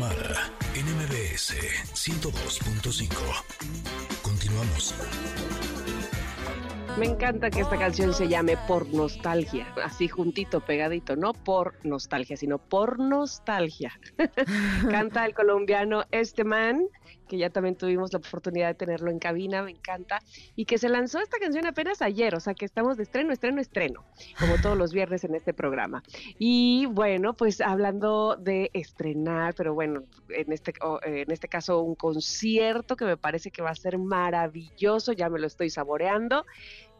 Ingrid 0.00 0.06
y 0.06 0.08
Tamara, 0.08 0.50
en 0.74 0.86
MBS 0.96 1.54
102.5. 1.92 3.08
Continuamos. 4.22 4.94
Me 6.98 7.06
encanta 7.06 7.50
que 7.50 7.60
esta 7.60 7.78
canción 7.78 8.14
se 8.14 8.26
llame 8.26 8.56
Por 8.66 8.88
Nostalgia, 8.92 9.66
así 9.84 10.08
juntito, 10.08 10.60
pegadito, 10.60 11.16
no 11.16 11.34
por 11.34 11.74
nostalgia, 11.84 12.36
sino 12.36 12.58
por 12.58 12.98
nostalgia. 12.98 13.92
Canta 14.90 15.26
el 15.26 15.34
colombiano 15.34 16.04
Este 16.10 16.44
Man, 16.44 16.88
que 17.30 17.38
ya 17.38 17.48
también 17.48 17.76
tuvimos 17.76 18.12
la 18.12 18.18
oportunidad 18.18 18.66
de 18.66 18.74
tenerlo 18.74 19.08
en 19.08 19.20
cabina, 19.20 19.62
me 19.62 19.70
encanta, 19.70 20.18
y 20.56 20.64
que 20.64 20.78
se 20.78 20.88
lanzó 20.88 21.20
esta 21.20 21.38
canción 21.38 21.64
apenas 21.64 22.02
ayer, 22.02 22.34
o 22.34 22.40
sea 22.40 22.54
que 22.54 22.64
estamos 22.64 22.96
de 22.96 23.04
estreno, 23.04 23.32
estreno, 23.32 23.60
estreno, 23.60 24.04
como 24.38 24.56
todos 24.60 24.76
los 24.76 24.92
viernes 24.92 25.22
en 25.22 25.36
este 25.36 25.54
programa. 25.54 26.02
Y 26.40 26.86
bueno, 26.86 27.34
pues 27.34 27.60
hablando 27.60 28.34
de 28.34 28.70
estrenar, 28.72 29.54
pero 29.54 29.74
bueno, 29.74 30.02
en 30.28 30.52
este, 30.52 30.74
en 31.04 31.30
este 31.30 31.46
caso 31.46 31.82
un 31.82 31.94
concierto 31.94 32.96
que 32.96 33.04
me 33.04 33.16
parece 33.16 33.52
que 33.52 33.62
va 33.62 33.70
a 33.70 33.76
ser 33.76 33.96
maravilloso, 33.96 35.12
ya 35.12 35.30
me 35.30 35.38
lo 35.38 35.46
estoy 35.46 35.70
saboreando 35.70 36.44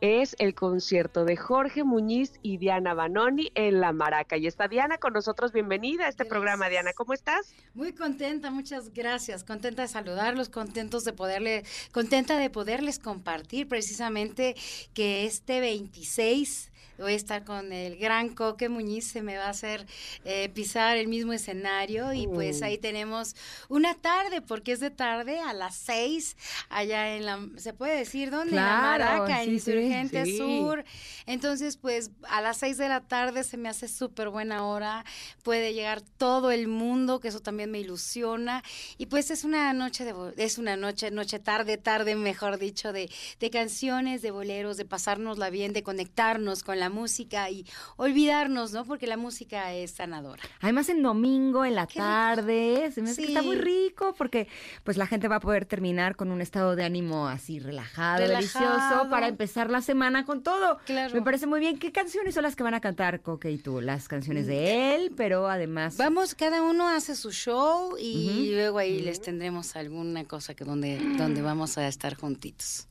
es 0.01 0.35
el 0.39 0.55
concierto 0.55 1.25
de 1.25 1.37
Jorge 1.37 1.85
Muñiz 1.85 2.33
y 2.43 2.57
Diana 2.57 2.95
Banoni 2.95 3.53
en 3.55 3.81
La 3.81 3.93
Maraca. 3.93 4.37
Y 4.37 4.47
está 4.47 4.69
Diana 4.69 4.99
con 4.99 5.13
nosotros. 5.13 5.53
Bienvenida 5.53 6.07
a 6.07 6.09
este 6.09 6.25
programa, 6.25 6.69
Diana. 6.69 6.93
¿Cómo 6.93 7.13
estás? 7.13 7.55
Muy 7.75 7.93
contenta, 7.93 8.51
muchas 8.51 8.93
gracias. 8.93 9.45
Contenta 9.45 9.83
de 9.83 9.89
saludarlos, 9.89 10.49
contentos 10.49 11.05
de 11.05 11.13
poderle, 11.13 11.65
contenta 11.93 12.39
de 12.39 12.51
poderles 12.51 12.99
compartir 12.99 13.69
precisamente 13.69 14.55
que 14.95 15.27
este 15.27 15.61
26 15.61 16.70
voy 17.01 17.15
a 17.15 17.17
estar 17.17 17.45
con 17.45 17.73
el 17.73 17.97
gran 17.97 18.29
Coque 18.31 18.69
Muñiz, 18.69 19.07
se 19.07 19.23
me 19.23 19.37
va 19.37 19.47
a 19.47 19.51
hacer 19.51 19.87
eh, 20.25 20.49
pisar 20.51 20.97
el 20.97 21.09
mismo 21.09 21.33
escenario 21.33 22.13
y 22.13 22.27
pues 22.27 22.63
ahí 22.63 22.79
tenemos 22.79 23.35
una 23.69 23.95
tarde, 23.95 24.43
porque 24.43 24.73
es 24.73 24.81
de 24.81 24.91
tarde 24.91 25.41
a 25.41 25.53
las 25.53 25.75
seis, 25.75 26.37
allá 26.69 27.17
en 27.17 27.27
la, 27.27 27.41
¿se 27.57 27.73
puede 27.73 27.97
decir 27.97 28.31
dónde? 28.31 28.51
en 28.51 28.57
la 28.57 28.81
Maraca, 28.81 29.43
en 29.43 29.55
Insurgente 29.55 30.37
Sur. 30.37 30.85
Entonces, 31.27 31.77
pues 31.77 32.11
a 32.29 32.41
las 32.41 32.59
seis 32.59 32.77
de 32.77 32.89
la 32.89 33.01
tarde 33.01 33.45
se 33.45 33.57
me 33.57 33.69
hace 33.69 33.89
súper 33.89 34.29
buena 34.29 34.67
hora, 34.67 35.05
puede 35.43 35.73
llegar 35.75 36.01
todo 36.01 36.51
el 36.51 36.69
mundo, 36.69 37.21
que 37.21 37.29
eso 37.29 37.41
también 37.41 37.71
me 37.71 37.81
ilusiona. 37.81 38.63
Y 38.99 39.07
pues 39.07 39.31
es 39.31 39.45
una 39.45 39.73
noche 39.73 40.05
de, 40.05 40.15
es 40.37 40.59
una 40.59 40.77
noche, 40.77 41.11
noche 41.11 41.39
tarde, 41.39 41.79
tarde, 41.79 42.15
mejor 42.17 42.59
dicho, 42.59 42.93
de, 42.93 43.11
de 43.39 43.51
canciones, 43.51 44.23
de 44.23 44.31
boleros, 44.31 44.77
de 44.77 44.85
pasárnosla 44.85 45.51
bien, 45.51 45.73
de 45.73 45.83
conectarnos 45.83 46.63
con 46.63 46.79
la 46.79 46.90
música 46.91 47.49
y 47.51 47.65
olvidarnos, 47.97 48.73
¿no? 48.73 48.85
Porque 48.85 49.07
la 49.07 49.17
música 49.17 49.73
es 49.73 49.93
sanadora. 49.93 50.43
Además 50.61 50.89
en 50.89 51.03
domingo, 51.03 51.65
en 51.65 51.75
la 51.75 51.87
tarde, 51.87 52.91
se 52.93 53.03
me 53.03 53.11
hace 53.11 53.23
que 53.23 53.29
está 53.29 53.43
muy 53.43 53.57
rico 53.57 54.15
porque 54.17 54.49
pues 54.85 54.97
la 54.97 55.07
gente 55.07 55.29
va 55.29 55.37
a 55.37 55.41
poder 55.41 55.65
terminar 55.65 56.17
con 56.17 56.31
un 56.31 56.41
estado 56.41 56.77
de 56.77 56.85
ánimo 56.85 57.29
así 57.29 57.59
relajado, 57.59 58.27
delicioso 58.27 59.09
para 59.11 59.29
empezar 59.29 59.71
la 59.71 59.81
semana 59.81 60.25
con 60.25 60.43
todo. 60.43 60.79
Claro. 60.85 61.15
Me 61.15 61.23
parece 61.23 61.47
muy 61.47 61.61
bien. 61.61 61.79
¿Qué 61.79 61.93
canciones 61.93 62.35
son 62.35 62.43
las 62.43 62.57
que 62.57 62.63
van 62.63 62.75
a 62.75 62.81
cantar 62.81 63.23
Coque 63.23 63.51
y 63.51 63.59
tú? 63.59 63.81
Las 63.81 64.09
canciones 64.09 64.47
de 64.47 64.95
él, 64.95 65.13
pero 65.17 65.49
además 65.49 65.97
Vamos, 65.97 66.35
cada 66.35 66.63
uno 66.63 66.89
hace 66.89 67.15
su 67.15 67.33
show 67.33 67.97
y 67.99 68.53
luego 68.53 68.79
ahí 68.79 69.01
les 69.01 69.21
tendremos 69.21 69.77
alguna 69.77 70.25
cosa 70.25 70.55
que 70.55 70.65
donde 70.65 70.99
donde 71.17 71.43
vamos 71.43 71.79
a 71.79 71.87
estar 71.87 72.15
juntitos. 72.15 72.87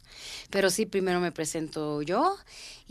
Pero 0.49 0.69
sí, 0.69 0.85
primero 0.85 1.19
me 1.19 1.31
presento 1.31 2.01
yo 2.01 2.37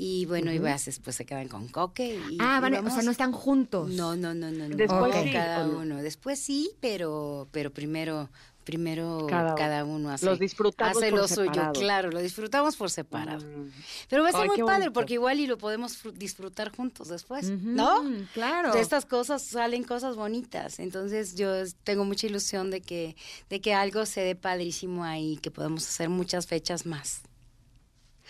y 0.00 0.26
bueno, 0.26 0.52
y 0.52 0.58
vas, 0.60 0.84
después 0.84 1.16
se 1.16 1.26
quedan 1.26 1.48
con 1.48 1.66
Coque. 1.66 2.14
Y, 2.30 2.38
ah, 2.40 2.58
y 2.58 2.60
van, 2.62 2.86
o 2.86 2.90
sea, 2.90 3.02
no 3.02 3.10
están 3.10 3.32
juntos. 3.32 3.90
No, 3.90 4.14
no, 4.14 4.32
no, 4.32 4.48
no. 4.52 4.68
no. 4.68 4.76
Después 4.76 5.12
sí, 5.24 5.32
cada 5.32 5.66
uno. 5.66 5.96
Después 5.96 6.38
sí, 6.38 6.70
pero, 6.80 7.48
pero 7.50 7.72
primero, 7.72 8.30
primero 8.62 9.26
Cada 9.28 9.56
cada, 9.56 9.84
uno. 9.84 10.10
hace, 10.10 10.24
Los 10.26 10.38
disfrutamos 10.38 10.96
hace 10.98 11.10
por 11.10 11.18
lo 11.20 11.26
suyo. 11.26 11.50
separado. 11.52 11.72
Claro, 11.72 12.10
lo 12.12 12.20
disfrutamos 12.20 12.76
por 12.76 12.90
separado. 12.90 13.44
Mm. 13.44 13.70
Pero 14.08 14.22
va 14.22 14.28
a 14.28 14.32
ser 14.32 14.42
Ay, 14.42 14.48
muy 14.48 14.58
padre 14.58 14.72
bonito. 14.84 14.92
porque 14.92 15.14
igual 15.14 15.40
y 15.40 15.46
lo 15.48 15.58
podemos 15.58 16.00
fru- 16.04 16.12
disfrutar 16.12 16.70
juntos 16.70 17.08
después, 17.08 17.50
¿no? 17.50 18.04
Claro. 18.34 18.72
De 18.72 18.80
estas 18.80 19.04
cosas 19.04 19.42
salen 19.42 19.82
cosas 19.82 20.14
bonitas. 20.14 20.78
Entonces 20.78 21.34
yo 21.34 21.50
tengo 21.82 22.04
mucha 22.04 22.28
ilusión 22.28 22.70
de 22.70 22.82
que, 22.82 23.16
de 23.50 23.60
que 23.60 23.74
algo 23.74 24.06
se 24.06 24.20
dé 24.20 24.36
padrísimo 24.36 25.02
ahí, 25.02 25.38
que 25.38 25.50
podamos 25.50 25.84
hacer 25.88 26.08
muchas 26.08 26.46
fechas 26.46 26.86
más. 26.86 27.22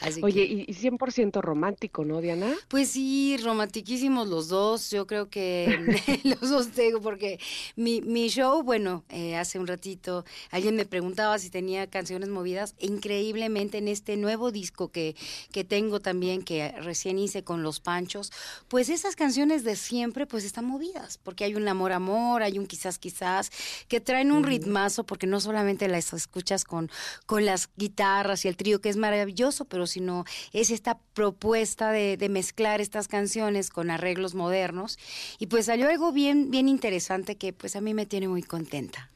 Así 0.01 0.21
Oye, 0.23 0.47
que- 0.47 0.53
y, 0.53 0.65
y 0.69 0.75
100% 0.75 1.41
romántico, 1.43 2.05
¿no, 2.05 2.21
Diana? 2.21 2.55
pues 2.69 2.91
sí, 2.91 3.37
romantiquísimos 3.43 4.29
los 4.29 4.49
dos. 4.49 4.91
Yo 4.91 5.07
creo 5.07 5.29
que 5.29 5.69
los 6.25 6.51
dos 6.51 6.71
tengo, 6.73 7.01
porque 7.01 7.39
mi, 7.77 8.01
mi 8.03 8.29
show, 8.29 8.63
bueno, 8.63 9.05
eh, 9.09 9.37
hace 9.37 9.59
un 9.59 9.67
ratito 9.67 10.25
alguien 10.51 10.77
me 10.77 10.85
preguntaba 10.87 11.39
si 11.39 11.51
tenía 11.51 11.87
canciones 11.89 12.29
movidas. 12.29 12.75
Increíblemente 12.79 13.79
en 13.79 13.89
este 13.89 14.17
nuevo 14.17 14.53
disco 14.53 14.89
que, 14.93 15.17
que 15.51 15.65
tengo 15.65 16.01
también, 16.01 16.43
que 16.43 16.73
recién 16.83 17.19
hice 17.19 17.43
con 17.43 17.63
Los 17.63 17.81
Panchos, 17.81 18.31
pues 18.69 18.89
esas 18.91 19.17
canciones 19.17 19.65
de 19.65 19.75
siempre, 19.77 20.27
pues 20.27 20.45
están 20.45 20.67
movidas, 20.67 21.19
porque 21.19 21.45
hay 21.45 21.55
un 21.55 21.67
amor, 21.67 21.93
amor, 21.93 22.43
hay 22.43 22.59
un 22.59 22.67
quizás, 22.67 22.99
quizás, 22.99 23.51
que 23.89 24.01
traen 24.01 24.31
un 24.31 24.45
ritmazo, 24.45 25.05
porque 25.05 25.27
no 25.27 25.41
solamente 25.41 25.89
las 25.89 26.13
escuchas 26.13 26.65
con, 26.65 26.91
con 27.27 27.45
las 27.47 27.71
guitarras 27.77 28.45
y 28.45 28.49
el 28.49 28.57
trío, 28.57 28.81
que 28.81 28.91
es 28.91 28.97
maravilloso, 28.97 29.65
pero 29.65 29.87
sino 29.89 30.25
es 30.53 30.71
esta 30.71 30.99
propuesta 31.15 31.91
de, 31.91 32.17
de 32.17 32.29
mezclar 32.29 32.81
estas 32.81 33.09
canciones 33.09 33.71
con 33.71 33.91
arreglos 33.91 34.35
modernos. 34.35 34.99
Y 35.39 35.47
pues 35.47 35.67
salió 35.67 35.89
algo 35.89 36.13
bien, 36.13 36.51
bien 36.51 36.69
interesante 36.69 37.37
que 37.37 37.53
pues 37.53 37.75
a 37.75 37.81
mí 37.81 37.95
me 37.95 38.07
tiene 38.07 38.29
muy 38.29 38.43
contenta. 38.43 39.11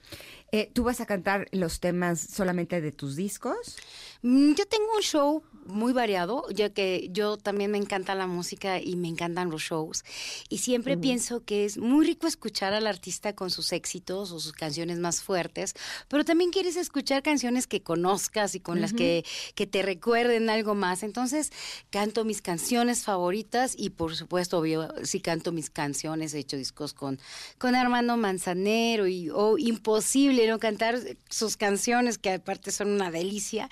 Eh, 0.55 0.71
¿Tú 0.75 0.85
vas 0.85 1.01
a 1.01 1.07
cantar 1.07 1.49
los 1.51 1.81
temas 1.81 2.21
solamente 2.21 2.83
de 2.83 2.93
tus 2.93 3.17
discos? 3.17 3.79
Mm, 4.23 4.55
Yo 4.55 4.67
tengo 4.67 4.87
un 4.97 5.03
show 5.03 5.43
muy 5.67 5.93
variado, 5.93 6.45
ya 6.51 6.71
que 6.71 7.09
yo 7.13 7.37
también 7.37 7.71
me 7.71 7.79
encanta 7.79 8.15
la 8.15 8.27
música 8.27 8.81
y 8.81 8.97
me 8.97 9.07
encantan 9.09 9.49
los 9.51 9.63
shows. 9.63 10.05
Y 10.49 10.59
siempre 10.59 10.97
pienso 10.97 11.45
que 11.45 11.65
es 11.65 11.79
muy 11.79 12.05
rico 12.05 12.27
escuchar 12.27 12.73
al 12.75 12.87
artista 12.87 13.35
con 13.35 13.51
sus 13.51 13.73
éxitos 13.73 14.33
o 14.33 14.41
sus 14.41 14.53
canciones 14.53 14.99
más 14.99 15.23
fuertes, 15.23 15.75
pero 16.09 16.25
también 16.25 16.51
quieres 16.51 16.77
escuchar 16.77 17.23
canciones 17.23 17.69
que 17.69 17.81
conozcas 17.81 18.55
y 18.57 18.61
con 18.61 18.81
las 18.81 18.93
que, 18.93 19.25
que 19.55 19.67
te 19.69 19.83
recuerden 19.83 20.51
algo 20.51 20.75
más. 20.75 21.05
Entonces, 21.05 21.53
canto 21.91 22.25
mis 22.25 22.43
canciones 22.43 23.05
favoritas 23.05 23.75
y 23.77 23.91
por 23.91 24.17
supuesto, 24.17 24.59
obvio, 24.59 24.89
sí 25.05 25.21
canto 25.21 25.53
mis 25.53 25.71
canciones, 25.71 26.35
he 26.35 26.41
hecho 26.41 26.57
discos 26.57 26.93
con, 26.93 27.21
con 27.59 27.77
Armando 27.77 28.17
Manzanero 28.17 29.07
y 29.07 29.31
o 29.31 29.59
imposible 29.59 30.49
no 30.49 30.59
cantar 30.59 30.99
sus 31.31 31.57
canciones 31.57 32.19
que 32.19 32.31
aparte 32.33 32.73
son 32.73 32.89
una 32.89 33.13
delicia, 33.13 33.69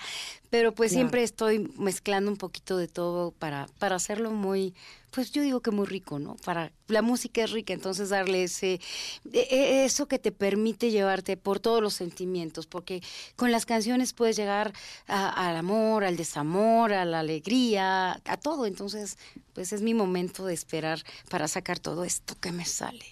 pero 0.51 0.73
pues 0.75 0.91
Claro. 0.91 0.99
siempre 1.05 1.23
estoy 1.23 1.59
mezclando 1.77 2.29
un 2.29 2.37
poquito 2.37 2.77
de 2.77 2.87
todo 2.87 3.31
para, 3.31 3.67
para 3.79 3.95
hacerlo 3.95 4.31
muy, 4.31 4.75
pues 5.09 5.31
yo 5.31 5.41
digo 5.41 5.61
que 5.61 5.71
muy 5.71 5.85
rico, 5.87 6.19
¿no? 6.19 6.35
Para 6.43 6.71
la 6.87 7.01
música 7.01 7.41
es 7.43 7.51
rica, 7.51 7.73
entonces 7.73 8.09
darle 8.09 8.43
ese 8.43 8.73
e- 9.31 9.47
e- 9.49 9.85
eso 9.85 10.07
que 10.07 10.19
te 10.19 10.33
permite 10.33 10.91
llevarte 10.91 11.37
por 11.37 11.59
todos 11.61 11.81
los 11.81 11.93
sentimientos, 11.93 12.67
porque 12.67 13.01
con 13.37 13.51
las 13.51 13.65
canciones 13.65 14.11
puedes 14.13 14.35
llegar 14.35 14.73
a- 15.07 15.47
al 15.49 15.55
amor, 15.55 16.03
al 16.03 16.17
desamor, 16.17 16.91
a 16.91 17.05
la 17.05 17.21
alegría, 17.21 18.21
a 18.25 18.37
todo, 18.37 18.65
entonces 18.65 19.17
pues 19.53 19.71
es 19.71 19.81
mi 19.81 19.93
momento 19.93 20.45
de 20.45 20.53
esperar 20.53 21.01
para 21.29 21.47
sacar 21.47 21.79
todo 21.79 22.03
esto 22.03 22.35
que 22.39 22.51
me 22.51 22.65
sale 22.65 23.05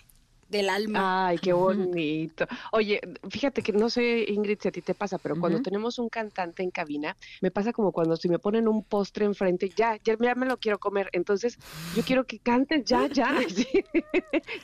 del 0.50 0.70
alma. 0.70 1.28
Ay, 1.28 1.38
qué 1.38 1.54
bonito. 1.54 2.48
Oye, 2.72 3.00
fíjate 3.30 3.62
que 3.62 3.72
no 3.72 3.90
sé, 3.90 4.26
Ingrid, 4.28 4.58
si 4.62 4.68
a 4.68 4.72
ti 4.72 4.82
te 4.82 4.94
pasa, 4.94 5.18
pero 5.18 5.40
cuando 5.40 5.62
tenemos 5.62 6.00
un 6.00 6.10
cantante 6.10 6.64
en 6.64 6.72
cabina, 6.72 7.16
me 7.42 7.52
pasa 7.52 7.72
como 7.72 7.92
cuando 7.92 8.18
si 8.18 8.28
me 8.30 8.40
ponen 8.40 8.68
un 8.68 8.84
postre 8.84 9.26
enfrente, 9.26 9.70
ya, 9.76 9.98
ya, 10.04 10.16
ya 10.20 10.36
me 10.36 10.46
lo 10.46 10.58
quiero 10.58 10.80
comer. 10.80 11.10
Entonces, 11.14 11.58
yo 11.96 12.04
quiero 12.04 12.26
que 12.26 12.40
cantes 12.40 12.84
ya, 12.86 13.08
ya. 13.08 13.38
sí. 13.56 13.68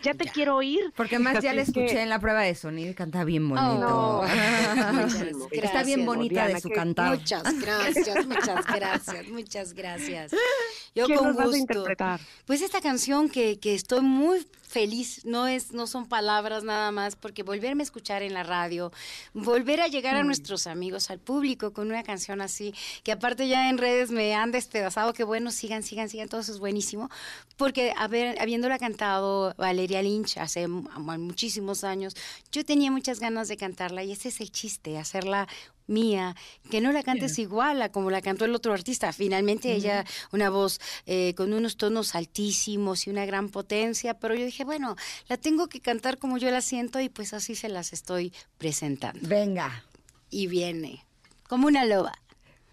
ya 0.03 0.13
te 0.13 0.25
quiero 0.25 0.55
oír. 0.57 0.91
Porque 0.95 1.19
más 1.19 1.41
ya 1.43 1.53
le 1.53 1.61
es 1.61 1.71
que- 1.71 1.85
escuché 1.85 2.01
en 2.01 2.09
la 2.09 2.19
prueba 2.19 2.41
de 2.41 2.55
sonido 2.55 2.91
y 2.91 2.93
canta 2.93 3.23
bien 3.23 3.47
bonito. 3.47 3.79
no. 3.79 4.21
Muchas 4.23 5.21
Está 5.51 5.83
bien 5.83 6.05
bonita 6.05 6.33
Diana, 6.45 6.55
de 6.55 6.61
su 6.61 6.69
que- 6.69 6.75
cantar. 6.75 7.17
Muchas 7.17 7.43
gracias, 7.61 8.25
muchas 8.27 8.65
gracias, 8.67 9.27
muchas 9.29 9.73
gracias. 9.73 10.31
Yo 10.95 11.07
¿Qué 11.07 11.15
con 11.15 11.27
nos 11.27 11.35
vas 11.35 11.45
a 11.45 11.47
gusto. 11.49 11.57
interpretar? 11.59 12.19
Pues 12.45 12.61
esta 12.61 12.81
canción 12.81 13.29
que, 13.29 13.59
que 13.59 13.75
estoy 13.75 14.01
muy 14.01 14.45
feliz, 14.67 15.23
no 15.25 15.47
es, 15.47 15.71
no 15.71 15.87
son 15.87 16.07
palabras 16.07 16.63
nada 16.63 16.91
más, 16.91 17.15
porque 17.15 17.43
volverme 17.43 17.83
a 17.83 17.85
escuchar 17.85 18.23
en 18.23 18.33
la 18.33 18.43
radio, 18.43 18.91
volver 19.33 19.81
a 19.81 19.87
llegar 19.87 20.15
a 20.15 20.23
Mm. 20.23 20.27
nuestros 20.27 20.67
amigos, 20.67 21.09
al 21.09 21.19
público 21.19 21.71
con 21.71 21.87
una 21.87 22.03
canción 22.03 22.41
así, 22.41 22.73
que 23.03 23.11
aparte 23.11 23.47
ya 23.47 23.69
en 23.69 23.77
redes 23.77 24.11
me 24.11 24.33
han 24.35 24.51
despedazado, 24.51 25.13
que 25.13 25.23
bueno, 25.23 25.51
sigan, 25.51 25.83
sigan, 25.83 26.09
sigan, 26.09 26.27
todo 26.29 26.41
eso 26.41 26.51
es 26.51 26.59
buenísimo, 26.59 27.09
porque 27.57 27.93
haber, 27.97 28.41
habiéndola 28.41 28.79
cantado 28.79 29.53
Valeria 29.57 30.01
Lynch 30.01 30.37
hace 30.37 30.67
muchísimos 30.67 31.83
años, 31.83 32.15
yo 32.51 32.65
tenía 32.65 32.91
muchas 32.91 33.19
ganas 33.19 33.47
de 33.47 33.57
cantarla 33.57 34.03
y 34.03 34.11
ese 34.11 34.29
es 34.29 34.41
el 34.41 34.51
chiste, 34.51 34.97
hacerla 34.97 35.47
mía, 35.87 36.35
que 36.69 36.81
no 36.81 36.91
la 36.91 37.03
cantes 37.03 37.37
igual 37.39 37.81
a 37.81 37.89
como 37.91 38.09
la 38.11 38.21
cantó 38.21 38.45
el 38.45 38.55
otro 38.55 38.73
artista. 38.73 39.11
Finalmente 39.13 39.73
ella, 39.73 40.05
una 40.31 40.49
voz 40.49 40.79
eh, 41.05 41.33
con 41.35 41.53
unos 41.53 41.77
tonos 41.77 42.15
altísimos 42.15 43.07
y 43.07 43.09
una 43.09 43.25
gran 43.25 43.49
potencia, 43.49 44.15
pero 44.19 44.35
yo 44.35 44.45
dije, 44.45 44.63
bueno, 44.63 44.95
la 45.27 45.37
tengo 45.37 45.67
que 45.67 45.79
cantar 45.81 46.17
como 46.17 46.37
yo 46.37 46.49
la 46.51 46.61
siento 46.61 46.99
y 46.99 47.09
pues 47.09 47.33
así 47.33 47.55
se 47.55 47.69
las 47.69 47.93
estoy 47.93 48.33
presentando. 48.57 49.27
Venga, 49.27 49.83
Y 50.29 50.47
viene, 50.47 51.05
como 51.47 51.67
una 51.67 51.85
loba. 51.85 52.13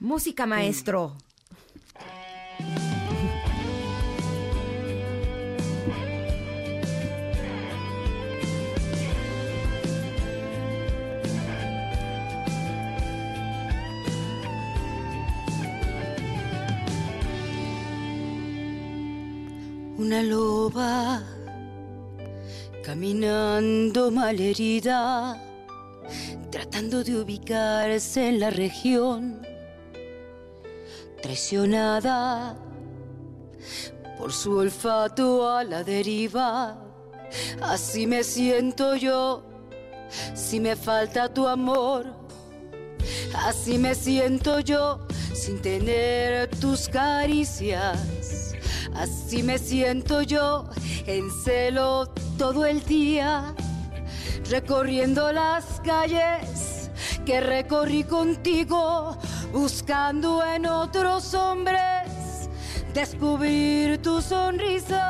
música 0.00 0.46
maestro. 0.46 1.16
Una 20.02 20.20
loba 20.20 21.22
caminando 22.82 24.10
malherida, 24.10 25.40
tratando 26.50 27.04
de 27.04 27.20
ubicarse 27.20 28.28
en 28.30 28.40
la 28.40 28.50
región. 28.50 29.40
traicionada 31.22 32.56
por 34.18 34.32
su 34.32 34.56
olfato 34.56 35.48
a 35.48 35.62
la 35.62 35.84
deriva. 35.84 36.82
Así 37.60 38.08
me 38.08 38.24
siento 38.24 38.96
yo, 38.96 39.44
si 40.34 40.58
me 40.58 40.74
falta 40.74 41.32
tu 41.32 41.46
amor. 41.46 42.06
Así 43.46 43.78
me 43.78 43.94
siento 43.94 44.58
yo, 44.58 44.98
sin 45.32 45.62
tener 45.62 46.50
tus 46.56 46.88
caricias. 46.88 48.21
Así 48.94 49.42
me 49.42 49.58
siento 49.58 50.22
yo, 50.22 50.68
en 51.06 51.30
celo 51.44 52.06
todo 52.38 52.64
el 52.66 52.84
día, 52.84 53.54
recorriendo 54.50 55.32
las 55.32 55.80
calles 55.80 56.90
que 57.24 57.40
recorrí 57.40 58.04
contigo, 58.04 59.16
buscando 59.52 60.44
en 60.44 60.66
otros 60.66 61.34
hombres 61.34 62.02
descubrir 62.92 64.02
tu 64.02 64.20
sonrisa 64.20 65.00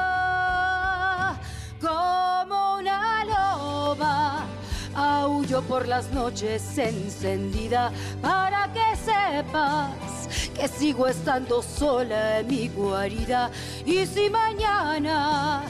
como 1.81 2.77
una 2.79 3.25
loba. 3.25 4.47
Aullo 4.95 5.63
por 5.63 5.89
las 5.89 6.11
noches 6.13 6.77
encendida 6.77 7.93
para 8.21 8.71
que 8.73 8.97
sepas 8.97 10.51
que 10.55 10.69
sigo 10.69 11.07
estando 11.07 11.63
sola 11.63 12.41
en 12.41 12.47
mi 12.49 12.69
guarida. 12.69 13.51
Y 13.87 14.05
si 14.07 14.29
mañana 14.29 15.63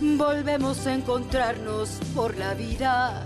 volvemos 0.00 0.86
a 0.86 0.94
encontrarnos 0.94 1.98
por 2.14 2.36
la 2.36 2.54
vida, 2.54 3.22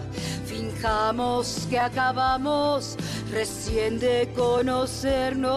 finjamos 0.46 1.66
que 1.70 1.78
acabamos 1.78 2.96
recién 3.30 3.98
de 4.00 4.32
conocernos 4.34 5.54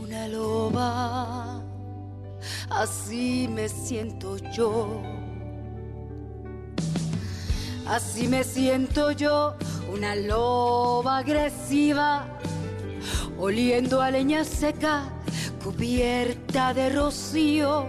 una 0.00 0.28
loba. 0.28 1.62
Así 2.70 3.48
me 3.48 3.68
siento 3.68 4.38
yo. 4.52 5.23
Así 7.86 8.28
me 8.28 8.44
siento 8.44 9.10
yo, 9.10 9.54
una 9.92 10.16
loba 10.16 11.18
agresiva, 11.18 12.26
oliendo 13.38 14.00
a 14.00 14.10
leña 14.10 14.42
seca, 14.42 15.04
cubierta 15.62 16.72
de 16.72 16.88
rocío, 16.88 17.86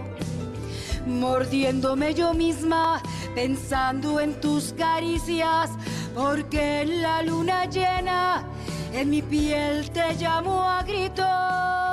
mordiéndome 1.06 2.12
yo 2.12 2.34
misma, 2.34 3.00
pensando 3.34 4.20
en 4.20 4.38
tus 4.40 4.74
caricias, 4.74 5.70
porque 6.14 6.82
en 6.82 7.00
la 7.00 7.22
luna 7.22 7.64
llena 7.64 8.44
en 8.92 9.08
mi 9.10 9.22
piel 9.22 9.90
te 9.90 10.14
llamo 10.14 10.62
a 10.62 10.82
gritos 10.82 11.85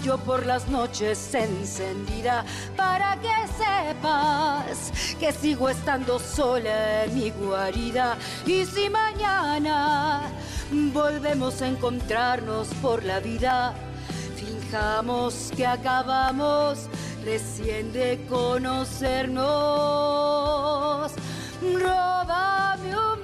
Aullo 0.00 0.16
por 0.18 0.46
las 0.46 0.66
noches 0.68 1.34
encendida 1.34 2.42
para 2.74 3.18
que 3.20 3.28
sepas 3.58 4.92
que 5.18 5.30
sigo 5.30 5.68
estando 5.68 6.18
sola 6.18 7.04
en 7.04 7.14
mi 7.14 7.30
guarida. 7.30 8.16
Y 8.46 8.64
si 8.64 8.88
mañana 8.88 10.22
volvemos 10.70 11.60
a 11.60 11.68
encontrarnos 11.68 12.68
por 12.80 13.04
la 13.04 13.20
vida, 13.20 13.74
finjamos 14.36 15.52
que 15.54 15.66
acabamos 15.66 16.88
recién 17.22 17.92
de 17.92 18.24
conocernos. 18.26 19.42
Róbame 21.60 22.96
un 22.96 23.22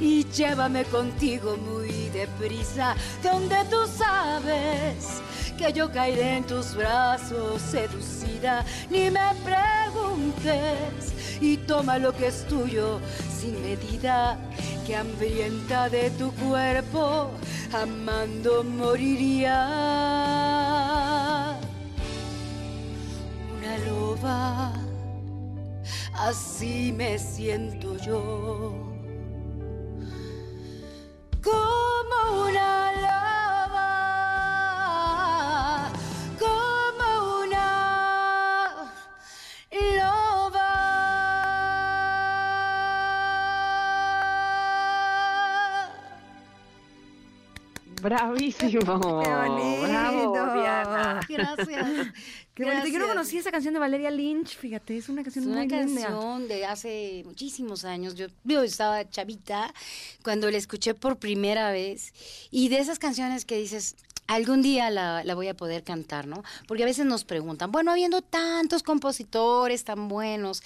y 0.00 0.24
llévame 0.24 0.84
contigo 0.84 1.56
muy 1.56 2.08
deprisa, 2.10 2.94
donde 3.22 3.56
tú 3.70 3.76
sabes 3.86 5.20
que 5.56 5.72
yo 5.72 5.90
caeré 5.90 6.36
en 6.36 6.44
tus 6.44 6.74
brazos 6.74 7.60
seducida. 7.62 8.64
Ni 8.90 9.10
me 9.10 9.28
preguntes 9.44 11.12
y 11.40 11.56
toma 11.56 11.98
lo 11.98 12.12
que 12.12 12.28
es 12.28 12.46
tuyo 12.46 13.00
sin 13.28 13.60
medida, 13.62 14.38
que 14.86 14.96
hambrienta 14.96 15.88
de 15.88 16.10
tu 16.10 16.32
cuerpo, 16.32 17.30
amando 17.72 18.64
moriría. 18.64 19.56
Una 23.56 23.78
loba 23.86 24.87
así 26.20 26.92
me 26.92 27.18
siento 27.18 27.96
yo. 27.98 28.72
Como 31.42 32.44
una 32.46 32.92
Bravísimo. 48.00 49.22
¡Qué 49.22 49.30
bonito! 49.34 49.82
Bravo, 49.82 50.32
Diana. 50.54 51.20
Gracias. 51.28 51.68
Qué 52.54 52.64
bonito. 52.64 52.86
Yo 52.88 52.98
no 52.98 53.06
conocía 53.08 53.40
esa 53.40 53.50
canción 53.52 53.74
de 53.74 53.80
Valeria 53.80 54.10
Lynch, 54.10 54.56
fíjate, 54.56 54.96
es 54.96 55.08
una 55.08 55.20
Es 55.20 55.26
canción 55.26 55.46
una 55.46 55.60
muy 55.64 55.68
linda. 55.68 56.02
canción 56.02 56.48
de 56.48 56.66
hace 56.66 57.22
muchísimos 57.24 57.84
años. 57.84 58.14
Yo, 58.16 58.26
yo 58.44 58.62
estaba 58.62 59.08
chavita 59.08 59.72
cuando 60.22 60.50
la 60.50 60.56
escuché 60.56 60.94
por 60.94 61.18
primera 61.18 61.70
vez. 61.70 62.12
Y 62.50 62.68
de 62.68 62.78
esas 62.78 62.98
canciones 62.98 63.44
que 63.44 63.56
dices, 63.56 63.94
algún 64.26 64.60
día 64.62 64.90
la, 64.90 65.22
la 65.24 65.34
voy 65.36 65.46
a 65.48 65.54
poder 65.54 65.84
cantar, 65.84 66.26
¿no? 66.26 66.42
Porque 66.66 66.82
a 66.82 66.86
veces 66.86 67.06
nos 67.06 67.24
preguntan, 67.24 67.70
bueno, 67.70 67.92
habiendo 67.92 68.22
tantos 68.22 68.82
compositores 68.82 69.84
tan 69.84 70.08
buenos, 70.08 70.62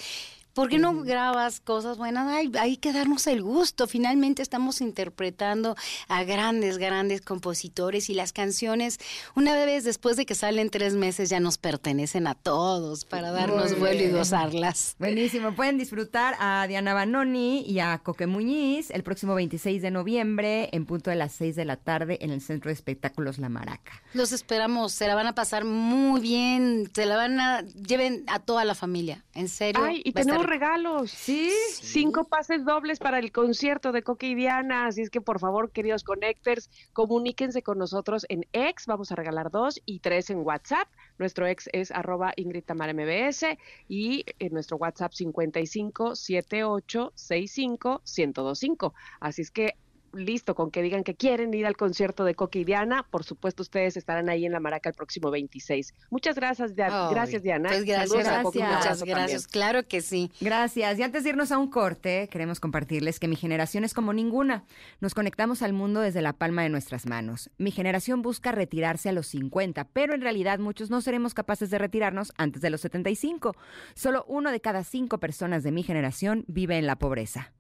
¿por 0.55 0.69
qué 0.69 0.79
no 0.79 1.03
grabas 1.03 1.61
cosas 1.61 1.99
buenas? 1.99 2.29
Hay, 2.29 2.51
hay 2.59 2.77
que 2.77 2.93
darnos 2.93 3.27
el 3.27 3.43
gusto. 3.43 3.87
Finalmente 3.87 4.43
estamos 4.43 4.81
interpretando 4.81 5.77
a 6.09 6.25
grandes, 6.25 6.79
grandes 6.79 7.21
compositores 7.21 8.11
y 8.11 8.15
las 8.15 8.33
canciones, 8.33 8.99
una 9.35 9.55
vez 9.55 9.85
después 9.85 10.17
de 10.17 10.27
que 10.27 10.35
salen 10.35 10.71
tres 10.71 10.95
meses, 10.95 11.31
ya 11.31 11.41
nos 11.41 11.59
pertenecen 11.59 12.27
a 12.27 12.35
todos 12.35 13.05
para 13.05 13.31
darnos 13.31 13.79
vuelo 13.79 14.03
y 14.03 14.11
gozarlas. 14.11 14.97
Buenísimo, 14.99 15.55
pueden 15.55 15.79
disfrutar 15.79 16.35
a 16.39 16.67
Diana 16.69 16.95
Banoni 16.95 17.65
y 17.67 17.81
a 17.81 17.99
Coque 17.99 18.27
Muñiz 18.27 18.91
el 18.91 19.03
próximo 19.03 19.35
26 19.35 19.83
de 19.83 19.91
noviembre 19.91 20.69
en 20.73 20.87
punto 20.87 21.11
de 21.11 21.17
las 21.17 21.33
6 21.33 21.57
de 21.57 21.65
la 21.65 21.77
tarde 21.77 22.19
en 22.21 22.31
el 22.31 22.41
Centro 22.41 22.69
de 22.69 22.75
Espectáculos 22.75 23.39
La 23.39 23.49
Maraca. 23.49 24.03
Los 24.15 24.33
esperamos, 24.33 24.93
se 24.93 25.07
la 25.07 25.15
van 25.15 25.27
a 25.27 25.35
pasar 25.35 25.65
muy 25.65 26.21
bien, 26.21 26.91
se 26.95 27.07
la 27.07 27.17
van 27.17 27.41
a, 27.41 27.63
lleven 27.63 28.25
a 28.27 28.39
toda 28.39 28.65
la 28.65 28.75
familia, 28.75 29.25
en 29.35 29.49
serio. 29.49 29.83
Ay, 29.85 30.03
y 30.05 30.13
va 30.13 30.21
a 30.21 30.23
estar 30.23 30.42
tenemos 30.43 30.47
regalos. 30.47 31.11
¿Sí? 31.11 31.51
Cinco 31.71 32.25
pases 32.25 32.65
dobles 32.65 32.99
para 32.99 33.19
el 33.19 33.33
concierto 33.33 33.93
de 33.93 34.03
Coque 34.03 34.29
y 34.29 34.35
Diana. 34.35 34.87
Así 34.87 35.03
es 35.03 35.11
que, 35.11 35.21
por 35.21 35.39
favor, 35.39 35.71
queridos 35.71 36.05
connectors, 36.05 36.71
comuníquense 36.93 37.63
con 37.63 37.79
nosotros 37.79 38.27
en 38.29 38.47
X. 38.53 38.87
Vamos 38.87 39.13
a 39.13 39.17
regalar 39.17 39.51
dos 39.51 39.81
y 39.85 40.01
tres 40.01 40.31
en 40.31 40.39
WhatsApp. 40.39 40.89
Nuestro 41.19 41.47
ex 41.47 41.69
es 41.73 41.91
arroba 41.91 42.33
Ingrid 42.37 42.65
MBS 42.69 43.59
y 43.89 44.25
en 44.39 44.53
nuestro 44.53 44.77
WhatsApp 44.77 45.13
55 45.13 46.17
78 46.17 47.13
65 47.15 48.03
1025. 48.05 48.95
Así 49.21 49.43
es 49.43 49.51
que 49.51 49.77
listo 50.13 50.55
con 50.55 50.71
que 50.71 50.83
digan 50.83 51.05
que 51.05 51.15
quieren 51.15 51.53
ir 51.55 51.67
al 51.67 51.77
concierto 51.77 52.25
de 52.25 52.35
Coque 52.35 52.61
y 52.61 52.65
Diana. 52.65 53.07
Por 53.11 53.25
supuesto, 53.25 53.63
ustedes 53.63 53.97
estarán 53.97 54.29
ahí 54.29 54.45
en 54.47 54.53
la 54.53 54.61
Maraca 54.61 54.89
el 54.89 54.95
próximo 54.95 55.31
26. 55.31 55.95
Muchas 56.11 56.37
gracias, 56.37 56.75
Dia- 56.77 57.09
Ay, 57.09 57.15
gracias 57.15 57.43
Diana. 57.43 57.69
Pues 57.71 57.85
gracias, 57.85 58.13
gracias. 58.15 58.45
muchas 58.45 59.03
gracias, 59.05 59.43
también. 59.43 59.43
claro 59.51 59.87
que 59.89 60.01
sí. 60.01 60.31
Gracias. 60.41 60.99
Y 60.99 61.03
antes 61.03 61.25
de 61.25 61.31
irnos 61.31 61.53
a 61.53 61.59
un 61.59 61.71
corte, 61.71 62.29
queremos 62.31 62.61
compartirles 62.61 63.19
que 63.19 63.29
mi 63.29 63.37
generación 63.37 63.85
es 63.85 63.95
como 63.95 64.13
ninguna. 64.13 64.65
Nos 65.01 65.15
conectamos 65.15 65.63
al 65.63 65.73
mundo 65.73 66.01
desde 66.01 66.23
la 66.23 66.33
palma 66.33 66.63
de 66.63 66.69
nuestras 66.69 67.07
manos. 67.07 67.51
Mi 67.59 67.71
generación 67.71 68.23
busca 68.23 68.53
retirarse 68.53 69.09
a 69.09 69.13
los 69.13 69.27
50, 69.29 69.89
pero 69.93 70.15
en 70.15 70.21
realidad 70.21 70.59
muchos 70.59 70.91
no 70.91 71.01
seremos 71.01 71.35
capaces 71.35 71.71
de 71.71 71.79
retirarnos 71.79 72.33
antes 72.37 72.63
de 72.63 72.71
los 72.71 72.81
75. 72.83 73.55
Solo 73.95 74.25
uno 74.29 74.51
de 74.51 74.61
cada 74.61 74.85
cinco 74.85 75.19
personas 75.19 75.63
de 75.63 75.73
mi 75.73 75.83
generación 75.83 76.45
vive 76.49 76.77
en 76.79 76.87
la 76.87 76.97
pobreza. 76.97 77.53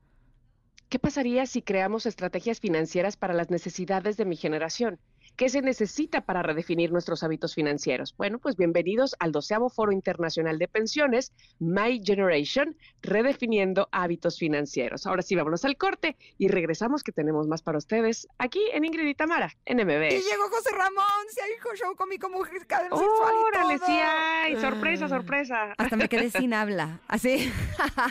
¿Qué 0.92 0.98
pasaría 0.98 1.46
si 1.46 1.62
creamos 1.62 2.04
estrategias 2.04 2.60
financieras 2.60 3.16
para 3.16 3.32
las 3.32 3.48
necesidades 3.48 4.18
de 4.18 4.26
mi 4.26 4.36
generación? 4.36 5.00
¿Qué 5.36 5.48
se 5.48 5.62
necesita 5.62 6.20
para 6.20 6.42
redefinir 6.42 6.92
nuestros 6.92 7.22
hábitos 7.22 7.54
financieros? 7.54 8.14
Bueno, 8.16 8.38
pues 8.38 8.54
bienvenidos 8.56 9.16
al 9.18 9.32
doceavo 9.32 9.70
Foro 9.70 9.90
Internacional 9.90 10.58
de 10.58 10.68
Pensiones, 10.68 11.32
My 11.58 12.00
Generation, 12.04 12.76
redefiniendo 13.00 13.88
hábitos 13.92 14.38
financieros. 14.38 15.06
Ahora 15.06 15.22
sí, 15.22 15.34
vámonos 15.34 15.64
al 15.64 15.76
corte 15.78 16.16
y 16.36 16.48
regresamos 16.48 17.02
que 17.02 17.12
tenemos 17.12 17.48
más 17.48 17.62
para 17.62 17.78
ustedes 17.78 18.28
aquí 18.38 18.60
en 18.74 18.84
Ingrid 18.84 19.06
y 19.08 19.14
Tamara, 19.14 19.56
en 19.64 19.78
MBS. 19.78 20.12
Y 20.14 20.30
llegó 20.30 20.48
José 20.50 20.70
Ramón, 20.76 21.26
se 21.30 21.40
hizo 21.56 21.74
show 21.76 21.96
cómico 21.96 22.28
mujer 22.28 22.66
cadena 22.66 22.94
¡Órale, 22.94 23.78
todo. 23.78 23.86
sí 23.86 23.92
hay! 23.92 24.56
¡Sorpresa, 24.60 25.08
sorpresa! 25.08 25.74
Hasta 25.78 25.96
me 25.96 26.08
quedé 26.10 26.30
sin 26.30 26.52
habla. 26.54 27.00
Así. 27.08 27.50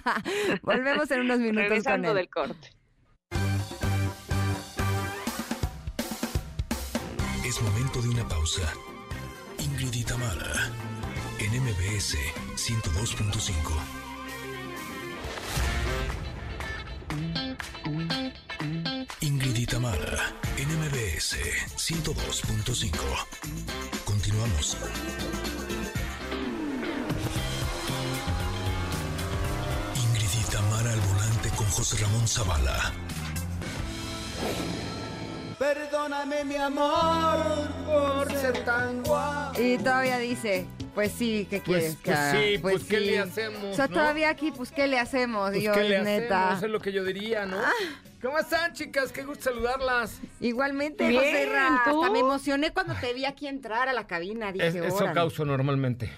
Volvemos 0.64 1.10
en 1.11 1.22
unos 1.22 1.39
minutos 1.39 1.61
con 1.61 1.69
Regresando 1.69 2.10
él. 2.10 2.15
del 2.15 2.30
corte. 2.30 2.69
Momento 7.63 8.01
de 8.01 8.09
una 8.09 8.27
pausa. 8.27 8.73
Ingrid 9.59 9.93
y 9.93 10.03
Tamara, 10.03 10.71
en 11.38 11.61
MBS 11.61 12.17
102.5. 12.55 13.51
Ingrid 19.21 19.55
y 19.55 19.65
Tamara, 19.67 20.33
en 20.57 20.69
MBS 20.79 21.38
102.5. 21.77 22.97
Continuamos. 24.05 24.77
Ingrid 29.95 30.29
y 30.39 30.51
Tamara 30.51 30.93
al 30.93 31.01
volante 31.01 31.49
con 31.55 31.67
José 31.67 31.97
Ramón 31.97 32.27
Zavala. 32.27 32.91
Perdóname 35.65 36.43
mi 36.43 36.55
amor 36.55 37.38
por 37.85 38.31
ser 38.33 38.65
tan 38.65 39.03
guapo. 39.03 39.61
Y 39.61 39.77
todavía 39.77 40.17
dice, 40.17 40.65
pues 40.95 41.11
sí, 41.11 41.45
¿qué 41.51 41.61
Pues- 41.63 41.97
quieres? 41.97 41.97
pues 42.01 42.03
que 42.03 42.11
sí, 42.31 42.53
haga? 42.55 42.61
pues, 42.63 42.83
¿qué 42.85 42.99
le 42.99 43.19
hacemos, 43.19 43.63
O 43.65 43.73
sea, 43.75 43.85
no? 43.88 43.93
todavía 43.93 44.29
aquí, 44.29 44.51
pues 44.51 44.71
¿qué 44.71 44.88
le 44.88 44.97
hacemos? 44.97 45.51
Pues, 45.51 45.61
Dios, 45.61 45.77
¿qué 45.77 45.83
le 45.83 46.01
neta. 46.01 46.45
hacemos? 46.45 46.63
Es 46.63 46.69
lo 46.71 46.79
que 46.79 46.91
yo 46.91 47.03
diría, 47.03 47.45
¿no? 47.45 47.57
¿Cómo 48.23 48.39
están, 48.39 48.73
chicas? 48.73 49.11
Qué 49.11 49.21
gusto 49.23 49.51
saludarlas. 49.51 50.19
Igualmente, 50.39 51.07
Bien, 51.07 51.21
José 51.21 51.55
hasta 51.55 52.09
me 52.09 52.19
emocioné 52.21 52.73
cuando 52.73 52.95
te 52.95 53.13
vi 53.13 53.25
aquí 53.25 53.45
entrar 53.45 53.88
a 53.88 53.93
la 53.93 54.07
cabina. 54.07 54.51
Dije, 54.51 54.65
Es- 54.67 54.75
eso 54.75 55.05
causo 55.13 55.45
normalmente. 55.45 56.09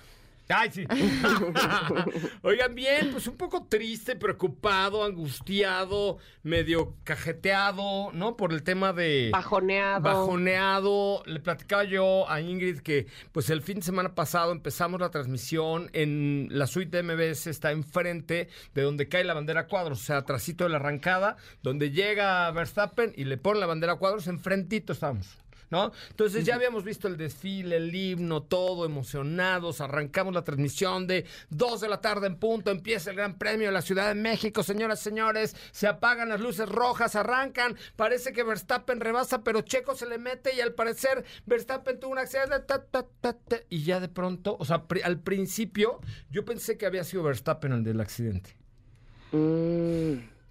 Ay, 0.49 0.69
sí. 0.71 0.85
Oigan, 2.41 2.75
bien, 2.75 3.11
pues 3.11 3.27
un 3.27 3.37
poco 3.37 3.65
triste, 3.69 4.15
preocupado, 4.15 5.03
angustiado, 5.03 6.17
medio 6.43 6.95
cajeteado, 7.03 8.11
¿no? 8.11 8.35
Por 8.35 8.51
el 8.51 8.63
tema 8.63 8.93
de... 8.93 9.29
Bajoneado. 9.31 10.01
Bajoneado. 10.01 11.23
Le 11.25 11.39
platicaba 11.39 11.85
yo 11.85 12.29
a 12.29 12.41
Ingrid 12.41 12.79
que, 12.79 13.07
pues 13.31 13.49
el 13.49 13.61
fin 13.61 13.77
de 13.77 13.83
semana 13.83 14.15
pasado 14.15 14.51
empezamos 14.51 14.99
la 14.99 15.11
transmisión 15.11 15.89
en 15.93 16.47
la 16.51 16.67
suite 16.67 17.01
de 17.01 17.03
MBS, 17.03 17.47
está 17.47 17.71
enfrente 17.71 18.49
de 18.73 18.81
donde 18.81 19.07
cae 19.07 19.23
la 19.23 19.33
bandera 19.33 19.67
cuadros, 19.67 20.01
o 20.01 20.03
sea, 20.03 20.17
atrásito 20.17 20.65
de 20.65 20.71
la 20.71 20.77
arrancada, 20.77 21.37
donde 21.61 21.91
llega 21.91 22.51
Verstappen 22.51 23.13
y 23.15 23.23
le 23.25 23.37
pone 23.37 23.59
la 23.59 23.65
bandera 23.65 23.95
cuadros, 23.95 24.27
enfrentito 24.27 24.93
estamos. 24.93 25.42
¿No? 25.69 25.91
Entonces 26.09 26.45
ya 26.45 26.55
habíamos 26.55 26.83
visto 26.83 27.07
el 27.07 27.17
desfile, 27.17 27.77
el 27.77 27.93
himno, 27.93 28.43
todo 28.43 28.85
emocionados. 28.85 29.81
Arrancamos 29.81 30.33
la 30.33 30.43
transmisión 30.43 31.07
de 31.07 31.25
2 31.49 31.81
de 31.81 31.89
la 31.89 32.01
tarde 32.01 32.27
en 32.27 32.37
punto. 32.37 32.71
Empieza 32.71 33.09
el 33.09 33.17
Gran 33.17 33.37
Premio 33.37 33.67
de 33.67 33.73
la 33.73 33.81
Ciudad 33.81 34.07
de 34.07 34.15
México, 34.15 34.63
señoras 34.63 35.01
y 35.01 35.03
señores. 35.03 35.55
Se 35.71 35.87
apagan 35.87 36.29
las 36.29 36.41
luces 36.41 36.69
rojas, 36.69 37.15
arrancan. 37.15 37.75
Parece 37.95 38.33
que 38.33 38.43
Verstappen 38.43 38.99
rebasa, 38.99 39.43
pero 39.43 39.61
Checo 39.61 39.95
se 39.95 40.07
le 40.07 40.17
mete 40.17 40.55
y 40.55 40.61
al 40.61 40.73
parecer 40.73 41.25
Verstappen 41.45 41.99
tuvo 41.99 42.11
un 42.11 42.19
accidente. 42.19 42.59
ta, 42.59 42.83
ta, 42.83 43.05
ta, 43.21 43.33
ta, 43.33 43.57
y 43.69 43.83
ya 43.83 43.99
de 43.99 44.09
pronto, 44.09 44.55
o 44.59 44.65
sea, 44.65 44.83
al 45.03 45.19
principio 45.19 45.99
yo 46.29 46.45
pensé 46.45 46.77
que 46.77 46.85
había 46.85 47.03
sido 47.03 47.23
Verstappen 47.23 47.71
el 47.71 47.83
del 47.83 48.01
accidente. 48.01 48.55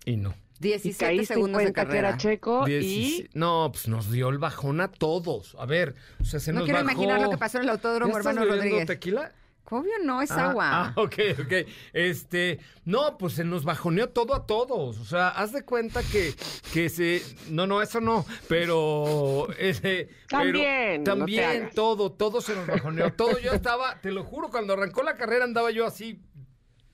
Y 0.05 0.17
no. 0.17 0.35
17 0.63 1.05
caíste 1.05 1.35
en 1.35 1.37
segundos 1.39 1.59
de 1.59 1.65
cuenta 1.73 1.87
que 1.89 1.99
era 1.99 2.09
carrera. 2.11 2.17
Checo 2.19 2.65
Diecisie- 2.67 3.29
No, 3.35 3.71
pues 3.73 3.89
nos 3.89 4.11
dio 4.11 4.29
el 4.31 4.39
bajón 4.39 4.81
a 4.81 4.89
todos. 4.91 5.55
A 5.59 5.67
ver, 5.67 5.95
o 6.21 6.25
sea, 6.25 6.41
se 6.41 6.53
No 6.53 6.61
nos 6.61 6.65
quiero 6.67 6.81
bajó. 6.85 6.93
imaginar 6.93 7.21
lo 7.21 7.31
que 7.31 7.37
pasó 7.39 7.59
en 7.59 7.65
el 7.65 7.71
autódromo, 7.71 8.13
¿Ya 8.15 8.19
estás 8.21 8.35
hermano 8.37 8.55
Rodríguez. 8.55 8.87
tequila? 8.87 9.33
Obvio 9.71 9.93
no, 10.05 10.21
es 10.21 10.31
Ah, 10.31 10.51
agua. 10.51 10.69
Ah, 10.71 10.93
ok, 11.01 11.15
ok. 11.45 11.53
Este, 11.95 12.59
no, 12.85 13.17
pues 13.17 13.33
se 13.33 13.43
nos 13.45 13.65
bajoneó 13.65 14.11
todo 14.11 14.35
a 14.35 14.45
todos. 14.45 14.99
O 14.99 15.05
sea, 15.07 15.29
haz 15.29 15.53
de 15.53 15.63
cuenta 15.65 16.03
que, 16.03 16.35
que 16.75 16.91
se. 16.91 17.23
No, 17.49 17.67
no, 17.67 17.81
eso 17.81 17.99
no. 18.03 18.27
Pero. 18.49 19.49
Ese, 19.59 20.11
También, 20.29 21.05
pero 21.05 21.17
también 21.17 21.71
todo, 21.75 22.13
todo 22.13 22.43
se 22.43 22.55
nos 22.55 22.67
bajoneó. 22.67 23.15
Todo 23.15 23.39
yo 23.39 23.53
estaba, 23.53 23.99
te 24.03 24.11
lo 24.13 24.25
juro, 24.25 24.51
cuando 24.51 24.75
arrancó 24.75 25.03
la 25.03 25.17
carrera 25.17 25.45
andaba 25.45 25.71
yo 25.71 25.87
así, 25.87 26.21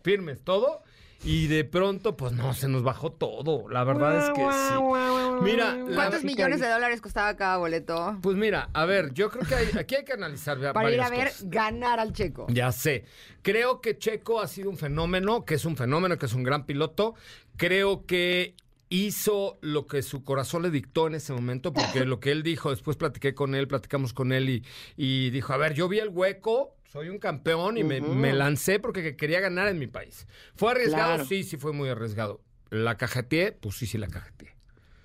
firmes, 0.04 0.44
todo. 0.44 0.82
Y 1.24 1.48
de 1.48 1.64
pronto, 1.64 2.16
pues 2.16 2.32
no, 2.32 2.54
se 2.54 2.68
nos 2.68 2.82
bajó 2.84 3.10
todo. 3.12 3.68
La 3.68 3.82
verdad 3.84 4.18
es 4.18 4.30
que 4.30 4.40
sí. 4.40 5.42
Mira, 5.42 5.74
la- 5.74 5.94
¿Cuántos 5.94 6.22
millones 6.24 6.60
de 6.60 6.68
dólares 6.68 7.00
costaba 7.00 7.34
cada 7.36 7.56
boleto? 7.58 8.16
Pues 8.22 8.36
mira, 8.36 8.70
a 8.72 8.84
ver, 8.86 9.12
yo 9.14 9.28
creo 9.30 9.44
que 9.44 9.54
hay- 9.54 9.70
aquí 9.78 9.96
hay 9.96 10.04
que 10.04 10.12
analizar 10.12 10.58
Para 10.72 10.90
ir 10.92 11.00
a 11.00 11.10
ver 11.10 11.28
cosas. 11.28 11.50
ganar 11.50 11.98
al 12.00 12.12
Checo. 12.12 12.46
Ya 12.50 12.70
sé. 12.72 13.04
Creo 13.42 13.80
que 13.80 13.98
Checo 13.98 14.40
ha 14.40 14.46
sido 14.48 14.70
un 14.70 14.78
fenómeno, 14.78 15.44
que 15.44 15.54
es 15.54 15.64
un 15.64 15.76
fenómeno, 15.76 16.16
que 16.18 16.26
es 16.26 16.32
un 16.34 16.44
gran 16.44 16.66
piloto. 16.66 17.14
Creo 17.56 18.06
que 18.06 18.54
hizo 18.88 19.58
lo 19.60 19.86
que 19.86 20.02
su 20.02 20.24
corazón 20.24 20.62
le 20.62 20.70
dictó 20.70 21.08
en 21.08 21.16
ese 21.16 21.32
momento, 21.32 21.72
porque 21.72 22.04
lo 22.06 22.20
que 22.20 22.30
él 22.32 22.42
dijo, 22.42 22.70
después 22.70 22.96
platiqué 22.96 23.34
con 23.34 23.54
él, 23.54 23.68
platicamos 23.68 24.12
con 24.12 24.32
él 24.32 24.48
y, 24.48 24.64
y 24.96 25.30
dijo, 25.30 25.52
a 25.52 25.56
ver, 25.58 25.74
yo 25.74 25.88
vi 25.88 25.98
el 25.98 26.08
hueco, 26.08 26.74
soy 26.88 27.10
un 27.10 27.18
campeón 27.18 27.76
y 27.76 27.84
me, 27.84 28.32
lancé 28.32 28.80
porque 28.80 29.14
quería 29.14 29.40
ganar 29.40 29.68
en 29.68 29.78
mi 29.78 29.86
país. 29.86 30.26
¿Fue 30.56 30.72
arriesgado? 30.72 31.14
Claro. 31.14 31.24
Sí, 31.26 31.44
sí 31.44 31.58
fue 31.58 31.72
muy 31.72 31.88
arriesgado. 31.90 32.40
¿La 32.70 32.96
cajeteé? 32.96 33.52
Pues 33.52 33.76
sí, 33.76 33.86
sí 33.86 33.98
la 33.98 34.08
cajeteé. 34.08 34.56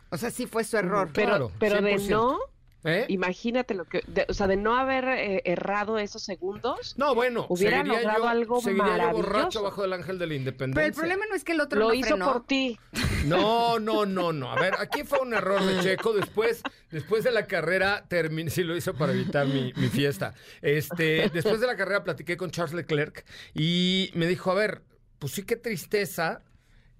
O 0.09 0.17
sea, 0.17 0.31
sí 0.31 0.47
fue 0.47 0.63
su 0.63 0.77
error. 0.77 1.09
Pero, 1.13 1.27
Claro, 1.27 1.51
pero 1.59 1.81
de 1.81 1.95
100%. 1.95 2.09
no, 2.09 2.39
¿Eh? 2.85 3.05
imagínate 3.07 3.73
lo 3.75 3.85
que, 3.85 4.03
de- 4.07 4.25
o 4.27 4.33
sea, 4.33 4.47
de 4.47 4.57
no 4.57 4.75
haber 4.75 5.05
eh, 5.05 5.41
errado 5.45 5.97
esos 5.97 6.21
segundos, 6.23 6.95
No, 6.97 7.15
bueno, 7.15 7.45
Hubiera 7.47 7.77
seguiría 7.77 7.99
logrado 8.01 8.23
yo, 8.23 8.29
algo 8.29 8.61
seguiría 8.61 8.97
yo 8.97 9.11
borracho 9.11 9.63
bajo 9.63 9.81
del 9.83 9.93
ángel 9.93 10.19
de 10.19 10.27
la 10.27 10.33
independencia. 10.35 10.81
Pero 10.81 10.87
el 10.87 10.93
problema 10.93 11.25
no 11.29 11.35
es 11.35 11.43
que 11.45 11.51
el 11.53 11.61
otro 11.61 11.79
lo 11.79 11.87
no 11.87 11.93
hizo 11.93 12.07
frenó. 12.09 12.33
por 12.33 12.45
ti. 12.45 12.77
No, 13.25 13.79
no, 13.79 14.05
no, 14.05 14.33
no. 14.33 14.51
A 14.51 14.55
ver, 14.59 14.73
aquí 14.79 15.03
fue 15.03 15.19
un 15.19 15.33
error 15.33 15.63
de 15.63 15.79
Checo. 15.81 16.11
Después, 16.13 16.61
después 16.91 17.23
de 17.23 17.31
la 17.31 17.47
carrera, 17.47 18.05
terminé, 18.09 18.49
sí 18.49 18.63
lo 18.63 18.75
hizo 18.75 18.93
para 18.95 19.13
evitar 19.13 19.47
mi, 19.47 19.71
mi 19.77 19.87
fiesta. 19.87 20.33
Este, 20.61 21.29
después 21.33 21.61
de 21.61 21.67
la 21.67 21.77
carrera 21.77 22.03
platiqué 22.03 22.35
con 22.35 22.51
Charles 22.51 22.73
Leclerc 22.73 23.25
y 23.53 24.11
me 24.13 24.27
dijo, 24.27 24.51
a 24.51 24.55
ver, 24.55 24.81
pues 25.19 25.31
sí 25.31 25.43
qué 25.43 25.55
tristeza 25.55 26.41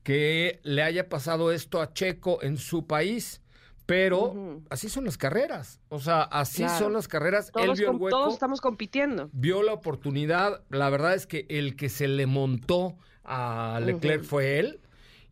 que 0.03 0.59
le 0.63 0.81
haya 0.83 1.09
pasado 1.09 1.51
esto 1.51 1.81
a 1.81 1.93
Checo 1.93 2.41
en 2.41 2.57
su 2.57 2.87
país. 2.87 3.41
Pero 3.85 4.61
así 4.69 4.87
son 4.89 5.05
las 5.05 5.17
carreras. 5.17 5.79
O 5.89 5.99
sea, 5.99 6.21
así 6.23 6.63
Claro. 6.63 6.79
son 6.79 6.93
las 6.93 7.07
carreras. 7.07 7.47
Él 7.55 7.65
Todos, 7.65 7.79
vio 7.79 7.91
el 7.91 7.97
hueco 7.97 8.09
todos 8.17 8.33
estamos 8.33 8.61
compitiendo. 8.61 9.29
vio 9.33 9.61
la 9.63 9.73
oportunidad. 9.73 10.63
La 10.69 10.89
verdad 10.89 11.13
es 11.15 11.27
que 11.27 11.45
el 11.49 11.75
que 11.75 11.89
se 11.89 12.07
le 12.07 12.25
montó 12.25 12.95
a 13.23 13.79
Leclerc 13.83 14.23
fue 14.23 14.59
él. 14.59 14.79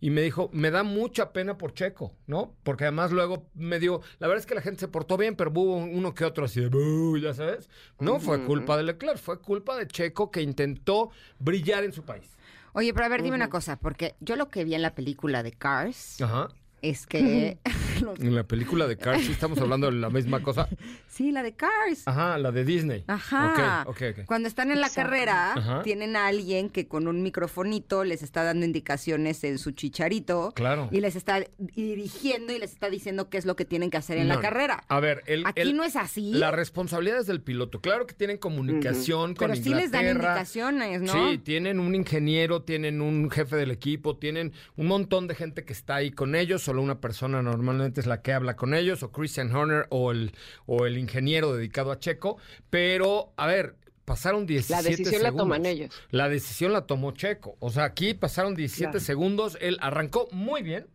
Y 0.03 0.09
me 0.09 0.21
dijo, 0.23 0.49
me 0.51 0.71
da 0.71 0.81
mucha 0.81 1.31
pena 1.31 1.59
por 1.59 1.75
Checo, 1.75 2.15
¿no? 2.25 2.55
Porque 2.63 2.85
además 2.85 3.11
luego 3.11 3.45
me 3.53 3.77
dio, 3.79 4.01
la 4.17 4.27
verdad 4.27 4.39
es 4.39 4.47
que 4.47 4.55
la 4.55 4.61
gente 4.61 4.79
se 4.79 4.87
portó 4.87 5.15
bien, 5.15 5.35
pero 5.35 5.51
hubo 5.51 5.75
uno 5.77 6.15
que 6.15 6.25
otro 6.25 6.45
así 6.45 6.59
de, 6.59 7.21
ya 7.21 7.35
sabes. 7.35 7.69
No 7.99 8.19
fue 8.19 8.43
culpa 8.43 8.75
de 8.77 8.81
Leclerc, 8.83 9.19
fue 9.19 9.39
culpa 9.39 9.77
de 9.77 9.85
Checo 9.87 10.31
que 10.31 10.41
intentó 10.41 11.11
brillar 11.37 11.83
en 11.83 11.93
su 11.93 12.01
país. 12.03 12.35
Oye, 12.73 12.95
pero 12.95 13.05
a 13.05 13.09
ver, 13.09 13.21
dime 13.21 13.35
una 13.35 13.51
cosa, 13.51 13.75
porque 13.77 14.15
yo 14.21 14.35
lo 14.37 14.49
que 14.49 14.63
vi 14.63 14.73
en 14.73 14.81
la 14.81 14.95
película 14.95 15.43
de 15.43 15.51
Cars 15.51 16.19
Ajá. 16.19 16.47
es 16.81 17.05
que... 17.05 17.59
los- 18.01 18.19
En 18.19 18.35
la 18.35 18.43
película 18.43 18.87
de 18.87 18.97
Cars, 18.97 19.23
sí 19.25 19.31
estamos 19.31 19.59
hablando 19.59 19.87
de 19.89 19.93
la 19.97 20.09
misma 20.09 20.41
cosa. 20.41 20.67
sí, 21.07 21.31
la 21.31 21.43
de 21.43 21.53
Cars. 21.53 22.03
Ajá, 22.05 22.37
la 22.37 22.51
de 22.51 22.65
Disney. 22.65 23.03
Ajá. 23.07 23.83
Ok, 23.85 23.89
ok, 23.89 24.01
ok. 24.19 24.25
Cuando 24.25 24.47
están 24.47 24.71
en 24.71 24.81
la 24.81 24.87
Exacto. 24.87 25.09
carrera, 25.09 25.53
Ajá. 25.53 25.81
tienen 25.83 26.15
a 26.15 26.27
alguien 26.27 26.69
que 26.69 26.87
con 26.87 27.07
un 27.07 27.21
microfonito 27.23 28.03
les 28.03 28.21
está 28.23 28.43
dando 28.43 28.65
indicaciones 28.65 29.43
en 29.43 29.57
su 29.59 29.71
chicharito. 29.71 30.51
Claro. 30.55 30.89
Y 30.91 30.99
les 31.01 31.15
está 31.15 31.43
dirigiendo 31.57 32.53
y 32.53 32.59
les 32.59 32.71
está 32.73 32.89
diciendo 32.89 33.29
qué 33.29 33.37
es 33.37 33.45
lo 33.45 33.55
que 33.55 33.65
tienen 33.65 33.89
que 33.89 33.97
hacer 33.97 34.17
en 34.17 34.27
No, 34.27 34.35
la 34.35 34.41
carrera. 34.41 34.83
A 34.87 34.99
ver, 34.99 35.23
el, 35.25 35.45
Aquí 35.45 35.61
el- 35.61 35.75
no 35.75 35.83
es 35.83 35.95
así. 35.95 36.31
La 36.33 36.51
responsabilidad 36.51 37.19
es 37.19 37.27
del 37.27 37.41
piloto. 37.41 37.81
Claro 37.81 38.05
que 38.07 38.13
tienen 38.13 38.37
comunicación 38.37 39.35
con 39.35 39.49
pero 39.51 39.61
sí 39.61 39.73
les 39.73 39.91
dan 39.91 40.07
indicaciones, 40.07 41.01
¿no? 41.01 41.31
Sí, 41.31 41.37
tienen 41.39 41.79
un 41.79 41.95
ingeniero, 41.95 42.61
tienen 42.61 43.01
un 43.01 43.29
jefe 43.29 43.55
del 43.55 43.71
equipo, 43.71 44.17
tienen 44.17 44.53
un 44.77 44.87
montón 44.87 45.27
de 45.27 45.35
gente 45.35 45.65
que 45.65 45.73
está 45.73 45.95
ahí 45.95 46.11
con 46.11 46.35
ellos. 46.35 46.61
Solo 46.61 46.81
una 46.81 46.99
persona 47.01 47.41
normalmente 47.41 47.90
es 47.99 48.07
la 48.07 48.21
que 48.21 48.31
habla 48.31 48.55
con 48.55 48.73
ellos, 48.73 49.03
o 49.03 49.11
Christian 49.11 49.53
Horner, 49.53 49.87
o 49.89 50.11
el, 50.11 50.31
o 50.65 50.85
el 50.85 50.97
ingeniero 50.97 51.53
dedicado 51.53 51.91
a 51.91 51.99
Checo. 51.99 52.37
Pero, 52.69 53.33
a 53.35 53.47
ver, 53.47 53.75
pasaron 54.05 54.45
17 54.45 54.81
La 54.83 54.89
decisión 54.89 55.21
la 55.23 55.29
segundos. 55.29 55.43
toman 55.45 55.65
ellos. 55.65 55.89
La 56.11 56.29
decisión 56.29 56.71
la 56.73 56.85
tomó 56.87 57.11
Checo. 57.11 57.55
O 57.59 57.69
sea, 57.69 57.83
aquí 57.83 58.13
pasaron 58.13 58.55
17 58.55 58.91
Claro. 58.91 58.99
segundos. 59.05 59.57
Él 59.59 59.77
arrancó 59.81 60.27
muy 60.31 60.61
bien. 60.63 60.87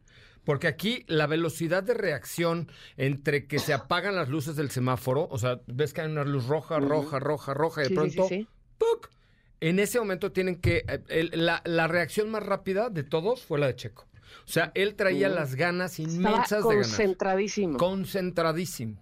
Porque 0.45 0.69
aquí 0.69 1.05
la 1.09 1.27
velocidad 1.27 1.83
de 1.83 1.93
reacción 1.93 2.71
entre 2.97 3.49
que 3.49 3.59
se 3.59 3.73
apagan 3.75 4.15
las 4.15 4.29
luces 4.29 4.55
del 4.55 4.71
semáforo, 4.71 5.27
o 5.29 5.39
sea, 5.39 5.61
ves 5.67 5.93
que 5.93 6.03
hay 6.03 6.07
una 6.09 6.23
luz 6.23 6.47
roja, 6.47 6.79
roja, 6.79 7.19
roja, 7.19 7.53
roja, 7.53 7.81
y 7.81 7.89
de 7.89 7.89
Sí, 7.89 7.95
sí, 7.97 8.01
sí, 8.11 8.17
pronto, 8.17 8.29
sí. 8.29 8.49
¡puc! 8.79 9.11
En 9.59 9.81
ese 9.81 9.99
momento 9.99 10.31
tienen 10.31 10.55
que. 10.61 10.85
eh, 10.87 11.01
el- 11.09 11.31
la, 11.47 11.63
la 11.65 11.89
reacción 11.89 12.31
más 12.31 12.45
rápida 12.47 12.91
de 12.91 13.03
todos 13.03 13.43
fue 13.43 13.59
la 13.59 13.67
de 13.67 13.75
Checo. 13.75 14.07
O 14.45 14.49
sea, 14.49 14.73
él 14.75 14.95
traía 14.95 15.29
las 15.29 15.55
ganas 15.55 15.99
Estaba 15.99 16.15
inmensas 16.15 16.63
de 16.63 16.69
ganar. 16.69 16.83
concentradísimo. 16.83 17.79
Concentradísimo. 17.79 18.97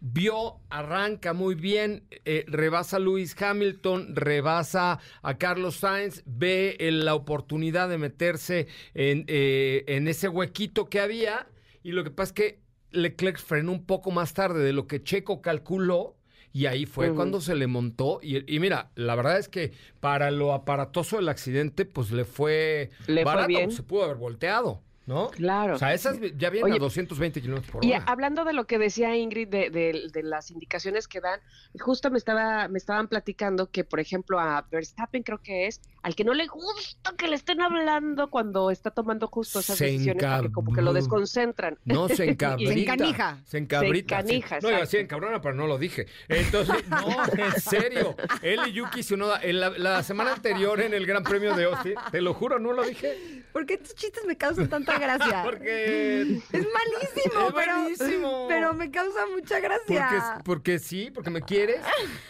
Vio, 0.00 0.60
arranca 0.70 1.32
muy 1.32 1.56
bien, 1.56 2.04
eh, 2.24 2.44
rebasa 2.46 2.98
a 2.98 3.00
Lewis 3.00 3.34
Hamilton, 3.40 4.14
rebasa 4.14 5.00
a 5.22 5.38
Carlos 5.38 5.76
Sainz, 5.76 6.22
ve 6.24 6.76
eh, 6.78 6.92
la 6.92 7.16
oportunidad 7.16 7.88
de 7.88 7.98
meterse 7.98 8.68
en, 8.94 9.24
eh, 9.26 9.84
en 9.88 10.06
ese 10.06 10.28
huequito 10.28 10.88
que 10.88 11.00
había. 11.00 11.48
Y 11.82 11.92
lo 11.92 12.04
que 12.04 12.10
pasa 12.12 12.30
es 12.30 12.32
que 12.34 12.58
Leclerc 12.92 13.38
frenó 13.38 13.72
un 13.72 13.84
poco 13.86 14.12
más 14.12 14.34
tarde 14.34 14.62
de 14.62 14.72
lo 14.72 14.86
que 14.86 15.02
Checo 15.02 15.42
calculó. 15.42 16.17
Y 16.58 16.66
ahí 16.66 16.86
fue 16.86 17.14
cuando 17.14 17.40
se 17.40 17.54
le 17.54 17.68
montó. 17.68 18.18
Y, 18.20 18.52
y 18.52 18.58
mira, 18.58 18.90
la 18.96 19.14
verdad 19.14 19.38
es 19.38 19.48
que 19.48 19.72
para 20.00 20.30
lo 20.32 20.52
aparatoso 20.52 21.16
del 21.16 21.28
accidente, 21.28 21.84
pues 21.84 22.10
le 22.10 22.24
fue 22.24 22.90
Le 23.06 23.22
fue 23.22 23.24
barato. 23.24 23.46
bien. 23.46 23.70
Se 23.70 23.84
pudo 23.84 24.02
haber 24.04 24.16
volteado, 24.16 24.80
¿no? 25.06 25.28
Claro. 25.28 25.76
O 25.76 25.78
sea, 25.78 25.94
esas 25.94 26.18
ya 26.36 26.50
vienen 26.50 26.72
Oye, 26.72 26.76
a 26.76 26.80
220 26.80 27.40
kilómetros 27.40 27.70
por 27.70 27.84
Y 27.84 27.92
hora. 27.92 28.02
hablando 28.06 28.44
de 28.44 28.52
lo 28.54 28.66
que 28.66 28.78
decía 28.78 29.16
Ingrid 29.16 29.46
de, 29.48 29.70
de- 29.70 30.10
de 30.12 30.22
las 30.24 30.50
indicaciones 30.50 31.06
que 31.06 31.20
dan, 31.20 31.38
justo 31.78 32.10
me 32.10 32.18
estaba 32.18 32.66
me 32.66 32.78
estaban 32.78 33.06
platicando 33.06 33.70
que, 33.70 33.84
por 33.84 34.00
ejemplo, 34.00 34.40
a 34.40 34.66
Verstappen 34.70 35.22
creo 35.22 35.38
que 35.40 35.66
es 35.68 35.80
al 36.08 36.14
que 36.16 36.24
no 36.24 36.32
le 36.32 36.46
gusta 36.46 37.12
que 37.18 37.28
le 37.28 37.36
estén 37.36 37.60
hablando 37.60 38.30
cuando 38.30 38.70
está 38.70 38.90
tomando 38.90 39.26
justo 39.28 39.60
esas 39.60 39.76
Se 39.76 39.84
decisiones 39.84 40.24
porque 40.24 40.52
como 40.52 40.72
que 40.72 40.80
lo 40.80 40.94
desconcentran. 40.94 41.78
No, 41.84 42.08
se 42.08 42.24
encabrita. 42.30 42.72
Se 42.72 42.80
encanija. 42.80 43.38
Se 43.44 43.58
encabrita. 43.58 44.16
Se 44.16 44.22
encanija, 44.22 44.60
sí. 44.60 44.62
No, 44.62 44.68
iba 44.70 44.78
a 44.78 44.80
decir 44.80 45.00
encabrona, 45.00 45.42
pero 45.42 45.54
no 45.54 45.66
lo 45.66 45.76
dije. 45.76 46.06
Entonces, 46.28 46.88
no, 46.88 47.24
en 47.44 47.60
serio. 47.60 48.16
Él 48.40 48.60
y 48.68 48.72
Yuki 48.72 49.00
Tsunoda, 49.00 49.38
en 49.42 49.60
la, 49.60 49.68
la 49.70 50.02
semana 50.02 50.32
anterior 50.32 50.80
en 50.80 50.94
el 50.94 51.04
Gran 51.04 51.22
Premio 51.24 51.54
de 51.54 51.64
Austin, 51.64 51.94
te 52.10 52.22
lo 52.22 52.32
juro, 52.32 52.58
no 52.58 52.72
lo 52.72 52.84
dije. 52.84 53.44
¿Por 53.52 53.66
qué 53.66 53.76
tus 53.76 53.94
chistes 53.94 54.24
me 54.24 54.36
causan 54.36 54.68
tanta 54.70 54.98
gracia? 54.98 55.42
Porque... 55.44 56.22
Es 56.22 56.40
malísimo, 56.52 57.48
Es 57.48 57.54
pero, 57.54 57.72
malísimo. 57.76 58.46
pero 58.48 58.72
me 58.72 58.90
causa 58.90 59.26
mucha 59.34 59.60
gracia. 59.60 60.40
porque 60.42 60.78
sí, 60.78 61.10
porque 61.12 61.28
me 61.28 61.42
quieres, 61.42 61.80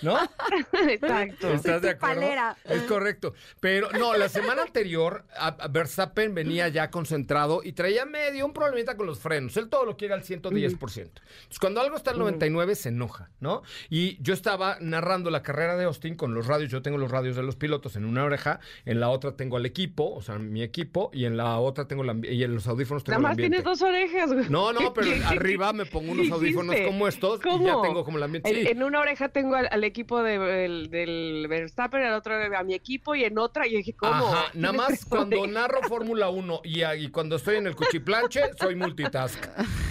¿no? 0.03 0.19
Exacto. 0.89 1.53
¿Estás 1.53 1.83
de 1.83 1.91
acuerdo? 1.91 2.21
palera. 2.21 2.57
Es 2.65 2.83
correcto. 2.83 3.35
Pero 3.61 3.68
no, 3.99 4.17
la 4.17 4.29
semana 4.29 4.63
anterior 4.63 5.25
a- 5.37 5.49
a 5.49 5.69
Verstappen 5.69 6.35
venía 6.35 6.69
ya 6.69 6.91
concentrado 6.91 7.61
y 7.65 7.73
traía 7.73 8.05
medio 8.05 8.47
un 8.47 8.53
problemita 8.53 8.97
con 8.97 9.07
los 9.07 9.19
frenos. 9.19 9.57
Él 9.57 9.69
todo 9.69 9.85
lo 9.85 9.97
quiere 9.97 10.15
al 10.15 10.23
110%. 10.23 11.23
Entonces, 11.23 11.59
cuando 11.61 11.81
algo 11.81 11.97
está 11.97 12.11
al 12.11 12.19
99 12.19 12.75
se 12.75 12.89
enoja, 12.91 13.31
¿no? 13.41 13.63
Y 13.91 14.21
yo 14.23 14.35
estaba 14.35 14.79
narrando 14.81 15.31
la 15.31 15.43
carrera 15.43 15.77
de 15.77 15.85
Austin 15.85 16.15
con 16.17 16.35
los 16.35 16.47
radios. 16.47 16.71
Yo 16.71 16.83
tengo 16.83 16.99
los 16.99 17.11
radios 17.11 17.37
de 17.37 17.43
los 17.43 17.57
pilotos 17.57 17.97
en 17.97 18.05
una 18.05 18.25
oreja, 18.25 18.61
en 18.85 19.01
la 19.01 19.09
otra 19.11 19.37
tengo 19.37 19.57
al 19.57 19.67
equipo, 19.67 20.15
o 20.15 20.23
sea, 20.23 20.39
mi 20.39 20.63
equipo, 20.63 21.11
y 21.13 21.25
en 21.25 21.37
la 21.37 21.59
otra 21.59 21.87
tengo 21.87 22.05
la, 22.05 22.17
y 22.23 22.43
en 22.45 22.55
los 22.55 22.67
audífonos 22.67 23.05
tengo 23.05 23.19
Nada 23.21 23.21
el 23.21 23.23
más 23.23 23.31
ambiente. 23.33 23.57
tienes 23.59 23.65
dos 23.65 23.83
orejas. 23.83 24.33
güey. 24.33 24.49
No, 24.49 24.73
no, 24.73 24.93
pero 24.95 25.07
¿Qué- 25.09 25.19
qué- 25.19 25.25
arriba 25.25 25.73
me 25.73 25.87
pongo 25.87 26.13
unos 26.13 26.31
audífonos 26.33 26.75
hiciste? 26.75 26.91
como 26.91 27.09
estos 27.09 27.41
y 27.41 27.43
ya 27.45 27.51
¿Cómo? 27.51 27.83
tengo 27.83 28.05
como 28.05 28.17
el 28.19 28.23
ambiente. 28.25 28.49
En, 28.51 28.57
Sí. 28.57 28.67
en 28.71 28.83
una 28.83 29.01
oreja 29.01 29.29
tengo 29.29 29.55
al, 29.55 29.69
al 29.71 29.85
equipo 29.85 30.23
de- 30.23 30.39
del, 30.39 30.91
del 30.91 31.47
Verstappen, 31.49 32.01
en 32.03 32.11
la 32.11 32.17
otra 32.19 32.59
a 32.59 32.63
mi 32.65 32.75
equipo 32.75 33.15
y 33.15 33.25
en 33.25 33.39
otra 33.39 33.48
y 33.67 33.77
dije, 33.77 33.95
¿cómo? 33.95 34.13
Ajá, 34.13 34.45
nada 34.55 34.73
más 34.73 35.05
cuando 35.05 35.47
narro 35.47 35.83
Fórmula 35.83 36.29
1 36.29 36.61
y, 36.65 37.09
cuando 37.09 37.37
estoy 37.37 37.57
en 37.57 37.67
el 37.67 37.77
cuchiplanche, 37.77 38.41
soy 38.59 38.77
multitask. 38.77 39.39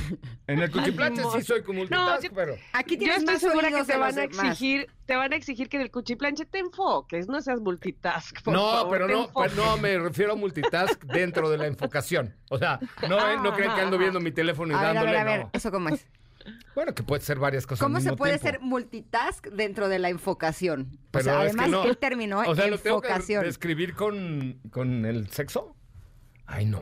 En 0.48 0.60
el 0.60 0.72
cuchiplanche 0.72 1.22
sí 1.36 1.42
soy 1.42 1.62
multitask, 1.68 2.24
yo- 2.24 2.30
pero... 2.34 2.56
Aquí 2.72 2.96
Yo 2.96 3.00
tienes 3.00 3.18
estoy 3.18 3.34
más 3.34 3.42
segura 3.42 3.70
que 3.70 3.84
te 3.84 3.98
van 3.98 4.18
a 4.18 4.24
exigir, 4.24 4.88
te 5.06 5.18
van 5.18 5.34
a 5.34 5.36
exigir 5.36 5.68
que 5.68 5.76
en 5.76 5.84
el 5.84 5.92
cuchiplanche 5.92 6.46
te 6.46 6.60
enfoques, 6.60 7.28
no 7.28 7.42
seas 7.42 7.60
multitask. 7.60 8.42
por 8.44 8.54
no, 8.54 8.72
favor, 8.72 8.90
pero 8.90 9.08
no, 9.10 9.30
no, 9.58 9.78
me 9.78 10.00
refiero 10.00 10.32
a 10.32 10.36
multitask 10.38 11.04
dentro 11.04 11.50
de 11.50 11.58
la 11.58 11.68
enfocación. 11.68 12.34
O 12.50 12.58
sea, 12.58 12.80
no, 13.10 13.30
eh, 13.30 13.36
no 13.44 13.52
crean 13.54 13.76
que 13.76 13.82
ando 13.82 13.98
viendo 13.98 14.22
mi 14.22 14.32
teléfono 14.32 14.72
y 14.72 14.78
A 14.78 14.80
ver, 14.80 14.86
a 14.86 14.94
dándole, 14.94 15.18
a 15.18 15.24
ver, 15.26 15.40
no. 15.42 15.50
¿eso 15.52 15.70
cómo 15.70 15.90
es? 15.90 16.08
Bueno, 16.76 16.94
que 16.94 17.04
puede 17.04 17.22
ser 17.22 17.40
varias 17.40 17.66
cosas 17.66 17.82
al 17.82 17.88
¿Cómo 17.88 18.00
se 18.00 18.06
mismo 18.06 18.18
puede 18.18 18.38
tiempo. 18.40 18.60
ser 18.60 18.62
multitask 18.62 19.48
dentro 19.48 19.90
de 19.90 20.00
la 20.00 20.10
enfocación? 20.10 20.98
Pero 21.12 21.22
o 21.22 21.24
sea, 21.24 21.34
es 21.46 21.56
que 21.56 21.62
además 21.62 21.70
no. 21.70 21.84
él 21.90 21.98
terminó 21.98 22.40
O 22.40 22.56
sea, 22.56 22.68
¿lo 22.68 22.78
tengo 22.78 23.02
que 23.02 23.08
enfocación. 23.08 23.44
describir 23.44 23.94
con, 23.96 24.60
con 24.72 25.06
el 25.06 25.30
sexo? 25.30 25.76
Ay, 26.46 26.66
no. 26.66 26.82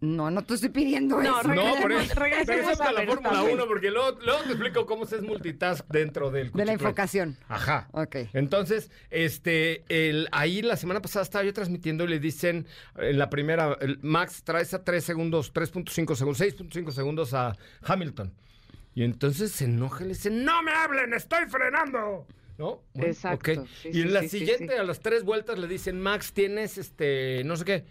No, 0.00 0.32
no 0.32 0.42
te 0.42 0.54
estoy 0.54 0.70
pidiendo 0.70 1.22
No, 1.22 1.40
eso. 1.40 1.54
No, 1.54 1.76
por 1.80 1.92
eso. 1.92 2.12
regresemos 2.18 2.80
a 2.80 2.90
la. 2.90 3.06
Fórmula 3.06 3.42
1 3.44 3.66
porque 3.68 3.88
luego, 3.92 4.18
luego 4.24 4.40
te 4.42 4.48
explico 4.48 4.84
cómo 4.84 5.06
se 5.06 5.14
es 5.14 5.22
multitask 5.22 5.86
dentro 5.88 6.32
del 6.32 6.50
De 6.50 6.64
la 6.64 6.72
enfocación. 6.72 7.36
Ajá. 7.46 7.88
Ok. 7.92 8.16
Entonces, 8.32 8.90
este, 9.10 9.84
el, 9.88 10.26
ahí 10.32 10.60
la 10.60 10.76
semana 10.76 11.00
pasada 11.00 11.22
estaba 11.22 11.44
yo 11.44 11.52
transmitiendo 11.52 12.02
y 12.02 12.08
le 12.08 12.18
dicen 12.18 12.66
en 12.96 13.16
la 13.16 13.30
primera, 13.30 13.76
el 13.80 14.00
Max 14.02 14.42
traes 14.42 14.74
a 14.74 14.82
3 14.82 15.04
segundos, 15.04 15.54
3.5 15.54 16.16
segundos, 16.16 16.40
6.5 16.40 16.90
segundos 16.90 17.32
a 17.32 17.56
Hamilton. 17.84 18.34
Y 18.94 19.04
entonces 19.04 19.52
se 19.52 19.64
enoja 19.64 20.04
y 20.04 20.08
le 20.08 20.14
dice, 20.14 20.30
no 20.30 20.62
me 20.62 20.72
hablen, 20.72 21.14
estoy 21.14 21.46
frenando. 21.48 22.26
¿No? 22.58 22.82
Bueno, 22.92 23.10
Exacto, 23.10 23.66
sí, 23.80 23.88
y 23.88 23.92
sí, 23.94 24.00
en 24.02 24.12
la 24.12 24.20
sí, 24.20 24.28
siguiente, 24.28 24.78
a 24.78 24.84
las 24.84 25.00
tres 25.00 25.24
vueltas, 25.24 25.58
le 25.58 25.66
dicen, 25.66 26.00
Max, 26.00 26.32
tienes 26.32 26.76
este, 26.76 27.42
no 27.44 27.56
sé 27.56 27.64
qué. 27.64 27.84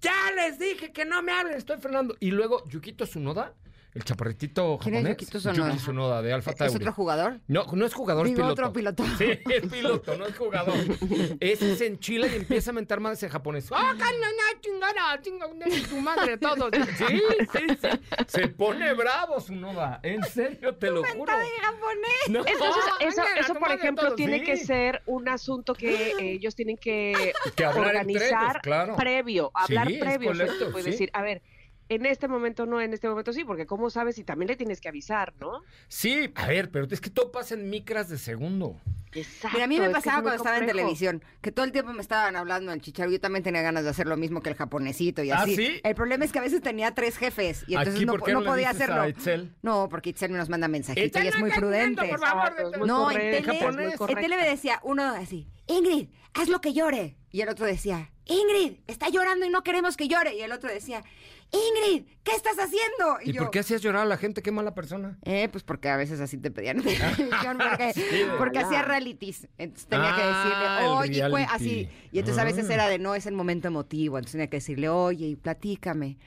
Ya 0.00 0.32
les 0.34 0.58
dije 0.58 0.92
que 0.92 1.04
no 1.04 1.22
me 1.22 1.32
hablen, 1.32 1.56
estoy 1.56 1.78
frenando. 1.78 2.16
Y 2.20 2.32
luego, 2.32 2.66
Yukito 2.68 3.04
Tsunoda, 3.04 3.54
el 3.94 4.04
chaparritito 4.04 4.78
¿Quién 4.82 4.94
es 4.96 5.02
japonés. 5.02 5.28
Tsunoda? 5.28 5.54
Yuki 5.54 5.76
Tsunoda, 5.78 6.22
de 6.22 6.32
Alfa 6.32 6.50
¿Es 6.52 6.56
Tauri. 6.56 6.74
otro 6.76 6.92
jugador? 6.92 7.40
No, 7.48 7.64
no 7.72 7.86
es 7.86 7.94
jugador, 7.94 8.26
es 8.26 8.32
Digo, 8.32 8.44
piloto. 8.44 8.62
otro 8.62 8.72
piloto. 8.72 9.04
Sí, 9.18 9.38
es 9.50 9.66
piloto, 9.70 10.16
no 10.16 10.26
es 10.26 10.36
jugador. 10.36 10.74
Ese 11.40 11.76
se 11.76 11.86
enchila 11.86 12.26
y 12.28 12.36
empieza 12.36 12.70
a 12.70 12.74
mentar 12.74 13.00
madres 13.00 13.22
en 13.22 13.30
japonés. 13.30 13.68
¡Ah, 13.72 13.94
chingada, 14.60 15.20
tu 15.88 15.96
madre, 16.00 16.36
todo! 16.36 16.68
Sí, 16.72 17.22
sí, 17.52 17.66
sí. 17.80 17.88
Se 18.26 18.48
pone 18.48 18.92
bravo 18.94 19.40
su 19.40 19.54
nova. 19.54 20.00
En 20.02 20.22
serio, 20.24 20.74
te 20.76 20.90
lo 20.90 21.02
juro. 21.04 21.32
en 21.32 21.62
japonés. 21.62 22.28
No, 22.28 22.40
Entonces, 22.46 22.82
eso, 23.00 23.22
eso 23.38 23.54
por 23.54 23.70
ejemplo, 23.72 24.14
tiene 24.14 24.40
sí. 24.40 24.44
que 24.44 24.56
ser 24.56 25.02
un 25.06 25.28
asunto 25.28 25.74
que 25.74 26.10
eh, 26.12 26.14
ellos 26.34 26.54
tienen 26.54 26.76
que, 26.76 27.32
Que 27.54 27.64
hablar 27.64 27.96
entre 27.96 28.00
organizar 28.00 28.50
ellos, 28.50 28.62
claro. 28.62 28.96
previo, 28.96 29.50
hablar 29.54 29.86
Sí, 29.88 29.94
es 29.94 30.00
previo. 30.00 30.30
o 30.30 30.34
sea, 30.34 30.46
correcto, 30.46 30.70
puedes 30.70 30.84
sí. 30.84 30.90
decir, 30.92 31.10
a 31.12 31.22
ver, 31.22 31.42
en 31.88 32.06
este 32.06 32.28
momento 32.28 32.66
no, 32.66 32.80
en 32.80 32.92
este 32.92 33.08
momento 33.08 33.32
sí, 33.32 33.44
porque 33.44 33.66
¿cómo 33.66 33.90
sabes 33.90 34.16
si 34.16 34.24
también 34.24 34.48
le 34.48 34.56
tienes 34.56 34.80
que 34.80 34.88
avisar, 34.88 35.34
no? 35.40 35.62
Sí, 35.88 36.30
a 36.34 36.46
ver, 36.46 36.70
pero 36.70 36.86
es 36.90 37.00
que 37.00 37.10
todo 37.10 37.30
pasa 37.32 37.54
en 37.54 37.70
micras 37.70 38.08
de 38.08 38.18
segundo. 38.18 38.80
Exacto. 39.12 39.48
Mira, 39.54 39.64
a 39.64 39.68
mí 39.68 39.78
me 39.78 39.84
es 39.86 39.88
que 39.88 39.94
pasaba 39.94 40.18
es 40.18 40.22
cuando 40.22 40.36
estaba 40.36 40.58
en 40.58 40.66
televisión, 40.66 41.24
que 41.40 41.50
todo 41.50 41.64
el 41.64 41.72
tiempo 41.72 41.94
me 41.94 42.02
estaban 42.02 42.36
hablando 42.36 42.72
del 42.72 42.82
chicharro. 42.82 43.10
Yo 43.10 43.18
también 43.18 43.42
tenía 43.42 43.62
ganas 43.62 43.84
de 43.84 43.88
hacer 43.90 44.06
lo 44.06 44.18
mismo 44.18 44.42
que 44.42 44.50
el 44.50 44.54
japonesito 44.54 45.22
y 45.22 45.30
¿Ah, 45.30 45.40
así. 45.42 45.56
sí? 45.56 45.80
El 45.82 45.94
problema 45.94 46.26
es 46.26 46.32
que 46.32 46.38
a 46.38 46.42
veces 46.42 46.60
tenía 46.60 46.94
tres 46.94 47.16
jefes 47.16 47.64
y 47.66 47.72
entonces 47.72 47.94
Aquí, 47.94 48.04
no, 48.04 48.12
¿por 48.12 48.22
qué 48.24 48.32
no 48.34 48.40
no 48.40 48.46
podía 48.50 48.68
dices 48.68 48.82
hacerlo. 48.82 49.00
a 49.02 49.08
Itzel? 49.08 49.54
No, 49.62 49.88
porque 49.88 50.10
Itzel 50.10 50.30
nos 50.32 50.50
manda 50.50 50.68
mensajitos 50.68 51.06
Itzel, 51.06 51.24
y 51.24 51.28
es 51.28 51.38
muy 51.38 51.50
prudente. 51.50 52.04
por 52.06 52.20
favor, 52.20 52.48
Exacto, 52.48 52.70
es 52.72 52.78
muy 52.80 52.86
No, 52.86 53.10
en 53.10 53.16
correcta, 53.16 53.52
tele, 53.70 53.94
en 54.12 54.14
tele 54.20 54.36
me 54.36 54.46
decía 54.48 54.78
uno 54.82 55.02
así, 55.04 55.48
Ingrid, 55.66 56.08
haz 56.34 56.48
lo 56.50 56.60
que 56.60 56.74
llore. 56.74 57.16
Y 57.30 57.40
el 57.40 57.48
otro 57.48 57.64
decía, 57.64 58.10
Ingrid, 58.26 58.80
está 58.86 59.08
llorando 59.08 59.46
y 59.46 59.50
no 59.50 59.62
queremos 59.62 59.96
que 59.96 60.06
llore. 60.08 60.34
Y 60.34 60.42
el 60.42 60.52
otro 60.52 60.70
decía, 60.70 61.02
Ingrid, 61.50 62.04
¿qué 62.24 62.32
estás 62.32 62.58
haciendo? 62.58 63.18
¿Y, 63.24 63.32
yo, 63.32 63.42
por 63.42 63.50
qué 63.50 63.60
hacías 63.60 63.80
llorar 63.80 64.02
a 64.02 64.04
la 64.06 64.18
gente? 64.18 64.42
Qué 64.42 64.52
mala 64.52 64.74
persona. 64.74 65.18
Eh, 65.24 65.48
pues 65.50 65.64
porque 65.64 65.88
a 65.88 65.96
veces 65.96 66.20
así 66.20 66.36
te 66.36 66.50
pedían 66.50 66.76
porque, 66.82 67.92
Sí, 67.94 68.02
porque 68.36 68.58
verdad. 68.58 68.72
hacía 68.72 68.82
realities. 68.82 69.48
Entonces 69.56 69.88
tenía 69.88 70.14
que 70.14 70.22
decirle, 70.22 70.86
oye, 70.88 71.42
y 71.42 71.46
así. 71.50 71.88
Y 72.12 72.18
entonces 72.18 72.42
a 72.42 72.44
veces 72.44 72.68
era 72.68 72.86
de 72.88 72.98
no, 72.98 73.14
es 73.14 73.26
el 73.26 73.34
momento 73.34 73.68
emotivo. 73.68 74.18
Entonces 74.18 74.32
tenía 74.32 74.48
que 74.48 74.58
decirle, 74.58 74.90
oye, 74.90 75.26
y 75.26 75.36
platícame, 75.36 76.18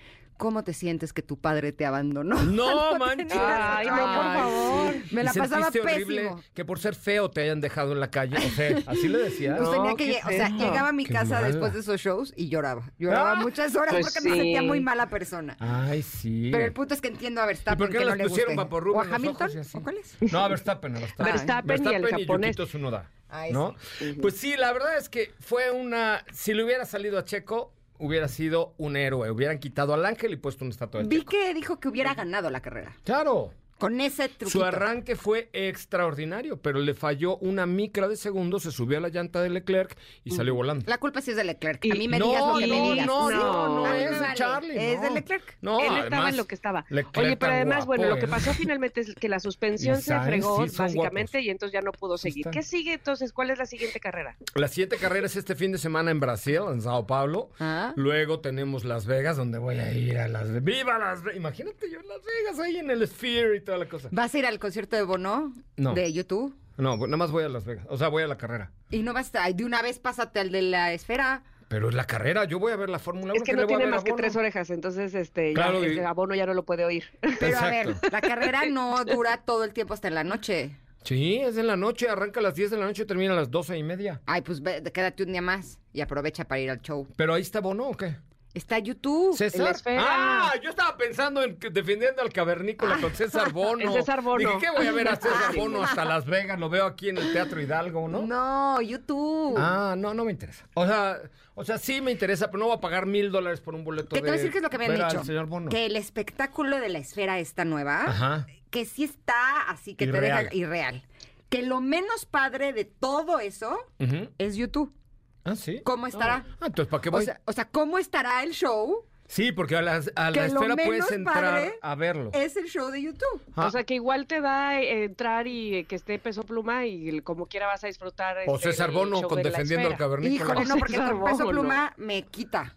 ¿cómo 0.41 0.63
te 0.63 0.73
sientes 0.73 1.13
que 1.13 1.21
tu 1.21 1.37
padre 1.39 1.71
te 1.71 1.85
abandonó? 1.85 2.41
No, 2.41 2.97
manches. 2.97 3.31
Ay, 3.39 3.85
no, 3.85 3.95
por 3.95 4.05
favor. 4.33 4.93
Me 5.11 5.21
¿Y 5.21 5.23
la 5.23 5.33
pasaba 5.33 5.69
pésimo. 5.69 6.41
que 6.55 6.65
por 6.65 6.79
ser 6.79 6.95
feo 6.95 7.29
te 7.29 7.41
hayan 7.41 7.61
dejado 7.61 7.91
en 7.91 7.99
la 7.99 8.09
calle? 8.09 8.37
O 8.37 8.49
sea, 8.49 8.75
así 8.87 9.07
le 9.07 9.19
decías. 9.19 9.59
Pues 9.59 9.69
No, 9.69 9.75
tenía 9.75 9.95
que, 9.95 10.19
o 10.25 10.29
sea, 10.29 10.49
llegaba 10.49 10.89
a 10.89 10.93
mi 10.93 11.05
Qué 11.05 11.13
casa 11.13 11.35
mala. 11.35 11.47
después 11.47 11.73
de 11.73 11.81
esos 11.81 12.01
shows 12.01 12.33
y 12.35 12.49
lloraba. 12.49 12.91
Lloraba 12.97 13.33
Ah. 13.33 13.35
muchas 13.35 13.75
horas 13.75 13.91
Pues 13.93 14.07
porque 14.07 14.21
me 14.27 14.31
sí. 14.35 14.41
sentía 14.41 14.61
muy 14.63 14.79
mala 14.79 15.07
persona. 15.09 15.55
Ay, 15.59 16.01
sí. 16.01 16.49
Pero 16.51 16.65
el 16.65 16.73
punto 16.73 16.95
es 16.95 17.01
que 17.01 17.09
entiendo 17.09 17.39
a 17.41 17.45
Verstappen 17.45 17.77
¿Y 17.77 17.79
por 17.85 17.89
qué 17.91 17.99
que 17.99 18.03
no 18.05 18.09
no 18.09 18.15
les 18.15 18.23
le 18.25 18.29
pusieron 18.29 18.55
guste. 18.55 18.63
vaporrubo 18.65 18.97
¿O 18.97 19.01
a 19.01 19.05
Hamilton? 19.15 19.35
ojos 19.47 19.55
y 19.55 19.59
así? 19.59 19.77
¿O 19.77 19.83
cuál 19.83 19.97
es? 19.97 20.31
No, 20.33 20.39
a 20.39 20.47
Verstappen, 20.47 20.95
a 20.95 20.99
Verstappen. 20.99 21.33
Verstappen 21.35 21.83
y 21.85 21.93
el 21.93 22.07
japonés. 22.07 22.55
Yukito 22.55 22.65
Tsunoda, 22.65 23.09
Ay, 23.29 23.53
¿no? 23.53 23.75
Pues 24.21 24.37
sí, 24.37 24.55
la 24.57 24.73
verdad 24.73 24.97
es 24.97 25.07
que 25.07 25.31
fue 25.39 25.69
una... 25.71 26.25
Si 26.33 26.53
le 26.55 26.63
hubiera 26.63 26.85
salido 26.85 27.19
a 27.19 27.23
Checo, 27.25 27.71
hubiera 28.01 28.27
sido 28.27 28.73
un 28.77 28.97
héroe. 28.97 29.31
Hubieran 29.31 29.59
quitado 29.59 29.93
al 29.93 30.05
ángel 30.05 30.33
y 30.33 30.35
puesto 30.35 30.65
una 30.65 30.71
estatua 30.71 31.01
de 31.01 31.07
Vi 31.07 31.23
que 31.23 31.53
dijo 31.53 31.79
que 31.79 31.87
hubiera 31.87 32.13
ganado 32.13 32.49
la 32.49 32.61
carrera. 32.61 32.93
Claro, 33.03 33.53
Con 33.81 33.99
ese 33.99 34.29
truquito. 34.29 34.49
Su 34.51 34.63
arranque 34.63 35.15
fue 35.15 35.49
extraordinario, 35.53 36.61
pero 36.61 36.77
le 36.77 36.93
falló 36.93 37.37
una 37.37 37.65
micra 37.65 38.07
de 38.07 38.15
segundo, 38.15 38.59
se 38.59 38.71
subió 38.71 38.99
a 38.99 39.01
la 39.01 39.09
llanta 39.09 39.41
de 39.41 39.49
Leclerc 39.49 39.97
y 40.23 40.29
salió 40.29 40.53
volando. 40.53 40.85
La 40.87 40.99
culpa 40.99 41.19
sí 41.19 41.31
es 41.31 41.37
de 41.37 41.43
Leclerc. 41.43 41.83
A 41.91 41.95
mí 41.95 42.07
me 42.07 42.19
no, 42.19 42.27
digas 42.27 42.41
lo 42.45 42.57
que 42.59 42.67
no, 42.67 42.75
me 42.75 42.91
digas. 42.91 43.07
no, 43.07 43.31
no, 43.31 43.87
no, 43.87 43.91
mí 43.91 43.99
es 44.03 44.11
de 44.11 44.19
vale. 44.19 44.35
Charlie. 44.35 44.77
Es 44.77 44.97
no. 44.97 45.01
de 45.01 45.09
Leclerc. 45.09 45.57
No, 45.61 45.79
Él 45.79 45.97
estaba 46.03 46.29
en 46.29 46.37
lo 46.37 46.45
que 46.45 46.53
estaba. 46.53 46.85
Leclerc 46.89 47.17
Oye, 47.17 47.37
pero 47.37 47.53
además, 47.53 47.85
guapo, 47.85 48.03
bueno, 48.03 48.15
lo 48.15 48.21
que 48.21 48.27
pasó 48.27 48.53
finalmente 48.53 49.01
es 49.01 49.15
que 49.15 49.27
la 49.27 49.39
suspensión 49.39 49.99
se 49.99 50.19
fregó, 50.19 50.67
sí, 50.67 50.75
básicamente, 50.77 51.41
y 51.41 51.49
entonces 51.49 51.73
ya 51.73 51.81
no 51.81 51.91
pudo 51.91 52.19
seguir. 52.19 52.45
¿Qué 52.51 52.61
sigue 52.61 52.93
entonces? 52.93 53.33
¿Cuál 53.33 53.49
es 53.49 53.57
la 53.57 53.65
siguiente 53.65 53.99
carrera? 53.99 54.37
La 54.53 54.67
siguiente 54.67 54.97
carrera 54.97 55.25
es 55.25 55.35
este 55.35 55.55
fin 55.55 55.71
de 55.71 55.79
semana 55.79 56.11
en 56.11 56.19
Brasil, 56.19 56.61
en 56.71 56.81
Sao 56.81 57.07
Paulo. 57.07 57.49
Ah. 57.59 57.93
Luego 57.95 58.41
tenemos 58.41 58.85
Las 58.85 59.07
Vegas, 59.07 59.37
donde 59.37 59.57
voy 59.57 59.79
a 59.79 59.91
ir 59.91 60.19
a 60.19 60.27
Las 60.27 60.49
Vegas. 60.49 60.63
¡Viva 60.63 60.99
Las 60.99 61.23
Vegas! 61.23 61.37
Imagínate 61.37 61.89
yo 61.89 61.99
en 61.99 62.07
Las 62.07 62.19
Vegas, 62.23 62.59
ahí 62.59 62.77
en 62.77 62.91
el 62.91 63.07
Sphere 63.07 63.57
y 63.57 63.61
toda 63.71 63.83
la 63.85 63.89
cosa. 63.89 64.09
¿Vas 64.11 64.35
a 64.35 64.37
ir 64.39 64.45
al 64.45 64.59
concierto 64.59 64.95
de 64.97 65.03
Bono? 65.03 65.53
No. 65.77 65.93
De 65.93 66.11
YouTube. 66.11 66.53
No, 66.77 66.97
nada 66.97 67.17
más 67.17 67.31
voy 67.31 67.43
a 67.45 67.49
Las 67.49 67.63
Vegas. 67.63 67.85
O 67.89 67.97
sea, 67.97 68.09
voy 68.09 68.23
a 68.23 68.27
la 68.27 68.37
carrera. 68.37 68.71
Y 68.89 69.01
no 69.03 69.13
vas 69.13 69.33
a... 69.35 69.49
De 69.51 69.63
una 69.63 69.81
vez 69.81 69.99
pásate 69.99 70.39
al 70.41 70.51
de 70.51 70.61
la 70.61 70.91
esfera. 70.93 71.43
Pero 71.69 71.87
es 71.87 71.95
la 71.95 72.03
carrera, 72.05 72.43
yo 72.43 72.59
voy 72.59 72.73
a 72.73 72.75
ver 72.75 72.89
la 72.89 72.99
Fórmula 72.99 73.31
1. 73.31 73.35
Es 73.35 73.43
que 73.43 73.53
no 73.55 73.65
tiene 73.65 73.87
más 73.87 74.03
que 74.03 74.11
tres 74.11 74.35
orejas, 74.35 74.69
entonces 74.71 75.15
este, 75.15 75.49
ya, 75.51 75.55
Claro, 75.55 75.81
y- 75.85 75.91
ese 75.91 76.03
abono 76.05 76.35
ya 76.35 76.45
no 76.45 76.53
lo 76.53 76.63
puede 76.65 76.83
oír. 76.83 77.05
Pero 77.39 77.57
a 77.59 77.69
ver, 77.69 77.95
la 78.11 78.19
carrera 78.19 78.63
no 78.69 79.05
dura 79.05 79.37
todo 79.37 79.63
el 79.63 79.71
tiempo 79.71 79.93
hasta 79.93 80.09
en 80.09 80.15
la 80.15 80.25
noche. 80.25 80.75
Sí, 81.03 81.37
es 81.37 81.55
en 81.57 81.67
la 81.67 81.77
noche, 81.77 82.09
arranca 82.09 82.41
a 82.41 82.43
las 82.43 82.55
10 82.55 82.71
de 82.71 82.77
la 82.77 82.85
noche 82.85 83.03
y 83.03 83.05
termina 83.05 83.31
a 83.33 83.37
las 83.37 83.49
12 83.49 83.77
y 83.77 83.83
media. 83.83 84.21
Ay, 84.25 84.41
pues 84.41 84.61
ve- 84.61 84.83
quédate 84.93 85.23
un 85.23 85.31
día 85.31 85.41
más 85.41 85.79
y 85.93 86.01
aprovecha 86.01 86.43
para 86.45 86.59
ir 86.59 86.69
al 86.69 86.81
show. 86.81 87.07
¿Pero 87.15 87.33
ahí 87.33 87.41
está 87.41 87.61
Bono 87.61 87.87
o 87.87 87.95
qué? 87.95 88.17
Está 88.53 88.79
YouTube. 88.79 89.35
¿César? 89.37 89.75
Ah, 89.87 90.53
yo 90.61 90.69
estaba 90.71 90.97
pensando 90.97 91.41
en 91.41 91.57
que- 91.57 91.69
defendiendo 91.69 92.21
al 92.21 92.33
cavernícola 92.33 92.97
con 92.99 93.13
César 93.15 93.51
Bono. 93.53 93.81
El 93.81 93.93
César 93.93 94.21
Bono. 94.21 94.39
Dije, 94.39 94.51
¿qué 94.59 94.69
voy 94.77 94.87
a 94.87 94.91
ver 94.91 95.07
a 95.07 95.15
César. 95.15 95.55
Bono 95.55 95.81
hasta 95.83 96.03
Las 96.03 96.25
Vegas? 96.25 96.59
Lo 96.59 96.69
veo 96.69 96.85
aquí 96.85 97.07
en 97.09 97.17
el 97.17 97.31
Teatro 97.31 97.61
Hidalgo, 97.61 98.07
¿no? 98.09 98.21
No, 98.23 98.81
YouTube. 98.81 99.55
Ah, 99.57 99.95
no, 99.97 100.13
no 100.13 100.25
me 100.25 100.31
interesa. 100.33 100.67
O 100.73 100.85
sea, 100.85 101.19
o 101.55 101.63
sea, 101.63 101.77
sí 101.77 102.01
me 102.01 102.11
interesa, 102.11 102.47
pero 102.51 102.59
no 102.59 102.65
voy 102.67 102.75
a 102.77 102.81
pagar 102.81 103.05
mil 103.05 103.31
dólares 103.31 103.61
por 103.61 103.73
un 103.73 103.83
boleto 103.85 104.09
Que 104.09 104.15
te 104.15 104.21
voy 104.21 104.29
a 104.29 104.31
de 104.33 104.37
decir 104.39 104.51
qué 104.51 104.57
es 104.57 104.63
lo 104.63 104.69
que 104.69 104.77
me 104.77 104.85
han 104.85 104.91
ver 104.91 105.01
al 105.03 105.11
dicho. 105.11 105.23
señor 105.23 105.45
Bono. 105.45 105.69
Que 105.69 105.85
el 105.85 105.95
espectáculo 105.95 106.79
de 106.79 106.89
la 106.89 106.99
esfera 106.99 107.39
esta 107.39 107.63
nueva, 107.63 108.03
Ajá. 108.03 108.47
que 108.69 108.83
sí 108.85 109.05
está 109.05 109.69
así 109.69 109.95
que 109.95 110.07
te 110.07 110.17
Irreal. 110.17 110.43
deja 110.45 110.55
irreal. 110.55 111.07
Que 111.49 111.61
lo 111.63 111.79
menos 111.81 112.25
padre 112.25 112.73
de 112.73 112.85
todo 112.85 113.39
eso 113.39 113.77
Ujú. 113.99 114.29
es 114.37 114.55
YouTube. 114.55 114.93
Ah, 115.43 115.55
sí. 115.55 115.81
¿Cómo 115.83 116.07
estará? 116.07 116.45
Ah, 116.59 116.67
entonces, 116.67 116.89
¿para 116.89 117.01
qué 117.01 117.09
O 117.09 117.13
voy? 117.13 117.25
sea, 117.25 117.41
o 117.45 117.53
sea, 117.53 117.65
¿cómo 117.65 117.97
estará 117.97 118.43
el 118.43 118.51
show? 118.51 119.05
sí, 119.27 119.53
porque 119.53 119.77
a 119.77 119.81
la, 119.81 120.01
a 120.15 120.29
la 120.31 120.45
esfera 120.45 120.75
puedes 120.75 121.09
entrar 121.09 121.43
padre 121.43 121.79
a 121.81 121.95
verlo. 121.95 122.31
Es 122.33 122.57
el 122.57 122.65
show 122.65 122.91
de 122.91 123.01
YouTube. 123.01 123.41
Ah. 123.55 123.67
O 123.67 123.71
sea, 123.71 123.85
que 123.85 123.95
igual 123.95 124.27
te 124.27 124.41
da 124.41 124.81
eh, 124.81 125.05
entrar 125.05 125.47
y 125.47 125.75
eh, 125.77 125.83
que 125.85 125.95
esté 125.95 126.19
peso 126.19 126.43
pluma 126.43 126.85
y 126.85 127.21
como 127.21 127.45
quiera 127.45 127.67
vas 127.67 127.83
a 127.85 127.87
disfrutar. 127.87 128.37
O 128.47 128.55
este, 128.55 128.71
César 128.71 128.91
Bono 128.91 129.21
con 129.23 129.41
defendiendo 129.41 129.87
al 129.87 129.97
cavernícola. 129.97 130.51
Híjole, 130.51 130.65
no, 130.65 130.75
porque 130.75 130.97
con 130.97 131.23
peso 131.23 131.47
pluma 131.47 131.93
me 131.95 132.23
quita. 132.23 132.75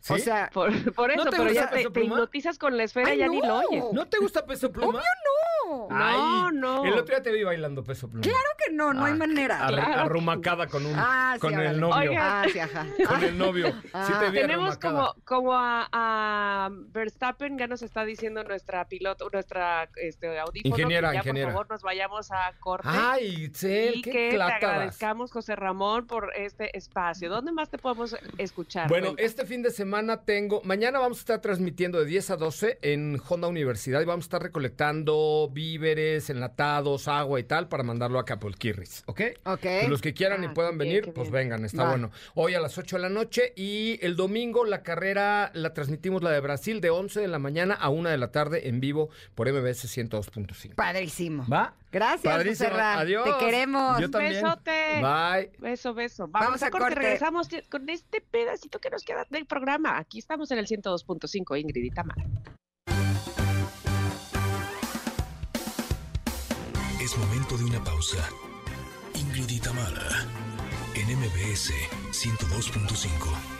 ¿Sí? 0.00 0.12
O 0.14 0.18
sea, 0.18 0.48
Por, 0.52 0.70
por 0.94 1.10
eso, 1.10 1.24
¿No 1.24 1.30
te 1.30 1.36
pero 1.36 1.44
gusta 1.50 1.60
ya 1.60 1.70
te, 1.70 2.00
hipnotizas 2.04 2.58
con 2.58 2.76
la 2.76 2.84
esfera 2.84 3.14
y 3.14 3.18
ya 3.18 3.28
ni 3.28 3.40
lo 3.40 3.46
no. 3.48 3.58
oyes. 3.68 3.84
¿No 3.92 4.06
te 4.06 4.18
gusta 4.18 4.46
Peso 4.46 4.70
Pluma? 4.72 5.00
no. 5.00 5.88
Ay, 5.90 6.16
No, 6.16 6.52
no. 6.52 6.84
El 6.86 6.92
otro 6.94 7.06
día 7.14 7.22
te 7.22 7.30
vi 7.32 7.42
bailando 7.44 7.84
Peso 7.84 8.08
Pluma. 8.08 8.22
Claro 8.22 8.38
que 8.64 8.72
no, 8.72 8.94
no 8.94 9.04
hay 9.04 9.12
Ah, 9.12 9.16
manera. 9.16 9.66
Claro. 9.68 10.00
Arrumacada 10.02 10.66
con 10.68 10.86
un 10.86 10.94
Ah, 10.96 11.32
sí, 11.34 11.40
con 11.40 11.54
el 11.60 11.78
novio. 11.80 12.10
Oiga. 12.10 12.42
Ah, 12.42 12.46
sí, 12.50 12.58
ajá. 12.58 12.86
Con 13.08 13.22
el 13.24 13.36
novio. 13.36 13.66
Sí 13.68 13.74
Ah. 13.92 14.16
te 14.20 14.30
vi 14.30 14.38
Tenemos 14.40 14.76
arrumacada. 14.76 15.12
como, 15.14 15.24
como 15.24 15.52
a, 15.54 15.88
a 15.92 16.70
Verstappen, 16.72 17.58
ya 17.58 17.66
nos 17.66 17.82
está 17.82 18.04
diciendo 18.04 18.44
nuestra 18.44 18.86
piloto, 18.86 19.28
nuestra 19.32 19.90
este, 19.96 20.38
audífono, 20.38 20.74
Ingeniera, 20.76 21.08
que 21.10 21.14
ya 21.16 21.20
ingeniera. 21.20 21.48
por 21.48 21.52
favor 21.54 21.70
nos 21.70 21.82
vayamos 21.82 22.30
a 22.30 22.52
corte. 22.60 22.88
Ay, 22.90 23.44
Itzel, 23.44 23.96
y 23.96 24.02
qué 24.02 24.10
que 24.10 24.30
te 24.36 24.42
agradezcamos, 24.42 25.32
José 25.32 25.56
Ramón, 25.56 26.06
por 26.06 26.32
este 26.36 26.76
espacio. 26.78 27.28
¿Dónde 27.28 27.52
más 27.52 27.68
te 27.68 27.78
podemos 27.78 28.16
escuchar? 28.38 28.88
Bueno, 28.88 29.08
Cuenta. 29.08 29.22
este 29.22 29.44
fin 29.44 29.62
de 29.62 29.70
semana 29.70 29.87
tengo, 30.24 30.60
mañana 30.64 30.98
vamos 30.98 31.18
a 31.18 31.20
estar 31.20 31.40
transmitiendo 31.40 31.98
de 31.98 32.04
10 32.06 32.30
a 32.30 32.36
12 32.36 32.78
en 32.82 33.20
Honda 33.28 33.48
Universidad 33.48 34.00
y 34.00 34.04
vamos 34.04 34.24
a 34.24 34.26
estar 34.26 34.42
recolectando 34.42 35.48
víveres, 35.52 36.28
enlatados, 36.30 37.08
agua 37.08 37.40
y 37.40 37.44
tal 37.44 37.68
para 37.68 37.82
mandarlo 37.82 38.18
a 38.18 38.24
Capolquirris, 38.24 39.02
¿ok? 39.06 39.20
Ok. 39.44 39.64
Los 39.88 40.00
que 40.02 40.12
quieran 40.14 40.44
y 40.44 40.48
Ah, 40.48 40.54
puedan 40.54 40.78
venir, 40.78 41.12
pues 41.14 41.30
bien. 41.30 41.48
vengan, 41.48 41.64
está 41.64 41.84
Va. 41.84 41.90
bueno. 41.90 42.10
Hoy 42.34 42.54
a 42.54 42.60
las 42.60 42.76
8 42.78 42.96
de 42.96 43.02
la 43.02 43.08
noche 43.08 43.52
y 43.56 43.98
el 44.04 44.16
domingo 44.16 44.64
la 44.64 44.82
carrera 44.82 45.50
la 45.54 45.72
transmitimos 45.74 46.22
la 46.22 46.30
de 46.32 46.40
Brasil 46.40 46.80
de 46.80 46.90
11 46.90 47.20
de 47.20 47.28
la 47.28 47.38
mañana 47.38 47.74
a 47.74 47.88
1 47.88 48.08
de 48.10 48.18
la 48.18 48.30
tarde 48.30 48.68
en 48.68 48.80
vivo 48.80 49.08
por 49.34 49.50
MBS 49.50 49.86
102.5. 49.88 50.74
Padrísimo. 50.74 51.46
¿Va? 51.50 51.74
Gracias. 51.90 52.60
Adiós. 52.60 53.38
Te 53.38 53.44
queremos. 53.44 54.00
Yo 54.00 54.10
también. 54.10 54.42
Besote. 54.42 55.00
Bye. 55.00 55.50
Beso, 55.58 55.94
beso. 55.94 56.28
Vamos, 56.28 56.46
Vamos 56.48 56.62
a, 56.62 56.66
a 56.66 56.70
corte. 56.70 56.84
corte. 56.86 57.00
Regresamos 57.00 57.48
con 57.70 57.88
este 57.88 58.20
pedacito 58.20 58.78
que 58.78 58.90
nos 58.90 59.02
queda 59.04 59.26
del 59.30 59.46
programa. 59.46 59.98
Aquí 59.98 60.18
estamos 60.18 60.50
en 60.50 60.58
el 60.58 60.66
102.5, 60.66 61.58
Ingrid 61.58 61.84
y 61.84 61.90
Tamara. 61.90 62.24
Es 67.00 67.16
momento 67.16 67.56
de 67.56 67.64
una 67.64 67.82
pausa. 67.82 68.28
Ingrid 69.14 69.48
y 69.48 69.60
Tamara, 69.60 70.26
en 70.94 71.06
MBS 71.18 71.72
102.5. 72.12 73.58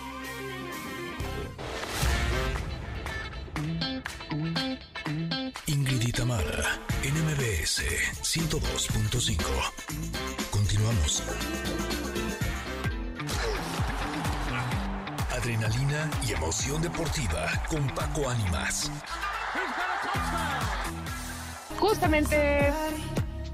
Ingrid 5.66 6.08
y 6.08 6.12
Tamara, 6.12 6.78
en 7.02 7.14
MBS 7.24 7.82
102.5. 8.22 9.38
Continuamos. 10.50 11.22
Adrenalina 15.30 16.10
y 16.26 16.32
emoción 16.32 16.82
deportiva 16.82 17.46
con 17.68 17.86
Paco 17.94 18.28
Ánimas. 18.28 18.90
Justamente 21.78 22.72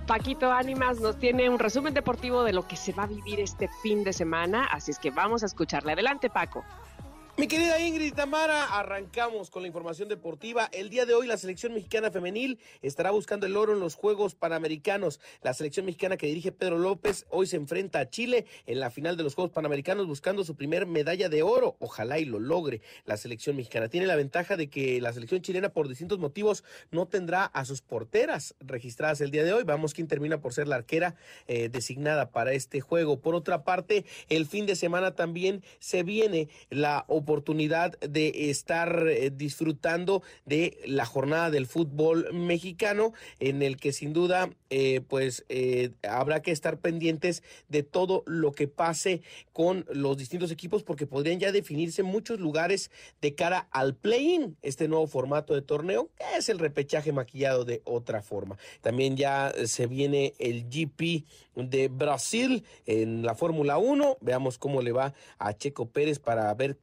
Paquito 0.07 0.53
Ánimas 0.53 1.01
nos 1.01 1.19
tiene 1.19 1.49
un 1.49 1.59
resumen 1.59 1.95
deportivo 1.95 2.45
de 2.45 2.53
lo 2.53 2.66
que 2.66 2.77
se 2.77 2.93
va 2.93 3.05
a 3.05 3.07
vivir 3.07 3.41
este 3.41 3.69
fin 3.83 4.05
de 4.05 4.12
semana, 4.12 4.66
así 4.66 4.91
es 4.91 4.99
que 4.99 5.11
vamos 5.11 5.43
a 5.43 5.47
escucharle. 5.47 5.93
Adelante, 5.93 6.31
Paco. 6.31 6.65
Mi 7.36 7.48
querida 7.48 7.81
Ingrid 7.81 8.15
Tamara, 8.15 8.78
arrancamos 8.78 9.51
con 9.51 9.62
la 9.62 9.66
información 9.66 10.09
deportiva. 10.09 10.69
El 10.70 10.89
día 10.89 11.05
de 11.05 11.15
hoy 11.15 11.27
la 11.27 11.36
selección 11.36 11.74
mexicana 11.74 12.12
femenil 12.12 12.61
estará 12.81 13.11
buscando 13.11 13.44
el 13.44 13.56
oro 13.56 13.73
en 13.73 13.81
los 13.81 13.97
Juegos 13.97 14.36
Panamericanos. 14.36 15.19
La 15.43 15.52
selección 15.52 15.85
mexicana 15.85 16.16
que 16.16 16.28
dirige 16.28 16.52
Pedro 16.52 16.78
López 16.78 17.27
hoy 17.31 17.48
se 17.48 17.56
enfrenta 17.56 17.98
a 17.98 18.09
Chile 18.09 18.47
en 18.66 18.78
la 18.78 18.93
final 18.93 19.16
de 19.16 19.24
los 19.24 19.35
Juegos 19.35 19.51
Panamericanos 19.52 20.06
buscando 20.06 20.44
su 20.44 20.55
primer 20.55 20.86
medalla 20.86 21.28
de 21.28 21.43
oro. 21.43 21.74
Ojalá 21.81 22.20
y 22.20 22.24
lo 22.24 22.39
logre. 22.39 22.82
La 23.05 23.16
selección 23.16 23.56
mexicana 23.56 23.89
tiene 23.89 24.06
la 24.06 24.15
ventaja 24.15 24.56
de 24.56 24.70
que 24.70 25.01
la 25.01 25.12
selección 25.12 25.43
chilena 25.43 25.70
por 25.70 25.89
distintos 25.89 26.20
motivos 26.20 26.62
no 26.93 27.06
tendrá 27.06 27.47
a 27.47 27.65
sus 27.65 27.82
porteras 27.82 28.55
registradas 28.61 29.20
el 29.20 29.32
día 29.32 29.43
de 29.43 29.52
hoy. 29.52 29.65
Vamos 29.65 29.93
quién 29.93 30.06
termina 30.06 30.40
por 30.40 30.55
ser 30.55 30.69
la 30.69 30.77
arquera 30.77 31.16
eh, 31.48 31.69
designada 31.69 32.31
para 32.31 32.52
este 32.52 32.81
juego. 32.81 33.19
Por 33.19 33.35
otra 33.35 33.65
parte, 33.65 34.05
el 34.28 34.47
fin 34.47 34.66
de 34.66 34.77
semana 34.77 35.16
también 35.16 35.65
se 35.81 36.05
viene 36.05 36.48
la 36.70 37.05
oportunidad 37.09 37.24
de 38.01 38.51
estar 38.51 39.07
eh, 39.09 39.31
disfrutando 39.35 40.23
de 40.45 40.79
la 40.87 41.05
jornada 41.05 41.51
del 41.51 41.67
fútbol 41.67 42.33
mexicano, 42.33 43.13
en 43.41 43.63
el 43.63 43.77
que 43.77 43.93
sin 43.93 44.13
duda, 44.13 44.51
eh, 44.71 45.01
pues 45.09 45.45
eh, 45.49 45.91
habrá 46.09 46.43
que 46.43 46.51
estar 46.51 46.79
pendientes 46.79 47.43
de 47.69 47.83
todo 47.83 48.23
lo 48.27 48.53
que 48.53 48.69
pase 48.69 49.23
con 49.53 49.87
los 49.93 50.17
distintos 50.17 50.51
equipos, 50.51 50.83
porque 50.83 51.07
podrían 51.07 51.41
ya 51.41 51.53
definirse 51.53 52.03
muchos 52.03 52.41
lugares 52.41 52.91
de 53.21 53.35
cara 53.35 53.69
al 53.71 53.95
play-in, 53.95 54.57
este 54.63 54.89
nuevo 54.89 55.07
formato 55.07 55.55
de 55.55 55.63
torneo, 55.63 56.11
que 56.17 56.39
es 56.39 56.49
el 56.49 56.59
repechaje 56.59 57.13
maquillado 57.13 57.65
de 57.65 57.83
otra 57.85 58.23
forma. 58.23 58.57
También 58.81 59.17
ya 59.17 59.53
se 59.67 59.87
viene 59.87 60.35
el 60.39 60.69
GP 60.69 61.25
de 61.57 61.89
Brasil 61.89 62.65
en 62.87 63.23
la 63.23 63.35
Fórmula 63.35 63.79
1. 63.79 64.19
Veamos 64.21 64.59
cómo 64.59 64.83
le 64.83 64.93
va 64.93 65.15
a 65.39 65.57
Checo 65.57 65.87
Pérez 65.87 66.19
para 66.19 66.53
ver 66.55 66.79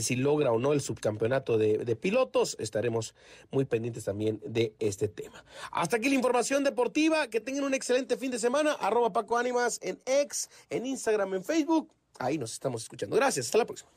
si 0.00 0.16
logra 0.16 0.52
o 0.52 0.58
no 0.58 0.72
el 0.72 0.80
subcampeonato 0.80 1.58
de, 1.58 1.78
de 1.78 1.96
pilotos. 1.96 2.56
Estaremos 2.58 3.14
muy 3.50 3.64
pendientes 3.64 4.04
también 4.04 4.40
de 4.44 4.74
este 4.78 5.08
tema. 5.08 5.44
Hasta 5.70 5.96
aquí 5.96 6.08
la 6.08 6.14
información 6.14 6.64
deportiva. 6.64 7.28
Que 7.28 7.40
tengan 7.40 7.64
un 7.64 7.74
excelente 7.74 8.16
fin 8.16 8.30
de 8.30 8.38
semana. 8.38 8.72
Arroba 8.72 9.12
Paco 9.12 9.36
Ánimas 9.38 9.78
en 9.82 10.00
X, 10.04 10.48
en 10.70 10.86
Instagram, 10.86 11.34
en 11.34 11.44
Facebook. 11.44 11.90
Ahí 12.18 12.38
nos 12.38 12.52
estamos 12.52 12.82
escuchando. 12.82 13.16
Gracias. 13.16 13.46
Hasta 13.46 13.58
la 13.58 13.66
próxima. 13.66 13.90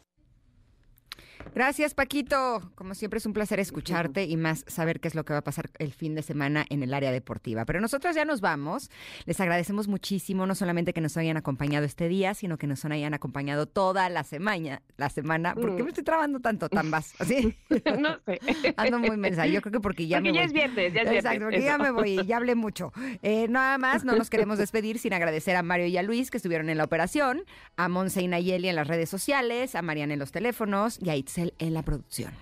Gracias, 1.54 1.94
Paquito. 1.94 2.72
Como 2.76 2.96
siempre 2.96 3.18
es 3.18 3.26
un 3.26 3.34
placer 3.34 3.60
escucharte 3.60 4.24
y 4.26 4.38
más 4.38 4.64
saber 4.68 5.00
qué 5.00 5.08
es 5.08 5.16
lo 5.16 5.26
que 5.26 5.34
va 5.34 5.40
a 5.40 5.44
pasar 5.44 5.70
el 5.80 5.92
fin 5.94 6.16
de 6.16 6.22
semana 6.22 6.66
en 6.70 6.82
el 6.84 6.94
área 6.94 7.12
deportiva. 7.12 7.66
Pero 7.66 7.82
nosotros 7.82 8.16
ya 8.16 8.26
nos 8.26 8.42
vamos. 8.42 8.90
Les 9.26 9.40
agradecemos 9.40 9.88
muchísimo, 9.88 10.46
no 10.46 10.56
solamente 10.56 10.94
que 10.94 11.02
nos 11.02 11.18
hayan 11.18 11.38
acompañado 11.38 11.86
este 11.86 12.08
día, 12.08 12.34
sino 12.34 12.58
que 12.58 12.68
nos 12.68 12.84
hayan 12.86 13.14
acompañado 13.14 13.66
toda 13.66 14.10
la 14.10 14.24
semana. 14.24 14.82
La 14.98 15.10
semana. 15.10 15.54
¿Por 15.54 15.76
qué 15.76 15.82
Mm. 15.82 15.86
me 15.86 15.90
estoy 15.90 16.04
trabando 16.04 16.40
tanto, 16.40 16.70
tambas? 16.70 17.14
¿Así? 17.20 17.56
no 18.00 18.18
sé. 18.26 18.40
Ando 18.78 19.00
muy 19.00 19.18
mensa. 19.18 19.46
Yo 19.48 19.62
creo 19.62 19.74
que 19.74 19.80
porque 19.80 20.08
ya 20.08 20.18
Porque 20.18 20.32
me 20.32 20.36
ya 20.36 20.42
voy. 20.42 20.48
es 20.48 20.54
viernes, 20.54 20.94
ya 20.94 21.02
es 21.02 21.10
viernes, 21.10 21.16
Exacto, 21.26 21.44
porque 21.46 21.62
ya 21.62 21.78
me 21.78 21.92
voy 21.92 22.20
y 22.22 22.26
ya 22.26 22.38
hablé 22.38 22.56
mucho. 22.56 22.92
Eh, 23.22 23.48
nada 23.50 23.78
más, 23.78 24.04
no 24.06 24.16
nos 24.16 24.30
queremos 24.30 24.58
despedir 24.58 25.00
sin 25.00 25.14
agradecer 25.14 25.56
a 25.56 25.64
Mario 25.64 25.86
y 25.88 25.98
a 25.98 26.04
Luis 26.04 26.32
que 26.32 26.38
estuvieron 26.38 26.70
en 26.70 26.78
la 26.78 26.84
operación, 26.86 27.44
a 27.78 27.88
Monse 27.90 28.22
y 28.22 28.28
Nayeli 28.28 28.70
en 28.70 28.76
las 28.76 28.88
redes 28.88 29.10
sociales, 29.10 29.76
a 29.76 29.82
Mariana 29.82 30.14
en 30.14 30.20
los 30.20 30.32
teléfonos 30.32 30.98
y 31.02 31.10
a 31.10 31.16
Itzel 31.32 31.54
en 31.60 31.74
la 31.74 31.82
producción. 31.82 32.34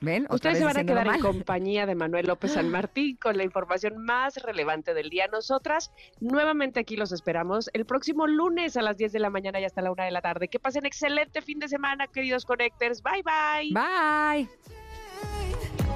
¿Ven? 0.00 0.28
Ustedes 0.30 0.58
se 0.58 0.64
van 0.64 0.76
a 0.76 0.84
quedar 0.84 1.08
en 1.08 1.20
compañía 1.20 1.84
de 1.84 1.96
Manuel 1.96 2.26
López 2.26 2.52
San 2.52 2.68
Martín 2.68 3.16
con 3.16 3.36
la 3.36 3.42
información 3.42 4.04
más 4.04 4.36
relevante 4.36 4.94
del 4.94 5.10
día. 5.10 5.26
Nosotras 5.26 5.90
nuevamente 6.20 6.78
aquí 6.78 6.96
los 6.96 7.10
esperamos 7.10 7.68
el 7.72 7.84
próximo 7.84 8.28
lunes 8.28 8.76
a 8.76 8.82
las 8.82 8.96
10 8.96 9.12
de 9.12 9.18
la 9.18 9.30
mañana 9.30 9.58
y 9.58 9.64
hasta 9.64 9.82
la 9.82 9.90
1 9.90 10.04
de 10.04 10.10
la 10.12 10.20
tarde. 10.20 10.46
Que 10.48 10.60
pasen 10.60 10.86
excelente 10.86 11.42
fin 11.42 11.58
de 11.58 11.66
semana, 11.66 12.06
queridos 12.06 12.44
Connectors. 12.44 13.02
Bye, 13.02 13.22
bye. 13.24 13.72
Bye. 13.72 14.48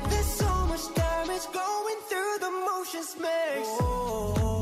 There's 0.09 0.27
so 0.27 0.67
much 0.67 0.93
damage 0.97 1.47
going 1.53 2.01
through 2.09 2.39
the 2.41 2.51
motions. 2.51 3.17
Oh, 3.79 4.35
oh, 4.41 4.62